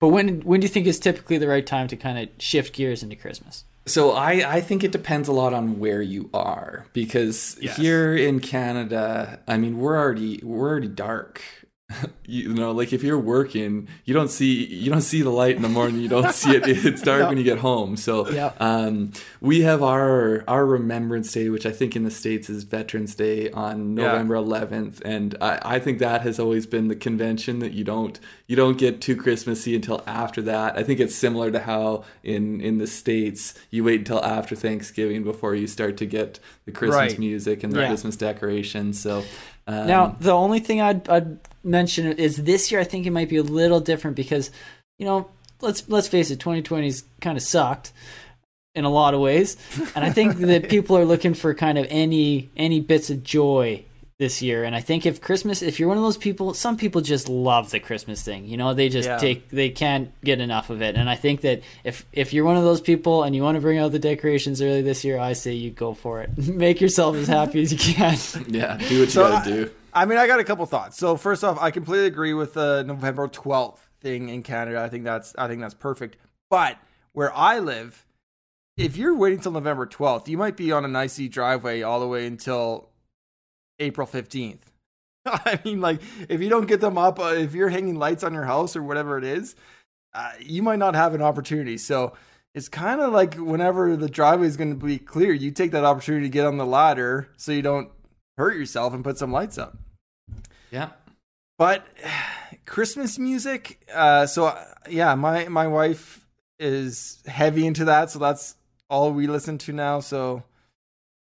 but 0.00 0.08
when 0.08 0.40
when 0.40 0.58
do 0.58 0.64
you 0.64 0.68
think 0.68 0.88
is 0.88 0.98
typically 0.98 1.38
the 1.38 1.46
right 1.46 1.64
time 1.64 1.86
to 1.88 1.96
kind 1.96 2.18
of 2.18 2.28
shift 2.42 2.74
gears 2.74 3.04
into 3.04 3.14
Christmas? 3.14 3.64
So 3.86 4.10
I, 4.10 4.56
I 4.56 4.60
think 4.60 4.82
it 4.82 4.90
depends 4.90 5.28
a 5.28 5.32
lot 5.32 5.54
on 5.54 5.78
where 5.78 6.02
you 6.02 6.28
are 6.34 6.86
because 6.92 7.56
Yes. 7.60 7.76
here 7.76 8.16
in 8.16 8.40
Canada, 8.40 9.38
I 9.46 9.58
mean 9.58 9.78
we're 9.78 9.96
already 9.96 10.40
we're 10.42 10.68
already 10.68 10.88
dark. 10.88 11.40
You 12.26 12.52
know, 12.52 12.72
like 12.72 12.92
if 12.92 13.02
you're 13.02 13.18
working, 13.18 13.88
you 14.04 14.12
don't 14.12 14.30
see 14.30 14.66
you 14.66 14.90
don't 14.90 15.00
see 15.00 15.22
the 15.22 15.30
light 15.30 15.56
in 15.56 15.62
the 15.62 15.70
morning. 15.70 16.00
You 16.00 16.08
don't 16.08 16.34
see 16.34 16.50
it. 16.54 16.64
It's 16.88 17.00
dark 17.00 17.22
No. 17.22 17.28
when 17.28 17.38
you 17.38 17.44
get 17.44 17.58
home. 17.58 17.96
So 17.96 18.28
Yeah. 18.28 18.52
um, 18.60 19.12
we 19.40 19.62
have 19.62 19.82
our 19.82 20.44
our 20.46 20.66
Remembrance 20.66 21.32
Day, 21.32 21.48
which 21.48 21.64
I 21.64 21.70
think 21.72 21.96
in 21.96 22.04
the 22.04 22.10
states 22.10 22.50
is 22.50 22.64
Veterans 22.64 23.14
Day 23.14 23.50
on 23.52 23.96
Yeah. 23.96 24.04
November 24.04 24.34
11th, 24.34 25.00
and 25.04 25.34
I, 25.40 25.58
I 25.62 25.78
think 25.78 25.98
that 26.00 26.20
has 26.22 26.38
always 26.38 26.66
been 26.66 26.88
the 26.88 26.96
convention 26.96 27.60
that 27.60 27.72
you 27.72 27.84
don't 27.84 28.20
you 28.46 28.54
don't 28.56 28.76
get 28.76 29.00
too 29.00 29.16
Christmassy 29.16 29.74
until 29.74 30.02
after 30.06 30.42
that. 30.42 30.76
I 30.76 30.82
think 30.82 31.00
it's 31.00 31.14
similar 31.14 31.50
to 31.50 31.60
how 31.60 32.04
in 32.22 32.60
in 32.60 32.76
the 32.76 32.86
states 32.86 33.54
you 33.70 33.82
wait 33.84 34.00
until 34.00 34.22
after 34.22 34.54
Thanksgiving 34.54 35.24
before 35.24 35.54
you 35.54 35.66
start 35.66 35.96
to 35.98 36.06
get 36.06 36.38
the 36.66 36.72
Christmas 36.72 37.12
Right. 37.12 37.18
music 37.18 37.64
and 37.64 37.72
the 37.72 37.80
Yeah. 37.80 37.88
Christmas 37.88 38.16
decorations. 38.16 39.00
So 39.00 39.24
um, 39.66 39.86
Now, 39.86 40.16
the 40.20 40.32
only 40.32 40.60
thing 40.60 40.80
I'd, 40.80 41.06
I'd 41.10 41.38
mention 41.68 42.06
is 42.12 42.36
this 42.38 42.70
year. 42.72 42.80
I 42.80 42.84
think 42.84 43.06
it 43.06 43.10
might 43.10 43.28
be 43.28 43.36
a 43.36 43.42
little 43.42 43.80
different 43.80 44.16
because, 44.16 44.50
you 44.98 45.06
know, 45.06 45.28
let's 45.60 45.88
let's 45.88 46.08
face 46.08 46.30
it, 46.30 46.38
2020's 46.40 47.04
kind 47.20 47.36
of 47.36 47.42
sucked 47.42 47.92
in 48.74 48.84
a 48.84 48.90
lot 48.90 49.14
of 49.14 49.20
ways, 49.20 49.56
and 49.96 50.04
I 50.04 50.10
think 50.10 50.36
that 50.38 50.68
people 50.70 50.96
are 50.96 51.04
looking 51.04 51.34
for 51.34 51.54
kind 51.54 51.78
of 51.78 51.86
any 51.90 52.50
any 52.56 52.80
bits 52.80 53.10
of 53.10 53.22
joy 53.24 53.84
this 54.18 54.42
year. 54.42 54.64
And 54.64 54.74
I 54.74 54.80
think 54.80 55.06
if 55.06 55.20
Christmas, 55.20 55.62
if 55.62 55.78
you're 55.78 55.88
one 55.88 55.96
of 55.96 56.02
those 56.02 56.16
people, 56.16 56.52
some 56.52 56.76
people 56.76 57.00
just 57.00 57.28
love 57.28 57.70
the 57.70 57.78
Christmas 57.78 58.20
thing. 58.22 58.46
You 58.46 58.56
know, 58.56 58.74
they 58.74 58.88
just 58.88 59.08
Yeah. 59.08 59.16
take 59.18 59.48
they 59.50 59.70
can't 59.70 60.10
get 60.22 60.40
enough 60.40 60.70
of 60.70 60.82
it. 60.82 60.96
And 60.96 61.08
I 61.08 61.14
think 61.16 61.40
that 61.42 61.62
if 61.84 62.04
if 62.12 62.32
you're 62.32 62.44
one 62.44 62.56
of 62.56 62.64
those 62.64 62.80
people 62.80 63.22
and 63.22 63.34
you 63.34 63.42
want 63.42 63.54
to 63.56 63.60
bring 63.60 63.78
out 63.78 63.90
the 63.92 63.98
decorations 64.00 64.60
early 64.60 64.82
this 64.82 65.04
year, 65.04 65.18
I 65.18 65.32
say 65.34 65.52
you 65.54 65.70
go 65.70 65.94
for 65.94 66.20
it. 66.22 66.36
Make 66.48 66.80
yourself 66.80 67.14
as 67.16 67.26
happy 67.28 67.62
as 67.62 67.72
you 67.72 67.78
can. 67.94 68.16
yeah, 68.48 68.76
do 68.76 68.82
what 68.84 68.90
you 68.90 69.06
So 69.06 69.28
gotta 69.28 69.50
I- 69.50 69.54
do. 69.54 69.70
I 69.92 70.04
mean, 70.04 70.18
I 70.18 70.26
got 70.26 70.40
a 70.40 70.44
couple 70.44 70.66
thoughts. 70.66 70.96
So 70.96 71.16
first 71.16 71.42
off, 71.44 71.58
I 71.60 71.70
completely 71.70 72.06
agree 72.06 72.34
with 72.34 72.54
the 72.54 72.82
November 72.84 73.28
12th 73.28 73.78
thing 74.00 74.28
in 74.28 74.42
Canada. 74.42 74.80
I 74.82 74.88
think 74.88 75.04
that's 75.04 75.34
I 75.36 75.48
think 75.48 75.60
that's 75.60 75.74
perfect. 75.74 76.16
But 76.50 76.78
where 77.12 77.34
I 77.34 77.58
live, 77.58 78.06
if 78.76 78.96
you're 78.96 79.14
waiting 79.14 79.40
till 79.40 79.52
November 79.52 79.86
12th, 79.86 80.28
you 80.28 80.38
might 80.38 80.56
be 80.56 80.72
on 80.72 80.84
an 80.84 80.94
icy 80.94 81.28
driveway 81.28 81.82
all 81.82 82.00
the 82.00 82.06
way 82.06 82.26
until 82.26 82.90
April 83.78 84.06
15th. 84.06 84.60
I 85.26 85.60
mean, 85.64 85.80
like 85.80 86.00
if 86.28 86.40
you 86.40 86.48
don't 86.48 86.66
get 86.66 86.80
them 86.80 86.98
up, 86.98 87.18
uh, 87.18 87.34
if 87.34 87.54
you're 87.54 87.68
hanging 87.68 87.98
lights 87.98 88.22
on 88.22 88.34
your 88.34 88.44
house 88.44 88.76
or 88.76 88.82
whatever 88.82 89.18
it 89.18 89.24
is, 89.24 89.56
uh, 90.14 90.32
you 90.40 90.62
might 90.62 90.78
not 90.78 90.94
have 90.94 91.14
an 91.14 91.22
opportunity. 91.22 91.76
So 91.76 92.14
it's 92.54 92.68
kind 92.68 93.00
of 93.00 93.12
like 93.12 93.34
whenever 93.34 93.96
the 93.96 94.08
driveway 94.08 94.46
is 94.46 94.56
going 94.56 94.78
to 94.78 94.86
be 94.86 94.98
clear, 94.98 95.32
you 95.32 95.50
take 95.50 95.72
that 95.72 95.84
opportunity 95.84 96.26
to 96.26 96.30
get 96.30 96.46
on 96.46 96.56
the 96.56 96.66
ladder 96.66 97.28
so 97.36 97.52
you 97.52 97.62
don't 97.62 97.90
hurt 98.38 98.56
yourself 98.56 98.94
and 98.94 99.04
put 99.04 99.18
some 99.18 99.30
lights 99.32 99.58
up. 99.58 99.76
Yeah. 100.70 100.90
But 101.58 101.84
Christmas 102.64 103.18
music, 103.18 103.80
uh, 103.92 104.26
so 104.26 104.46
uh, 104.46 104.64
yeah, 104.88 105.14
my 105.14 105.48
my 105.48 105.66
wife 105.66 106.26
is 106.58 107.22
heavy 107.26 107.66
into 107.66 107.84
that, 107.86 108.10
so 108.10 108.18
that's 108.18 108.54
all 108.90 109.12
we 109.12 109.26
listen 109.26 109.58
to 109.58 109.72
now. 109.72 110.00
So 110.00 110.42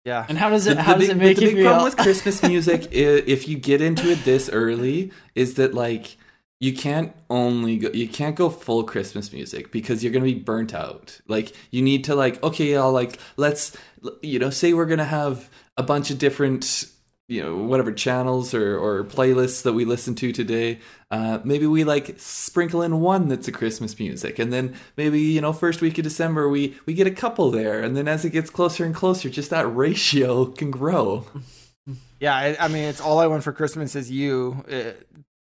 yeah, 0.06 0.26
And 0.30 0.38
how 0.38 0.50
does 0.50 0.68
it 0.68 0.76
The- 0.76 0.84
how 0.84 0.94
the 0.94 1.00
does 1.00 1.08
big- 1.10 1.18
it 1.18 1.20
make 1.20 1.36
the 1.38 1.42
you 1.44 1.48
big 1.50 1.58
feel? 1.58 1.66
problem 1.68 1.86
with 1.86 1.98
Christmas 2.06 2.44
music, 2.44 2.84
i- 2.92 3.24
if 3.26 3.48
you 3.48 3.58
get 3.58 3.82
into 3.82 4.12
it 4.12 4.24
this 4.24 4.50
early, 4.50 5.12
is 5.34 5.56
that 5.56 5.74
like 5.74 6.18
you 6.60 6.74
can't 6.74 7.14
only 7.30 7.78
go, 7.78 7.90
you 7.94 8.08
can't 8.08 8.36
go 8.36 8.50
full 8.50 8.84
Christmas 8.84 9.34
music 9.34 9.72
because 9.72 10.04
you're 10.04 10.14
gonna 10.14 10.26
be 10.26 10.34
burnt 10.36 10.74
out. 10.74 11.20
Like 11.28 11.54
you 11.72 11.82
need 11.82 12.04
to 12.06 12.16
like 12.16 12.42
okay, 12.44 12.76
I'll 12.78 12.92
like 12.92 13.18
let's 13.38 13.76
you 14.22 14.38
know 14.40 14.50
say 14.52 14.74
we're 14.74 14.86
gonna 14.86 15.04
have 15.06 15.50
a 15.78 15.84
bunch 15.84 16.12
of 16.12 16.18
different 16.18 16.86
you 17.28 17.42
know 17.42 17.56
whatever 17.56 17.92
channels 17.92 18.54
or, 18.54 18.78
or 18.78 19.04
playlists 19.04 19.64
that 19.64 19.74
we 19.74 19.84
listen 19.84 20.14
to 20.16 20.32
today 20.32 20.80
uh, 21.12 21.40
maybe 21.44 21.66
we 21.66 21.84
like 21.84 22.14
sprinkle 22.20 22.82
in 22.82 23.00
one 23.00 23.28
that's 23.28 23.48
a 23.48 23.52
christmas 23.52 23.98
music 23.98 24.38
and 24.38 24.54
then 24.54 24.76
maybe 24.96 25.20
you 25.20 25.42
know 25.42 25.52
first 25.52 25.82
week 25.82 25.98
of 25.98 26.04
december 26.04 26.48
we 26.48 26.78
we 26.86 26.94
get 26.94 27.08
a 27.08 27.12
couple 27.12 27.50
there 27.50 27.82
and 27.82 27.98
then 27.98 28.08
as 28.08 28.24
it 28.26 28.30
gets 28.30 28.50
closer 28.50 28.86
and 28.86 28.94
closer 28.94 29.30
just 29.30 29.50
that 29.50 29.66
ratio 29.66 30.46
can 30.46 30.70
grow 30.70 31.26
yeah. 32.20 32.36
I, 32.36 32.58
I 32.60 32.68
mean, 32.68 32.84
it's 32.84 33.02
all 33.02 33.20
I 33.20 33.28
want 33.28 33.44
for 33.44 33.54
Christmas 33.54 33.96
is 33.96 34.10
you 34.10 34.64
uh, 34.72 34.92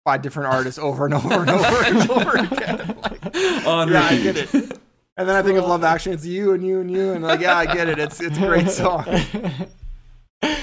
by 0.03 0.17
different 0.17 0.53
artists 0.53 0.79
over 0.79 1.05
and 1.05 1.13
over 1.13 1.33
and 1.33 1.49
over 1.49 1.83
and 1.83 2.11
over 2.11 2.37
again. 2.37 2.97
Like, 3.01 3.25
on 3.65 3.91
yeah, 3.91 4.03
I 4.03 4.17
get 4.21 4.37
it. 4.37 4.53
And 5.17 5.29
then 5.29 5.35
I 5.35 5.41
think 5.41 5.57
of 5.57 5.65
Love 5.65 5.83
Actually. 5.83 6.15
It's 6.15 6.25
you 6.25 6.53
and 6.53 6.65
you 6.65 6.81
and 6.81 6.91
you, 6.91 7.13
and 7.13 7.23
like, 7.23 7.39
yeah, 7.39 7.57
I 7.57 7.65
get 7.65 7.87
it. 7.87 7.99
It's 7.99 8.19
it's 8.21 8.37
a 8.37 8.41
great 8.41 8.69
song. 8.69 9.05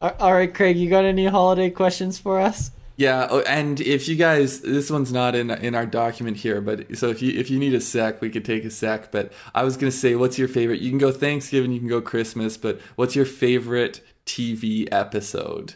All 0.00 0.34
right, 0.34 0.52
Craig, 0.52 0.76
you 0.76 0.90
got 0.90 1.04
any 1.04 1.26
holiday 1.26 1.70
questions 1.70 2.18
for 2.18 2.38
us? 2.38 2.70
Yeah, 2.96 3.28
oh, 3.30 3.40
and 3.40 3.78
if 3.80 4.08
you 4.08 4.16
guys, 4.16 4.60
this 4.60 4.90
one's 4.90 5.12
not 5.12 5.34
in 5.34 5.50
in 5.50 5.74
our 5.74 5.84
document 5.84 6.38
here, 6.38 6.62
but 6.62 6.96
so 6.96 7.08
if 7.08 7.20
you 7.20 7.38
if 7.38 7.50
you 7.50 7.58
need 7.58 7.74
a 7.74 7.80
sec, 7.80 8.22
we 8.22 8.30
could 8.30 8.44
take 8.44 8.64
a 8.64 8.70
sec. 8.70 9.12
But 9.12 9.32
I 9.54 9.64
was 9.64 9.76
gonna 9.76 9.90
say, 9.90 10.14
what's 10.14 10.38
your 10.38 10.48
favorite? 10.48 10.80
You 10.80 10.90
can 10.90 10.98
go 10.98 11.12
Thanksgiving, 11.12 11.72
you 11.72 11.78
can 11.78 11.88
go 11.88 12.00
Christmas, 12.00 12.56
but 12.56 12.80
what's 12.96 13.14
your 13.14 13.26
favorite 13.26 14.00
TV 14.24 14.88
episode? 14.90 15.74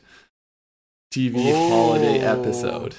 TV 1.13 1.53
holiday 1.53 2.25
Oh. 2.25 2.41
episode. 2.41 2.97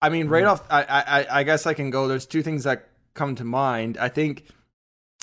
I 0.00 0.08
mean, 0.08 0.26
right 0.28 0.42
hmm. 0.42 0.50
off, 0.50 0.64
I, 0.68 0.82
I, 0.82 1.40
I 1.40 1.42
guess 1.44 1.64
I 1.64 1.74
can 1.74 1.90
go. 1.90 2.08
There's 2.08 2.26
two 2.26 2.42
things 2.42 2.64
that 2.64 2.88
come 3.14 3.36
to 3.36 3.44
mind. 3.44 3.98
I 3.98 4.08
think 4.08 4.46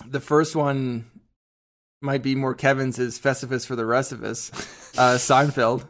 the 0.08 0.22
first 0.22 0.56
one 0.56 1.10
might 2.02 2.24
be 2.24 2.36
more 2.36 2.54
Kevin's 2.54 2.98
is 3.00 3.20
Festivus 3.20 3.66
for 3.66 3.76
the 3.76 3.86
rest 3.86 4.12
of 4.12 4.24
us, 4.24 4.52
uh, 4.98 5.16
Seinfeld. 5.18 5.86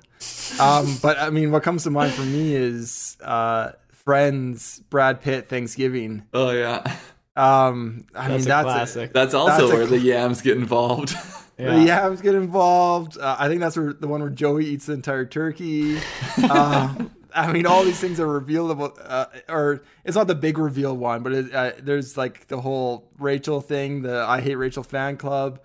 Um, 0.60 0.98
but 1.02 1.18
I 1.20 1.30
mean, 1.30 1.52
what 1.52 1.64
comes 1.64 1.84
to 1.84 1.92
mind 1.92 2.14
for 2.14 2.24
me 2.24 2.54
is 2.56 3.18
uh, 3.24 3.72
Friends, 3.92 4.80
Brad 4.90 5.22
Pitt, 5.22 5.48
Thanksgiving. 5.50 6.24
Oh 6.34 6.50
yeah, 6.52 6.98
Um, 7.36 8.06
I 8.16 8.28
That's 8.28 8.32
mean, 8.32 8.42
a 8.42 8.44
that's 8.56 8.64
classic. 8.66 9.14
that's 9.14 9.34
also 9.34 9.62
That's 9.68 9.72
a 9.74 9.76
where 9.76 9.86
the 9.86 10.00
yams 10.00 10.42
get 10.42 10.58
involved. 10.58 11.16
yeah. 11.58 11.76
The 11.76 11.84
yams 11.84 12.22
get 12.22 12.36
involved. 12.36 13.18
Uh, 13.18 13.36
I 13.40 13.48
think 13.48 13.62
that's 13.62 13.78
where 13.78 13.94
the 13.94 14.08
one 14.08 14.22
where 14.22 14.30
Joey 14.30 14.66
eats 14.66 14.88
the 14.88 14.94
entire 14.94 15.26
turkey. 15.26 16.00
Uh, 16.38 16.96
I 17.34 17.54
mean, 17.54 17.68
all 17.68 17.84
these 17.84 18.00
things 18.00 18.20
are 18.20 18.26
revealable, 18.42 18.98
uh, 19.06 19.28
or 19.48 19.84
it's 20.04 20.16
not 20.18 20.26
the 20.28 20.34
big 20.36 20.58
reveal 20.58 20.98
one, 20.98 21.22
but 21.22 21.32
it, 21.32 21.54
uh, 21.54 21.72
there's 21.80 22.18
like 22.18 22.48
the 22.48 22.60
whole 22.60 23.08
Rachel 23.20 23.62
thing, 23.62 24.02
the 24.02 24.26
I 24.28 24.42
hate 24.42 24.56
Rachel 24.56 24.82
fan 24.84 25.16
club. 25.16 25.60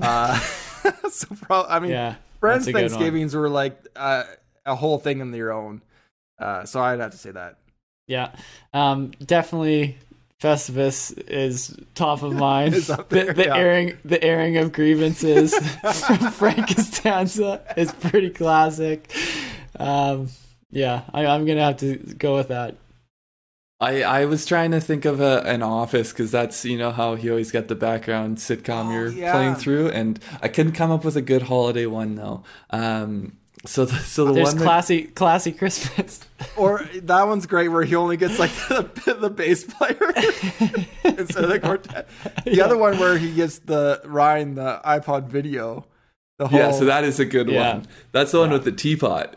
Uh, 0.00 0.38
so, 1.10 1.26
pro- 1.42 1.64
I 1.64 1.78
mean, 1.80 1.90
Yeah, 1.90 2.16
Friends 2.40 2.66
that's 2.66 2.68
a 2.68 2.72
good 2.72 2.82
one. 2.82 2.90
Thanksgivings 2.90 3.34
were 3.34 3.48
like 3.48 3.78
uh, 3.96 4.24
a 4.66 4.74
whole 4.74 4.98
thing 4.98 5.20
in 5.20 5.30
their 5.30 5.52
own. 5.52 5.82
Uh, 6.38 6.64
so 6.64 6.80
I'd 6.80 7.00
have 7.00 7.10
to 7.12 7.18
say 7.18 7.32
that. 7.32 7.58
Yeah, 8.06 8.32
um, 8.72 9.10
definitely. 9.24 9.98
Festivus 10.40 11.12
is 11.28 11.76
top 11.96 12.22
of 12.22 12.32
mind. 12.48 12.74
Up 12.90 13.08
the 13.08 13.32
the 13.32 13.46
yeah. 13.46 13.56
airing, 13.56 13.98
the 14.04 14.22
airing 14.22 14.56
of 14.56 14.72
grievances 14.72 15.52
from 16.06 16.18
Frank 16.30 16.68
Costanza 16.74 17.60
is 17.76 17.90
pretty 17.92 18.30
classic. 18.30 19.12
Um, 19.80 20.28
yeah, 20.70 21.02
I, 21.12 21.26
I'm 21.26 21.44
gonna 21.44 21.64
have 21.64 21.78
to 21.78 21.96
go 21.96 22.36
with 22.36 22.48
that. 22.48 22.76
I, 23.80 24.02
I 24.02 24.24
was 24.24 24.44
trying 24.44 24.72
to 24.72 24.80
think 24.80 25.04
of 25.04 25.20
a, 25.20 25.42
an 25.46 25.62
office 25.62 26.10
because 26.12 26.30
that's 26.32 26.64
you 26.64 26.76
know 26.76 26.90
how 26.90 27.14
he 27.14 27.30
always 27.30 27.52
got 27.52 27.68
the 27.68 27.76
background 27.76 28.38
sitcom 28.38 28.86
Oh, 28.88 28.92
you're 28.92 29.08
yeah. 29.08 29.32
playing 29.32 29.54
through, 29.54 29.88
and 29.90 30.18
I 30.42 30.48
couldn't 30.48 30.72
come 30.72 30.90
up 30.90 31.04
with 31.04 31.16
a 31.16 31.22
good 31.22 31.42
holiday 31.42 31.86
one 31.86 32.16
though. 32.16 32.42
Um, 32.70 33.36
so 33.64 33.84
the, 33.84 33.96
so 33.98 34.24
the 34.26 34.32
There's 34.34 34.48
one 34.48 34.56
that, 34.58 34.64
classy, 34.64 35.02
classy 35.04 35.52
Christmas. 35.52 36.20
Or 36.56 36.88
that 37.02 37.26
one's 37.26 37.46
great 37.46 37.68
where 37.68 37.82
he 37.84 37.94
only 37.96 38.16
gets 38.16 38.38
like 38.38 38.50
the, 38.68 39.16
the 39.20 39.30
bass 39.30 39.64
player 39.64 40.12
instead 41.04 41.44
of 41.44 41.50
the 41.50 41.60
quartet. 41.60 42.08
The 42.44 42.54
Yeah. 42.56 42.64
other 42.64 42.76
one 42.76 42.98
where 42.98 43.16
he 43.18 43.32
gets 43.34 43.58
the 43.60 44.00
Ryan 44.04 44.54
the 44.56 44.80
iPod 44.84 45.26
video. 45.26 45.86
The 46.38 46.46
whole 46.48 46.58
yeah, 46.58 46.70
so 46.72 46.84
that 46.84 47.02
is 47.04 47.18
a 47.20 47.24
good 47.24 47.48
Yeah. 47.48 47.74
one. 47.74 47.86
That's 48.12 48.30
the 48.32 48.38
one 48.40 48.48
Yeah. 48.50 48.54
with 48.54 48.64
the 48.64 48.72
teapot. 48.72 49.36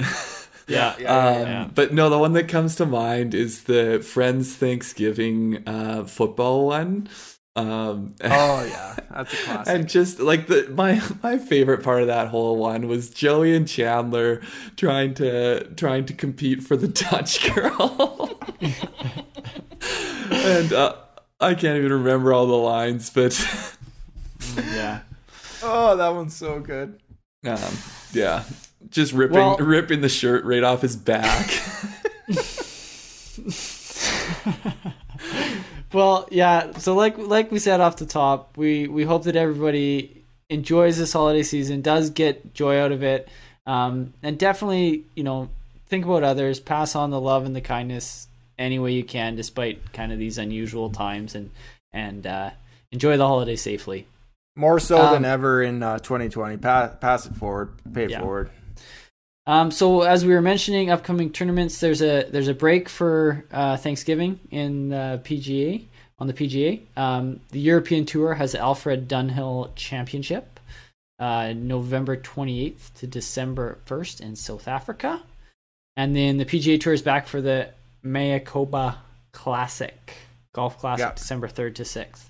Yeah, 0.71 0.95
yeah, 0.99 1.17
Um, 1.17 1.41
yeah. 1.47 1.69
But 1.73 1.93
no, 1.93 2.09
the 2.09 2.17
one 2.17 2.33
that 2.33 2.47
comes 2.47 2.75
to 2.77 2.85
mind 2.85 3.33
is 3.33 3.63
the 3.63 3.99
Friends 4.01 4.55
Thanksgiving 4.55 5.63
uh, 5.67 6.05
football 6.05 6.67
one. 6.67 7.09
Um, 7.55 8.15
Oh 8.23 8.63
yeah, 8.65 8.95
that's 9.11 9.33
a 9.33 9.37
classic. 9.43 9.75
and 9.75 9.89
just 9.89 10.19
like 10.21 10.47
the 10.47 10.69
my 10.73 11.01
my 11.21 11.37
favorite 11.37 11.83
part 11.83 12.01
of 12.01 12.07
that 12.07 12.29
whole 12.29 12.55
one 12.55 12.87
was 12.87 13.09
Joey 13.09 13.53
and 13.55 13.67
Chandler 13.67 14.41
trying 14.77 15.13
to 15.15 15.65
trying 15.75 16.05
to 16.05 16.13
compete 16.13 16.63
for 16.63 16.77
the 16.77 16.87
Dutch 16.87 17.53
girl. 17.53 18.39
and 20.31 20.73
uh, 20.73 20.95
I 21.39 21.53
can't 21.55 21.77
even 21.77 21.91
remember 21.91 22.33
all 22.33 22.47
the 22.47 22.53
lines, 22.55 23.09
but 23.09 23.33
yeah. 24.73 25.01
oh, 25.63 25.97
that 25.97 26.09
one's 26.09 26.35
so 26.35 26.59
good. 26.59 26.99
um, 27.45 27.59
yeah, 28.13 28.43
just 28.89 29.13
ripping 29.13 29.37
Well- 29.37 29.57
ripping 29.57 30.01
the 30.01 30.09
shirt 30.09 30.43
right 30.45 30.63
off 30.63 30.81
his 30.81 30.95
back. 30.95 31.49
Well, 35.93 36.27
yeah. 36.31 36.71
So 36.77 36.95
like 36.95 37.17
like 37.17 37.51
we 37.51 37.59
said 37.59 37.81
off 37.81 37.97
the 37.97 38.05
top, 38.05 38.55
we 38.57 38.87
we 38.87 39.03
hope 39.03 39.23
that 39.23 39.35
everybody 39.35 40.23
enjoys 40.49 40.97
this 40.97 41.11
holiday 41.11 41.43
season, 41.43 41.81
does 41.81 42.11
get 42.11 42.53
joy 42.53 42.79
out 42.79 42.93
of 42.93 43.03
it, 43.03 43.27
um, 43.65 44.13
and 44.23 44.39
definitely 44.39 45.03
you 45.15 45.23
know 45.25 45.49
think 45.87 46.05
about 46.05 46.23
others, 46.23 46.61
pass 46.61 46.95
on 46.95 47.09
the 47.09 47.19
love 47.19 47.45
and 47.45 47.53
the 47.53 47.59
kindness 47.61 48.29
any 48.57 48.79
way 48.79 48.93
you 48.93 49.03
can, 49.03 49.35
despite 49.35 49.91
kind 49.91 50.13
of 50.13 50.17
these 50.19 50.37
unusual 50.37 50.89
times, 50.91 51.35
and 51.35 51.49
and 51.91 52.25
uh, 52.25 52.51
enjoy 52.93 53.17
the 53.17 53.27
holiday 53.27 53.57
safely. 53.57 54.07
More 54.55 54.79
so 54.79 54.97
Um, 55.01 55.13
than 55.13 55.25
ever 55.25 55.61
in 55.61 55.83
uh, 55.83 55.99
2020. 55.99 56.55
Pa- 56.57 56.87
pass 57.01 57.25
it 57.25 57.35
forward, 57.35 57.73
pay 57.93 58.05
it 58.05 58.11
Yeah. 58.11 58.21
forward. 58.21 58.49
Um, 59.47 59.71
so 59.71 60.01
as 60.01 60.25
we 60.25 60.33
were 60.33 60.41
mentioning, 60.41 60.91
upcoming 60.91 61.31
tournaments. 61.31 61.79
There's 61.79 62.01
a 62.01 62.23
there's 62.29 62.47
a 62.47 62.53
break 62.53 62.87
for 62.87 63.45
uh, 63.51 63.77
Thanksgiving 63.77 64.39
in 64.51 64.93
uh, 64.93 65.19
PGA 65.23 65.85
on 66.19 66.27
the 66.27 66.33
PGA. 66.33 66.81
Um, 66.95 67.39
the 67.49 67.59
European 67.59 68.05
Tour 68.05 68.35
has 68.35 68.51
the 68.51 68.59
Alfred 68.59 69.07
Dunhill 69.09 69.73
Championship, 69.75 70.59
uh, 71.19 71.53
November 71.55 72.15
28th 72.15 72.93
to 72.95 73.07
December 73.07 73.79
1st 73.87 74.21
in 74.21 74.35
South 74.35 74.67
Africa, 74.67 75.23
and 75.97 76.15
then 76.15 76.37
the 76.37 76.45
PGA 76.45 76.79
Tour 76.79 76.93
is 76.93 77.01
back 77.01 77.25
for 77.25 77.41
the 77.41 77.69
Mayakoba 78.05 78.97
Classic 79.31 80.13
Golf 80.53 80.77
Classic, 80.77 81.05
Yeah. 81.07 81.13
December 81.13 81.47
3rd 81.47 81.75
to 81.75 81.83
6th. 81.83 82.25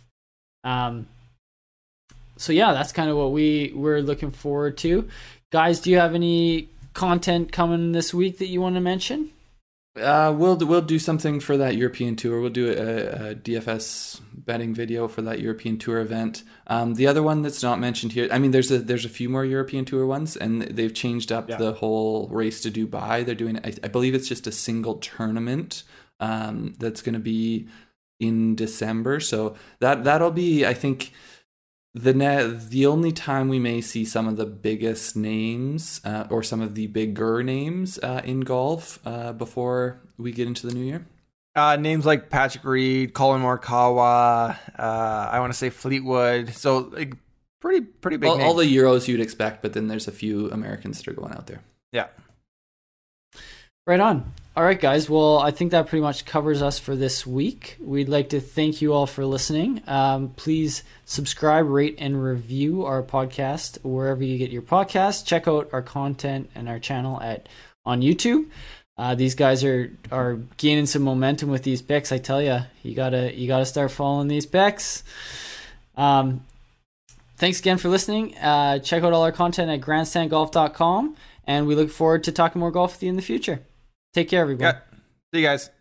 Um, 0.64 1.08
so 2.38 2.54
yeah, 2.54 2.72
that's 2.72 2.94
kind 2.94 3.10
of 3.10 3.18
what 3.18 3.32
we 3.34 3.74
we're 3.76 4.02
looking 4.02 4.32
forward 4.32 4.78
to. 4.80 5.10
Guys, 5.52 5.82
do 5.82 5.92
you 5.92 5.98
have 5.98 6.16
any 6.16 6.70
content 6.94 7.52
coming 7.52 7.92
this 7.92 8.14
week 8.14 8.38
that 8.40 8.48
you 8.48 8.62
want 8.62 8.76
to 8.76 8.82
mention? 8.82 9.32
Uh, 10.00 10.34
we'll 10.38 10.56
we'll 10.58 10.82
do 10.82 10.98
something 10.98 11.42
for 11.42 11.58
that 11.58 11.76
European 11.76 12.16
tour. 12.16 12.40
We'll 12.40 12.50
do 12.50 12.70
a, 12.70 13.32
a 13.32 13.36
DFS 13.36 14.22
betting 14.34 14.74
video 14.74 15.10
for 15.10 15.22
that 15.24 15.42
European 15.42 15.78
tour 15.78 16.00
event. 16.00 16.44
Um, 16.68 16.94
the 16.94 17.08
other 17.08 17.22
one 17.22 17.42
that's 17.42 17.62
not 17.62 17.78
mentioned 17.78 18.14
here, 18.14 18.30
I 18.32 18.40
mean, 18.40 18.52
there's 18.52 18.72
a 18.72 18.80
there's 18.80 19.04
a 19.04 19.10
few 19.10 19.28
more 19.28 19.44
European 19.44 19.84
tour 19.84 20.06
ones, 20.06 20.38
and 20.38 20.62
they've 20.62 20.94
changed 20.94 21.30
up 21.34 21.50
Yeah. 21.50 21.58
the 21.58 21.74
whole 21.74 22.30
race 22.30 22.62
to 22.62 22.72
Dubai. 22.72 23.26
They're 23.26 23.36
doing, 23.36 23.60
I, 23.66 23.74
I 23.84 23.90
believe, 23.90 24.16
it's 24.16 24.30
just 24.30 24.48
a 24.48 24.52
single 24.54 24.96
tournament 24.96 25.84
um, 26.22 26.74
that's 26.80 27.02
going 27.02 27.14
to 27.14 27.20
be 27.20 27.68
in 28.22 28.56
December. 28.56 29.20
So 29.20 29.56
that 29.82 30.06
that'll 30.06 30.32
be, 30.32 30.66
I 30.66 30.74
think. 30.74 31.12
The 31.94 32.14
ne- 32.14 32.58
the 32.70 32.86
only 32.86 33.12
time 33.12 33.50
we 33.50 33.60
may 33.60 33.82
see 33.82 34.06
some 34.06 34.28
of 34.28 34.38
the 34.38 34.46
biggest 34.46 35.16
names 35.18 36.00
uh, 36.06 36.26
or 36.30 36.42
some 36.42 36.62
of 36.62 36.74
the 36.76 36.88
bigger 36.88 37.44
names 37.44 38.00
uh, 38.00 38.22
in 38.24 38.42
golf 38.42 39.00
uh, 39.06 39.34
before 39.34 40.00
we 40.18 40.32
get 40.32 40.48
into 40.48 40.68
the 40.68 40.74
new 40.74 40.86
year. 40.86 41.06
Uh, 41.54 41.76
names 41.76 42.06
like 42.06 42.30
Patrick 42.30 42.64
Reed, 42.64 43.14
Collin 43.14 43.42
Morikawa. 43.42 44.58
Uh, 44.80 45.30
I 45.32 45.40
want 45.42 45.52
to 45.52 45.58
say 45.58 45.70
Fleetwood. 45.70 46.54
So 46.54 46.78
like 46.94 47.16
pretty 47.60 47.82
pretty 47.86 48.16
big. 48.16 48.30
All, 48.30 48.42
all 48.42 48.54
the 48.56 48.64
Euros 48.64 49.10
you'd 49.10 49.20
expect, 49.20 49.62
but 49.62 49.74
then 49.74 49.90
there's 49.90 50.08
a 50.08 50.14
few 50.14 50.50
Americans 50.50 50.98
that 51.00 51.10
are 51.10 51.14
going 51.14 51.34
out 51.34 51.48
there. 51.48 51.62
yeah. 51.92 52.08
Right 53.86 54.00
on. 54.00 54.32
All 54.54 54.66
right, 54.66 54.80
guys. 54.80 55.10
Well, 55.10 55.40
I 55.40 55.52
think 55.52 55.72
that 55.72 55.88
pretty 55.88 56.02
much 56.02 56.26
covers 56.26 56.62
us 56.62 56.78
for 56.78 56.94
this 56.94 57.26
week. 57.26 57.78
We'd 57.80 58.10
like 58.10 58.30
to 58.30 58.42
thank 58.42 58.82
you 58.82 58.92
all 58.92 59.08
for 59.08 59.26
listening. 59.26 59.82
Um, 59.88 60.34
please 60.36 60.84
subscribe, 61.06 61.68
rate, 61.68 61.96
and 62.00 62.22
review 62.22 62.84
our 62.84 63.02
podcast 63.02 63.78
wherever 63.82 64.22
you 64.22 64.38
get 64.38 64.52
your 64.52 64.62
podcasts. 64.62 65.26
Check 65.26 65.48
out 65.48 65.70
our 65.72 65.82
content 65.82 66.50
and 66.54 66.68
our 66.68 66.80
channel 66.80 67.22
at 67.22 67.48
on 67.86 68.02
YouTube. 68.02 68.50
Uh, 68.98 69.16
these 69.16 69.36
guys 69.36 69.64
are 69.64 69.90
are 70.12 70.36
gaining 70.58 70.86
some 70.86 71.04
momentum 71.04 71.50
with 71.50 71.64
these 71.64 71.82
picks. 71.82 72.12
I 72.12 72.18
tell 72.18 72.42
you, 72.42 72.60
you 72.84 72.94
gotta 72.94 73.34
you 73.34 73.48
gotta 73.48 73.66
start 73.66 73.90
following 73.92 74.28
these 74.28 74.46
picks. 74.46 75.06
Um, 75.96 76.44
thanks 77.38 77.62
again 77.62 77.78
for 77.78 77.88
listening. 77.88 78.38
Uh, 78.38 78.80
check 78.80 79.02
out 79.02 79.14
all 79.14 79.24
our 79.24 79.32
content 79.32 79.72
at 79.72 79.80
grandstandgolf.com, 79.80 81.16
and 81.48 81.68
we 81.68 81.76
look 81.76 81.90
forward 81.90 82.26
to 82.26 82.34
talking 82.34 82.60
more 82.60 82.70
golf 82.70 82.96
with 82.96 83.04
you 83.04 83.10
in 83.10 83.16
the 83.16 83.22
future. 83.22 83.62
Take 84.14 84.30
care, 84.30 84.42
everybody. 84.42 84.78
Yeah. 84.78 84.82
See 85.34 85.42
you 85.42 85.48
guys. 85.48 85.64
See 85.64 85.72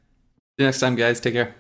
you 0.59 0.66
next 0.66 0.81
time, 0.81 0.94
guys. 0.94 1.20
Take 1.20 1.35
care. 1.35 1.55